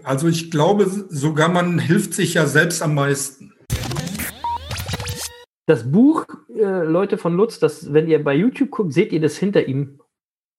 Also 0.02 0.28
ich 0.28 0.50
glaube 0.50 0.86
sogar, 0.86 1.48
man 1.48 1.78
hilft 1.78 2.14
sich 2.14 2.34
ja 2.34 2.46
selbst 2.46 2.82
am 2.82 2.94
meisten. 2.94 3.52
Das 5.66 5.90
Buch, 5.90 6.26
äh, 6.54 6.84
Leute 6.84 7.18
von 7.18 7.34
Lutz, 7.34 7.58
das, 7.58 7.92
wenn 7.92 8.08
ihr 8.08 8.22
bei 8.22 8.34
YouTube 8.34 8.70
guckt, 8.70 8.92
seht 8.92 9.12
ihr 9.12 9.20
das 9.20 9.36
hinter 9.36 9.66
ihm 9.66 10.00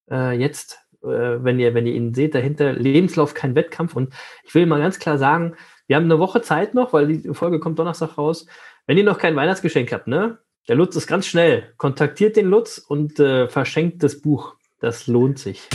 äh, 0.10 0.38
jetzt, 0.38 0.80
äh, 1.04 1.08
wenn, 1.08 1.60
ihr, 1.60 1.74
wenn 1.74 1.86
ihr 1.86 1.94
ihn 1.94 2.14
seht, 2.14 2.36
dahinter 2.36 2.74
Lebenslauf, 2.74 3.34
kein 3.34 3.56
Wettkampf. 3.56 3.96
Und 3.96 4.14
ich 4.44 4.54
will 4.56 4.66
mal 4.66 4.80
ganz 4.80 5.00
klar 5.00 5.18
sagen, 5.18 5.56
wir 5.88 5.96
haben 5.96 6.06
eine 6.06 6.20
Woche 6.20 6.42
Zeit 6.42 6.74
noch, 6.74 6.94
weil 6.94 7.08
die 7.08 7.34
Folge 7.34 7.60
kommt 7.60 7.78
Donnerstag 7.78 8.18
raus. 8.18 8.48
Wenn 8.88 8.98
ihr 8.98 9.04
noch 9.04 9.20
kein 9.20 9.36
Weihnachtsgeschenk 9.36 9.92
habt, 9.92 10.08
ne? 10.08 10.40
Der 10.68 10.76
Lutz 10.76 10.96
ist 10.96 11.06
ganz 11.06 11.28
schnell. 11.28 11.74
Kontaktiert 11.78 12.36
den 12.36 12.48
Lutz 12.48 12.80
und 12.80 13.20
äh, 13.20 13.48
verschenkt 13.48 14.02
das 14.02 14.22
Buch. 14.22 14.56
Das 14.80 15.06
lohnt 15.06 15.38
sich. 15.38 15.70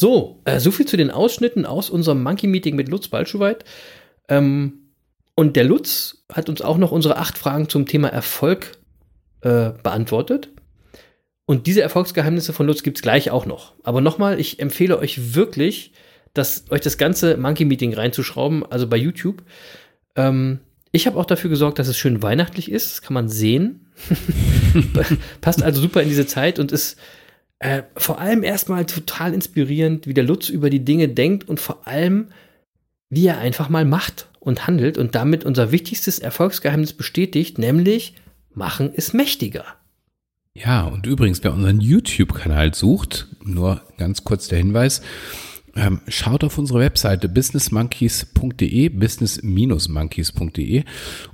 So, 0.00 0.40
äh, 0.46 0.60
so 0.60 0.70
viel 0.70 0.86
zu 0.86 0.96
den 0.96 1.10
Ausschnitten 1.10 1.66
aus 1.66 1.90
unserem 1.90 2.22
Monkey-Meeting 2.22 2.74
mit 2.74 2.88
Lutz 2.88 3.08
Balschuweit. 3.08 3.66
Ähm, 4.28 4.92
und 5.34 5.56
der 5.56 5.64
Lutz 5.64 6.24
hat 6.32 6.48
uns 6.48 6.62
auch 6.62 6.78
noch 6.78 6.90
unsere 6.90 7.18
acht 7.18 7.36
Fragen 7.36 7.68
zum 7.68 7.84
Thema 7.84 8.08
Erfolg 8.08 8.78
äh, 9.42 9.72
beantwortet. 9.82 10.48
Und 11.44 11.66
diese 11.66 11.82
Erfolgsgeheimnisse 11.82 12.54
von 12.54 12.66
Lutz 12.66 12.82
gibt 12.82 12.96
es 12.96 13.02
gleich 13.02 13.30
auch 13.30 13.44
noch. 13.44 13.74
Aber 13.82 14.00
nochmal, 14.00 14.40
ich 14.40 14.58
empfehle 14.58 14.98
euch 14.98 15.34
wirklich, 15.34 15.92
das, 16.32 16.64
euch 16.70 16.80
das 16.80 16.96
ganze 16.96 17.36
Monkey-Meeting 17.36 17.92
reinzuschrauben, 17.92 18.64
also 18.64 18.86
bei 18.86 18.96
YouTube. 18.96 19.42
Ähm, 20.16 20.60
ich 20.92 21.06
habe 21.06 21.18
auch 21.18 21.26
dafür 21.26 21.50
gesorgt, 21.50 21.78
dass 21.78 21.88
es 21.88 21.98
schön 21.98 22.22
weihnachtlich 22.22 22.72
ist. 22.72 22.90
Das 22.90 23.02
kann 23.02 23.12
man 23.12 23.28
sehen. 23.28 23.92
Passt 25.42 25.62
also 25.62 25.78
super 25.78 26.00
in 26.00 26.08
diese 26.08 26.26
Zeit 26.26 26.58
und 26.58 26.72
ist 26.72 26.96
äh, 27.60 27.82
vor 27.96 28.18
allem 28.18 28.42
erstmal 28.42 28.86
total 28.86 29.34
inspirierend, 29.34 30.06
wie 30.06 30.14
der 30.14 30.24
Lutz 30.24 30.48
über 30.48 30.70
die 30.70 30.84
Dinge 30.84 31.08
denkt 31.08 31.48
und 31.48 31.60
vor 31.60 31.86
allem, 31.86 32.28
wie 33.10 33.26
er 33.26 33.38
einfach 33.38 33.68
mal 33.68 33.84
macht 33.84 34.28
und 34.40 34.66
handelt 34.66 34.96
und 34.96 35.14
damit 35.14 35.44
unser 35.44 35.70
wichtigstes 35.70 36.18
Erfolgsgeheimnis 36.18 36.94
bestätigt, 36.94 37.58
nämlich 37.58 38.14
machen 38.54 38.92
ist 38.92 39.12
mächtiger. 39.12 39.64
Ja, 40.54 40.84
und 40.84 41.06
übrigens, 41.06 41.44
wer 41.44 41.52
unseren 41.52 41.80
YouTube-Kanal 41.80 42.74
sucht, 42.74 43.28
nur 43.44 43.82
ganz 43.98 44.24
kurz 44.24 44.48
der 44.48 44.58
Hinweis, 44.58 45.02
ähm, 45.76 46.00
schaut 46.08 46.42
auf 46.42 46.58
unsere 46.58 46.80
Webseite 46.80 47.28
businessmonkeys.de, 47.28 48.88
business-monkeys.de 48.88 50.84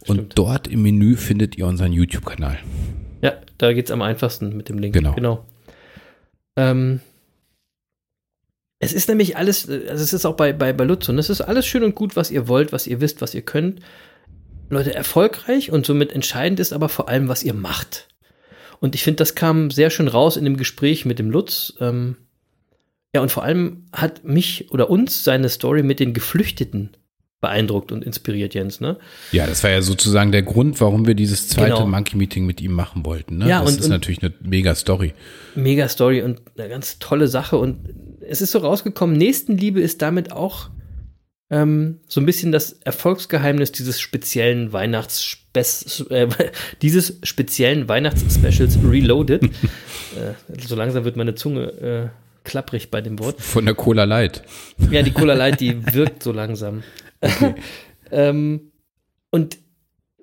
und 0.09 0.37
dort 0.37 0.69
im 0.69 0.83
Menü 0.83 1.17
findet 1.17 1.57
ihr 1.57 1.67
unseren 1.67 1.93
YouTube-Kanal. 1.93 2.59
Ja, 3.23 3.35
da 3.59 3.73
geht 3.73 3.87
es 3.87 3.93
am 3.93 4.03
einfachsten 4.03 4.57
mit 4.57 4.69
dem 4.69 4.79
Link. 4.79 4.93
Genau. 4.93 5.15
genau. 5.15 5.47
Ähm, 6.57 7.01
es 8.79 8.93
ist 8.93 9.09
nämlich 9.09 9.37
alles, 9.37 9.69
also 9.69 10.03
es 10.03 10.13
ist 10.13 10.27
auch 10.27 10.37
bei, 10.37 10.53
bei, 10.53 10.73
bei 10.73 10.85
Lutz 10.85 11.09
und 11.09 11.19
es 11.19 11.31
ist 11.31 11.41
alles 11.41 11.67
schön 11.67 11.83
und 11.83 11.95
gut, 11.95 12.17
was 12.17 12.31
ihr 12.31 12.49
wollt, 12.49 12.73
was 12.73 12.87
ihr 12.87 13.01
wisst, 13.01 13.23
was 13.23 13.35
ihr 13.35 13.43
könnt. 13.43 13.81
Leute, 14.69 14.95
erfolgreich 14.95 15.71
und 15.71 15.87
somit 15.87 16.13
entscheidend 16.13 16.61
ist 16.61 16.73
aber 16.73 16.89
vor 16.89 17.09
allem, 17.09 17.29
was 17.29 17.43
ihr 17.43 17.55
macht. 17.55 18.09
Und 18.81 18.95
ich 18.95 19.03
finde, 19.03 19.19
das 19.19 19.35
kam 19.35 19.71
sehr 19.71 19.91
schön 19.91 20.09
raus 20.09 20.37
in 20.37 20.45
dem 20.45 20.57
Gespräch 20.57 21.05
mit 21.05 21.19
dem 21.19 21.31
Lutz. 21.31 21.75
Ähm, 21.81 22.17
ja, 23.15 23.23
und 23.23 23.33
vor 23.33 23.45
allem 23.45 23.87
hat 23.93 24.25
mich 24.25 24.71
oder 24.71 24.91
uns 24.91 25.25
seine 25.25 25.49
Story 25.49 25.83
mit 25.83 26.01
den 26.01 26.13
Geflüchteten 26.13 26.97
beeindruckt 27.47 27.93
und 27.93 28.03
inspiriert, 28.03 28.55
Jens, 28.55 28.81
ne? 28.81 28.97
Ja, 29.31 29.47
das 29.47 29.63
war 29.63 29.71
ja 29.71 29.81
sozusagen 29.81 30.33
der 30.33 30.43
Grund, 30.43 30.81
warum 30.81 31.07
wir 31.07 31.15
dieses 31.15 31.49
zweite 31.49 31.75
genau. 31.75 31.87
Monkey-Meeting 31.87 32.45
mit 32.45 32.61
ihm 32.61 32.73
machen 32.73 33.05
wollten. 33.07 33.39
Ne? 33.39 33.49
Ja, 33.49 33.63
das 33.63 33.75
und, 33.75 33.81
ist 33.81 33.89
natürlich 33.89 34.21
eine 34.21 34.35
mega 34.41 34.75
Story. 34.75 35.15
Mega 35.55 35.89
Story 35.89 36.23
und 36.23 36.41
eine 36.59 36.69
ganz 36.69 36.99
tolle 36.99 37.29
Sache. 37.29 37.57
Und 37.57 37.79
es 38.21 38.41
ist 38.41 38.51
so 38.51 38.59
rausgekommen, 38.59 39.17
Nächstenliebe 39.17 39.81
ist 39.81 40.03
damit 40.03 40.33
auch 40.33 40.71
ähm, 41.51 42.01
so 42.09 42.21
ein 42.21 42.27
bisschen 42.27 42.51
das 42.51 42.73
Erfolgsgeheimnis 42.73 43.71
dieses 43.71 44.01
speziellen 44.01 44.73
Weihnachts 44.73 45.39
äh, 45.55 46.27
dieses 46.83 47.21
speziellen 47.23 47.89
Weihnachtsspecials 47.89 48.79
Reloaded. 48.83 49.45
äh, 49.45 49.49
so 50.67 50.75
langsam 50.75 51.05
wird 51.05 51.17
meine 51.17 51.37
Zunge 51.37 51.63
äh, 51.81 52.09
klapprig 52.43 52.91
bei 52.91 53.01
dem 53.03 53.19
Wort. 53.19 53.41
Von 53.41 53.67
der 53.67 53.75
Cola 53.75 54.05
Light. 54.05 54.43
Ja, 54.91 55.03
die 55.03 55.11
Cola 55.13 55.35
Light, 55.35 55.61
die 55.61 55.95
wirkt 55.95 56.23
so 56.23 56.33
langsam. 56.33 56.83
Ähm, 58.11 58.73
und 59.31 59.59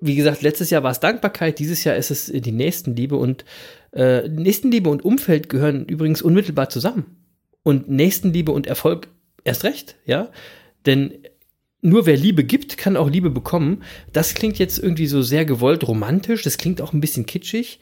wie 0.00 0.16
gesagt, 0.16 0.42
letztes 0.42 0.70
Jahr 0.70 0.82
war 0.82 0.90
es 0.90 1.00
Dankbarkeit, 1.00 1.58
dieses 1.58 1.84
Jahr 1.84 1.96
ist 1.96 2.10
es 2.10 2.32
die 2.34 2.52
Nächstenliebe 2.52 3.16
und 3.16 3.44
äh, 3.92 4.28
Nächstenliebe 4.28 4.90
und 4.90 5.04
Umfeld 5.04 5.48
gehören 5.48 5.84
übrigens 5.86 6.22
unmittelbar 6.22 6.68
zusammen. 6.68 7.16
Und 7.62 7.88
Nächstenliebe 7.88 8.52
und 8.52 8.66
Erfolg 8.66 9.08
erst 9.44 9.64
recht, 9.64 9.96
ja. 10.04 10.30
Denn 10.84 11.12
nur 11.80 12.06
wer 12.06 12.16
Liebe 12.16 12.44
gibt, 12.44 12.76
kann 12.76 12.96
auch 12.96 13.08
Liebe 13.08 13.30
bekommen. 13.30 13.82
Das 14.12 14.34
klingt 14.34 14.58
jetzt 14.58 14.78
irgendwie 14.78 15.06
so 15.06 15.22
sehr 15.22 15.44
gewollt 15.44 15.86
romantisch, 15.86 16.42
das 16.42 16.58
klingt 16.58 16.82
auch 16.82 16.92
ein 16.92 17.00
bisschen 17.00 17.26
kitschig, 17.26 17.80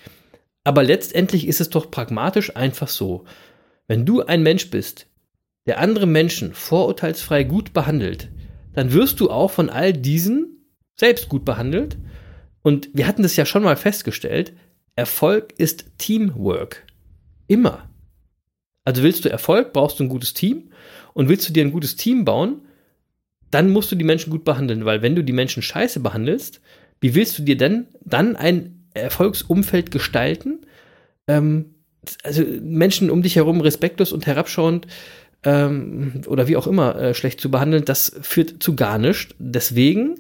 aber 0.65 0.85
letztendlich 0.85 1.49
ist 1.49 1.61
es 1.61 1.71
doch 1.71 1.91
pragmatisch 1.91 2.55
einfach 2.55 2.89
so. 2.89 3.25
Wenn 3.89 4.07
du 4.07 4.23
ein 4.23 4.43
Mensch 4.43 4.71
bist, 4.71 5.07
der 5.67 5.79
andere 5.79 6.07
Menschen 6.07 6.55
vorurteilsfrei 6.55 7.45
gut 7.45 7.73
behandelt, 7.73 8.29
dann 8.75 8.93
wirst 8.93 9.21
du 9.21 9.31
auch 9.31 9.51
von 9.51 9.71
all 9.71 9.93
diesen 9.93 10.67
selbst 10.95 11.29
gut 11.29 11.45
behandelt. 11.45 11.99
Und 12.63 12.91
wir 12.93 13.07
hatten 13.07 13.23
das 13.23 13.37
ja 13.37 13.45
schon 13.45 13.63
mal 13.63 13.77
festgestellt, 13.77 14.53
Erfolg 14.95 15.55
ist 15.57 15.87
Teamwork. 15.99 16.87
Immer. 17.47 17.89
Also 18.85 19.03
willst 19.03 19.25
du 19.25 19.31
Erfolg, 19.31 19.73
brauchst 19.73 19.99
du 19.99 20.05
ein 20.05 20.09
gutes 20.09 20.35
Team. 20.35 20.71
Und 21.15 21.29
willst 21.29 21.49
du 21.49 21.53
dir 21.53 21.65
ein 21.65 21.73
gutes 21.73 21.97
Team 21.97 22.25
bauen, 22.25 22.63
dann 23.51 23.71
musst 23.71 23.93
du 23.93 23.97
die 23.97 24.05
Menschen 24.05 24.31
gut 24.31 24.45
behandeln, 24.45 24.85
weil 24.85 25.03
wenn 25.03 25.15
du 25.15 25.23
die 25.23 25.35
Menschen 25.35 25.63
scheiße 25.63 26.01
behandelst, 26.01 26.61
wie 27.01 27.15
willst 27.15 27.39
du 27.39 27.43
dir 27.43 27.57
denn 27.57 27.87
dann 28.05 28.35
ein 28.35 28.87
Erfolgsumfeld 28.95 29.91
gestalten? 29.91 30.61
Ähm, 31.27 31.75
also 32.23 32.43
Menschen 32.61 33.11
um 33.11 33.23
dich 33.23 33.37
herum 33.37 33.61
respektlos 33.61 34.13
und 34.13 34.27
herabschauend 34.27 34.87
ähm, 35.45 36.23
oder 36.27 36.49
wie 36.49 36.57
auch 36.57 36.67
immer 36.67 36.97
äh, 36.97 37.15
schlecht 37.15 37.41
zu 37.41 37.51
behandeln, 37.51 37.85
das 37.85 38.17
führt 38.23 38.63
zu 38.63 38.77
gar 38.77 38.99
nichts. 38.99 39.35
Deswegen, 39.39 40.17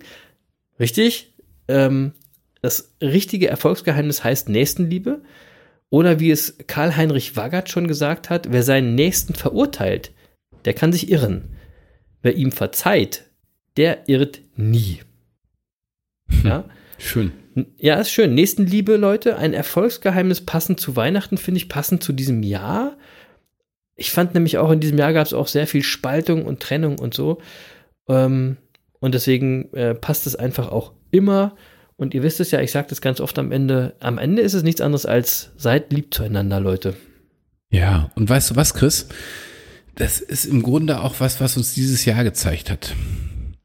richtig, 0.80 1.34
ähm, 1.68 2.12
das 2.60 2.94
richtige 3.00 3.48
Erfolgsgeheimnis 3.48 4.24
heißt 4.24 4.48
Nächstenliebe. 4.48 5.22
Oder 5.90 6.20
wie 6.20 6.30
es 6.30 6.56
Karl-Heinrich 6.66 7.36
Waggert 7.36 7.68
schon 7.68 7.86
gesagt 7.86 8.30
hat, 8.30 8.50
wer 8.50 8.62
seinen 8.62 8.94
Nächsten 8.94 9.34
verurteilt, 9.34 10.12
der 10.64 10.72
kann 10.72 10.92
sich 10.92 11.10
irren. 11.10 11.50
wer 12.22 12.36
ihm 12.36 12.52
verzeiht, 12.52 13.24
der 13.76 14.08
irrt 14.08 14.40
nie. 14.56 15.00
Ja? 16.44 16.64
Schön. 16.98 17.32
Ja, 17.78 17.96
ist 17.96 18.10
schön. 18.10 18.34
Nächstenliebe, 18.34 18.96
Leute, 18.96 19.36
ein 19.36 19.52
Erfolgsgeheimnis 19.52 20.42
passend 20.42 20.80
zu 20.80 20.96
Weihnachten, 20.96 21.36
finde 21.36 21.58
ich 21.58 21.68
passend 21.68 22.02
zu 22.02 22.12
diesem 22.12 22.42
Jahr. 22.42 22.96
Ich 23.96 24.10
fand 24.10 24.34
nämlich 24.34 24.58
auch 24.58 24.70
in 24.70 24.80
diesem 24.80 24.98
Jahr 24.98 25.12
gab 25.12 25.26
es 25.26 25.32
auch 25.34 25.48
sehr 25.48 25.66
viel 25.66 25.82
Spaltung 25.82 26.44
und 26.46 26.60
Trennung 26.60 26.98
und 26.98 27.14
so. 27.14 27.40
Ähm, 28.08 28.56
und 29.00 29.14
deswegen 29.14 29.72
äh, 29.74 29.94
passt 29.94 30.26
es 30.26 30.36
einfach 30.36 30.70
auch 30.70 30.92
immer. 31.10 31.56
Und 31.96 32.14
ihr 32.14 32.22
wisst 32.22 32.40
es 32.40 32.50
ja, 32.50 32.60
ich 32.60 32.72
sage 32.72 32.88
das 32.88 33.00
ganz 33.00 33.20
oft 33.20 33.38
am 33.38 33.52
Ende. 33.52 33.94
Am 34.00 34.18
Ende 34.18 34.42
ist 34.42 34.54
es 34.54 34.62
nichts 34.62 34.80
anderes 34.80 35.06
als 35.06 35.50
seid 35.56 35.92
lieb 35.92 36.12
zueinander, 36.14 36.58
Leute. 36.58 36.94
Ja, 37.70 38.10
und 38.16 38.28
weißt 38.28 38.50
du 38.50 38.56
was, 38.56 38.74
Chris? 38.74 39.08
Das 39.94 40.20
ist 40.20 40.46
im 40.46 40.62
Grunde 40.62 41.00
auch 41.00 41.20
was, 41.20 41.40
was 41.40 41.56
uns 41.56 41.74
dieses 41.74 42.04
Jahr 42.04 42.24
gezeigt 42.24 42.70
hat. 42.70 42.94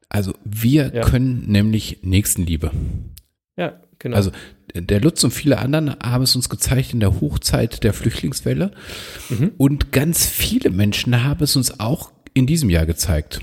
Also 0.10 0.34
wir 0.44 0.92
Ja. 0.94 1.02
können 1.02 1.46
nämlich 1.48 2.00
Nächstenliebe. 2.04 2.72
Ja, 3.58 3.80
genau. 4.00 4.16
Also 4.16 4.32
der 4.74 5.02
Lutz 5.02 5.24
und 5.24 5.32
viele 5.32 5.60
anderen 5.60 5.96
haben 6.02 6.24
es 6.24 6.36
uns 6.36 6.50
gezeigt 6.50 6.94
in 6.94 7.00
der 7.00 7.20
Hochzeit 7.20 7.84
der 7.84 7.94
Flüchtlingswelle. 7.94 8.72
Mhm. 9.30 9.52
Und 9.58 9.92
ganz 9.92 10.26
viele 10.26 10.70
Menschen 10.70 11.24
haben 11.24 11.44
es 11.44 11.56
uns 11.56 11.80
auch 11.80 12.12
in 12.34 12.48
diesem 12.48 12.70
Jahr 12.70 12.86
gezeigt. 12.86 13.40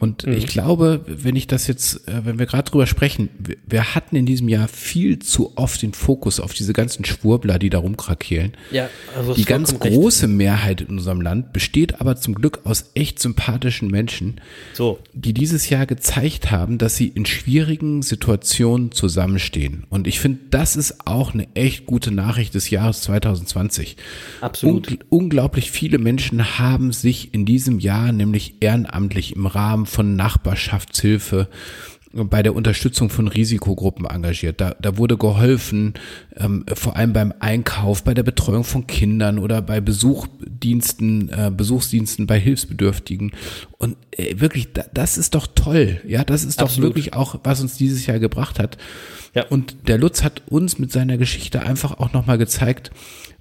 Und 0.00 0.26
Mhm. 0.26 0.32
ich 0.32 0.46
glaube, 0.48 1.02
wenn 1.06 1.36
ich 1.36 1.46
das 1.46 1.66
jetzt, 1.68 2.08
äh, 2.08 2.24
wenn 2.24 2.38
wir 2.38 2.46
gerade 2.46 2.68
drüber 2.68 2.86
sprechen, 2.86 3.28
wir- 3.38 3.56
wir 3.68 3.94
hatten 3.94 4.16
in 4.16 4.26
diesem 4.26 4.48
Jahr 4.48 4.66
viel 4.66 5.18
zu 5.20 5.52
oft 5.56 5.82
den 5.82 5.92
Fokus 5.92 6.40
auf 6.40 6.52
diese 6.54 6.72
ganzen 6.72 7.04
Schwurbler, 7.04 7.58
die 7.58 7.70
da 7.70 7.78
rumkrakehlen. 7.78 8.52
Ja, 8.72 8.88
also 9.16 9.34
Die 9.34 9.44
ganz 9.44 9.78
große 9.78 10.26
Mehrheit 10.26 10.80
in 10.80 10.88
unserem 10.88 11.20
Land 11.20 11.52
besteht 11.52 12.00
aber 12.00 12.16
zum 12.16 12.34
Glück 12.34 12.60
aus 12.64 12.90
echt 12.94 13.18
sympathischen 13.20 13.88
Menschen, 13.88 14.40
so. 14.72 14.98
die 15.12 15.34
dieses 15.34 15.68
Jahr 15.68 15.86
gezeigt 15.86 16.50
haben, 16.50 16.78
dass 16.78 16.96
sie 16.96 17.08
in 17.08 17.26
schwierigen 17.26 18.02
Situationen 18.02 18.92
zusammenstehen. 18.92 19.84
Und 19.90 20.06
ich 20.06 20.18
finde, 20.18 20.38
das 20.50 20.76
ist 20.76 21.06
auch 21.06 21.34
eine 21.34 21.46
echt 21.54 21.84
gute 21.86 22.10
Nachricht 22.10 22.54
des 22.54 22.70
Jahres 22.70 23.02
2020. 23.02 23.96
Absolut. 24.40 24.88
Ungl 24.88 24.98
unglaublich 25.10 25.70
viele 25.70 25.98
Menschen 25.98 26.58
haben 26.58 26.92
sich 26.92 27.34
in 27.34 27.44
diesem 27.44 27.78
Jahr 27.78 28.10
nämlich 28.12 28.54
ehrenamtlich 28.60 29.36
im 29.36 29.46
Rahmen 29.46 29.86
von 29.90 30.16
Nachbarschaftshilfe 30.16 31.48
bei 32.12 32.42
der 32.42 32.56
Unterstützung 32.56 33.08
von 33.08 33.28
Risikogruppen 33.28 34.04
engagiert. 34.04 34.60
Da, 34.60 34.74
da 34.80 34.96
wurde 34.96 35.16
geholfen, 35.16 35.94
ähm, 36.36 36.64
vor 36.74 36.96
allem 36.96 37.12
beim 37.12 37.32
Einkauf, 37.38 38.02
bei 38.02 38.14
der 38.14 38.24
Betreuung 38.24 38.64
von 38.64 38.86
Kindern 38.88 39.38
oder 39.38 39.62
bei 39.62 39.80
Besuchdiensten, 39.80 41.28
äh, 41.28 41.52
Besuchsdiensten 41.54 42.26
bei 42.26 42.40
Hilfsbedürftigen. 42.40 43.32
Und 43.78 43.96
äh, 44.10 44.40
wirklich, 44.40 44.72
da, 44.72 44.84
das 44.92 45.18
ist 45.18 45.36
doch 45.36 45.46
toll. 45.46 46.00
Ja, 46.06 46.24
das 46.24 46.42
ist 46.42 46.60
doch 46.60 46.66
Absolut. 46.66 46.90
wirklich 46.90 47.14
auch, 47.14 47.38
was 47.44 47.60
uns 47.60 47.76
dieses 47.76 48.06
Jahr 48.06 48.18
gebracht 48.18 48.58
hat. 48.58 48.76
Ja. 49.34 49.46
Und 49.46 49.76
der 49.86 49.98
Lutz 49.98 50.24
hat 50.24 50.42
uns 50.48 50.80
mit 50.80 50.90
seiner 50.90 51.16
Geschichte 51.16 51.62
einfach 51.62 52.00
auch 52.00 52.12
nochmal 52.12 52.38
gezeigt, 52.38 52.90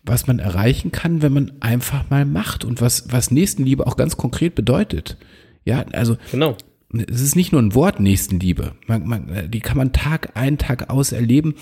was 0.03 0.27
man 0.27 0.37
erreichen 0.37 0.91
kann, 0.91 1.23
wenn 1.23 1.33
man 1.33 1.51
einfach 1.59 2.11
mal 2.11 2.25
macht 2.25 2.63
und 2.63 2.81
was, 2.81 3.11
was 3.11 3.31
Nächstenliebe 3.31 3.87
auch 3.87 3.97
ganz 3.97 4.15
konkret 4.15 4.53
bedeutet. 4.53 5.17
Ja, 5.65 5.85
also 5.91 6.17
Genau. 6.31 6.55
es 6.91 7.21
ist 7.21 7.35
nicht 7.35 7.51
nur 7.51 7.61
ein 7.61 7.75
Wort 7.75 7.99
Nächstenliebe. 7.99 8.73
Man, 8.87 9.07
man, 9.07 9.51
die 9.51 9.59
kann 9.59 9.77
man 9.77 9.93
Tag 9.93 10.31
ein, 10.35 10.57
Tag 10.57 10.89
aus 10.89 11.11
erleben. 11.11 11.55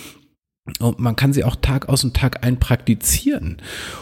Und 0.80 1.00
man 1.00 1.16
kann 1.16 1.32
sie 1.34 1.44
auch 1.44 1.56
Tag 1.56 1.88
aus 1.90 2.04
und 2.04 2.14
Tag 2.16 2.46
ein 2.46 2.60
praktizieren. 2.60 3.58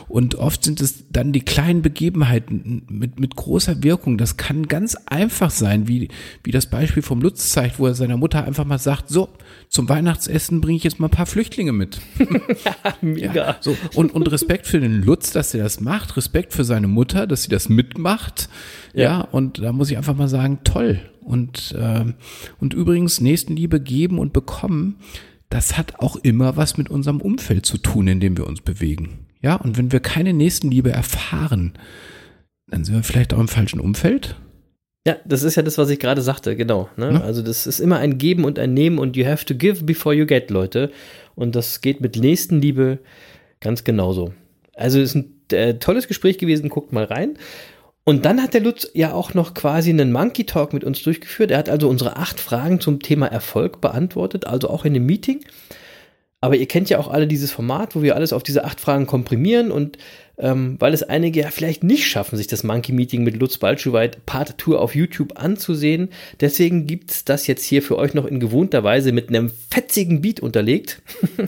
Und 0.07 0.35
oft 0.35 0.63
sind 0.63 0.81
es 0.81 1.05
dann 1.11 1.31
die 1.31 1.41
kleinen 1.41 1.81
Begebenheiten 1.81 2.83
mit, 2.89 3.19
mit 3.19 3.35
großer 3.35 3.83
Wirkung. 3.83 4.17
Das 4.17 4.35
kann 4.37 4.67
ganz 4.67 4.95
einfach 5.05 5.51
sein, 5.51 5.87
wie, 5.87 6.09
wie 6.43 6.51
das 6.51 6.65
Beispiel 6.65 7.03
vom 7.03 7.21
Lutz 7.21 7.49
zeigt, 7.51 7.77
wo 7.79 7.85
er 7.87 7.93
seiner 7.93 8.17
Mutter 8.17 8.43
einfach 8.43 8.65
mal 8.65 8.79
sagt, 8.79 9.09
so, 9.09 9.29
zum 9.69 9.87
Weihnachtsessen 9.89 10.59
bringe 10.59 10.77
ich 10.77 10.83
jetzt 10.83 10.99
mal 10.99 11.07
ein 11.07 11.11
paar 11.11 11.25
Flüchtlinge 11.27 11.71
mit. 11.71 11.99
Mega. 13.01 13.33
Ja, 13.33 13.55
so. 13.59 13.77
und, 13.93 14.13
und 14.13 14.31
Respekt 14.31 14.65
für 14.67 14.79
den 14.79 15.03
Lutz, 15.03 15.31
dass 15.31 15.53
er 15.53 15.63
das 15.63 15.79
macht, 15.81 16.17
Respekt 16.17 16.53
für 16.53 16.63
seine 16.63 16.87
Mutter, 16.87 17.27
dass 17.27 17.43
sie 17.43 17.49
das 17.49 17.69
mitmacht. 17.69 18.49
Ja, 18.93 19.03
Ja. 19.03 19.21
und 19.21 19.59
da 19.59 19.71
muss 19.71 19.91
ich 19.91 19.97
einfach 19.97 20.15
mal 20.15 20.27
sagen, 20.27 20.59
toll. 20.63 20.99
Und, 21.21 21.75
ähm, 21.79 22.15
und 22.59 22.73
übrigens, 22.73 23.19
Nächstenliebe 23.21 23.79
geben 23.79 24.19
und 24.19 24.31
bekommen, 24.33 24.97
das 25.49 25.77
hat 25.77 25.99
auch 25.99 26.15
immer 26.17 26.57
was 26.57 26.77
mit 26.77 26.89
unserem 26.89 27.21
Umfeld 27.21 27.65
zu 27.65 27.77
tun, 27.77 28.07
in 28.07 28.19
dem 28.19 28.37
wir 28.37 28.47
uns 28.47 28.61
bewegen. 28.61 29.25
Ja, 29.41 29.55
und 29.55 29.77
wenn 29.77 29.91
wir 29.91 29.99
keine 29.99 30.33
Nächstenliebe 30.33 30.91
erfahren, 30.91 31.73
dann 32.67 32.83
sind 32.83 32.95
wir 32.95 33.03
vielleicht 33.03 33.33
auch 33.33 33.39
im 33.39 33.47
falschen 33.47 33.79
Umfeld. 33.79 34.35
Ja, 35.07 35.17
das 35.23 35.43
ist 35.43 35.55
ja 35.55 35.61
das, 35.61 35.77
was 35.77 35.89
ich 35.91 35.99
gerade 35.99 36.23
sagte, 36.23 36.55
genau. 36.55 36.89
Ne? 36.97 37.13
Ne? 37.13 37.23
Also 37.23 37.43
das 37.43 37.67
ist 37.67 37.79
immer 37.79 37.99
ein 37.99 38.17
Geben 38.17 38.43
und 38.43 38.57
ein 38.57 38.73
Nehmen 38.73 38.97
und 38.97 39.15
you 39.15 39.25
have 39.25 39.45
to 39.45 39.53
give 39.53 39.83
before 39.83 40.15
you 40.15 40.25
get, 40.25 40.49
Leute. 40.49 40.91
Und 41.35 41.55
das 41.55 41.81
geht 41.81 42.01
mit 42.01 42.15
Nächstenliebe 42.15 42.99
ganz 43.59 43.83
genauso. 43.83 44.33
Also 44.73 44.99
es 44.99 45.13
ist 45.13 45.15
ein 45.15 45.35
äh, 45.51 45.75
tolles 45.75 46.07
Gespräch 46.07 46.39
gewesen, 46.39 46.69
guckt 46.69 46.91
mal 46.91 47.03
rein. 47.03 47.37
Und 48.07 48.23
dann 48.23 48.41
hat 48.41 48.53
der 48.53 48.61
Lutz 48.61 48.87
ja 48.93 49.13
auch 49.13 49.33
noch 49.33 49.55
quasi 49.55 49.89
einen 49.89 50.11
Monkey 50.11 50.45
Talk 50.45 50.73
mit 50.73 50.83
uns 50.83 51.01
durchgeführt. 51.01 51.49
Er 51.49 51.57
hat 51.57 51.69
also 51.69 51.89
unsere 51.89 52.17
acht 52.17 52.39
Fragen 52.39 52.79
zum 52.79 53.01
Thema 53.01 53.25
Erfolg 53.25 53.81
beantwortet, 53.81 54.45
also 54.45 54.69
auch 54.69 54.85
in 54.85 54.93
dem 54.93 55.07
Meeting. 55.07 55.43
Aber 56.39 56.55
ihr 56.55 56.67
kennt 56.67 56.91
ja 56.91 56.99
auch 56.99 57.07
alle 57.07 57.25
dieses 57.25 57.51
Format, 57.51 57.95
wo 57.95 58.03
wir 58.03 58.15
alles 58.15 58.31
auf 58.31 58.43
diese 58.43 58.63
acht 58.63 58.79
Fragen 58.79 59.07
komprimieren 59.07 59.71
und 59.71 59.97
ähm, 60.37 60.75
weil 60.79 60.93
es 60.93 61.01
einige 61.01 61.39
ja 61.39 61.49
vielleicht 61.49 61.83
nicht 61.83 62.05
schaffen, 62.05 62.37
sich 62.37 62.45
das 62.45 62.63
Monkey 62.63 62.91
Meeting 62.91 63.23
mit 63.23 63.37
Lutz 63.37 63.57
Balschuweit 63.57 64.27
Part 64.27 64.59
Tour 64.59 64.81
auf 64.81 64.93
YouTube 64.93 65.39
anzusehen. 65.39 66.09
Deswegen 66.41 66.85
gibt's 66.85 67.25
das 67.25 67.47
jetzt 67.47 67.63
hier 67.63 67.81
für 67.81 67.97
euch 67.97 68.13
noch 68.13 68.25
in 68.25 68.39
gewohnter 68.39 68.83
Weise 68.83 69.13
mit 69.13 69.29
einem 69.29 69.49
fetzigen 69.71 70.21
Beat 70.21 70.41
unterlegt. 70.41 71.01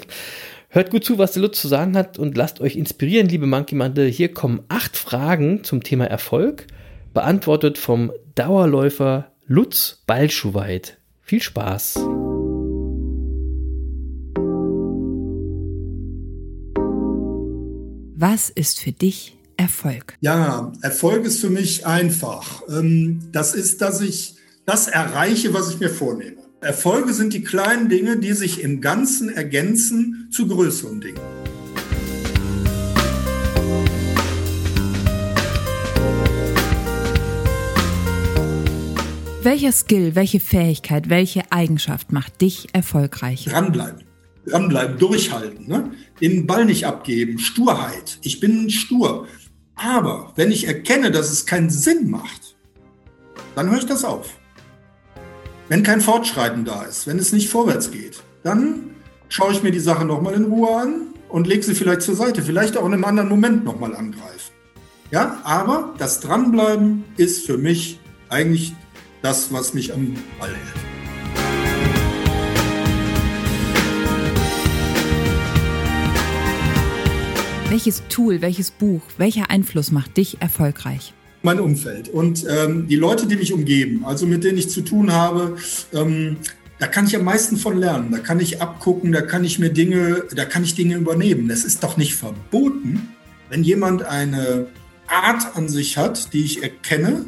Hört 0.77 0.91
gut 0.91 1.03
zu, 1.03 1.17
was 1.17 1.31
der 1.31 1.41
Lutz 1.41 1.59
zu 1.59 1.67
sagen 1.67 1.97
hat 1.97 2.19
und 2.19 2.37
lasst 2.37 2.61
euch 2.61 2.75
inspirieren, 2.75 3.27
liebe 3.27 3.47
Monkey 3.47 3.73
Mande. 3.73 4.05
Hier 4.05 4.31
kommen 4.31 4.61
acht 4.69 4.95
Fragen 4.95 5.63
zum 5.63 5.81
Thema 5.81 6.05
Erfolg, 6.05 6.67
beantwortet 7.15 7.79
vom 7.79 8.11
Dauerläufer 8.35 9.31
Lutz 9.47 10.03
Balschuweit. 10.05 10.99
Viel 11.23 11.41
Spaß! 11.41 11.95
Was 18.15 18.51
ist 18.51 18.79
für 18.79 18.91
dich 18.91 19.35
Erfolg? 19.57 20.15
Ja, 20.21 20.71
Erfolg 20.83 21.25
ist 21.25 21.41
für 21.41 21.49
mich 21.49 21.87
einfach. 21.87 22.61
Ähm, 22.69 23.21
Das 23.31 23.55
ist, 23.55 23.81
dass 23.81 23.99
ich 24.01 24.35
das 24.67 24.87
erreiche, 24.87 25.55
was 25.55 25.71
ich 25.71 25.79
mir 25.79 25.89
vornehme. 25.89 26.36
Erfolge 26.59 27.13
sind 27.13 27.33
die 27.33 27.43
kleinen 27.43 27.87
Dinge, 27.87 28.17
die 28.17 28.33
sich 28.33 28.63
im 28.63 28.81
Ganzen 28.81 29.29
ergänzen 29.29 30.29
zu 30.31 30.47
größeren 30.47 30.99
Dingen. 30.99 31.21
Welcher 39.43 39.71
Skill, 39.71 40.15
welche 40.15 40.39
Fähigkeit, 40.39 41.09
welche 41.09 41.51
Eigenschaft 41.51 42.11
macht 42.11 42.41
dich 42.41 42.69
erfolgreich? 42.73 43.45
Dranbleiben. 43.45 44.03
Dranbleiben, 44.47 44.97
durchhalten. 44.97 45.67
Ne? 45.67 45.91
Den 46.19 46.47
Ball 46.47 46.65
nicht 46.65 46.85
abgeben. 46.85 47.37
Sturheit. 47.37 48.17
Ich 48.23 48.39
bin 48.39 48.71
stur. 48.71 49.27
Aber 49.75 50.33
wenn 50.35 50.51
ich 50.51 50.65
erkenne, 50.65 51.11
dass 51.11 51.31
es 51.31 51.45
keinen 51.45 51.69
Sinn 51.69 52.09
macht, 52.09 52.57
dann 53.55 53.69
höre 53.69 53.77
ich 53.77 53.85
das 53.85 54.03
auf. 54.03 54.36
Wenn 55.69 55.83
kein 55.83 55.99
Fortschreiten 55.99 56.63
da 56.63 56.83
ist, 56.83 57.07
wenn 57.07 57.19
es 57.19 57.33
nicht 57.33 57.49
vorwärts 57.49 57.91
geht, 57.91 58.23
dann 58.41 58.91
schaue 59.27 59.51
ich 59.51 59.63
mir 59.63 59.71
die 59.71 59.81
Sache 59.81 60.05
nochmal 60.05 60.33
in 60.33 60.45
Ruhe 60.45 60.73
an 60.73 61.07
und 61.27 61.45
lege 61.45 61.61
sie 61.61 61.75
vielleicht 61.75 62.03
zur 62.03 62.15
Seite, 62.15 62.41
vielleicht 62.41 62.77
auch 62.77 62.85
in 62.85 62.93
einem 62.93 63.03
anderen 63.03 63.27
Moment 63.27 63.65
nochmal 63.65 63.93
angreifen. 63.93 64.53
Ja, 65.11 65.41
aber 65.43 65.93
das 65.97 66.21
Dranbleiben 66.21 67.03
ist 67.17 67.45
für 67.45 67.57
mich 67.57 67.99
eigentlich 68.29 68.75
das, 69.21 69.51
was 69.51 69.73
mich 69.73 69.93
am 69.93 70.15
Ball 70.39 70.51
hält. 70.51 70.87
Welches 77.69 78.03
Tool, 78.07 78.39
welches 78.39 78.71
Buch, 78.71 79.01
welcher 79.17 79.49
Einfluss 79.49 79.91
macht 79.91 80.15
dich 80.15 80.41
erfolgreich? 80.41 81.13
Mein 81.47 81.61
Umfeld 81.61 82.09
und 82.09 82.45
ähm, 82.49 82.87
die 82.89 82.97
Leute, 82.97 83.25
die 83.25 83.37
mich 83.37 83.53
umgeben, 83.53 84.03
also 84.03 84.25
mit 84.27 84.43
denen 84.43 84.57
ich 84.57 84.69
zu 84.69 84.81
tun 84.81 85.13
habe, 85.13 85.55
ähm, 85.93 86.35
da 86.77 86.87
kann 86.87 87.07
ich 87.07 87.15
am 87.15 87.23
meisten 87.23 87.55
von 87.55 87.77
lernen. 87.77 88.11
Da 88.11 88.19
kann 88.19 88.41
ich 88.41 88.61
abgucken, 88.61 89.13
da 89.13 89.21
kann 89.21 89.45
ich 89.45 89.57
mir 89.57 89.69
Dinge, 89.69 90.23
da 90.35 90.43
kann 90.43 90.65
ich 90.65 90.75
Dinge 90.75 90.95
übernehmen. 90.95 91.49
Es 91.49 91.63
ist 91.63 91.83
doch 91.83 91.95
nicht 91.95 92.15
verboten, 92.15 93.07
wenn 93.49 93.63
jemand 93.63 94.03
eine 94.03 94.67
Art 95.07 95.55
an 95.55 95.69
sich 95.69 95.97
hat, 95.97 96.33
die 96.33 96.43
ich 96.43 96.63
erkenne, 96.63 97.25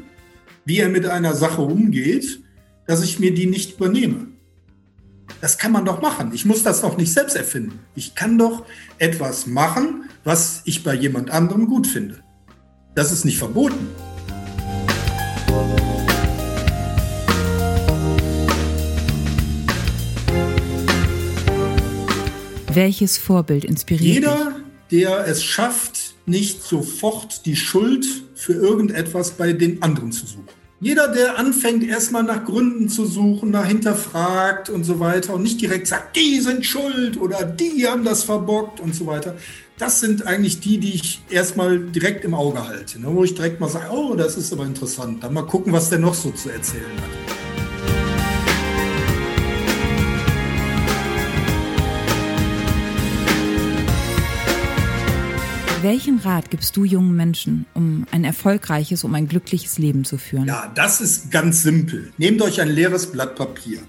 wie 0.66 0.80
er 0.80 0.90
mit 0.90 1.06
einer 1.06 1.34
Sache 1.34 1.62
umgeht, 1.62 2.42
dass 2.88 3.02
ich 3.02 3.20
mir 3.20 3.34
die 3.34 3.46
nicht 3.46 3.78
übernehme. 3.78 4.28
Das 5.40 5.58
kann 5.58 5.72
man 5.72 5.86
doch 5.86 6.02
machen. 6.02 6.32
Ich 6.34 6.44
muss 6.44 6.62
das 6.64 6.82
doch 6.82 6.98
nicht 6.98 7.14
selbst 7.14 7.38
erfinden. 7.38 7.80
Ich 7.96 8.16
kann 8.16 8.38
doch 8.38 8.66
etwas 8.98 9.48
machen, 9.48 10.10
was 10.26 10.62
ich 10.66 10.84
bei 10.84 10.94
jemand 10.94 11.32
anderem 11.32 11.68
gut 11.68 11.88
finde. 11.88 12.22
Das 12.96 13.14
ist 13.14 13.24
nicht 13.24 13.38
verboten. 13.38 13.88
Welches 22.74 23.18
Vorbild 23.18 23.66
inspiriert 23.66 24.02
dich? 24.02 24.16
Jeder, 24.16 24.56
der 24.92 25.28
es 25.28 25.44
schafft, 25.44 26.14
nicht 26.28 26.62
sofort 26.62 27.46
die 27.48 27.56
Schuld 27.56 28.06
für 28.36 28.54
irgendetwas 28.54 29.32
bei 29.32 29.54
den 29.54 29.82
anderen 29.82 30.12
zu 30.12 30.28
suchen. 30.28 30.48
Jeder, 30.80 31.10
der 31.10 31.38
anfängt, 31.38 31.84
erstmal 31.84 32.24
nach 32.24 32.46
Gründen 32.46 32.88
zu 32.88 33.06
suchen, 33.06 33.50
nach 33.50 33.66
hinterfragt 33.66 34.70
und 34.70 34.84
so 34.84 35.00
weiter 35.00 35.34
und 35.34 35.44
nicht 35.44 35.60
direkt 35.60 35.88
sagt, 35.88 36.16
die 36.16 36.40
sind 36.40 36.66
schuld 36.66 37.20
oder 37.20 37.44
die 37.44 37.86
haben 37.86 38.06
das 38.06 38.24
verbockt 38.24 38.80
und 38.80 38.96
so 38.96 39.06
weiter. 39.08 39.36
Das 39.78 40.00
sind 40.00 40.28
eigentlich 40.28 40.60
die, 40.60 40.78
die 40.78 40.94
ich 40.94 41.22
erstmal 41.30 41.80
direkt 41.80 42.24
im 42.24 42.34
Auge 42.34 42.66
halte, 42.68 43.02
ne? 43.02 43.08
wo 43.10 43.24
ich 43.24 43.34
direkt 43.34 43.60
mal 43.60 43.70
sage, 43.70 43.92
oh, 43.92 44.16
das 44.16 44.38
ist 44.38 44.54
aber 44.54 44.66
interessant. 44.66 45.24
Dann 45.24 45.34
mal 45.34 45.42
gucken, 45.46 45.74
was 45.74 45.90
der 45.90 46.00
noch 46.00 46.14
so 46.14 46.32
zu 46.32 46.50
erzählen 46.50 46.86
hat. 46.86 47.49
Welchen 55.82 56.20
Rat 56.20 56.52
gibst 56.52 56.76
du 56.76 56.84
jungen 56.84 57.16
Menschen, 57.16 57.66
um 57.74 58.06
ein 58.12 58.26
erfolgreiches, 58.26 59.06
um 59.06 59.16
ein 59.16 59.30
glückliches 59.30 59.78
Leben 59.78 60.04
zu 60.04 60.18
führen? 60.18 60.46
Ja, 60.46 60.70
das 60.76 61.00
ist 61.00 61.32
ganz 61.32 61.64
simpel. 61.64 62.12
Nehmt 62.18 62.42
euch 62.42 62.60
ein 62.60 62.68
leeres 62.68 63.08
Blatt 63.08 63.38
Papier. 63.38 63.80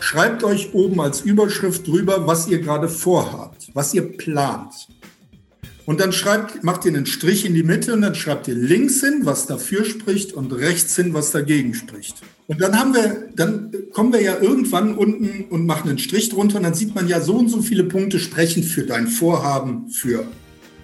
Schreibt 0.00 0.42
euch 0.42 0.74
oben 0.74 1.00
als 1.00 1.20
Überschrift 1.20 1.86
drüber, 1.86 2.26
was 2.26 2.48
ihr 2.48 2.58
gerade 2.58 2.88
vorhabt, 2.88 3.68
was 3.72 3.94
ihr 3.94 4.02
plant. 4.16 4.88
Und 5.86 6.00
dann 6.00 6.12
schreibt, 6.12 6.64
macht 6.64 6.84
ihr 6.86 6.92
einen 6.92 7.06
Strich 7.06 7.46
in 7.46 7.54
die 7.54 7.62
Mitte 7.62 7.92
und 7.92 8.02
dann 8.02 8.16
schreibt 8.16 8.48
ihr 8.48 8.56
links 8.56 9.00
hin, 9.00 9.20
was 9.22 9.46
dafür 9.46 9.84
spricht 9.84 10.32
und 10.32 10.52
rechts 10.52 10.96
hin, 10.96 11.14
was 11.14 11.30
dagegen 11.30 11.74
spricht. 11.74 12.16
Und 12.48 12.60
dann 12.60 12.76
haben 12.76 12.94
wir, 12.94 13.28
dann 13.36 13.70
kommen 13.92 14.12
wir 14.12 14.22
ja 14.22 14.40
irgendwann 14.40 14.96
unten 14.96 15.44
und 15.50 15.66
machen 15.66 15.88
einen 15.88 15.98
Strich 15.98 16.30
drunter 16.30 16.56
und 16.56 16.64
dann 16.64 16.74
sieht 16.74 16.96
man 16.96 17.06
ja 17.06 17.20
so 17.20 17.36
und 17.36 17.48
so 17.48 17.62
viele 17.62 17.84
Punkte 17.84 18.18
sprechen 18.18 18.64
für 18.64 18.82
dein 18.82 19.06
Vorhaben 19.06 19.88
für 19.88 20.26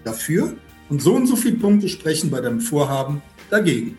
dafür 0.05 0.55
und 0.89 1.01
so 1.01 1.15
und 1.15 1.27
so 1.27 1.37
viele 1.37 1.57
Punkte 1.57 1.89
sprechen 1.89 2.31
bei 2.31 2.41
deinem 2.41 2.61
Vorhaben 2.61 3.23
dagegen. 3.51 3.97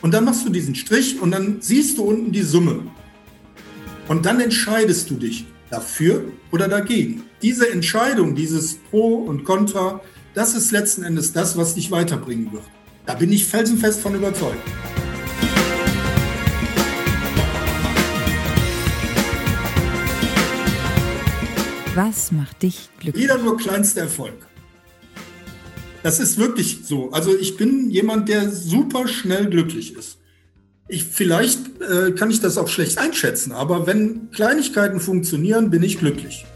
Und 0.00 0.14
dann 0.14 0.24
machst 0.24 0.46
du 0.46 0.50
diesen 0.50 0.74
Strich 0.74 1.20
und 1.20 1.30
dann 1.30 1.56
siehst 1.60 1.98
du 1.98 2.04
unten 2.04 2.32
die 2.32 2.42
Summe. 2.42 2.82
Und 4.06 4.26
dann 4.26 4.40
entscheidest 4.40 5.10
du 5.10 5.16
dich 5.16 5.44
dafür 5.70 6.24
oder 6.50 6.68
dagegen. 6.68 7.24
Diese 7.42 7.70
Entscheidung, 7.70 8.34
dieses 8.34 8.74
Pro 8.74 9.16
und 9.16 9.44
Contra, 9.44 10.00
das 10.34 10.54
ist 10.54 10.70
letzten 10.70 11.02
Endes 11.02 11.32
das, 11.32 11.56
was 11.56 11.74
dich 11.74 11.90
weiterbringen 11.90 12.52
wird. 12.52 12.64
Da 13.06 13.14
bin 13.14 13.32
ich 13.32 13.46
felsenfest 13.46 14.00
von 14.00 14.14
überzeugt. 14.14 14.62
Was 21.94 22.30
macht 22.30 22.62
dich 22.62 22.90
glücklich? 23.00 23.22
Jeder 23.22 23.38
nur 23.38 23.56
kleinste 23.56 24.00
Erfolg. 24.00 24.47
Das 26.02 26.20
ist 26.20 26.38
wirklich 26.38 26.80
so. 26.84 27.10
Also 27.10 27.36
ich 27.36 27.56
bin 27.56 27.90
jemand, 27.90 28.28
der 28.28 28.50
super 28.50 29.08
schnell 29.08 29.46
glücklich 29.50 29.96
ist. 29.96 30.18
Ich, 30.86 31.04
vielleicht 31.04 31.58
äh, 31.82 32.12
kann 32.12 32.30
ich 32.30 32.40
das 32.40 32.56
auch 32.56 32.68
schlecht 32.68 32.98
einschätzen, 32.98 33.52
aber 33.52 33.86
wenn 33.86 34.30
Kleinigkeiten 34.30 35.00
funktionieren, 35.00 35.70
bin 35.70 35.82
ich 35.82 35.98
glücklich. 35.98 36.46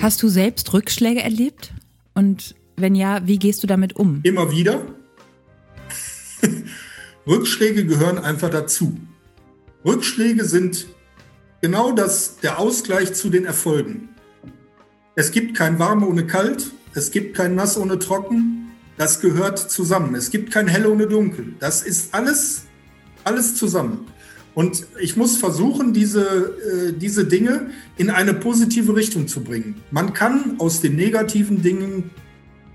Hast 0.00 0.22
du 0.22 0.28
selbst 0.28 0.72
Rückschläge 0.72 1.20
erlebt? 1.20 1.74
Und 2.14 2.54
wenn 2.76 2.94
ja, 2.94 3.26
wie 3.26 3.38
gehst 3.38 3.62
du 3.62 3.66
damit 3.66 3.94
um? 3.96 4.20
Immer 4.22 4.50
wieder. 4.50 4.86
Rückschläge 7.26 7.84
gehören 7.84 8.18
einfach 8.18 8.48
dazu. 8.48 8.98
Rückschläge 9.84 10.46
sind 10.46 10.86
genau 11.60 11.92
das, 11.92 12.38
der 12.38 12.58
Ausgleich 12.58 13.14
zu 13.14 13.30
den 13.30 13.44
Erfolgen. 13.44 14.10
Es 15.14 15.30
gibt 15.30 15.56
kein 15.56 15.78
Warm 15.78 16.02
ohne 16.02 16.26
Kalt, 16.26 16.72
es 16.94 17.10
gibt 17.10 17.36
kein 17.36 17.54
Nass 17.54 17.76
ohne 17.76 17.98
Trocken, 17.98 18.60
das 18.96 19.20
gehört 19.20 19.58
zusammen. 19.58 20.14
Es 20.14 20.30
gibt 20.30 20.52
kein 20.52 20.68
Hell 20.68 20.86
ohne 20.86 21.06
Dunkel. 21.06 21.54
Das 21.58 21.82
ist 21.82 22.12
alles, 22.12 22.64
alles 23.24 23.54
zusammen. 23.54 24.06
Und 24.54 24.84
ich 25.00 25.16
muss 25.16 25.38
versuchen, 25.38 25.94
diese, 25.94 26.20
äh, 26.22 26.92
diese 26.92 27.24
Dinge 27.24 27.70
in 27.96 28.10
eine 28.10 28.34
positive 28.34 28.94
Richtung 28.94 29.26
zu 29.26 29.42
bringen. 29.42 29.80
Man 29.90 30.12
kann 30.12 30.56
aus 30.58 30.82
den 30.82 30.96
negativen 30.96 31.62
Dingen 31.62 32.10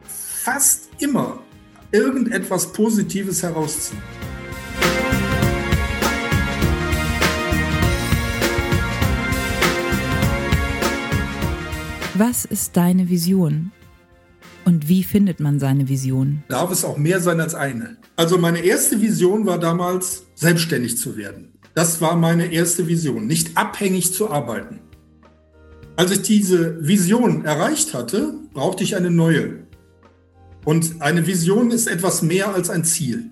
fast 0.04 0.90
immer 1.00 1.44
irgendetwas 1.92 2.74
Positives 2.74 3.44
herausziehen. 3.44 4.02
Was 12.18 12.46
ist 12.46 12.78
deine 12.78 13.10
Vision? 13.10 13.74
Und 14.64 14.88
wie 14.88 15.04
findet 15.04 15.42
man 15.42 15.60
seine 15.60 15.90
Vision? 15.90 16.46
Darf 16.48 16.72
es 16.72 16.86
auch 16.86 16.96
mehr 16.96 17.20
sein 17.20 17.42
als 17.42 17.56
eine? 17.56 17.98
Also 18.16 18.38
meine 18.38 18.60
erste 18.60 19.02
Vision 19.02 19.46
war 19.46 19.60
damals, 19.60 20.24
selbstständig 20.34 20.98
zu 20.98 21.18
werden. 21.18 21.60
Das 21.74 22.00
war 22.00 22.16
meine 22.16 22.54
erste 22.54 22.88
Vision, 22.88 23.28
nicht 23.28 23.58
abhängig 23.58 24.14
zu 24.14 24.32
arbeiten. 24.32 24.80
Als 25.98 26.12
ich 26.12 26.22
diese 26.22 26.88
Vision 26.88 27.44
erreicht 27.44 27.94
hatte, 27.94 28.36
brauchte 28.54 28.86
ich 28.86 28.96
eine 28.96 29.12
neue. 29.12 29.66
Und 30.64 31.02
eine 31.02 31.28
Vision 31.28 31.70
ist 31.72 31.88
etwas 31.88 32.22
mehr 32.22 32.56
als 32.56 32.70
ein 32.70 32.86
Ziel. 32.86 33.30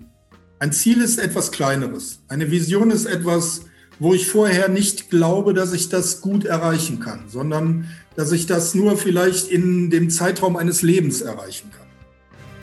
Ein 0.58 0.72
Ziel 0.72 1.00
ist 1.00 1.18
etwas 1.18 1.52
Kleineres. 1.52 2.20
Eine 2.28 2.50
Vision 2.50 2.90
ist 2.90 3.06
etwas, 3.06 3.62
wo 3.98 4.14
ich 4.14 4.28
vorher 4.28 4.68
nicht 4.68 5.10
glaube, 5.10 5.54
dass 5.54 5.72
ich 5.72 5.88
das 5.88 6.20
gut 6.20 6.44
erreichen 6.44 7.00
kann, 7.00 7.24
sondern 7.28 7.88
dass 8.16 8.32
ich 8.32 8.46
das 8.46 8.74
nur 8.74 8.96
vielleicht 8.96 9.48
in 9.48 9.90
dem 9.90 10.10
Zeitraum 10.10 10.56
eines 10.56 10.82
Lebens 10.82 11.20
erreichen 11.20 11.70
kann. 11.70 11.86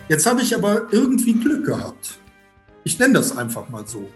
Jetzt 0.10 0.26
habe 0.26 0.42
ich 0.42 0.56
aber 0.56 0.88
irgendwie 0.92 1.34
Glück 1.34 1.66
gehabt. 1.66 2.20
Ich 2.84 3.00
nenne 3.00 3.14
das 3.14 3.38
einfach 3.38 3.70
mal 3.70 3.86
so, 3.88 4.10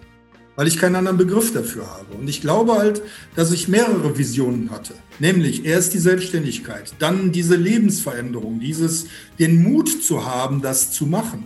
weil 0.55 0.67
ich 0.67 0.77
keinen 0.77 0.95
anderen 0.95 1.17
Begriff 1.17 1.53
dafür 1.53 1.87
habe. 1.89 2.15
Und 2.19 2.27
ich 2.27 2.41
glaube 2.41 2.73
halt, 2.73 3.01
dass 3.35 3.51
ich 3.51 3.67
mehrere 3.67 4.17
Visionen 4.17 4.71
hatte. 4.71 4.93
Nämlich 5.19 5.65
erst 5.65 5.93
die 5.93 5.99
Selbstständigkeit, 5.99 6.93
dann 6.99 7.31
diese 7.31 7.55
Lebensveränderung, 7.55 8.59
dieses, 8.59 9.07
den 9.39 9.61
Mut 9.63 10.03
zu 10.03 10.25
haben, 10.25 10.61
das 10.61 10.91
zu 10.91 11.05
machen. 11.05 11.45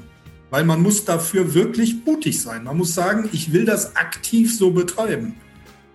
Weil 0.50 0.64
man 0.64 0.82
muss 0.82 1.06
dafür 1.06 1.54
wirklich 1.54 1.98
mutig 2.06 2.42
sein. 2.42 2.64
Man 2.64 2.78
muss 2.78 2.96
sagen, 2.96 3.30
ich 3.32 3.54
will 3.54 3.66
das 3.66 3.96
aktiv 3.96 4.58
so 4.58 4.72
betreiben, 4.72 5.36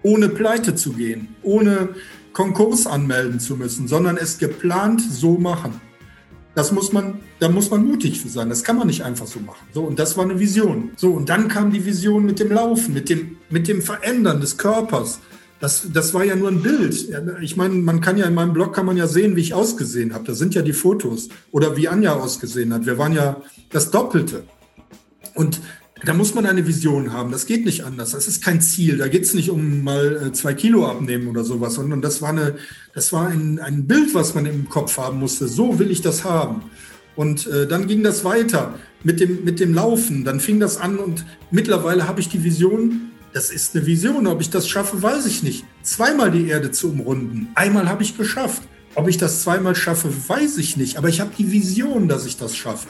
ohne 0.04 0.28
pleite 0.28 0.76
zu 0.76 0.92
gehen, 0.92 1.34
ohne 1.42 1.88
Konkurs 2.32 2.86
anmelden 2.86 3.40
zu 3.40 3.56
müssen, 3.56 3.88
sondern 3.88 4.16
es 4.16 4.38
geplant 4.38 5.00
so 5.00 5.38
machen. 5.38 5.80
Das 6.54 6.70
muss 6.70 6.92
man, 6.92 7.20
da 7.40 7.48
muss 7.48 7.70
man 7.70 7.84
mutig 7.84 8.20
für 8.20 8.28
sein. 8.28 8.48
Das 8.48 8.62
kann 8.62 8.76
man 8.76 8.86
nicht 8.86 9.02
einfach 9.02 9.26
so 9.26 9.40
machen. 9.40 9.66
So, 9.72 9.82
und 9.82 9.98
das 9.98 10.16
war 10.16 10.24
eine 10.24 10.38
Vision. 10.38 10.90
So, 10.96 11.10
und 11.10 11.28
dann 11.28 11.48
kam 11.48 11.72
die 11.72 11.84
Vision 11.84 12.24
mit 12.24 12.38
dem 12.38 12.52
Laufen, 12.52 12.94
mit 12.94 13.08
dem, 13.08 13.38
mit 13.50 13.66
dem 13.66 13.82
Verändern 13.82 14.40
des 14.40 14.56
Körpers. 14.56 15.18
Das, 15.58 15.88
das 15.92 16.14
war 16.14 16.24
ja 16.24 16.36
nur 16.36 16.50
ein 16.50 16.62
Bild. 16.62 17.08
Ich 17.40 17.56
meine, 17.56 17.74
man 17.74 18.00
kann 18.00 18.18
ja 18.18 18.26
in 18.26 18.34
meinem 18.34 18.52
Blog 18.52 18.74
kann 18.74 18.86
man 18.86 18.96
ja 18.96 19.08
sehen, 19.08 19.34
wie 19.34 19.40
ich 19.40 19.54
ausgesehen 19.54 20.14
habe. 20.14 20.24
Da 20.24 20.34
sind 20.34 20.54
ja 20.54 20.62
die 20.62 20.72
Fotos. 20.72 21.28
Oder 21.50 21.76
wie 21.76 21.88
Anja 21.88 22.14
ausgesehen 22.14 22.72
hat. 22.72 22.86
Wir 22.86 22.98
waren 22.98 23.14
ja 23.14 23.40
das 23.70 23.90
Doppelte. 23.90 24.44
Und 25.34 25.60
da 26.04 26.14
muss 26.14 26.34
man 26.34 26.46
eine 26.46 26.66
Vision 26.66 27.12
haben. 27.12 27.30
Das 27.30 27.46
geht 27.46 27.64
nicht 27.64 27.84
anders. 27.84 28.12
Das 28.12 28.26
ist 28.26 28.42
kein 28.42 28.60
Ziel. 28.60 28.98
Da 28.98 29.08
geht 29.08 29.22
es 29.22 29.34
nicht 29.34 29.50
um 29.50 29.82
mal 29.82 30.28
äh, 30.28 30.32
zwei 30.32 30.54
Kilo 30.54 30.86
abnehmen 30.86 31.28
oder 31.28 31.44
sowas, 31.44 31.74
sondern 31.74 32.02
das 32.02 32.22
war, 32.22 32.30
eine, 32.30 32.56
das 32.94 33.12
war 33.12 33.28
ein, 33.28 33.58
ein 33.58 33.86
Bild, 33.86 34.14
was 34.14 34.34
man 34.34 34.46
im 34.46 34.68
Kopf 34.68 34.98
haben 34.98 35.18
musste. 35.18 35.48
So 35.48 35.78
will 35.78 35.90
ich 35.90 36.02
das 36.02 36.24
haben. 36.24 36.62
Und 37.16 37.46
äh, 37.46 37.66
dann 37.66 37.86
ging 37.86 38.02
das 38.02 38.24
weiter 38.24 38.74
mit 39.02 39.20
dem, 39.20 39.44
mit 39.44 39.60
dem 39.60 39.74
Laufen. 39.74 40.24
Dann 40.24 40.40
fing 40.40 40.60
das 40.60 40.78
an 40.78 40.98
und 40.98 41.24
mittlerweile 41.50 42.08
habe 42.08 42.20
ich 42.20 42.28
die 42.28 42.42
Vision, 42.42 43.12
das 43.32 43.50
ist 43.50 43.76
eine 43.76 43.86
Vision. 43.86 44.26
Ob 44.26 44.40
ich 44.40 44.50
das 44.50 44.68
schaffe, 44.68 45.02
weiß 45.02 45.26
ich 45.26 45.42
nicht. 45.42 45.64
Zweimal 45.82 46.30
die 46.30 46.48
Erde 46.48 46.70
zu 46.70 46.90
umrunden. 46.90 47.48
Einmal 47.54 47.88
habe 47.88 48.02
ich 48.02 48.16
geschafft. 48.16 48.62
Ob 48.96 49.08
ich 49.08 49.16
das 49.16 49.42
zweimal 49.42 49.74
schaffe, 49.74 50.08
weiß 50.28 50.58
ich 50.58 50.76
nicht. 50.76 50.98
Aber 50.98 51.08
ich 51.08 51.20
habe 51.20 51.30
die 51.36 51.50
Vision, 51.50 52.08
dass 52.08 52.26
ich 52.26 52.36
das 52.36 52.56
schaffe. 52.56 52.88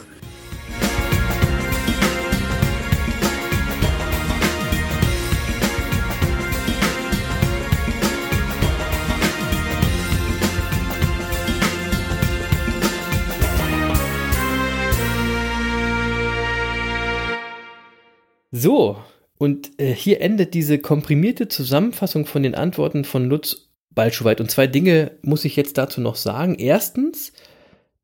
So, 18.65 18.97
und 19.37 19.79
äh, 19.79 19.93
hier 19.93 20.21
endet 20.21 20.55
diese 20.55 20.79
komprimierte 20.79 21.47
Zusammenfassung 21.47 22.25
von 22.25 22.41
den 22.41 22.55
Antworten 22.55 23.03
von 23.03 23.29
Lutz 23.29 23.69
Balschuweit. 23.91 24.41
Und 24.41 24.49
zwei 24.49 24.65
Dinge 24.65 25.11
muss 25.21 25.45
ich 25.45 25.55
jetzt 25.55 25.77
dazu 25.77 26.01
noch 26.01 26.15
sagen. 26.15 26.55
Erstens, 26.55 27.31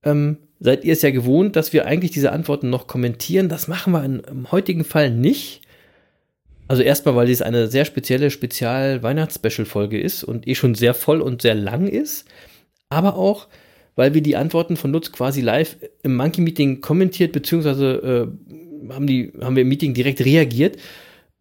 ähm, 0.03 0.37
seid 0.59 0.83
ihr 0.83 0.93
es 0.93 1.01
ja 1.01 1.09
gewohnt, 1.09 1.55
dass 1.55 1.73
wir 1.73 1.87
eigentlich 1.87 2.11
diese 2.11 2.31
Antworten 2.31 2.69
noch 2.69 2.85
kommentieren. 2.85 3.49
Das 3.49 3.67
machen 3.67 3.91
wir 3.91 4.03
in, 4.03 4.19
im 4.19 4.51
heutigen 4.51 4.83
Fall 4.83 5.09
nicht. 5.09 5.61
Also 6.67 6.83
erstmal, 6.83 7.15
weil 7.15 7.25
dies 7.25 7.41
eine 7.41 7.67
sehr 7.67 7.85
spezielle 7.85 8.29
Spezial-Weihnachts-Special-Folge 8.29 9.99
ist 9.99 10.23
und 10.23 10.47
eh 10.47 10.53
schon 10.53 10.75
sehr 10.75 10.93
voll 10.93 11.21
und 11.21 11.41
sehr 11.41 11.55
lang 11.55 11.87
ist. 11.87 12.25
Aber 12.87 13.15
auch, 13.15 13.47
weil 13.95 14.13
wir 14.13 14.21
die 14.21 14.35
Antworten 14.35 14.77
von 14.77 14.91
Lutz 14.91 15.11
quasi 15.11 15.41
live 15.41 15.77
im 16.03 16.15
Monkey-Meeting 16.15 16.81
kommentiert, 16.81 17.31
beziehungsweise 17.31 18.29
äh, 18.29 18.51
haben, 18.93 19.07
die, 19.07 19.33
haben 19.41 19.55
wir 19.55 19.63
im 19.63 19.69
Meeting 19.69 19.93
direkt 19.93 20.21
reagiert. 20.21 20.77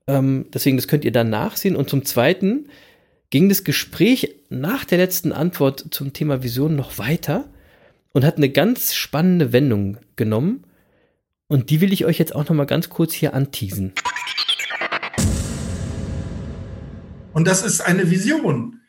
Ähm, 0.07 0.47
deswegen, 0.53 0.77
das 0.77 0.89
könnt 0.89 1.05
ihr 1.05 1.13
dann 1.13 1.31
nachsehen. 1.31 1.77
Und 1.77 1.89
zum 1.89 2.05
Zweiten 2.05 2.69
ging 3.31 3.49
das 3.49 3.65
Gespräch 3.65 4.37
nach 4.49 4.85
der 4.85 4.99
letzten 4.99 5.33
Antwort 5.33 5.87
zum 5.91 6.13
Thema 6.13 6.43
Vision 6.43 6.75
noch 6.77 6.99
weiter 6.99 7.49
und 8.13 8.25
hat 8.25 8.37
eine 8.37 8.51
ganz 8.51 8.95
spannende 8.95 9.53
Wendung 9.53 9.99
genommen. 10.17 10.65
Und 11.47 11.71
die 11.71 11.81
will 11.81 11.93
ich 11.93 12.05
euch 12.05 12.19
jetzt 12.19 12.35
auch 12.35 12.49
noch 12.49 12.55
mal 12.55 12.65
ganz 12.65 12.89
kurz 12.89 13.13
hier 13.13 13.35
anteasen. 13.35 13.93
Und 17.33 17.47
das 17.47 17.63
ist 17.63 17.81
eine 17.81 18.11
Vision. 18.11 18.81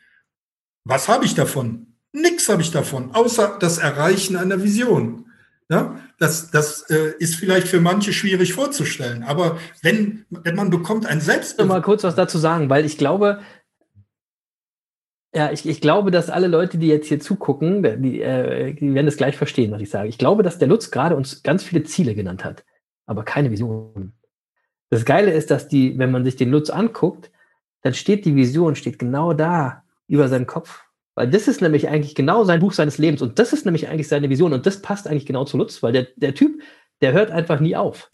Was 0.84 1.08
habe 1.08 1.24
ich 1.24 1.34
davon? 1.34 1.86
Nix 2.12 2.48
habe 2.48 2.62
ich 2.62 2.70
davon, 2.70 3.14
außer 3.14 3.56
das 3.60 3.78
Erreichen 3.78 4.36
einer 4.36 4.62
Vision. 4.62 5.26
Ja, 5.72 5.98
das 6.18 6.50
das 6.50 6.82
äh, 6.90 7.14
ist 7.18 7.36
vielleicht 7.36 7.66
für 7.66 7.80
manche 7.80 8.12
schwierig 8.12 8.52
vorzustellen, 8.52 9.22
aber 9.22 9.56
wenn, 9.80 10.26
wenn 10.28 10.54
man 10.54 10.68
bekommt 10.68 11.06
ein 11.06 11.16
Ich 11.16 11.26
will 11.26 11.32
Selbstbewusstsein, 11.32 11.68
mal 11.68 11.80
kurz 11.80 12.04
was 12.04 12.14
dazu 12.14 12.36
sagen, 12.36 12.68
weil 12.68 12.84
ich 12.84 12.98
glaube, 12.98 13.40
ja, 15.34 15.50
ich, 15.50 15.66
ich 15.66 15.80
glaube, 15.80 16.10
dass 16.10 16.28
alle 16.28 16.46
Leute, 16.46 16.76
die 16.76 16.88
jetzt 16.88 17.06
hier 17.06 17.20
zugucken, 17.20 18.02
die, 18.02 18.20
äh, 18.20 18.74
die 18.74 18.92
werden 18.92 19.06
das 19.06 19.16
gleich 19.16 19.34
verstehen, 19.34 19.72
was 19.72 19.80
ich 19.80 19.88
sage. 19.88 20.10
Ich 20.10 20.18
glaube, 20.18 20.42
dass 20.42 20.58
der 20.58 20.68
Lutz 20.68 20.90
gerade 20.90 21.16
uns 21.16 21.42
ganz 21.42 21.64
viele 21.64 21.84
Ziele 21.84 22.14
genannt 22.14 22.44
hat, 22.44 22.66
aber 23.06 23.24
keine 23.24 23.50
Visionen. 23.50 24.12
Das 24.90 25.06
Geile 25.06 25.30
ist, 25.30 25.50
dass 25.50 25.68
die, 25.68 25.98
wenn 25.98 26.10
man 26.10 26.22
sich 26.26 26.36
den 26.36 26.50
Lutz 26.50 26.68
anguckt, 26.68 27.30
dann 27.80 27.94
steht 27.94 28.26
die 28.26 28.36
Vision, 28.36 28.76
steht 28.76 28.98
genau 28.98 29.32
da 29.32 29.84
über 30.06 30.28
seinem 30.28 30.46
Kopf. 30.46 30.84
Weil 31.14 31.28
das 31.28 31.46
ist 31.46 31.60
nämlich 31.60 31.88
eigentlich 31.88 32.14
genau 32.14 32.44
sein 32.44 32.60
Buch 32.60 32.72
seines 32.72 32.96
Lebens 32.96 33.20
und 33.20 33.38
das 33.38 33.52
ist 33.52 33.66
nämlich 33.66 33.88
eigentlich 33.88 34.08
seine 34.08 34.30
Vision 34.30 34.54
und 34.54 34.64
das 34.64 34.80
passt 34.80 35.06
eigentlich 35.06 35.26
genau 35.26 35.44
zu 35.44 35.58
Lutz, 35.58 35.82
weil 35.82 35.92
der, 35.92 36.06
der 36.16 36.34
Typ, 36.34 36.62
der 37.02 37.12
hört 37.12 37.30
einfach 37.30 37.60
nie 37.60 37.76
auf. 37.76 38.08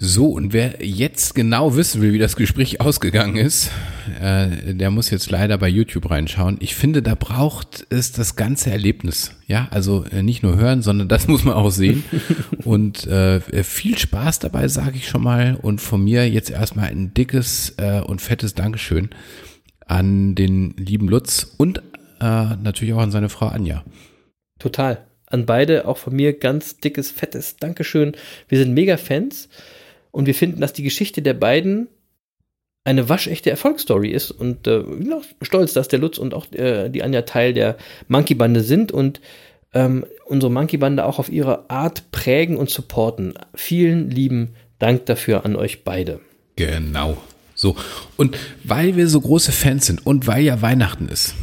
So, 0.00 0.28
und 0.28 0.52
wer 0.52 0.76
jetzt 0.80 1.34
genau 1.34 1.74
wissen 1.74 2.00
will, 2.00 2.12
wie 2.12 2.20
das 2.20 2.36
Gespräch 2.36 2.80
ausgegangen 2.82 3.36
ist, 3.36 3.72
äh, 4.20 4.72
der 4.74 4.90
muss 4.90 5.10
jetzt 5.10 5.28
leider 5.28 5.58
bei 5.58 5.68
YouTube 5.68 6.08
reinschauen. 6.08 6.56
Ich 6.60 6.76
finde, 6.76 7.02
da 7.02 7.16
braucht 7.16 7.84
es 7.90 8.12
das 8.12 8.36
ganze 8.36 8.70
Erlebnis. 8.70 9.34
Ja, 9.48 9.66
also 9.72 10.04
äh, 10.04 10.22
nicht 10.22 10.44
nur 10.44 10.56
hören, 10.56 10.82
sondern 10.82 11.08
das 11.08 11.26
muss 11.28 11.44
man 11.44 11.54
auch 11.54 11.70
sehen. 11.70 12.04
und 12.64 13.08
äh, 13.08 13.40
viel 13.40 13.98
Spaß 13.98 14.38
dabei, 14.38 14.68
sage 14.68 14.96
ich 14.96 15.08
schon 15.08 15.22
mal. 15.22 15.58
Und 15.60 15.80
von 15.80 16.04
mir 16.04 16.28
jetzt 16.30 16.50
erstmal 16.50 16.90
ein 16.90 17.12
dickes 17.12 17.74
äh, 17.78 18.00
und 18.00 18.22
fettes 18.22 18.54
Dankeschön 18.54 19.10
an 19.84 20.36
den 20.36 20.76
lieben 20.76 21.08
Lutz 21.08 21.54
und 21.56 21.78
äh, 22.20 22.56
natürlich 22.62 22.94
auch 22.94 23.00
an 23.00 23.10
seine 23.10 23.30
Frau 23.30 23.46
Anja. 23.46 23.84
Total. 24.60 25.04
An 25.26 25.44
beide, 25.44 25.86
auch 25.86 25.98
von 25.98 26.14
mir 26.14 26.38
ganz 26.38 26.78
dickes, 26.78 27.10
fettes 27.10 27.56
Dankeschön. 27.56 28.12
Wir 28.48 28.58
sind 28.58 28.72
mega 28.74 28.96
Fans 28.96 29.48
und 30.18 30.26
wir 30.26 30.34
finden, 30.34 30.60
dass 30.60 30.72
die 30.72 30.82
Geschichte 30.82 31.22
der 31.22 31.34
beiden 31.34 31.86
eine 32.82 33.08
waschechte 33.08 33.50
Erfolgsstory 33.50 34.10
ist 34.10 34.32
und 34.32 34.66
äh, 34.66 34.82
stolz, 35.42 35.74
dass 35.74 35.86
der 35.86 36.00
Lutz 36.00 36.18
und 36.18 36.34
auch 36.34 36.50
äh, 36.50 36.88
die 36.88 37.04
Anja 37.04 37.22
Teil 37.22 37.54
der 37.54 37.76
Monkey-Bande 38.08 38.62
sind 38.62 38.90
und 38.90 39.20
ähm, 39.74 40.04
unsere 40.26 40.50
Monkey-Bande 40.50 41.04
auch 41.04 41.20
auf 41.20 41.28
ihre 41.28 41.70
Art 41.70 42.10
prägen 42.10 42.56
und 42.56 42.68
supporten. 42.68 43.34
Vielen 43.54 44.10
lieben 44.10 44.56
Dank 44.80 45.06
dafür 45.06 45.44
an 45.44 45.54
euch 45.54 45.84
beide. 45.84 46.18
Genau. 46.56 47.16
So. 47.54 47.76
Und 48.16 48.36
weil 48.64 48.96
wir 48.96 49.06
so 49.06 49.20
große 49.20 49.52
Fans 49.52 49.86
sind 49.86 50.04
und 50.04 50.26
weil 50.26 50.42
ja 50.42 50.60
Weihnachten 50.60 51.06
ist, 51.06 51.36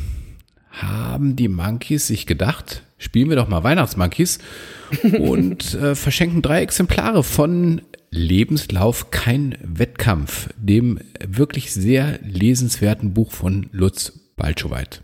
haben 0.72 1.38
die 1.38 1.48
Monkeys 1.48 2.08
sich 2.08 2.28
gedacht, 2.28 2.84
spielen 2.98 3.30
wir 3.30 3.38
doch 3.38 3.48
mal 3.48 3.64
Weihnachtsmonkeys 3.64 4.40
und 5.18 5.76
äh, 5.76 5.96
verschenken 5.96 6.42
drei 6.42 6.62
Exemplare 6.62 7.24
von 7.24 7.82
Lebenslauf 8.16 9.12
kein 9.12 9.58
Wettkampf, 9.62 10.50
dem 10.58 11.00
wirklich 11.26 11.74
sehr 11.74 12.20
lesenswerten 12.24 13.14
Buch 13.14 13.32
von 13.32 13.70
Lutz 13.72 14.14
Balczowait. 14.36 15.02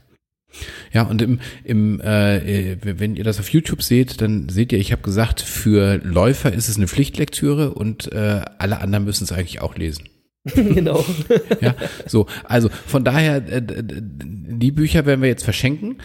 Ja, 0.92 1.04
und 1.04 1.22
im, 1.22 1.40
im 1.64 2.02
äh, 2.02 2.78
wenn 2.82 3.16
ihr 3.16 3.24
das 3.24 3.40
auf 3.40 3.50
YouTube 3.50 3.82
seht, 3.84 4.22
dann 4.22 4.50
seht 4.50 4.72
ihr, 4.74 4.80
ich 4.80 4.92
habe 4.92 5.02
gesagt, 5.02 5.42
für 5.42 5.98
Läufer 6.04 6.52
ist 6.52 6.68
es 6.68 6.78
eine 6.78 6.88
Pflichtlektüre 6.88 7.74
und 7.74 8.12
äh, 8.12 8.42
alle 8.58 8.82
anderen 8.82 9.06
müssen 9.06 9.24
es 9.24 9.32
eigentlich 9.32 9.62
auch 9.62 9.76
lesen. 9.76 10.10
genau. 10.44 11.06
Ja, 11.62 11.76
so, 12.08 12.26
also 12.44 12.70
von 12.70 13.04
daher, 13.04 13.48
äh, 13.48 13.62
die 13.64 14.72
Bücher 14.72 15.06
werden 15.06 15.22
wir 15.22 15.30
jetzt 15.30 15.44
verschenken 15.44 15.98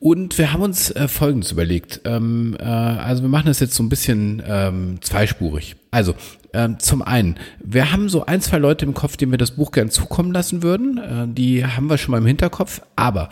und 0.00 0.36
wir 0.36 0.52
haben 0.52 0.62
uns 0.62 0.90
äh, 0.90 1.06
Folgendes 1.06 1.52
überlegt. 1.52 2.00
Ähm, 2.04 2.56
äh, 2.58 2.64
also 2.64 3.22
wir 3.22 3.28
machen 3.28 3.46
das 3.46 3.60
jetzt 3.60 3.74
so 3.74 3.82
ein 3.84 3.88
bisschen 3.88 4.42
ähm, 4.46 4.98
zweispurig. 5.00 5.76
Also 5.94 6.14
ähm, 6.52 6.80
zum 6.80 7.02
einen, 7.02 7.36
wir 7.62 7.92
haben 7.92 8.08
so 8.08 8.26
ein, 8.26 8.40
zwei 8.40 8.58
Leute 8.58 8.84
im 8.84 8.94
Kopf, 8.94 9.16
denen 9.16 9.30
wir 9.32 9.38
das 9.38 9.52
Buch 9.52 9.70
gern 9.70 9.90
zukommen 9.90 10.32
lassen 10.32 10.64
würden. 10.64 10.98
Äh, 10.98 11.28
die 11.32 11.64
haben 11.64 11.88
wir 11.88 11.98
schon 11.98 12.10
mal 12.10 12.18
im 12.18 12.26
Hinterkopf, 12.26 12.80
aber 12.96 13.28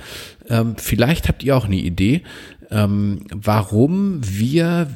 ähm, 0.49 0.77
vielleicht 0.77 1.27
habt 1.29 1.43
ihr 1.43 1.57
auch 1.57 1.65
eine 1.65 1.77
Idee, 1.77 2.23
ähm, 2.71 3.27
warum 3.35 4.21
wir 4.23 4.87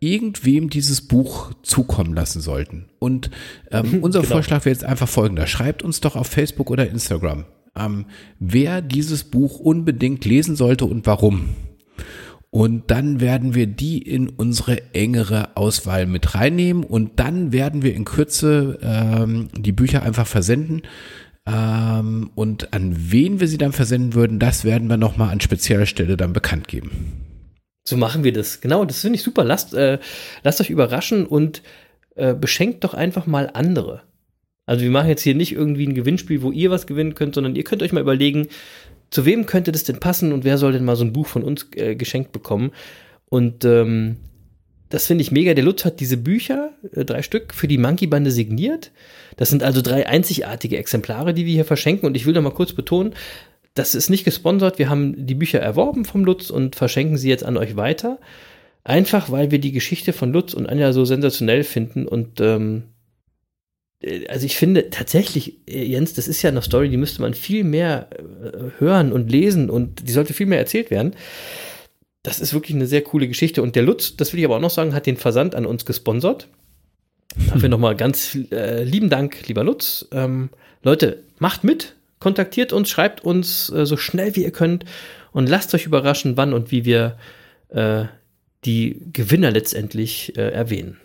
irgendwem 0.00 0.68
dieses 0.68 1.00
Buch 1.00 1.52
zukommen 1.62 2.12
lassen 2.12 2.42
sollten. 2.42 2.90
Und 2.98 3.30
ähm, 3.70 4.00
unser 4.02 4.20
Genau. 4.20 4.34
Vorschlag 4.34 4.66
wäre 4.66 4.74
jetzt 4.74 4.84
einfach 4.84 5.08
folgender. 5.08 5.46
Schreibt 5.46 5.82
uns 5.82 6.00
doch 6.00 6.16
auf 6.16 6.26
Facebook 6.26 6.70
oder 6.70 6.90
Instagram, 6.90 7.46
ähm, 7.74 8.04
wer 8.38 8.82
dieses 8.82 9.24
Buch 9.24 9.58
unbedingt 9.60 10.26
lesen 10.26 10.56
sollte 10.56 10.84
und 10.84 11.06
warum. 11.06 11.56
Und 12.54 12.92
dann 12.92 13.20
werden 13.20 13.56
wir 13.56 13.66
die 13.66 13.98
in 13.98 14.28
unsere 14.28 14.94
engere 14.94 15.56
Auswahl 15.56 16.06
mit 16.06 16.36
reinnehmen 16.36 16.84
und 16.84 17.18
dann 17.18 17.52
werden 17.52 17.82
wir 17.82 17.92
in 17.96 18.04
Kürze 18.04 18.78
ähm, 18.80 19.48
die 19.56 19.72
Bücher 19.72 20.04
einfach 20.04 20.28
versenden. 20.28 20.82
Ähm, 21.48 22.30
und 22.36 22.72
an 22.72 22.94
wen 22.96 23.40
wir 23.40 23.48
sie 23.48 23.58
dann 23.58 23.72
versenden 23.72 24.14
würden, 24.14 24.38
das 24.38 24.64
werden 24.64 24.88
wir 24.88 24.96
nochmal 24.96 25.30
an 25.30 25.40
spezieller 25.40 25.86
Stelle 25.86 26.16
dann 26.16 26.32
bekannt 26.32 26.68
geben. 26.68 26.92
So 27.82 27.96
machen 27.96 28.22
wir 28.22 28.32
das. 28.32 28.60
Genau, 28.60 28.84
das 28.84 29.00
finde 29.00 29.16
ich 29.16 29.24
super. 29.24 29.42
Lasst, 29.42 29.74
äh, 29.74 29.98
lasst 30.44 30.60
euch 30.60 30.70
überraschen 30.70 31.26
und 31.26 31.60
äh, 32.14 32.34
beschenkt 32.34 32.84
doch 32.84 32.94
einfach 32.94 33.26
mal 33.26 33.50
andere. 33.52 34.02
Also 34.66 34.82
wir 34.82 34.92
machen 34.92 35.08
jetzt 35.08 35.22
hier 35.22 35.34
nicht 35.34 35.52
irgendwie 35.52 35.86
ein 35.86 35.94
Gewinnspiel, 35.94 36.40
wo 36.42 36.52
ihr 36.52 36.70
was 36.70 36.86
gewinnen 36.86 37.14
könnt, 37.14 37.34
sondern 37.34 37.56
ihr 37.56 37.64
könnt 37.64 37.82
euch 37.82 37.92
mal 37.92 38.00
überlegen, 38.00 38.46
zu 39.14 39.24
wem 39.24 39.46
könnte 39.46 39.70
das 39.70 39.84
denn 39.84 40.00
passen 40.00 40.32
und 40.32 40.42
wer 40.42 40.58
soll 40.58 40.72
denn 40.72 40.84
mal 40.84 40.96
so 40.96 41.04
ein 41.04 41.12
Buch 41.12 41.28
von 41.28 41.44
uns 41.44 41.68
äh, 41.76 41.94
geschenkt 41.94 42.32
bekommen. 42.32 42.72
Und 43.28 43.64
ähm, 43.64 44.16
das 44.88 45.06
finde 45.06 45.22
ich 45.22 45.30
mega. 45.30 45.54
Der 45.54 45.62
Lutz 45.62 45.84
hat 45.84 46.00
diese 46.00 46.16
Bücher, 46.16 46.72
äh, 46.92 47.04
drei 47.04 47.22
Stück, 47.22 47.54
für 47.54 47.68
die 47.68 47.78
Monkey-Bande 47.78 48.32
signiert. 48.32 48.90
Das 49.36 49.50
sind 49.50 49.62
also 49.62 49.82
drei 49.82 50.08
einzigartige 50.08 50.78
Exemplare, 50.78 51.32
die 51.32 51.46
wir 51.46 51.52
hier 51.52 51.64
verschenken. 51.64 52.06
Und 52.06 52.16
ich 52.16 52.26
will 52.26 52.34
noch 52.34 52.42
mal 52.42 52.50
kurz 52.50 52.72
betonen, 52.72 53.14
das 53.74 53.94
ist 53.94 54.10
nicht 54.10 54.24
gesponsert. 54.24 54.80
Wir 54.80 54.90
haben 54.90 55.26
die 55.28 55.36
Bücher 55.36 55.60
erworben 55.60 56.04
vom 56.04 56.24
Lutz 56.24 56.50
und 56.50 56.74
verschenken 56.74 57.16
sie 57.16 57.28
jetzt 57.28 57.44
an 57.44 57.56
euch 57.56 57.76
weiter. 57.76 58.18
Einfach, 58.82 59.30
weil 59.30 59.52
wir 59.52 59.60
die 59.60 59.72
Geschichte 59.72 60.12
von 60.12 60.32
Lutz 60.32 60.54
und 60.54 60.68
Anja 60.68 60.92
so 60.92 61.04
sensationell 61.04 61.62
finden. 61.62 62.08
Und 62.08 62.40
ähm, 62.40 62.82
äh, 62.82 62.93
also 64.28 64.46
ich 64.46 64.56
finde 64.56 64.90
tatsächlich, 64.90 65.54
äh, 65.68 65.84
Jens, 65.84 66.14
das 66.14 66.28
ist 66.28 66.42
ja 66.42 66.50
eine 66.50 66.62
Story, 66.62 66.88
die 66.88 66.96
müsste 66.96 67.22
man 67.22 67.34
viel 67.34 67.64
mehr 67.64 68.08
äh, 68.12 68.70
hören 68.78 69.12
und 69.12 69.30
lesen 69.30 69.70
und 69.70 70.06
die 70.06 70.12
sollte 70.12 70.34
viel 70.34 70.46
mehr 70.46 70.58
erzählt 70.58 70.90
werden. 70.90 71.14
Das 72.22 72.40
ist 72.40 72.54
wirklich 72.54 72.74
eine 72.74 72.86
sehr 72.86 73.02
coole 73.02 73.28
Geschichte. 73.28 73.62
Und 73.62 73.76
der 73.76 73.82
Lutz, 73.82 74.16
das 74.16 74.32
will 74.32 74.40
ich 74.40 74.46
aber 74.46 74.56
auch 74.56 74.60
noch 74.60 74.70
sagen, 74.70 74.94
hat 74.94 75.06
den 75.06 75.16
Versand 75.16 75.54
an 75.54 75.66
uns 75.66 75.84
gesponsert. 75.84 76.48
Dafür 77.48 77.68
nochmal 77.68 77.96
ganz 77.96 78.38
äh, 78.50 78.84
lieben 78.84 79.10
Dank, 79.10 79.46
lieber 79.48 79.64
Lutz. 79.64 80.06
Ähm, 80.12 80.50
Leute, 80.82 81.22
macht 81.38 81.64
mit, 81.64 81.94
kontaktiert 82.20 82.72
uns, 82.72 82.88
schreibt 82.88 83.24
uns 83.24 83.70
äh, 83.70 83.84
so 83.84 83.96
schnell 83.96 84.36
wie 84.36 84.44
ihr 84.44 84.52
könnt 84.52 84.84
und 85.32 85.48
lasst 85.48 85.74
euch 85.74 85.84
überraschen, 85.84 86.36
wann 86.36 86.52
und 86.52 86.70
wie 86.70 86.84
wir 86.84 87.18
äh, 87.68 88.04
die 88.64 89.02
Gewinner 89.12 89.50
letztendlich 89.50 90.36
äh, 90.36 90.50
erwähnen. 90.50 90.98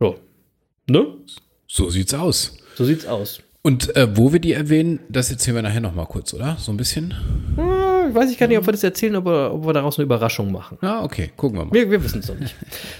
So. 0.00 0.18
Ne? 0.88 1.06
So 1.66 1.90
sieht's 1.90 2.14
aus. 2.14 2.56
So 2.76 2.84
sieht's 2.84 3.06
aus. 3.06 3.40
Und 3.62 3.94
äh, 3.96 4.16
wo 4.16 4.32
wir 4.32 4.40
die 4.40 4.52
erwähnen, 4.52 5.00
das 5.08 5.30
erzählen 5.30 5.56
wir 5.56 5.62
nachher 5.62 5.80
nochmal 5.80 6.06
kurz, 6.06 6.32
oder? 6.32 6.56
So 6.58 6.72
ein 6.72 6.76
bisschen? 6.76 7.12
Hm, 7.56 8.10
ich 8.10 8.14
weiß 8.14 8.30
ich 8.30 8.38
gar 8.38 8.46
nicht, 8.46 8.56
ob 8.56 8.66
wir 8.66 8.72
das 8.72 8.84
erzählen, 8.84 9.16
ob 9.16 9.26
wir, 9.26 9.52
ob 9.52 9.66
wir 9.66 9.72
daraus 9.72 9.98
eine 9.98 10.04
Überraschung 10.04 10.50
machen. 10.52 10.78
Ja, 10.80 11.02
okay, 11.02 11.30
gucken 11.36 11.58
wir 11.58 11.64
mal. 11.66 11.72
Wir, 11.72 11.90
wir 11.90 12.02
wissen 12.02 12.20
es 12.20 12.28
noch 12.28 12.38
nicht. 12.38 12.54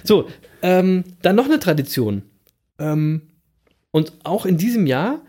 So, 0.05 0.29
ähm, 0.63 1.05
dann 1.23 1.37
noch 1.37 1.47
eine 1.47 1.59
Tradition. 1.61 2.23
Ähm, 2.79 3.23
und 3.93 4.13
auch 4.25 4.45
in 4.45 4.59
diesem 4.59 4.87
Jahr 4.87 5.23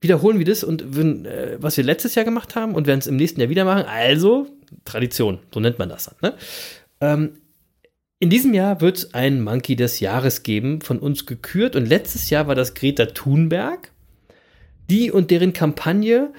wiederholen 0.00 0.38
wir 0.38 0.46
das 0.46 0.64
und 0.64 0.96
wenn, 0.96 1.26
äh, 1.26 1.58
was 1.60 1.76
wir 1.76 1.84
letztes 1.84 2.14
Jahr 2.14 2.24
gemacht 2.24 2.54
haben 2.54 2.74
und 2.74 2.86
werden 2.86 3.00
es 3.00 3.06
im 3.06 3.16
nächsten 3.16 3.40
Jahr 3.40 3.50
wieder 3.50 3.64
machen. 3.64 3.84
Also 3.86 4.46
Tradition, 4.84 5.40
so 5.52 5.60
nennt 5.60 5.78
man 5.78 5.88
das 5.88 6.04
dann. 6.04 6.30
Ne? 6.30 6.38
Ähm, 7.00 7.32
In 8.22 8.28
diesem 8.28 8.52
Jahr 8.52 8.82
wird 8.82 8.98
es 8.98 9.14
ein 9.14 9.40
Monkey 9.40 9.76
des 9.76 9.98
Jahres 9.98 10.42
geben, 10.42 10.82
von 10.82 10.98
uns 10.98 11.24
gekürt. 11.24 11.74
Und 11.74 11.86
letztes 11.86 12.28
Jahr 12.28 12.46
war 12.46 12.54
das 12.54 12.74
Greta 12.74 13.06
Thunberg, 13.06 13.90
die 14.90 15.10
und 15.10 15.30
deren 15.30 15.54
Kampagne 15.54 16.30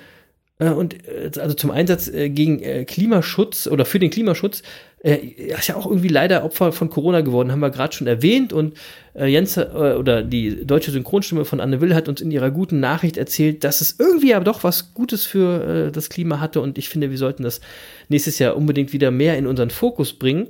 äh, 0.59 0.69
und 0.69 1.07
äh, 1.07 1.31
also 1.39 1.55
zum 1.55 1.71
Einsatz 1.71 2.07
äh, 2.07 2.29
gegen 2.29 2.61
äh, 2.61 2.85
Klimaschutz 2.85 3.65
oder 3.65 3.85
für 3.85 3.97
den 3.97 4.11
Klimaschutz 4.11 4.61
äh, 5.03 5.15
ist 5.15 5.69
ja 5.69 5.75
auch 5.75 5.87
irgendwie 5.87 6.09
leider 6.09 6.43
Opfer 6.45 6.71
von 6.71 6.91
Corona 6.91 7.21
geworden, 7.21 7.51
haben 7.51 7.61
wir 7.61 7.71
gerade 7.71 7.95
schon 7.95 8.05
erwähnt. 8.05 8.53
Und 8.53 8.77
äh, 9.15 9.25
Jens 9.25 9.57
oder 9.57 10.21
die 10.21 10.67
deutsche 10.67 10.91
Synchronstimme 10.91 11.45
von 11.45 11.59
Anne 11.59 11.81
Will 11.81 11.95
hat 11.95 12.07
uns 12.07 12.21
in 12.21 12.29
ihrer 12.29 12.51
guten 12.51 12.79
Nachricht 12.79 13.17
erzählt, 13.17 13.63
dass 13.63 13.81
es 13.81 13.95
irgendwie 13.97 14.35
aber 14.35 14.45
doch 14.45 14.63
was 14.63 14.93
Gutes 14.93 15.25
für 15.25 15.89
das 15.91 16.09
Klima 16.09 16.39
hatte. 16.39 16.61
Und 16.61 16.77
ich 16.77 16.89
finde, 16.89 17.09
wir 17.09 17.17
sollten 17.17 17.41
das 17.41 17.59
nächstes 18.07 18.37
Jahr 18.37 18.55
unbedingt 18.55 18.93
wieder 18.93 19.09
mehr 19.09 19.39
in 19.39 19.47
unseren 19.47 19.71
Fokus 19.71 20.13
bringen. 20.13 20.49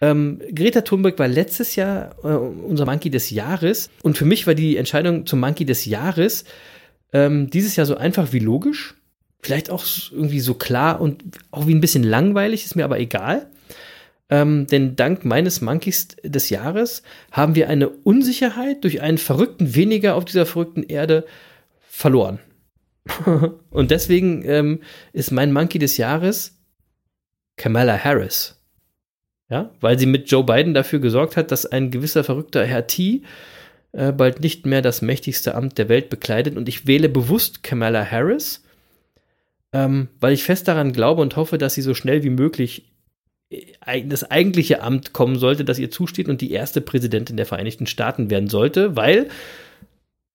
Ähm, 0.00 0.40
Greta 0.54 0.80
Thunberg 0.80 1.18
war 1.18 1.28
letztes 1.28 1.76
Jahr 1.76 2.16
äh, 2.24 2.28
unser 2.28 2.86
Monkey 2.86 3.10
des 3.10 3.30
Jahres. 3.30 3.90
Und 4.02 4.16
für 4.16 4.24
mich 4.24 4.46
war 4.46 4.54
die 4.54 4.76
Entscheidung 4.76 5.26
zum 5.26 5.40
Monkey 5.40 5.64
des 5.64 5.84
Jahres 5.84 6.44
ähm, 7.12 7.50
dieses 7.50 7.76
Jahr 7.76 7.86
so 7.86 7.96
einfach 7.96 8.32
wie 8.32 8.38
logisch. 8.38 8.94
Vielleicht 9.42 9.70
auch 9.70 9.84
irgendwie 10.10 10.40
so 10.40 10.54
klar 10.54 11.00
und 11.00 11.22
auch 11.50 11.66
wie 11.66 11.74
ein 11.74 11.80
bisschen 11.80 12.02
langweilig, 12.02 12.64
ist 12.64 12.76
mir 12.76 12.84
aber 12.84 12.98
egal. 13.00 13.50
Ähm, 14.28 14.66
denn 14.68 14.96
dank 14.96 15.24
meines 15.24 15.60
Monkeys 15.60 16.08
des 16.22 16.50
Jahres 16.50 17.02
haben 17.32 17.54
wir 17.54 17.68
eine 17.68 17.88
Unsicherheit 17.88 18.84
durch 18.84 19.00
einen 19.00 19.18
Verrückten 19.18 19.74
weniger 19.74 20.14
auf 20.14 20.24
dieser 20.24 20.46
verrückten 20.46 20.84
Erde 20.84 21.26
verloren. 21.88 22.38
und 23.70 23.90
deswegen 23.90 24.44
ähm, 24.44 24.80
ist 25.12 25.32
mein 25.32 25.52
Monkey 25.52 25.78
des 25.78 25.96
Jahres 25.96 26.58
Kamala 27.56 27.98
Harris. 27.98 28.59
Ja, 29.50 29.70
weil 29.80 29.98
sie 29.98 30.06
mit 30.06 30.30
Joe 30.30 30.44
Biden 30.44 30.74
dafür 30.74 31.00
gesorgt 31.00 31.36
hat, 31.36 31.50
dass 31.50 31.66
ein 31.66 31.90
gewisser 31.90 32.22
verrückter 32.22 32.64
Herr 32.64 32.86
T 32.86 33.22
äh, 33.90 34.12
bald 34.12 34.40
nicht 34.40 34.64
mehr 34.64 34.80
das 34.80 35.02
mächtigste 35.02 35.56
Amt 35.56 35.76
der 35.76 35.88
Welt 35.88 36.08
bekleidet. 36.08 36.56
Und 36.56 36.68
ich 36.68 36.86
wähle 36.86 37.08
bewusst 37.08 37.64
Kamala 37.64 38.08
Harris, 38.08 38.62
ähm, 39.72 40.08
weil 40.20 40.32
ich 40.32 40.44
fest 40.44 40.68
daran 40.68 40.92
glaube 40.92 41.20
und 41.20 41.34
hoffe, 41.34 41.58
dass 41.58 41.74
sie 41.74 41.82
so 41.82 41.94
schnell 41.94 42.22
wie 42.22 42.30
möglich 42.30 42.92
äh, 43.50 44.04
das 44.06 44.30
eigentliche 44.30 44.82
Amt 44.82 45.12
kommen 45.12 45.36
sollte, 45.36 45.64
das 45.64 45.80
ihr 45.80 45.90
zusteht 45.90 46.28
und 46.28 46.40
die 46.40 46.52
erste 46.52 46.80
Präsidentin 46.80 47.36
der 47.36 47.46
Vereinigten 47.46 47.86
Staaten 47.88 48.30
werden 48.30 48.48
sollte, 48.48 48.94
weil 48.94 49.28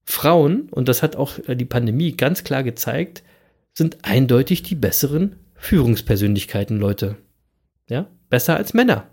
Frauen, 0.04 0.68
und 0.72 0.90
das 0.90 1.02
hat 1.02 1.16
auch 1.16 1.40
äh, 1.48 1.56
die 1.56 1.64
Pandemie 1.64 2.12
ganz 2.12 2.44
klar 2.44 2.64
gezeigt, 2.64 3.24
sind 3.74 3.98
eindeutig 4.04 4.64
die 4.64 4.76
besseren 4.76 5.38
Führungspersönlichkeiten, 5.56 6.78
Leute. 6.78 7.16
Ja, 7.90 8.08
besser 8.30 8.58
als 8.58 8.74
Männer. 8.74 9.08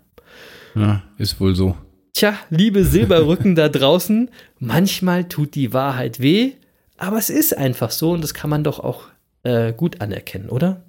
Ja, 0.75 1.03
ist 1.17 1.39
wohl 1.39 1.55
so. 1.55 1.77
Tja, 2.13 2.37
liebe 2.49 2.85
Silberrücken 2.85 3.55
da 3.55 3.69
draußen, 3.69 4.29
manchmal 4.59 5.27
tut 5.27 5.55
die 5.55 5.73
Wahrheit 5.73 6.19
weh, 6.19 6.51
aber 6.97 7.17
es 7.17 7.29
ist 7.29 7.57
einfach 7.57 7.91
so 7.91 8.11
und 8.11 8.23
das 8.23 8.33
kann 8.33 8.49
man 8.49 8.63
doch 8.63 8.79
auch 8.79 9.07
äh, 9.43 9.73
gut 9.73 9.99
anerkennen, 10.01 10.49
oder? 10.49 10.83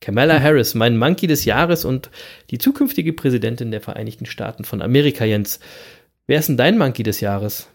Kamala 0.00 0.40
Harris, 0.40 0.74
mein 0.74 0.98
Monkey 0.98 1.26
des 1.26 1.44
Jahres 1.44 1.84
und 1.84 2.10
die 2.50 2.58
zukünftige 2.58 3.12
Präsidentin 3.12 3.70
der 3.70 3.80
Vereinigten 3.80 4.26
Staaten 4.26 4.64
von 4.64 4.82
Amerika, 4.82 5.24
Jens. 5.24 5.60
Wer 6.26 6.40
ist 6.40 6.48
denn 6.48 6.56
dein 6.56 6.76
Monkey 6.76 7.02
des 7.02 7.20
Jahres? 7.20 7.68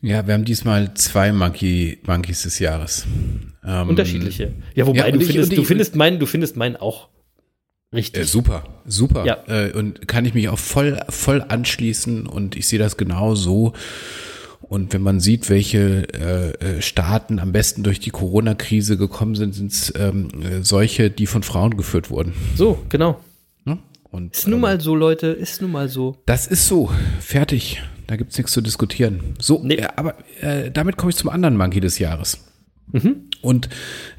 Ja, 0.00 0.26
wir 0.26 0.34
haben 0.34 0.44
diesmal 0.44 0.94
zwei 0.94 1.32
Monkey, 1.32 1.98
Monkeys 2.06 2.42
des 2.42 2.58
Jahres. 2.60 3.04
Ähm, 3.64 3.88
Unterschiedliche. 3.90 4.52
Ja, 4.74 4.86
wobei 4.86 5.00
ja, 5.00 5.10
du, 5.10 5.20
ich, 5.20 5.26
findest, 5.26 5.52
ich, 5.52 5.58
du, 5.58 5.64
findest 5.64 5.96
meinen, 5.96 6.18
du 6.18 6.26
findest 6.26 6.56
meinen 6.56 6.76
auch 6.76 7.08
richtig. 7.94 8.22
Äh, 8.22 8.24
super, 8.24 8.64
super. 8.86 9.24
Ja. 9.24 9.38
Äh, 9.46 9.72
und 9.72 10.06
kann 10.08 10.24
ich 10.24 10.34
mich 10.34 10.48
auch 10.48 10.58
voll, 10.58 11.00
voll 11.08 11.42
anschließen 11.42 12.26
und 12.26 12.56
ich 12.56 12.66
sehe 12.66 12.78
das 12.78 12.96
genau 12.96 13.34
so. 13.34 13.72
Und 14.62 14.92
wenn 14.92 15.02
man 15.02 15.18
sieht, 15.18 15.50
welche 15.50 16.06
äh, 16.14 16.76
äh, 16.76 16.82
Staaten 16.82 17.40
am 17.40 17.50
besten 17.50 17.82
durch 17.82 17.98
die 17.98 18.10
Corona-Krise 18.10 18.96
gekommen 18.96 19.34
sind, 19.34 19.54
sind 19.54 19.72
es 19.72 19.92
ähm, 19.96 20.28
äh, 20.42 20.62
solche, 20.62 21.10
die 21.10 21.26
von 21.26 21.42
Frauen 21.42 21.76
geführt 21.76 22.10
wurden. 22.10 22.34
So, 22.54 22.78
genau. 22.88 23.18
Ja? 23.64 23.78
Und, 24.10 24.36
ist 24.36 24.46
nun 24.46 24.56
ähm, 24.56 24.60
mal 24.60 24.80
so, 24.80 24.94
Leute, 24.94 25.28
ist 25.28 25.60
nun 25.60 25.72
mal 25.72 25.88
so. 25.88 26.18
Das 26.26 26.46
ist 26.46 26.68
so. 26.68 26.90
Fertig. 27.20 27.82
Da 28.06 28.16
gibt 28.16 28.32
es 28.32 28.38
nichts 28.38 28.52
zu 28.52 28.60
diskutieren. 28.60 29.20
So, 29.40 29.60
nee. 29.64 29.76
äh, 29.76 29.88
aber 29.96 30.14
äh, 30.40 30.70
damit 30.70 30.96
komme 30.96 31.10
ich 31.10 31.16
zum 31.16 31.30
anderen 31.30 31.56
Monkey 31.56 31.80
des 31.80 31.98
Jahres. 31.98 32.38
Mhm. 32.92 33.16
Und 33.42 33.68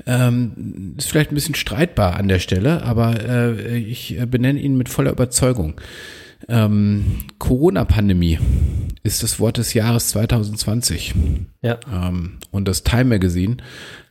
ähm, 0.06 0.96
ist 0.98 1.10
vielleicht 1.10 1.32
ein 1.32 1.36
bisschen 1.36 1.56
streitbar 1.56 2.18
an 2.18 2.28
der 2.28 2.40
Stelle, 2.40 2.84
aber 2.84 3.24
äh, 3.24 3.78
ich 3.78 4.18
benenne 4.30 4.60
ihn 4.60 4.78
mit 4.78 4.90
voller 4.90 5.12
Überzeugung. 5.12 5.80
Ähm, 6.48 7.20
Corona-Pandemie 7.38 8.40
ist 9.04 9.24
das 9.24 9.40
Wort 9.40 9.58
des 9.58 9.74
Jahres 9.74 10.10
2020. 10.10 11.14
Ja. 11.62 11.80
Ähm, 11.92 12.38
und 12.52 12.68
das 12.68 12.84
Time 12.84 13.06
Magazine 13.06 13.58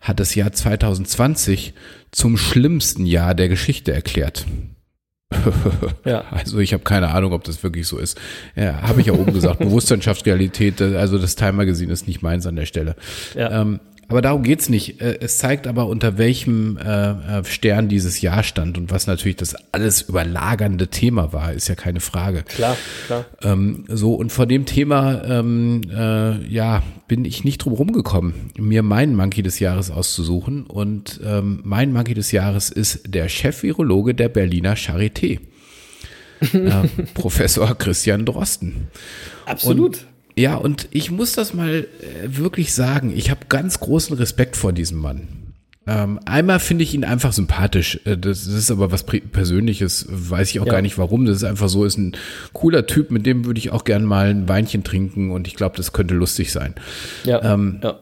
hat 0.00 0.20
das 0.20 0.34
Jahr 0.34 0.52
2020 0.52 1.74
zum 2.10 2.36
schlimmsten 2.36 3.06
Jahr 3.06 3.34
der 3.34 3.48
Geschichte 3.48 3.92
erklärt. 3.92 4.46
ja. 6.04 6.24
Also 6.30 6.58
ich 6.58 6.72
habe 6.72 6.82
keine 6.82 7.08
Ahnung, 7.08 7.32
ob 7.32 7.44
das 7.44 7.62
wirklich 7.62 7.86
so 7.86 7.98
ist. 7.98 8.20
Ja, 8.56 8.82
habe 8.82 9.00
ich 9.00 9.06
ja 9.06 9.12
oben 9.12 9.32
gesagt, 9.32 9.58
Bewusstseinsschaftsrealität, 9.60 10.82
also 10.82 11.18
das 11.18 11.36
Time 11.36 11.52
Magazine 11.52 11.92
ist 11.92 12.08
nicht 12.08 12.22
meins 12.22 12.46
an 12.46 12.56
der 12.56 12.66
Stelle. 12.66 12.96
Ja. 13.36 13.62
Ähm, 13.62 13.80
aber 14.10 14.22
darum 14.22 14.42
geht's 14.42 14.68
nicht. 14.68 15.00
Äh, 15.00 15.18
es 15.20 15.38
zeigt 15.38 15.66
aber, 15.66 15.86
unter 15.86 16.18
welchem 16.18 16.76
äh, 16.76 17.38
äh, 17.38 17.44
Stern 17.44 17.88
dieses 17.88 18.20
Jahr 18.20 18.42
stand 18.42 18.76
und 18.76 18.90
was 18.90 19.06
natürlich 19.06 19.36
das 19.36 19.54
alles 19.72 20.02
überlagernde 20.02 20.88
Thema 20.88 21.32
war, 21.32 21.52
ist 21.52 21.68
ja 21.68 21.76
keine 21.76 22.00
Frage. 22.00 22.42
Klar, 22.42 22.76
klar. 23.06 23.24
Ähm, 23.42 23.84
so, 23.88 24.14
und 24.14 24.32
vor 24.32 24.46
dem 24.46 24.66
Thema, 24.66 25.22
ähm, 25.24 25.82
äh, 25.90 26.44
ja, 26.46 26.82
bin 27.06 27.24
ich 27.24 27.44
nicht 27.44 27.58
drum 27.58 27.72
rumgekommen, 27.72 28.34
mir 28.58 28.82
meinen 28.82 29.14
Monkey 29.14 29.42
des 29.42 29.60
Jahres 29.60 29.90
auszusuchen. 29.90 30.64
Und 30.64 31.20
ähm, 31.24 31.60
mein 31.64 31.92
Monkey 31.92 32.14
des 32.14 32.32
Jahres 32.32 32.70
ist 32.70 33.02
der 33.06 33.28
Chef-Virologe 33.28 34.14
der 34.14 34.28
Berliner 34.28 34.74
Charité. 34.74 35.38
äh, 36.52 36.88
Professor 37.14 37.76
Christian 37.76 38.26
Drosten. 38.26 38.88
Absolut. 39.46 39.98
Und 39.98 40.06
ja, 40.36 40.54
und 40.54 40.88
ich 40.90 41.10
muss 41.10 41.32
das 41.32 41.54
mal 41.54 41.86
äh, 42.00 42.36
wirklich 42.36 42.72
sagen, 42.72 43.12
ich 43.14 43.30
habe 43.30 43.40
ganz 43.48 43.80
großen 43.80 44.16
Respekt 44.16 44.56
vor 44.56 44.72
diesem 44.72 44.98
Mann. 44.98 45.28
Ähm, 45.86 46.20
einmal 46.24 46.60
finde 46.60 46.84
ich 46.84 46.94
ihn 46.94 47.04
einfach 47.04 47.32
sympathisch. 47.32 48.00
Äh, 48.04 48.16
das, 48.16 48.44
das, 48.44 48.54
ist 48.54 48.70
aber 48.70 48.92
was 48.92 49.04
Persönliches, 49.04 50.06
weiß 50.08 50.50
ich 50.50 50.60
auch 50.60 50.66
ja. 50.66 50.72
gar 50.72 50.82
nicht 50.82 50.98
warum. 50.98 51.24
Das 51.24 51.36
ist 51.36 51.44
einfach 51.44 51.68
so, 51.68 51.84
ist 51.84 51.98
ein 51.98 52.16
cooler 52.52 52.86
Typ, 52.86 53.10
mit 53.10 53.26
dem 53.26 53.44
würde 53.44 53.58
ich 53.58 53.70
auch 53.70 53.84
gern 53.84 54.04
mal 54.04 54.28
ein 54.28 54.48
Weinchen 54.48 54.84
trinken 54.84 55.30
und 55.30 55.48
ich 55.48 55.56
glaube, 55.56 55.76
das 55.76 55.92
könnte 55.92 56.14
lustig 56.14 56.52
sein. 56.52 56.74
Ja. 57.24 57.42
Ähm, 57.42 57.80
ja. 57.82 57.98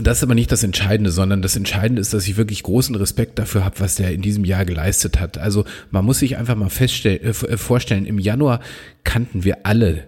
Das 0.00 0.18
ist 0.18 0.24
aber 0.24 0.34
nicht 0.34 0.52
das 0.52 0.62
Entscheidende, 0.62 1.10
sondern 1.10 1.42
das 1.42 1.56
Entscheidende 1.56 2.00
ist, 2.00 2.12
dass 2.12 2.26
ich 2.26 2.36
wirklich 2.36 2.62
großen 2.62 2.94
Respekt 2.94 3.38
dafür 3.38 3.64
habe, 3.64 3.80
was 3.80 3.94
der 3.94 4.12
in 4.12 4.20
diesem 4.20 4.44
Jahr 4.44 4.64
geleistet 4.64 5.20
hat. 5.20 5.38
Also 5.38 5.64
man 5.90 6.04
muss 6.04 6.18
sich 6.18 6.36
einfach 6.36 6.56
mal 6.56 6.70
feststellen, 6.70 7.22
äh, 7.22 7.28
äh 7.28 7.56
vorstellen, 7.56 8.06
im 8.06 8.18
Januar 8.18 8.60
kannten 9.04 9.44
wir 9.44 9.58
alle 9.64 10.04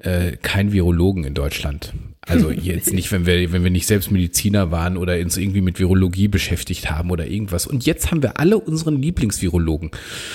äh, 0.00 0.36
kein 0.36 0.72
Virologen 0.72 1.24
in 1.24 1.34
Deutschland. 1.34 1.92
Also 2.26 2.50
jetzt 2.50 2.92
nicht, 2.92 3.10
wenn 3.12 3.26
wir, 3.26 3.52
wenn 3.52 3.64
wir 3.64 3.70
nicht 3.70 3.86
selbst 3.86 4.10
Mediziner 4.10 4.70
waren 4.70 4.96
oder 4.96 5.18
uns 5.18 5.36
irgendwie 5.36 5.60
mit 5.60 5.78
Virologie 5.78 6.28
beschäftigt 6.28 6.90
haben 6.90 7.10
oder 7.10 7.26
irgendwas. 7.26 7.66
Und 7.66 7.86
jetzt 7.86 8.10
haben 8.10 8.22
wir 8.22 8.38
alle 8.38 8.58
unseren 8.58 9.00
Lieblingsvirologen. 9.00 9.90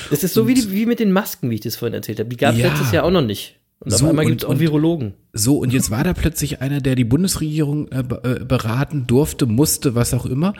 Das 0.09 0.23
ist 0.23 0.33
so 0.33 0.41
und, 0.41 0.47
wie, 0.47 0.53
die, 0.55 0.71
wie 0.71 0.85
mit 0.85 0.99
den 0.99 1.11
Masken, 1.11 1.49
wie 1.49 1.55
ich 1.55 1.61
das 1.61 1.75
vorhin 1.75 1.93
erzählt 1.93 2.19
habe. 2.19 2.29
Die 2.29 2.37
gab 2.37 2.53
es 2.53 2.61
ja, 2.61 2.67
letztes 2.67 2.91
Jahr 2.91 3.03
auch 3.03 3.11
noch 3.11 3.21
nicht. 3.21 3.59
Und 3.79 3.93
auf 3.93 4.03
einmal 4.03 4.25
gibt 4.25 4.43
es 4.43 4.49
auch 4.49 4.59
Virologen. 4.59 5.13
So, 5.37 5.57
und 5.57 5.73
jetzt 5.73 5.91
war 5.91 6.05
da 6.05 6.13
plötzlich 6.13 6.61
einer, 6.61 6.79
der 6.79 6.95
die 6.95 7.03
Bundesregierung 7.03 7.91
äh, 7.91 7.99
äh, 7.99 8.45
beraten 8.45 9.05
durfte, 9.05 9.45
musste, 9.45 9.93
was 9.93 10.13
auch 10.13 10.25
immer, 10.25 10.53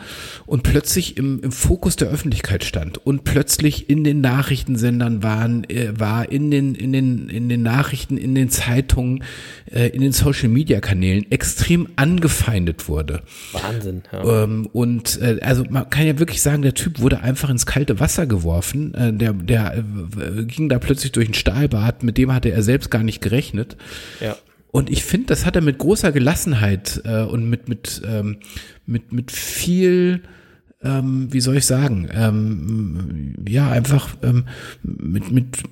und 0.44 0.64
plötzlich 0.64 1.16
im, 1.16 1.40
im 1.42 1.50
Fokus 1.50 1.96
der 1.96 2.08
Öffentlichkeit 2.08 2.62
stand 2.62 2.98
und 2.98 3.24
plötzlich 3.24 3.88
in 3.88 4.04
den 4.04 4.20
Nachrichtensendern 4.20 5.22
waren, 5.22 5.64
äh, 5.70 5.98
war 5.98 6.30
in 6.30 6.50
den, 6.50 6.74
in 6.74 6.92
den, 6.92 7.30
in 7.30 7.48
den 7.48 7.62
Nachrichten, 7.62 8.18
in 8.18 8.34
den 8.34 8.50
Zeitungen, 8.50 9.24
äh, 9.72 9.88
in 9.88 10.02
den 10.02 10.12
Social 10.12 10.50
Media 10.50 10.80
Kanälen 10.80 11.24
extrem 11.32 11.88
angefeindet 11.96 12.86
wurde. 12.86 13.22
Wahnsinn, 13.52 14.02
ja. 14.12 14.44
Ähm, 14.44 14.68
und 14.74 15.18
äh, 15.22 15.40
also 15.40 15.64
man 15.70 15.88
kann 15.88 16.06
ja 16.06 16.18
wirklich 16.18 16.42
sagen, 16.42 16.60
der 16.60 16.74
Typ 16.74 17.00
wurde 17.00 17.20
einfach 17.20 17.48
ins 17.48 17.64
kalte 17.64 17.98
Wasser 17.98 18.26
geworfen. 18.26 18.92
Äh, 18.92 19.14
der 19.14 19.32
der 19.32 19.78
äh, 19.78 20.44
ging 20.44 20.68
da 20.68 20.78
plötzlich 20.78 21.12
durch 21.12 21.28
ein 21.28 21.34
Stahlbad, 21.34 22.02
mit 22.02 22.18
dem 22.18 22.30
hatte 22.34 22.50
er 22.50 22.62
selbst 22.62 22.90
gar 22.90 23.02
nicht 23.02 23.22
gerechnet. 23.22 23.78
Ja. 24.20 24.36
Und 24.76 24.90
ich 24.90 25.04
finde, 25.04 25.28
das 25.28 25.46
hat 25.46 25.56
er 25.56 25.62
mit 25.62 25.78
großer 25.78 26.12
Gelassenheit 26.12 27.00
äh, 27.06 27.22
und 27.22 27.48
mit, 27.48 27.66
mit, 27.66 28.02
ähm, 28.06 28.36
mit, 28.84 29.10
mit 29.10 29.32
viel, 29.32 30.20
ähm, 30.82 31.32
wie 31.32 31.40
soll 31.40 31.56
ich 31.56 31.64
sagen, 31.64 32.10
ähm, 32.12 33.36
ja, 33.48 33.70
einfach 33.70 34.18
ähm, 34.22 34.44
mit, 34.82 35.30
mit, 35.30 35.62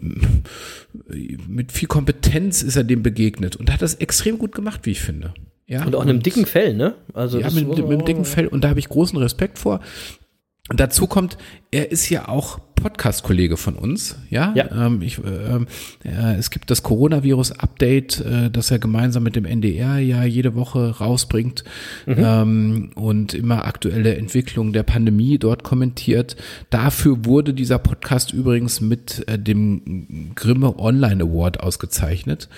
mit 1.47 1.71
viel 1.71 1.87
Kompetenz 1.87 2.63
ist 2.63 2.77
er 2.77 2.85
dem 2.85 3.03
begegnet 3.03 3.57
und 3.57 3.71
hat 3.71 3.83
das 3.83 3.97
extrem 3.97 4.39
gut 4.39 4.55
gemacht, 4.55 4.81
wie 4.85 4.93
ich 4.93 5.03
finde. 5.03 5.35
Ja, 5.67 5.85
und 5.85 5.95
auch 5.95 6.03
in 6.03 6.09
einem 6.09 6.23
dicken 6.23 6.47
Fell, 6.47 6.73
ne? 6.73 6.95
Also 7.13 7.39
ja, 7.41 7.51
mit, 7.51 7.69
mit 7.69 7.85
einem 7.85 8.07
dicken 8.07 8.25
Fell 8.25 8.47
und 8.47 8.65
da 8.65 8.71
habe 8.71 8.81
ich 8.81 8.89
großen 8.89 9.19
Respekt 9.19 9.59
vor. 9.59 9.81
Und 10.71 10.81
dazu 10.81 11.07
kommt, 11.07 11.37
er 11.71 11.93
ist 11.93 12.09
ja 12.09 12.27
auch 12.29 12.59
Podcast-Kollege 12.75 13.57
von 13.59 13.77
uns. 13.77 14.17
Ja, 14.31 14.53
Ja. 14.55 14.87
Ähm, 14.87 15.03
ich, 15.03 15.19
ähm, 15.19 15.67
äh, 16.05 16.35
es 16.37 16.51
gibt 16.51 16.71
das 16.71 16.83
Coronavirus-Update, 16.83 18.21
äh, 18.21 18.51
das 18.51 18.71
er 18.71 18.79
gemeinsam 18.79 19.23
mit 19.23 19.37
dem 19.37 19.45
NDR 19.45 19.99
ja 19.99 20.25
jede 20.25 20.55
Woche 20.55 20.99
rausbringt 20.99 21.65
Mhm. 22.07 22.15
ähm, 22.19 22.91
und 22.95 23.35
immer 23.35 23.65
aktuelle 23.67 24.17
Entwicklungen 24.17 24.73
der 24.73 24.83
Pandemie 24.85 25.39
dort 25.39 25.65
kommentiert. 25.65 26.37
Dafür 26.71 27.25
wurde 27.25 27.53
dieser 27.55 27.79
Podcast 27.79 28.33
übrigens 28.33 28.81
mit 28.81 29.25
äh, 29.29 29.39
dem 29.39 30.33
Grimme 30.35 30.79
Online 30.79 31.25
Award 31.25 31.61
ausgezeichnet. 31.61 32.49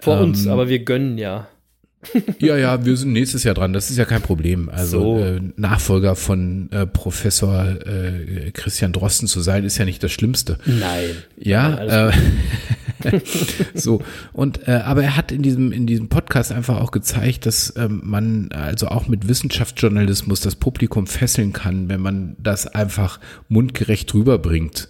Vor 0.00 0.18
uns, 0.20 0.44
Ähm, 0.46 0.52
aber 0.52 0.68
wir 0.68 0.80
gönnen 0.84 1.16
ja. 1.18 1.48
Ja, 2.38 2.56
ja, 2.56 2.84
wir 2.84 2.96
sind 2.96 3.12
nächstes 3.12 3.44
Jahr 3.44 3.54
dran. 3.54 3.72
Das 3.72 3.90
ist 3.90 3.96
ja 3.96 4.04
kein 4.04 4.22
Problem. 4.22 4.68
Also 4.68 5.00
So. 5.00 5.18
äh, 5.18 5.40
Nachfolger 5.56 6.16
von 6.16 6.70
äh, 6.72 6.86
Professor 6.86 7.64
äh, 7.86 8.50
Christian 8.52 8.92
Drosten 8.92 9.28
zu 9.28 9.40
sein, 9.40 9.64
ist 9.64 9.78
ja 9.78 9.84
nicht 9.84 10.02
das 10.02 10.12
Schlimmste. 10.12 10.58
Nein. 10.66 11.10
Ja, 11.36 12.08
äh, 12.08 12.12
so 13.74 14.02
und 14.32 14.66
äh, 14.68 14.72
aber 14.72 15.02
er 15.02 15.16
hat 15.16 15.32
in 15.32 15.42
diesem 15.42 15.72
in 15.72 15.86
diesem 15.86 16.08
Podcast 16.08 16.52
einfach 16.52 16.80
auch 16.80 16.90
gezeigt, 16.90 17.46
dass 17.46 17.74
ähm, 17.76 18.00
man 18.04 18.50
also 18.52 18.88
auch 18.88 19.08
mit 19.08 19.28
Wissenschaftsjournalismus 19.28 20.40
das 20.40 20.54
Publikum 20.56 21.06
fesseln 21.06 21.52
kann, 21.52 21.88
wenn 21.88 22.00
man 22.00 22.36
das 22.38 22.66
einfach 22.66 23.20
mundgerecht 23.48 24.14
rüberbringt. 24.14 24.88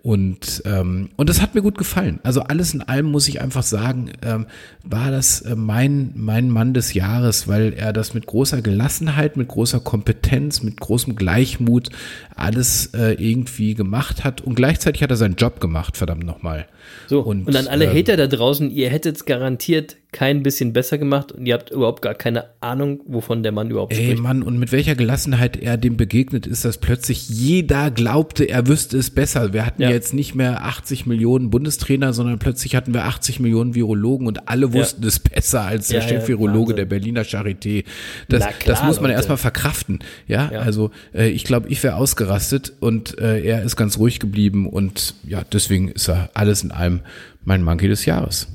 Und, 0.00 0.62
ähm, 0.64 1.10
und 1.16 1.28
das 1.28 1.42
hat 1.42 1.54
mir 1.54 1.62
gut 1.62 1.76
gefallen. 1.76 2.20
Also 2.22 2.42
alles 2.42 2.72
in 2.72 2.82
allem 2.82 3.06
muss 3.06 3.28
ich 3.28 3.40
einfach 3.40 3.64
sagen, 3.64 4.12
ähm, 4.22 4.46
war 4.84 5.10
das 5.10 5.40
äh, 5.40 5.56
mein, 5.56 6.12
mein 6.14 6.50
Mann 6.50 6.72
des 6.72 6.94
Jahres, 6.94 7.48
weil 7.48 7.72
er 7.72 7.92
das 7.92 8.14
mit 8.14 8.26
großer 8.26 8.62
Gelassenheit, 8.62 9.36
mit 9.36 9.48
großer 9.48 9.80
Kompetenz, 9.80 10.62
mit 10.62 10.78
großem 10.78 11.16
Gleichmut 11.16 11.90
alles 12.38 12.86
äh, 12.94 13.12
irgendwie 13.14 13.74
gemacht 13.74 14.24
hat. 14.24 14.40
Und 14.40 14.54
gleichzeitig 14.54 15.02
hat 15.02 15.10
er 15.10 15.16
seinen 15.16 15.36
Job 15.36 15.60
gemacht, 15.60 15.96
verdammt 15.96 16.24
nochmal. 16.24 16.66
So, 17.06 17.20
und, 17.20 17.54
an 17.54 17.66
alle 17.68 17.86
ähm, 17.86 17.96
Hater 17.96 18.16
da 18.16 18.26
draußen, 18.26 18.70
ihr 18.70 18.90
hättet 18.90 19.16
es 19.16 19.24
garantiert 19.24 19.96
kein 20.10 20.42
bisschen 20.42 20.72
besser 20.72 20.96
gemacht 20.96 21.32
und 21.32 21.44
ihr 21.44 21.52
habt 21.52 21.70
überhaupt 21.70 22.00
gar 22.00 22.14
keine 22.14 22.46
Ahnung, 22.60 23.00
wovon 23.06 23.42
der 23.42 23.52
Mann 23.52 23.68
überhaupt 23.70 23.92
Ey 23.92 24.04
spricht. 24.06 24.22
Mann, 24.22 24.42
und 24.42 24.58
mit 24.58 24.72
welcher 24.72 24.94
Gelassenheit 24.94 25.58
er 25.58 25.76
dem 25.76 25.98
begegnet 25.98 26.46
ist, 26.46 26.64
dass 26.64 26.78
plötzlich 26.78 27.28
jeder 27.28 27.90
glaubte, 27.90 28.44
er 28.48 28.66
wüsste 28.66 28.96
es 28.96 29.10
besser. 29.10 29.52
Wir 29.52 29.66
hatten 29.66 29.82
Ja. 29.82 29.90
jetzt 29.90 30.14
nicht 30.14 30.34
mehr 30.34 30.64
80 30.64 31.04
Millionen 31.04 31.50
Bundestrainer, 31.50 32.14
sondern 32.14 32.38
plötzlich 32.38 32.74
hatten 32.74 32.94
wir 32.94 33.04
80 33.04 33.38
Millionen 33.38 33.74
Virologen 33.74 34.26
und 34.26 34.48
alle 34.48 34.72
wussten 34.72 35.04
es 35.04 35.18
besser 35.18 35.60
als 35.62 35.88
der 35.88 35.98
Ja, 36.00 36.04
ja, 36.04 36.08
Chefvirologe 36.08 36.72
der 36.74 36.86
Berliner 36.86 37.22
Charité. 37.22 37.84
Das, 38.30 38.44
klar, 38.44 38.54
das 38.64 38.84
muss 38.84 39.02
man 39.02 39.10
erstmal 39.10 39.36
verkraften. 39.36 39.98
Ja, 40.26 40.50
Ja. 40.50 40.60
also 40.60 40.90
äh, 41.14 41.28
ich 41.28 41.44
glaube, 41.44 41.68
ich 41.68 41.82
wäre 41.82 41.96
ausgerastet 42.28 42.72
und 42.80 43.18
äh, 43.18 43.40
er 43.40 43.62
ist 43.62 43.76
ganz 43.76 43.98
ruhig 43.98 44.20
geblieben 44.20 44.68
und 44.68 45.14
ja, 45.26 45.42
deswegen 45.44 45.88
ist 45.88 46.08
er 46.08 46.30
alles 46.34 46.62
in 46.62 46.70
allem 46.70 47.00
mein 47.44 47.62
Monkey 47.62 47.88
des 47.88 48.04
Jahres. 48.04 48.48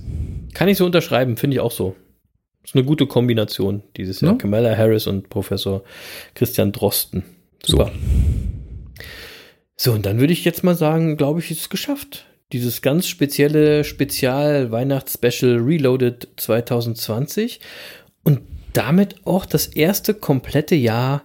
Kann 0.54 0.68
ich 0.68 0.78
so 0.78 0.86
unterschreiben, 0.86 1.38
finde 1.38 1.56
ich 1.56 1.60
auch 1.60 1.72
so. 1.72 1.96
Ist 2.64 2.76
eine 2.76 2.86
gute 2.86 3.08
Kombination 3.08 3.84
dieses 3.98 4.22
Jahr. 4.22 4.34
Ja. 4.34 4.38
Kamala 4.38 4.78
Harris 4.78 5.08
und 5.08 5.30
Professor 5.30 5.84
Christian 6.36 6.72
Drosten. 6.72 7.24
Super. 7.66 7.92
So, 9.76 9.92
und 9.92 10.06
dann 10.06 10.20
würde 10.20 10.34
ich 10.34 10.46
jetzt 10.46 10.64
mal 10.64 10.76
sagen, 10.76 11.18
glaube 11.18 11.40
ich, 11.40 11.52
ist 11.52 11.62
es 11.62 11.70
geschafft. 11.70 12.26
Dieses 12.54 12.82
ganz 12.82 13.08
spezielle 13.08 13.84
Spezial-Weihnachts-Special 13.84 15.58
Reloaded 15.58 16.28
2020 16.38 17.60
und 18.24 18.42
damit 18.74 19.16
auch 19.26 19.46
das 19.46 19.68
erste 19.68 20.14
komplette 20.14 20.76
Jahr 20.76 21.24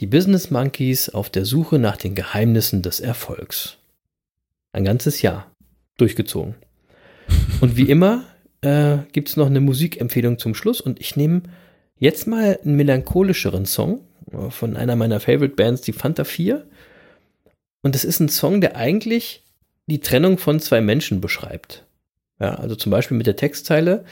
die 0.00 0.06
Business 0.06 0.50
Monkeys 0.50 1.08
auf 1.08 1.30
der 1.30 1.44
Suche 1.44 1.78
nach 1.78 1.96
den 1.96 2.14
Geheimnissen 2.14 2.82
des 2.82 3.00
Erfolgs. 3.00 3.78
Ein 4.72 4.84
ganzes 4.84 5.22
Jahr 5.22 5.52
durchgezogen. 5.96 6.56
Und 7.60 7.76
wie 7.76 7.88
immer 7.88 8.24
äh, 8.60 8.98
gibt 9.12 9.28
es 9.28 9.36
noch 9.36 9.46
eine 9.46 9.60
Musikempfehlung 9.60 10.38
zum 10.38 10.54
Schluss 10.54 10.80
und 10.80 11.00
ich 11.00 11.16
nehme 11.16 11.42
jetzt 11.98 12.26
mal 12.26 12.58
einen 12.64 12.76
melancholischeren 12.76 13.66
Song 13.66 14.00
von 14.50 14.76
einer 14.76 14.96
meiner 14.96 15.20
Favorite 15.20 15.54
Bands, 15.54 15.82
die 15.82 15.92
Fanta 15.92 16.24
4. 16.24 16.66
Und 17.82 17.94
das 17.94 18.04
ist 18.04 18.20
ein 18.20 18.28
Song, 18.28 18.60
der 18.60 18.76
eigentlich 18.76 19.44
die 19.86 20.00
Trennung 20.00 20.38
von 20.38 20.60
zwei 20.60 20.80
Menschen 20.80 21.20
beschreibt. 21.20 21.84
Ja, 22.40 22.56
also 22.56 22.74
zum 22.74 22.90
Beispiel 22.90 23.16
mit 23.16 23.26
der 23.26 23.36
Textzeile 23.36 24.04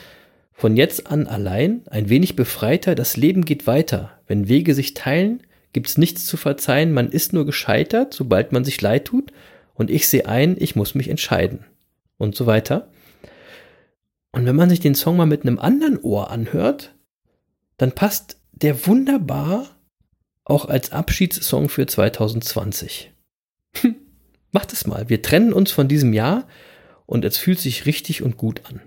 Von 0.52 0.76
jetzt 0.76 1.06
an 1.09 1.26
allein, 1.26 1.82
ein 1.90 2.09
wenig 2.09 2.36
befreiter, 2.36 2.94
das 2.94 3.16
Leben 3.16 3.44
geht 3.44 3.66
weiter. 3.66 4.12
Wenn 4.26 4.48
Wege 4.48 4.74
sich 4.74 4.94
teilen, 4.94 5.42
gibt's 5.73 5.99
nichts 5.99 6.27
zu 6.27 6.36
verzeihen, 6.36 6.93
man 6.93 7.11
ist 7.11 7.32
nur 7.32 7.47
gescheitert, 7.47 8.15
sobald 8.15 8.53
man 8.53 8.65
sich 8.65 8.81
leid 8.81 9.07
tut, 9.07 9.32
und 9.74 9.90
ich 9.90 10.09
sehe 10.09 10.27
ein, 10.27 10.57
ich 10.59 10.77
muss 10.77 10.94
mich 10.94 11.09
entscheiden. 11.09 11.65
Und 12.19 12.36
so 12.36 12.47
weiter. 12.47 12.90
Und 14.32 14.47
wenn 14.47 14.57
man 14.57 14.69
sich 14.69 14.81
den 14.81 14.94
Song 14.94 15.16
mal 15.16 15.27
mit 15.27 15.43
einem 15.43 15.59
anderen 15.59 15.99
Ohr 16.01 16.31
anhört, 16.31 16.94
dann 17.78 17.93
passt 17.93 18.36
der 18.53 18.86
wunderbar 18.86 19.66
auch 20.44 20.66
als 20.66 20.93
Abschiedssong 20.93 21.69
für 21.69 21.86
2020. 21.86 23.12
Hm, 23.81 23.97
Macht 24.53 24.74
es 24.74 24.86
mal. 24.86 25.09
Wir 25.09 25.23
trennen 25.23 25.53
uns 25.53 25.73
von 25.73 25.89
diesem 25.89 26.12
Jahr 26.12 26.47
und 27.07 27.24
es 27.24 27.39
fühlt 27.39 27.59
sich 27.59 27.86
richtig 27.86 28.23
und 28.23 28.36
gut 28.36 28.62
an. 28.66 28.82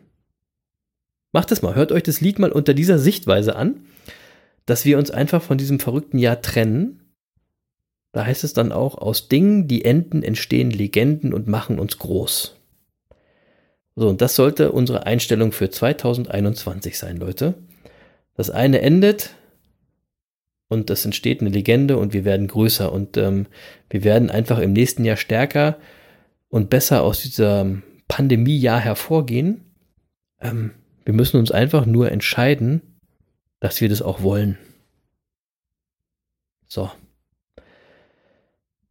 Macht 1.32 1.52
es 1.52 1.62
mal. 1.64 1.76
Hört 1.76 1.92
euch 1.92 2.04
das 2.04 2.22
Lied 2.22 2.40
mal 2.40 2.52
unter 2.52 2.74
dieser 2.74 3.00
Sichtweise 3.00 3.56
an, 3.56 3.86
dass 4.66 4.86
wir 4.86 4.98
uns 4.98 5.12
einfach 5.12 5.42
von 5.42 5.58
diesem 5.58 5.80
verrückten 5.80 6.18
Jahr 6.18 6.42
trennen. 6.42 7.02
Da 8.12 8.26
heißt 8.26 8.44
es 8.44 8.54
dann 8.54 8.72
auch, 8.72 8.98
aus 8.98 9.28
Dingen, 9.28 9.68
die 9.68 9.86
enden, 9.86 10.24
entstehen 10.24 10.72
Legenden 10.72 11.34
und 11.34 11.48
machen 11.48 11.80
uns 11.80 12.00
groß. 12.00 12.56
So, 13.96 14.10
und 14.10 14.22
das 14.22 14.36
sollte 14.36 14.72
unsere 14.72 15.06
Einstellung 15.06 15.52
für 15.52 15.70
2021 15.70 16.98
sein, 16.98 17.18
Leute. 17.18 17.56
Das 18.36 18.50
eine 18.50 18.82
endet 18.82 19.36
und 20.68 20.90
es 20.90 21.06
entsteht 21.06 21.42
eine 21.42 21.50
Legende 21.50 21.98
und 21.98 22.14
wir 22.14 22.26
werden 22.26 22.48
größer 22.48 22.92
und 22.92 23.18
ähm, 23.18 23.48
wir 23.90 24.04
werden 24.04 24.30
einfach 24.30 24.60
im 24.60 24.74
nächsten 24.74 25.06
Jahr 25.06 25.16
stärker 25.16 25.78
und 26.50 26.70
besser 26.70 27.04
aus 27.04 27.22
diesem 27.22 27.84
Pandemiejahr 28.08 28.80
hervorgehen. 28.80 29.62
Ähm, 30.42 30.72
wir 31.06 31.14
müssen 31.14 31.38
uns 31.38 31.52
einfach 31.52 31.86
nur 31.86 32.12
entscheiden, 32.12 32.95
dass 33.66 33.82
wir 33.82 33.90
das 33.90 34.04
auch 34.04 34.22
wollen. 34.22 34.60
So. 36.68 36.92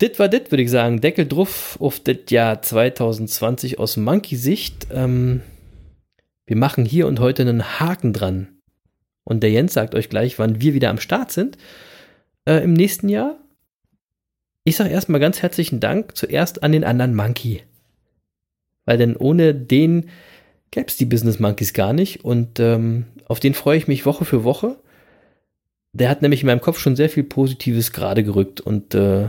Dit 0.00 0.18
war 0.18 0.28
dit, 0.28 0.50
würde 0.50 0.64
ich 0.64 0.70
sagen. 0.72 1.00
Deckel 1.00 1.28
drauf 1.28 1.78
auf 1.80 2.00
das 2.00 2.16
Jahr 2.30 2.60
2020 2.60 3.78
aus 3.78 3.96
Monkey-Sicht. 3.96 4.88
Ähm, 4.90 5.42
wir 6.46 6.56
machen 6.56 6.84
hier 6.84 7.06
und 7.06 7.20
heute 7.20 7.42
einen 7.42 7.78
Haken 7.78 8.12
dran. 8.12 8.48
Und 9.22 9.44
der 9.44 9.52
Jens 9.52 9.74
sagt 9.74 9.94
euch 9.94 10.08
gleich, 10.08 10.40
wann 10.40 10.60
wir 10.60 10.74
wieder 10.74 10.90
am 10.90 10.98
Start 10.98 11.30
sind. 11.30 11.56
Äh, 12.44 12.64
Im 12.64 12.72
nächsten 12.72 13.08
Jahr. 13.08 13.38
Ich 14.64 14.74
sage 14.74 14.90
erstmal 14.90 15.20
ganz 15.20 15.40
herzlichen 15.40 15.78
Dank 15.78 16.16
zuerst 16.16 16.64
an 16.64 16.72
den 16.72 16.82
anderen 16.82 17.14
Monkey. 17.14 17.62
Weil 18.86 18.98
denn 18.98 19.16
ohne 19.16 19.54
den 19.54 20.10
gäbe 20.72 20.88
es 20.88 20.96
die 20.96 21.06
Business 21.06 21.38
Monkeys 21.38 21.74
gar 21.74 21.92
nicht. 21.92 22.24
Und 22.24 22.58
ähm, 22.58 23.04
auf 23.26 23.40
den 23.40 23.54
freue 23.54 23.78
ich 23.78 23.88
mich 23.88 24.06
Woche 24.06 24.24
für 24.24 24.44
Woche. 24.44 24.76
Der 25.92 26.08
hat 26.08 26.22
nämlich 26.22 26.42
in 26.42 26.46
meinem 26.46 26.60
Kopf 26.60 26.78
schon 26.78 26.96
sehr 26.96 27.08
viel 27.08 27.24
Positives 27.24 27.92
gerade 27.92 28.24
gerückt 28.24 28.60
und 28.60 28.94
äh, 28.94 29.28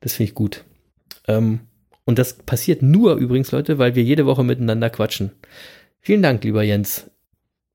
das 0.00 0.14
finde 0.14 0.30
ich 0.30 0.34
gut. 0.34 0.64
Ähm, 1.28 1.60
und 2.04 2.18
das 2.18 2.34
passiert 2.34 2.82
nur 2.82 3.14
übrigens, 3.16 3.52
Leute, 3.52 3.78
weil 3.78 3.94
wir 3.94 4.02
jede 4.02 4.26
Woche 4.26 4.42
miteinander 4.42 4.90
quatschen. 4.90 5.30
Vielen 6.00 6.22
Dank, 6.22 6.42
lieber 6.42 6.62
Jens. 6.62 7.08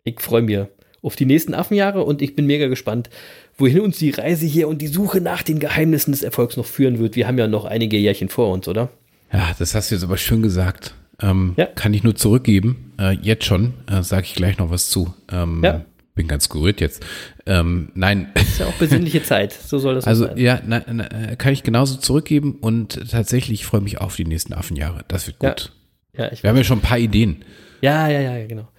Ich 0.04 0.20
freue 0.20 0.42
mich 0.42 0.66
auf 1.02 1.16
die 1.16 1.26
nächsten 1.26 1.54
Affenjahre 1.54 2.04
und 2.04 2.22
ich 2.22 2.36
bin 2.36 2.48
mega 2.48 2.68
gespannt, 2.68 3.10
wohin 3.58 3.80
uns 3.80 4.00
die 4.00 4.10
Reise 4.10 4.46
hier 4.46 4.68
und 4.68 4.82
die 4.82 4.88
Suche 4.88 5.22
nach 5.22 5.44
den 5.44 5.60
Geheimnissen 5.60 6.12
des 6.12 6.24
Erfolgs 6.24 6.58
noch 6.58 6.66
führen 6.66 7.00
wird. 7.00 7.16
Wir 7.16 7.28
haben 7.28 7.38
ja 7.38 7.48
noch 7.48 7.66
einige 7.66 7.98
Jährchen 7.98 8.28
vor 8.28 8.52
uns, 8.52 8.68
oder? 8.68 8.90
Ja, 9.32 9.56
das 9.58 9.76
hast 9.76 9.92
du 9.92 9.96
jetzt 9.96 10.04
aber 10.04 10.18
schön 10.18 10.42
gesagt. 10.42 10.96
Ähm, 11.22 11.54
Ja. 11.58 11.66
Kann 11.68 11.94
ich 11.94 12.04
nur 12.04 12.16
zurückgeben. 12.16 12.94
Äh, 13.00 13.12
jetzt 13.22 13.46
schon, 13.46 13.74
äh, 13.90 14.02
sage 14.04 14.24
ich 14.26 14.36
gleich 14.36 14.58
noch 14.58 14.70
was 14.70 14.90
zu. 14.90 15.14
Ähm, 15.32 15.62
Ja. 15.64 15.86
Bin 16.16 16.28
ganz 16.30 16.48
gerührt 16.48 16.80
jetzt. 16.80 17.06
Ähm, 17.46 17.90
nein. 17.94 18.30
Ist 18.36 18.60
ja 18.60 18.68
auch 18.68 18.74
besinnliche 18.76 19.22
Zeit. 19.24 19.52
So 19.52 19.80
soll 19.80 19.96
das 19.96 20.08
Also 20.08 20.28
sein. 20.28 20.38
ja, 20.38 20.62
na, 20.66 20.82
na, 20.90 21.06
äh, 21.32 21.36
kann 21.36 21.52
ich 21.52 21.64
genauso 21.64 21.98
zurückgeben 21.98 22.58
und 22.62 23.12
tatsächlich 23.12 23.62
ich 23.62 23.66
freue 23.66 23.82
mich 23.82 24.00
auf 24.00 24.16
die 24.16 24.24
nächsten 24.26 24.54
Affenjahre. 24.54 25.04
Das 25.10 25.28
wird 25.28 25.44
Ja. 25.44 25.50
gut. 25.50 25.72
Ja, 26.18 26.32
ich 26.32 26.42
Wir 26.44 26.50
haben 26.50 26.58
ja 26.58 26.64
schon 26.64 26.78
ein 26.80 26.82
paar 26.82 27.00
Ideen. 27.00 27.44
Ja, 27.82 28.08
ja, 28.08 28.22
ja, 28.22 28.48
genau. 28.48 28.70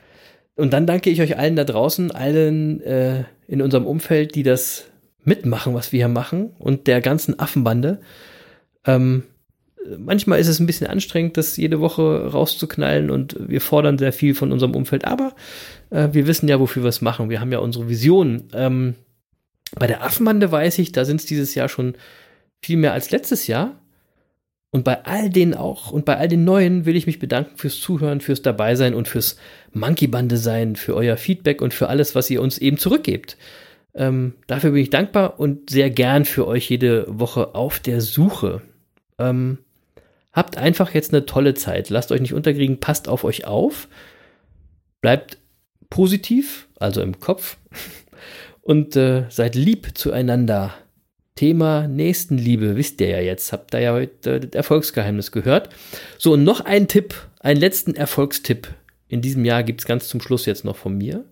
Und 0.55 0.73
dann 0.73 0.87
danke 0.87 1.11
ich 1.11 1.21
euch 1.21 1.37
allen 1.39 1.57
da 1.57 1.65
draußen, 1.65 2.11
allen 2.11 2.81
äh, 2.81 3.25
in 3.47 3.61
unserem 3.61 3.85
Umfeld, 3.87 4.35
die 4.35 4.43
das 4.43 4.85
mitmachen, 5.23 5.75
was 5.75 5.93
wir 5.93 5.99
hier 5.99 6.09
machen 6.09 6.53
und 6.59 6.87
der 6.87 7.03
ganzen 7.03 7.39
Affenbande. 7.39 8.01
Ähm, 8.87 9.25
manchmal 9.99 10.39
ist 10.39 10.49
es 10.49 10.61
ein 10.61 10.67
bisschen 10.67 10.87
anstrengend, 10.87 11.37
das 11.37 11.57
jede 11.57 11.81
Woche 11.81 12.31
rauszuknallen 12.33 13.11
und 13.11 13.37
wir 13.39 13.61
fordern 13.61 13.99
sehr 13.99 14.13
viel 14.13 14.35
von 14.35 14.53
unserem 14.53 14.75
Umfeld, 14.75 15.05
aber 15.05 15.35
äh, 15.91 16.09
wir 16.13 16.27
wissen 16.27 16.49
ja, 16.49 16.61
wofür 16.61 16.83
wir 16.83 16.89
es 16.89 17.01
machen. 17.01 17.31
Wir 17.31 17.41
haben 17.41 17.53
ja 17.53 17.59
unsere 17.59 17.89
Vision. 17.89 18.45
Ähm, 18.53 18.95
bei 19.75 19.87
der 19.87 20.05
Affenbande 20.05 20.51
weiß 20.51 20.79
ich, 20.79 20.93
da 20.93 21.05
sind 21.05 21.21
es 21.21 21.27
dieses 21.27 21.55
Jahr 21.55 21.69
schon 21.69 21.95
viel 22.63 22.77
mehr 22.77 22.93
als 22.93 23.11
letztes 23.11 23.47
Jahr. 23.47 23.81
Und 24.71 24.85
bei 24.85 25.05
all 25.05 25.31
denen 25.31 25.55
auch 25.55 25.91
und 25.91 26.05
bei 26.05 26.19
all 26.19 26.29
den 26.29 26.45
Neuen 26.45 26.85
will 26.85 26.97
ich 26.97 27.07
mich 27.07 27.19
bedanken 27.19 27.57
fürs 27.57 27.81
Zuhören, 27.81 28.21
fürs 28.21 28.43
Dabeisein 28.43 28.95
und 28.95 29.09
fürs 29.09 29.39
Monkey-Bande 29.73 30.37
sein, 30.37 30.77
für 30.77 30.95
euer 30.95 31.17
Feedback 31.17 31.63
und 31.63 31.73
für 31.73 31.89
alles, 31.89 32.15
was 32.15 32.29
ihr 32.29 32.43
uns 32.43 32.59
eben 32.59 32.77
zurückgebt. 32.77 33.39
Ähm, 33.95 34.35
dafür 34.47 34.73
bin 34.73 34.83
ich 34.83 34.91
dankbar 34.91 35.41
und 35.41 35.71
sehr 35.71 35.89
gern 35.89 36.27
für 36.27 36.47
euch 36.47 36.69
jede 36.69 37.07
Woche 37.09 37.55
auf 37.55 37.81
der 37.81 38.03
Suche. 38.03 38.61
Ähm, 39.19 39.59
habt 40.37 40.59
einfach 40.59 40.93
jetzt 40.93 41.13
eine 41.13 41.27
tolle 41.27 41.55
Zeit. 41.55 41.89
Lasst 41.89 42.13
euch 42.13 42.21
nicht 42.21 42.35
unterkriegen, 42.35 42.79
passt 42.79 43.09
auf 43.09 43.25
euch 43.25 43.47
auf. 43.47 43.89
Bleibt 45.01 45.39
positiv, 45.91 46.69
also 46.79 47.01
im 47.01 47.19
Kopf. 47.19 47.57
Und 48.61 48.95
äh, 48.97 49.25
seid 49.31 49.55
lieb 49.55 49.97
zueinander. 49.97 50.75
Thema 51.37 51.87
Nächstenliebe, 51.87 52.77
wisst 52.77 53.01
ihr 53.03 53.09
ja 53.11 53.21
jetzt, 53.21 53.53
habt 53.53 53.75
ihr 53.75 53.81
ja 53.81 53.93
heute 53.93 54.41
das 54.41 54.55
Erfolgsgeheimnis 54.55 55.33
gehört. 55.33 55.69
So, 56.17 56.33
und 56.33 56.45
noch 56.45 56.61
ein 56.63 56.89
Tipp, 56.89 57.15
einen 57.41 57.61
letzten 57.61 57.95
Erfolgstipp. 57.95 58.69
In 59.07 59.21
diesem 59.21 59.45
Jahr 59.45 59.63
gibt 59.63 59.83
es 59.83 59.87
ganz 59.87 60.09
zum 60.09 60.23
Schluss 60.23 60.47
jetzt 60.47 60.65
noch 60.65 60.77
von 60.77 60.97
mir. 60.97 61.27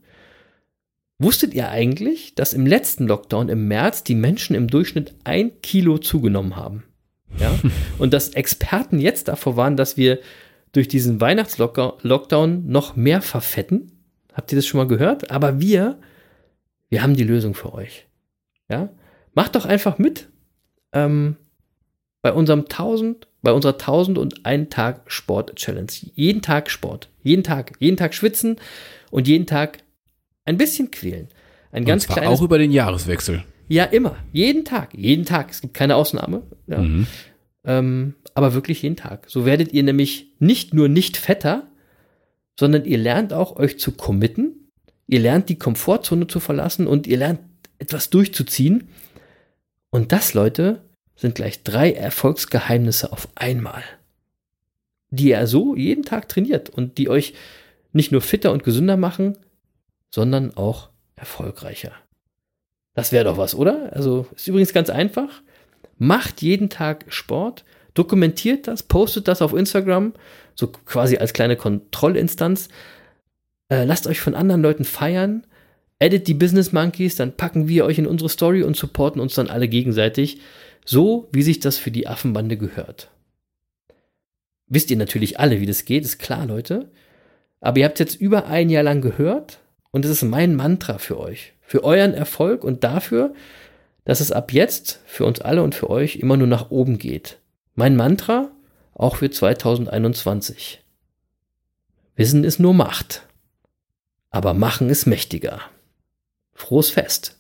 Wusstet 1.19 1.55
ihr 1.55 1.71
eigentlich, 1.71 2.35
dass 2.35 2.53
im 2.53 2.67
letzten 2.67 3.07
Lockdown 3.07 3.49
im 3.49 3.67
März 3.67 4.05
die 4.05 4.15
Menschen 4.15 4.55
im 4.55 4.69
Durchschnitt 4.69 5.15
ein 5.25 5.63
Kilo 5.63 5.97
zugenommen 5.97 6.55
haben? 6.55 6.85
Ja? 7.39 7.55
Und 7.99 8.13
dass 8.13 8.31
Experten 8.31 8.99
jetzt 8.99 9.29
davor 9.29 9.57
waren, 9.57 9.77
dass 9.77 9.97
wir 9.97 10.19
durch 10.73 10.89
diesen 10.89 11.21
Weihnachtslockdown 11.21 12.67
noch 12.67 12.97
mehr 12.97 13.23
verfetten? 13.23 13.93
Habt 14.33 14.53
ihr 14.53 14.57
das 14.57 14.67
schon 14.67 14.79
mal 14.79 14.89
gehört? 14.89 15.31
Aber 15.31 15.61
wir, 15.61 15.99
wir 16.89 17.03
haben 17.03 17.15
die 17.15 17.25
Lösung 17.25 17.55
für 17.55 17.73
euch. 17.73 18.07
Ja? 18.69 18.91
Macht 19.35 19.55
doch 19.55 19.65
einfach 19.65 19.99
mit. 19.99 20.29
Ähm, 20.93 21.37
bei 22.23 22.33
unserem 22.33 22.61
1000, 22.61 23.29
bei 23.43 23.53
unserer 23.53 23.75
1000 23.75 24.19
und 24.19 24.47
ein 24.47 24.71
Tag 24.71 25.03
Sport 25.13 25.57
Challenge. 25.57 25.93
Jeden 26.15 26.43
Tag 26.43 26.71
Sport. 26.71 27.11
Jeden 27.23 27.45
Tag. 27.45 27.73
Jeden 27.79 27.97
Tag 27.97 28.15
schwitzen 28.15 28.57
und 29.11 29.29
jeden 29.29 29.47
Tag 29.47 29.79
ein 30.45 30.57
bisschen 30.57 30.91
quälen. 30.91 31.29
Ein 31.71 31.83
Und 31.83 31.89
ganz 31.89 32.05
zwar 32.05 32.17
kleines. 32.17 32.39
auch 32.39 32.43
über 32.43 32.59
den 32.59 32.73
Jahreswechsel. 32.73 33.45
Ja, 33.69 33.85
immer. 33.85 34.17
Jeden 34.33 34.65
Tag. 34.65 34.95
Jeden 34.95 35.25
Tag. 35.25 35.51
Es 35.51 35.61
gibt 35.61 35.75
keine 35.75 35.97
Ausnahme. 35.97 36.43
Ja. 36.67 36.79
Mhm. 36.79 37.07
Ähm, 37.65 38.15
aber 38.35 38.55
wirklich 38.55 38.83
jeden 38.83 38.97
Tag. 38.97 39.27
So 39.29 39.47
werdet 39.47 39.73
ihr 39.73 39.83
nämlich 39.83 40.33
nicht 40.39 40.75
nur 40.75 40.89
nicht 40.89 41.17
fetter, 41.17 41.67
sondern 42.59 42.85
ihr 42.85 42.99
lernt 42.99 43.33
auch 43.33 43.57
euch 43.57 43.79
zu 43.79 43.93
committen. 43.93 44.71
Ihr 45.07 45.21
lernt 45.21 45.49
die 45.49 45.59
Komfortzone 45.59 46.27
zu 46.27 46.41
verlassen 46.41 46.87
und 46.87 47.07
ihr 47.07 47.17
lernt 47.17 47.41
etwas 47.79 48.11
durchzuziehen. 48.11 48.89
Und 49.91 50.13
das, 50.13 50.35
Leute, 50.35 50.83
sind 51.17 51.35
gleich 51.35 51.63
drei 51.63 51.93
Erfolgsgeheimnisse 51.93 53.13
auf 53.13 53.29
einmal, 53.35 53.83
die 55.11 55.31
ihr 55.31 55.47
so 55.47 55.77
jeden 55.77 56.05
Tag 56.05 56.29
trainiert 56.29 56.71
und 56.71 56.99
die 56.99 57.09
euch 57.09 57.35
nicht 57.93 58.11
nur 58.11 58.21
fitter 58.21 58.53
und 58.53 58.65
gesünder 58.65 58.97
machen, 58.97 59.39
sondern 60.11 60.57
auch 60.57 60.91
erfolgreicher. 61.17 61.93
Das 62.95 63.13
wäre 63.13 63.25
doch 63.25 63.37
was, 63.37 63.55
oder? 63.55 63.93
Also 63.93 64.27
ist 64.35 64.49
übrigens 64.49 64.73
ganz 64.73 64.91
einfach. 64.91 65.43
Macht 65.99 66.43
jeden 66.43 66.71
Tag 66.71 67.05
Sport, 67.09 67.65
dokumentiert 67.95 68.67
das, 68.67 68.83
postet 68.83 69.29
das 69.29 69.43
auf 69.43 69.53
Instagram, 69.53 70.13
so 70.55 70.69
quasi 70.69 71.19
als 71.19 71.33
kleine 71.33 71.57
Kontrollinstanz. 71.57 72.69
Äh, 73.69 73.85
lasst 73.85 74.07
euch 74.07 74.21
von 74.21 74.35
anderen 74.35 74.63
Leuten 74.63 74.85
feiern. 74.85 75.47
Edit 75.99 76.27
die 76.27 76.35
Business 76.35 76.73
Monkeys, 76.73 77.17
dann 77.17 77.37
packen 77.37 77.69
wir 77.69 77.85
euch 77.85 77.99
in 77.99 78.07
unsere 78.07 78.29
Story 78.29 78.63
und 78.63 78.77
supporten 78.77 79.21
uns 79.21 79.35
dann 79.35 79.49
alle 79.49 79.69
gegenseitig, 79.69 80.41
so 80.85 81.29
wie 81.33 81.43
sich 81.43 81.61
das 81.61 81.79
für 81.79 81.91
die 81.91 82.07
Affenbande 82.07 82.57
gehört. 82.57 83.11
Wisst 84.67 84.91
ihr 84.91 84.97
natürlich 84.97 85.39
alle, 85.39 85.61
wie 85.61 85.67
das 85.67 85.85
geht, 85.85 86.05
ist 86.05 86.19
klar, 86.19 86.47
Leute. 86.47 86.91
Aber 87.61 87.79
ihr 87.79 87.85
habt 87.87 88.01
jetzt 88.01 88.21
über 88.21 88.47
ein 88.47 88.69
Jahr 88.71 88.83
lang 88.83 89.01
gehört 89.01 89.61
und 89.91 90.05
es 90.05 90.11
ist 90.11 90.23
mein 90.23 90.57
Mantra 90.57 90.99
für 90.99 91.19
euch, 91.19 91.54
für 91.67 91.85
euren 91.85 92.15
Erfolg 92.15 92.65
und 92.65 92.85
dafür, 92.85 93.35
dass 94.05 94.21
es 94.21 94.33
ab 94.33 94.53
jetzt 94.53 95.01
für 95.07 95.25
uns 95.25 95.41
alle 95.41 95.63
und 95.63 95.75
für 95.75 95.91
euch 95.91 96.17
immer 96.17 96.37
nur 96.37 96.47
nach 96.47 96.71
oben 96.71 96.99
geht. 96.99 97.39
Mein 97.75 97.97
Mantra 97.97 98.51
auch 98.93 99.17
für 99.17 99.31
2021. 99.31 100.83
Wissen 102.17 102.45
ist 102.45 102.61
nur 102.61 102.75
Macht, 102.75 103.27
aber 104.31 104.55
Machen 104.55 104.89
ist 104.91 105.07
mächtiger. 105.07 105.61
Frohes 106.53 106.91
Fest. 106.91 107.39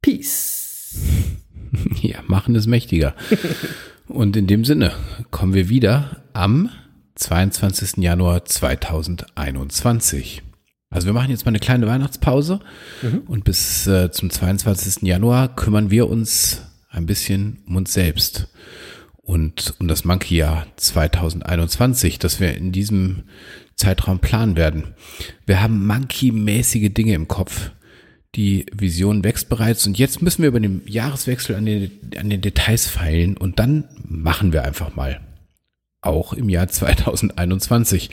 Peace. 0.00 0.94
Ja, 2.02 2.18
machen 2.26 2.54
ist 2.54 2.66
mächtiger. 2.66 3.14
Und 4.06 4.36
in 4.36 4.46
dem 4.46 4.66
Sinne 4.66 4.92
kommen 5.30 5.54
wir 5.54 5.70
wieder 5.70 6.22
am 6.34 6.68
22. 7.14 7.96
Januar 7.96 8.44
2021. 8.44 10.42
Also 10.92 11.06
wir 11.06 11.12
machen 11.14 11.30
jetzt 11.30 11.44
mal 11.44 11.50
eine 11.50 11.58
kleine 11.58 11.86
Weihnachtspause 11.88 12.60
Mhm. 13.02 13.22
und 13.26 13.44
bis 13.44 13.86
äh, 13.86 14.10
zum 14.12 14.30
22. 14.30 15.02
Januar 15.02 15.54
kümmern 15.56 15.90
wir 15.90 16.08
uns 16.08 16.62
ein 16.90 17.06
bisschen 17.06 17.58
um 17.66 17.76
uns 17.76 17.92
selbst 17.92 18.48
und 19.22 19.74
um 19.80 19.88
das 19.88 20.04
Monkey-Jahr 20.04 20.66
2021, 20.76 22.18
das 22.18 22.38
wir 22.40 22.54
in 22.54 22.70
diesem 22.72 23.22
Zeitraum 23.76 24.18
planen 24.18 24.56
werden. 24.56 24.94
Wir 25.46 25.62
haben 25.62 25.86
Monkey-mäßige 25.86 26.92
Dinge 26.92 27.14
im 27.14 27.26
Kopf. 27.28 27.70
Die 28.34 28.66
Vision 28.72 29.24
wächst 29.24 29.48
bereits 29.48 29.86
und 29.86 29.98
jetzt 29.98 30.22
müssen 30.22 30.42
wir 30.42 30.48
über 30.48 30.60
den 30.60 30.82
Jahreswechsel 30.86 31.54
an 31.56 31.66
den, 31.66 31.90
an 32.18 32.30
den 32.30 32.40
Details 32.40 32.86
feilen 32.88 33.36
und 33.36 33.58
dann 33.58 33.88
machen 34.04 34.52
wir 34.52 34.64
einfach 34.64 34.94
mal. 34.94 35.20
Auch 36.00 36.32
im 36.32 36.48
Jahr 36.48 36.68
2021. 36.68 38.10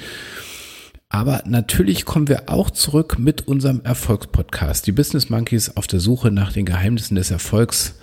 Aber 1.10 1.42
natürlich 1.46 2.06
kommen 2.06 2.28
wir 2.28 2.50
auch 2.50 2.70
zurück 2.70 3.18
mit 3.18 3.48
unserem 3.48 3.82
Erfolgspodcast. 3.82 4.86
Die 4.86 4.92
Business 4.92 5.30
Monkeys 5.32 5.76
auf 5.76 5.88
der 5.88 6.00
Suche 6.00 6.30
nach 6.30 6.54
den 6.54 6.66
Geheimnissen 6.66 7.16
des 7.16 7.32
Erfolgs. 7.32 7.96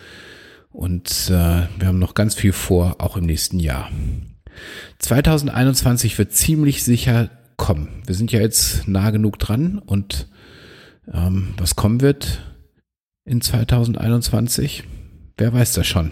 Und 0.70 1.28
äh, 1.28 1.68
wir 1.78 1.86
haben 1.86 2.00
noch 2.00 2.14
ganz 2.14 2.34
viel 2.34 2.52
vor, 2.52 2.96
auch 2.98 3.16
im 3.16 3.24
nächsten 3.24 3.60
Jahr. 3.60 3.90
2021 4.98 6.18
wird 6.18 6.32
ziemlich 6.32 6.82
sicher 6.82 7.30
kommen. 7.56 8.02
Wir 8.06 8.16
sind 8.16 8.32
ja 8.32 8.40
jetzt 8.40 8.88
nah 8.88 9.10
genug 9.10 9.38
dran 9.38 9.78
und 9.78 10.28
ähm, 11.12 11.54
was 11.58 11.76
kommen 11.76 12.00
wird 12.00 12.42
in 13.24 13.40
2021? 13.40 14.84
Wer 15.36 15.52
weiß 15.52 15.74
das 15.74 15.86
schon? 15.86 16.10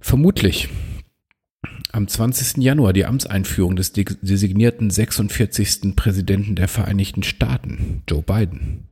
Vermutlich 0.00 0.68
am 1.94 2.08
20. 2.08 2.62
Januar 2.62 2.92
die 2.92 3.04
Amtseinführung 3.06 3.76
des 3.76 3.92
de- 3.92 4.04
designierten 4.20 4.90
46. 4.90 5.94
Präsidenten 5.96 6.56
der 6.56 6.68
Vereinigten 6.68 7.22
Staaten, 7.22 8.02
Joe 8.08 8.22
Biden. 8.22 8.84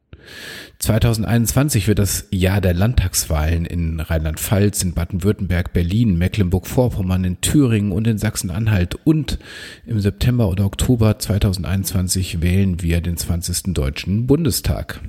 2021 0.78 1.88
wird 1.88 1.98
das 1.98 2.28
Jahr 2.30 2.60
der 2.60 2.74
Landtagswahlen 2.74 3.64
in 3.64 3.98
Rheinland-Pfalz, 3.98 4.82
in 4.84 4.92
Baden-Württemberg, 4.94 5.72
Berlin, 5.72 6.16
Mecklenburg-Vorpommern, 6.16 7.24
in 7.24 7.40
Thüringen 7.40 7.90
und 7.90 8.06
in 8.06 8.18
Sachsen-Anhalt. 8.18 8.96
Und 9.04 9.38
im 9.84 9.98
September 10.00 10.48
oder 10.48 10.64
Oktober 10.64 11.18
2021 11.18 12.40
wählen 12.40 12.82
wir 12.82 13.00
den 13.00 13.16
20. 13.16 13.74
Deutschen 13.74 14.28
Bundestag. 14.28 15.00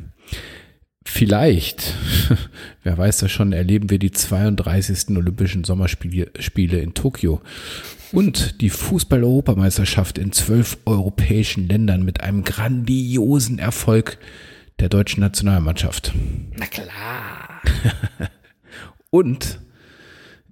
Vielleicht, 1.06 1.96
wer 2.84 2.98
weiß 2.98 3.18
das 3.18 3.32
schon, 3.32 3.54
erleben 3.54 3.90
wir 3.90 4.00
die 4.00 4.12
32. 4.12 5.16
Olympischen 5.18 5.64
Sommerspiele 5.64 6.32
Spiele 6.40 6.80
in 6.80 6.94
Tokio 6.94 7.42
und 8.12 8.62
die 8.62 8.70
Fußball-Europameisterschaft 8.70 10.18
in 10.18 10.32
zwölf 10.32 10.78
europäischen 10.86 11.68
Ländern 11.68 12.04
mit 12.04 12.22
einem 12.22 12.44
grandiosen 12.44 13.60
Erfolg 13.60 14.18
der 14.80 14.90
deutschen 14.90 15.22
Nationalmannschaft. 15.22 16.14
Na 16.56 16.66
klar. 16.66 17.62
Und 19.10 19.60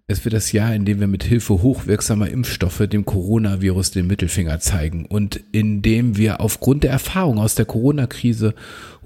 es 0.07 0.25
wird 0.25 0.33
das 0.33 0.51
Jahr, 0.51 0.75
in 0.75 0.85
dem 0.85 0.99
wir 0.99 1.07
mit 1.07 1.23
Hilfe 1.23 1.61
hochwirksamer 1.61 2.29
Impfstoffe 2.29 2.85
dem 2.87 3.05
Coronavirus 3.05 3.91
den 3.91 4.07
Mittelfinger 4.07 4.59
zeigen 4.59 5.05
und 5.05 5.39
in 5.51 5.81
dem 5.81 6.17
wir 6.17 6.41
aufgrund 6.41 6.83
der 6.83 6.91
Erfahrung 6.91 7.39
aus 7.39 7.55
der 7.55 7.65
Corona-Krise 7.65 8.53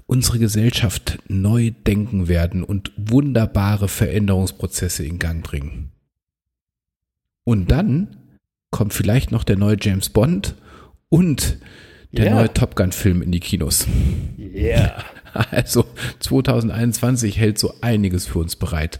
unsere 0.06 0.38
Gesellschaft 0.38 1.18
neu 1.28 1.72
denken 1.86 2.28
werden 2.28 2.62
und 2.62 2.92
wunderbare 2.96 3.88
Veränderungsprozesse 3.88 5.04
in 5.04 5.18
Gang 5.18 5.42
bringen. 5.44 5.92
Und 7.44 7.70
dann 7.70 8.16
kommt 8.70 8.92
vielleicht 8.94 9.30
noch 9.32 9.44
der 9.44 9.56
neue 9.56 9.76
James 9.80 10.08
Bond 10.08 10.54
und 11.08 11.58
der 12.12 12.26
Ja. 12.26 12.34
neue 12.34 12.52
Top 12.52 12.76
Gun-Film 12.76 13.22
in 13.22 13.32
die 13.32 13.40
Kinos. 13.40 13.86
Yeah. 14.38 15.04
Also 15.50 15.84
2021 16.20 17.36
hält 17.38 17.58
so 17.58 17.74
einiges 17.82 18.24
für 18.26 18.38
uns 18.38 18.56
bereit. 18.56 18.98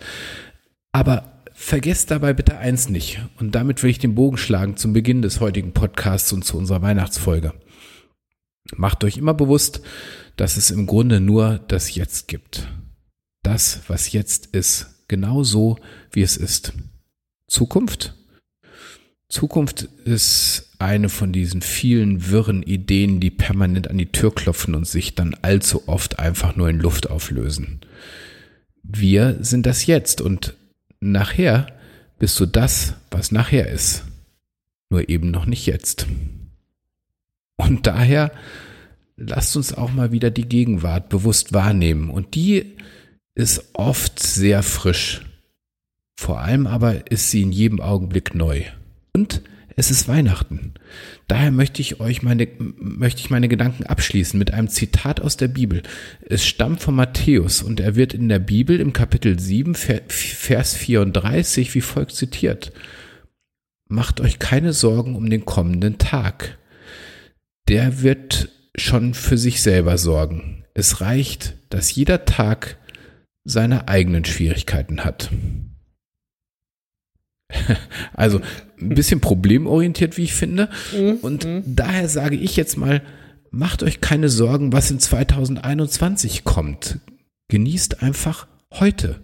Aber 0.93 1.41
vergesst 1.55 2.11
dabei 2.11 2.35
bitte 2.35 2.59
eins 2.59 2.91
nicht. 2.91 3.21
Und 3.39 3.55
damit 3.55 3.83
will 3.83 3.89
ich 3.89 3.99
den 3.99 4.15
Bogen 4.15 4.37
schlagen 4.37 4.77
zum 4.77 4.93
Beginn 4.93 5.23
des 5.23 5.41
heutigen 5.41 5.73
Podcasts 5.73 6.35
und 6.35 6.45
zu 6.45 6.59
unserer 6.59 6.83
Weihnachtsfolge. 6.83 7.55
Macht 8.77 9.03
euch 9.03 9.17
immer 9.17 9.33
bewusst, 9.33 9.81
dass 10.37 10.57
es 10.57 10.71
im 10.71 10.87
Grunde 10.87 11.21
nur 11.21 11.59
das 11.69 11.95
Jetzt 11.95 12.29
gibt. 12.29 12.69
Das, 13.43 13.81
was 13.89 14.13
jetzt 14.13 14.47
ist, 14.47 15.05
genau 15.09 15.43
so, 15.43 15.79
wie 16.13 16.23
es 16.23 16.37
ist. 16.37 16.73
Zukunft? 17.49 18.15
Zukunft 19.29 19.89
ist 20.05 20.75
eine 20.79 21.09
von 21.09 21.33
diesen 21.33 21.63
vielen 21.63 22.31
wirren 22.31 22.63
Ideen, 22.63 23.19
die 23.19 23.31
permanent 23.31 23.89
an 23.89 23.99
die 23.99 24.13
Tür 24.13 24.35
klopfen 24.35 24.75
und 24.75 24.87
sich 24.87 25.15
dann 25.15 25.35
allzu 25.43 25.89
oft 25.89 26.19
einfach 26.19 26.55
nur 26.55 26.69
in 26.69 26.79
Luft 26.79 27.11
auflösen. 27.11 27.81
Wir 28.83 29.39
sind 29.41 29.67
das 29.67 29.87
jetzt 29.87 30.21
und 30.21 30.55
nachher 31.01 31.67
bist 32.19 32.39
du 32.39 32.47
das, 32.47 32.95
was 33.11 33.33
nachher 33.33 33.69
ist. 33.69 34.05
Nur 34.91 35.09
eben 35.09 35.31
noch 35.31 35.47
nicht 35.47 35.67
jetzt. 35.67 36.07
Und 37.57 37.87
daher 37.87 38.31
lasst 39.17 39.57
uns 39.57 39.75
auch 39.75 39.93
mal 39.93 40.13
wieder 40.13 40.31
die 40.31 40.49
Gegenwart 40.49 41.09
bewusst 41.09 41.53
wahrnehmen. 41.53 42.11
Und 42.11 42.35
die 42.35 42.77
ist 43.35 43.71
oft 43.75 44.21
sehr 44.21 44.63
frisch. 44.63 45.23
Vor 46.19 46.41
allem 46.41 46.67
aber 46.67 47.11
ist 47.11 47.31
sie 47.31 47.43
in 47.43 47.53
jedem 47.53 47.81
Augenblick 47.81 48.35
neu. 48.35 48.63
Und 49.13 49.43
es 49.79 49.91
ist 49.91 50.09
Weihnachten. 50.09 50.73
Daher 51.29 51.51
möchte 51.51 51.83
ich 51.83 52.01
euch 52.01 52.23
meine, 52.23 52.49
möchte 52.59 53.21
ich 53.21 53.29
meine 53.29 53.49
Gedanken 53.49 53.85
abschließen 53.85 54.39
mit 54.39 54.55
einem 54.55 54.69
Zitat 54.69 55.21
aus 55.21 55.37
der 55.37 55.49
Bibel. 55.49 55.83
Es 56.27 56.47
stammt 56.47 56.81
von 56.81 56.95
Matthäus 56.95 57.63
und 57.63 57.81
er 57.81 57.95
wird 57.95 58.15
in 58.15 58.31
der 58.31 58.39
Bibel 58.39 58.81
im 58.81 58.95
Kapitel 58.95 59.39
7, 59.39 59.75
Vers 59.75 60.75
34 60.75 61.75
wie 61.75 61.81
folgt 61.83 62.13
zitiert. 62.13 62.73
Macht 63.89 64.21
euch 64.21 64.39
keine 64.39 64.73
Sorgen 64.73 65.15
um 65.15 65.29
den 65.29 65.45
kommenden 65.45 65.99
Tag. 65.99 66.57
Der 67.69 68.01
wird 68.01 68.49
schon 68.77 69.15
für 69.15 69.39
sich 69.39 69.63
selber 69.63 69.99
sorgen. 69.99 70.65
Es 70.75 71.01
reicht, 71.01 71.57
dass 71.71 71.95
jeder 71.95 72.25
Tag 72.25 72.79
seine 73.45 73.89
eigenen 73.89 74.25
Schwierigkeiten 74.25 75.05
hat. 75.05 75.31
Also 78.13 78.41
ein 78.81 78.89
bisschen 78.91 79.21
problemorientiert, 79.21 80.17
wie 80.17 80.25
ich 80.25 80.35
finde. 80.35 80.69
Mhm. 80.93 81.19
Und 81.23 81.45
mhm. 81.45 81.63
daher 81.67 82.09
sage 82.09 82.37
ich 82.37 82.57
jetzt 82.57 82.77
mal, 82.77 83.03
macht 83.51 83.83
euch 83.83 84.01
keine 84.01 84.29
Sorgen, 84.29 84.73
was 84.73 84.91
in 84.91 84.99
2021 84.99 86.45
kommt. 86.45 86.99
Genießt 87.49 88.03
einfach 88.03 88.47
heute. 88.73 89.23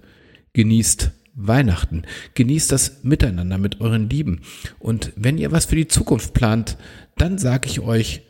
Genießt 0.53 1.11
Weihnachten. 1.35 2.03
Genießt 2.35 2.71
das 2.71 3.03
Miteinander 3.03 3.59
mit 3.59 3.81
euren 3.81 4.09
Lieben. 4.09 4.43
Und 4.79 5.13
wenn 5.17 5.39
ihr 5.39 5.53
was 5.53 5.67
für 5.67 5.77
die 5.77 5.89
Zukunft 5.89 6.35
plant, 6.35 6.77
dann 7.17 7.39
sage 7.39 7.69
ich 7.69 7.81
euch, 7.81 8.23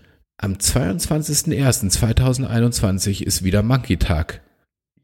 am 0.43 0.55
22.01.2021 0.55 3.23
ist 3.23 3.45
wieder 3.45 3.63
Monkey 3.63 3.97
Tag. 3.97 4.41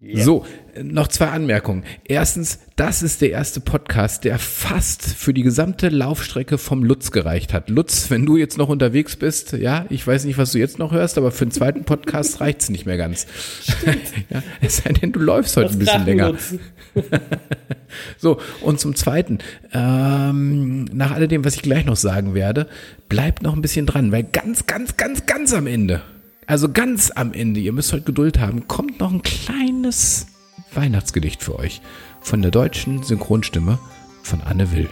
Yeah. 0.00 0.24
So, 0.24 0.46
noch 0.80 1.08
zwei 1.08 1.28
Anmerkungen. 1.28 1.84
Erstens, 2.04 2.60
das 2.76 3.02
ist 3.02 3.20
der 3.20 3.30
erste 3.30 3.60
Podcast, 3.60 4.24
der 4.24 4.38
fast 4.38 5.04
für 5.04 5.34
die 5.34 5.42
gesamte 5.42 5.88
Laufstrecke 5.88 6.58
vom 6.58 6.84
Lutz 6.84 7.10
gereicht 7.10 7.52
hat. 7.52 7.68
Lutz, 7.68 8.10
wenn 8.10 8.24
du 8.24 8.36
jetzt 8.36 8.58
noch 8.58 8.68
unterwegs 8.68 9.16
bist, 9.16 9.52
ja, 9.52 9.86
ich 9.90 10.06
weiß 10.06 10.24
nicht, 10.24 10.38
was 10.38 10.52
du 10.52 10.58
jetzt 10.58 10.78
noch 10.78 10.92
hörst, 10.92 11.18
aber 11.18 11.32
für 11.32 11.46
den 11.46 11.52
zweiten 11.52 11.84
Podcast 11.84 12.40
reicht's 12.40 12.68
nicht 12.68 12.86
mehr 12.86 12.96
ganz. 12.96 13.26
ja, 14.30 14.42
es 14.60 14.78
sei 14.78 14.92
denn, 14.92 15.12
du 15.12 15.20
läufst 15.20 15.56
heute 15.56 15.66
das 15.66 15.76
ein 15.76 15.78
bisschen 15.80 16.04
länger. 16.04 16.34
so, 18.18 18.40
und 18.62 18.80
zum 18.80 18.94
zweiten, 18.94 19.38
ähm, 19.72 20.84
nach 20.86 21.10
alledem, 21.10 21.44
was 21.44 21.56
ich 21.56 21.62
gleich 21.62 21.84
noch 21.84 21.96
sagen 21.96 22.34
werde, 22.34 22.68
bleibt 23.08 23.42
noch 23.42 23.54
ein 23.54 23.62
bisschen 23.62 23.86
dran, 23.86 24.12
weil 24.12 24.24
ganz, 24.24 24.66
ganz, 24.66 24.96
ganz, 24.96 25.26
ganz 25.26 25.52
am 25.52 25.66
Ende 25.66 26.02
also 26.48 26.70
ganz 26.70 27.12
am 27.14 27.34
Ende, 27.34 27.60
ihr 27.60 27.72
müsst 27.72 27.92
heute 27.92 28.04
Geduld 28.04 28.40
haben, 28.40 28.66
kommt 28.66 29.00
noch 29.00 29.12
ein 29.12 29.20
kleines 29.20 30.28
Weihnachtsgedicht 30.72 31.42
für 31.42 31.58
euch 31.58 31.82
von 32.22 32.40
der 32.40 32.50
deutschen 32.50 33.02
Synchronstimme 33.02 33.78
von 34.22 34.40
Anne 34.40 34.72
Will. 34.72 34.88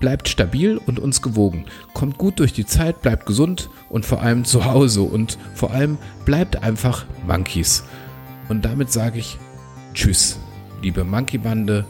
Bleibt 0.00 0.28
stabil 0.28 0.76
und 0.76 0.98
uns 0.98 1.22
gewogen. 1.22 1.66
Kommt 1.94 2.18
gut 2.18 2.40
durch 2.40 2.52
die 2.52 2.66
Zeit, 2.66 3.00
bleibt 3.00 3.26
gesund 3.26 3.70
und 3.88 4.04
vor 4.04 4.22
allem 4.22 4.44
zu 4.44 4.64
Hause 4.64 5.02
und 5.02 5.38
vor 5.54 5.70
allem 5.70 5.98
bleibt 6.24 6.64
einfach 6.64 7.06
Monkeys. 7.28 7.84
Und 8.48 8.64
damit 8.64 8.90
sage 8.90 9.20
ich 9.20 9.38
Tschüss, 9.94 10.40
liebe 10.84 11.02
Monkey-Bande. 11.02 11.86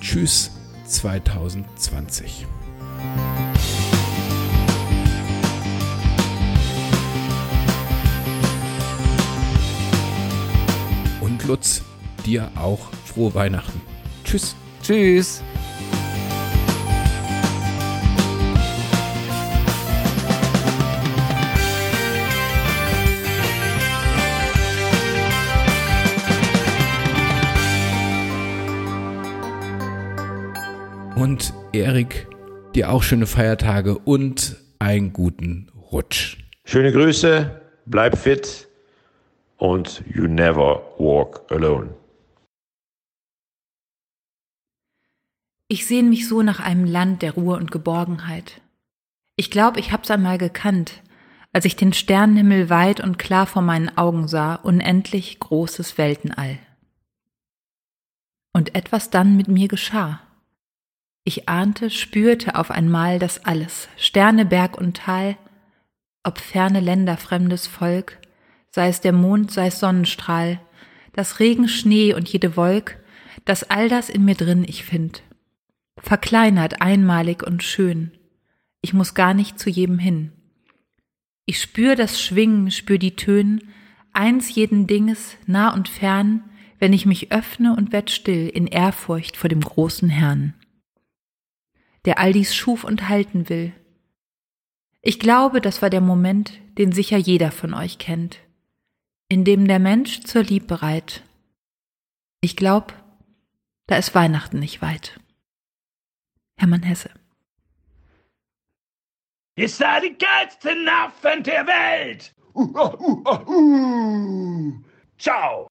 Tschüss 0.00 0.50
2020. 0.86 2.46
Lutz, 11.46 11.82
dir 12.24 12.50
auch 12.54 12.88
frohe 13.04 13.34
Weihnachten. 13.34 13.78
Tschüss. 14.24 14.56
Tschüss. 14.82 15.42
Und 31.24 31.54
Erik, 31.72 32.28
dir 32.74 32.90
auch 32.90 33.02
schöne 33.02 33.26
Feiertage 33.26 33.96
und 33.96 34.58
einen 34.78 35.14
guten 35.14 35.70
Rutsch. 35.90 36.36
Schöne 36.66 36.92
Grüße, 36.92 37.62
bleib 37.86 38.18
fit 38.18 38.68
und 39.56 40.04
You 40.06 40.26
Never 40.26 40.82
Walk 40.98 41.50
Alone. 41.50 41.94
Ich 45.68 45.86
sehne 45.86 46.10
mich 46.10 46.28
so 46.28 46.42
nach 46.42 46.60
einem 46.60 46.84
Land 46.84 47.22
der 47.22 47.32
Ruhe 47.32 47.56
und 47.56 47.70
Geborgenheit. 47.70 48.60
Ich 49.36 49.50
glaube, 49.50 49.80
ich 49.80 49.92
hab's 49.92 50.10
einmal 50.10 50.36
gekannt, 50.36 51.02
als 51.54 51.64
ich 51.64 51.74
den 51.74 51.94
Sternenhimmel 51.94 52.68
weit 52.68 53.00
und 53.00 53.18
klar 53.18 53.46
vor 53.46 53.62
meinen 53.62 53.96
Augen 53.96 54.28
sah, 54.28 54.56
unendlich 54.56 55.40
großes 55.40 55.96
Weltenall. 55.96 56.58
Und 58.52 58.74
etwas 58.74 59.08
dann 59.08 59.38
mit 59.38 59.48
mir 59.48 59.68
geschah. 59.68 60.20
Ich 61.24 61.48
ahnte, 61.48 61.88
spürte 61.88 62.56
auf 62.56 62.70
einmal 62.70 63.18
das 63.18 63.46
alles, 63.46 63.88
Sterne, 63.96 64.44
Berg 64.44 64.76
und 64.76 64.98
Tal, 64.98 65.38
ob 66.22 66.38
ferne 66.38 66.80
Länder, 66.80 67.16
fremdes 67.16 67.66
Volk, 67.66 68.18
sei 68.70 68.88
es 68.88 69.00
der 69.00 69.12
Mond, 69.12 69.50
sei 69.50 69.68
es 69.68 69.80
Sonnenstrahl, 69.80 70.60
das 71.12 71.40
Regen, 71.40 71.66
Schnee 71.66 72.12
und 72.12 72.28
jede 72.28 72.56
Wolk, 72.56 72.98
dass 73.46 73.70
all 73.70 73.88
das 73.88 74.10
in 74.10 74.24
mir 74.24 74.34
drin 74.34 74.64
ich 74.66 74.84
find. 74.84 75.22
Verkleinert, 75.98 76.82
einmalig 76.82 77.42
und 77.42 77.62
schön. 77.62 78.12
Ich 78.82 78.92
muss 78.92 79.14
gar 79.14 79.32
nicht 79.32 79.58
zu 79.58 79.70
jedem 79.70 79.98
hin. 79.98 80.32
Ich 81.46 81.60
spür 81.60 81.96
das 81.96 82.20
Schwingen, 82.20 82.70
spür 82.70 82.98
die 82.98 83.16
Tönen, 83.16 83.68
eins 84.12 84.54
jeden 84.54 84.86
Dinges, 84.86 85.36
nah 85.46 85.72
und 85.72 85.88
fern, 85.88 86.42
wenn 86.78 86.92
ich 86.92 87.06
mich 87.06 87.32
öffne 87.32 87.74
und 87.76 87.92
werd 87.92 88.10
still 88.10 88.48
in 88.48 88.66
Ehrfurcht 88.66 89.36
vor 89.36 89.48
dem 89.48 89.60
großen 89.60 90.08
Herrn, 90.08 90.54
der 92.04 92.18
all 92.18 92.32
dies 92.32 92.54
schuf 92.54 92.84
und 92.84 93.08
halten 93.08 93.48
will. 93.48 93.72
Ich 95.02 95.18
glaube, 95.18 95.60
das 95.60 95.82
war 95.82 95.90
der 95.90 96.00
Moment, 96.00 96.52
den 96.78 96.92
sicher 96.92 97.16
jeder 97.16 97.50
von 97.50 97.74
euch 97.74 97.98
kennt 97.98 98.40
in 99.28 99.44
dem 99.44 99.66
der 99.66 99.78
Mensch 99.78 100.20
zur 100.20 100.42
Lieb 100.42 100.66
bereit. 100.66 101.22
Ich 102.40 102.56
glaub, 102.56 102.94
da 103.86 103.96
ist 103.96 104.14
Weihnachten 104.14 104.58
nicht 104.58 104.82
weit. 104.82 105.18
Hermann 106.56 106.82
Hesse. 106.82 107.10
Ihr 109.56 109.68
seid 109.68 110.04
die 110.04 110.16
geilsten 110.16 110.88
Affen 110.88 111.42
der 111.42 111.66
Welt! 111.66 112.32
Uh, 112.54 112.62
uh, 112.62 113.22
uh, 113.26 113.50
uh. 113.50 114.72
Ciao! 115.18 115.66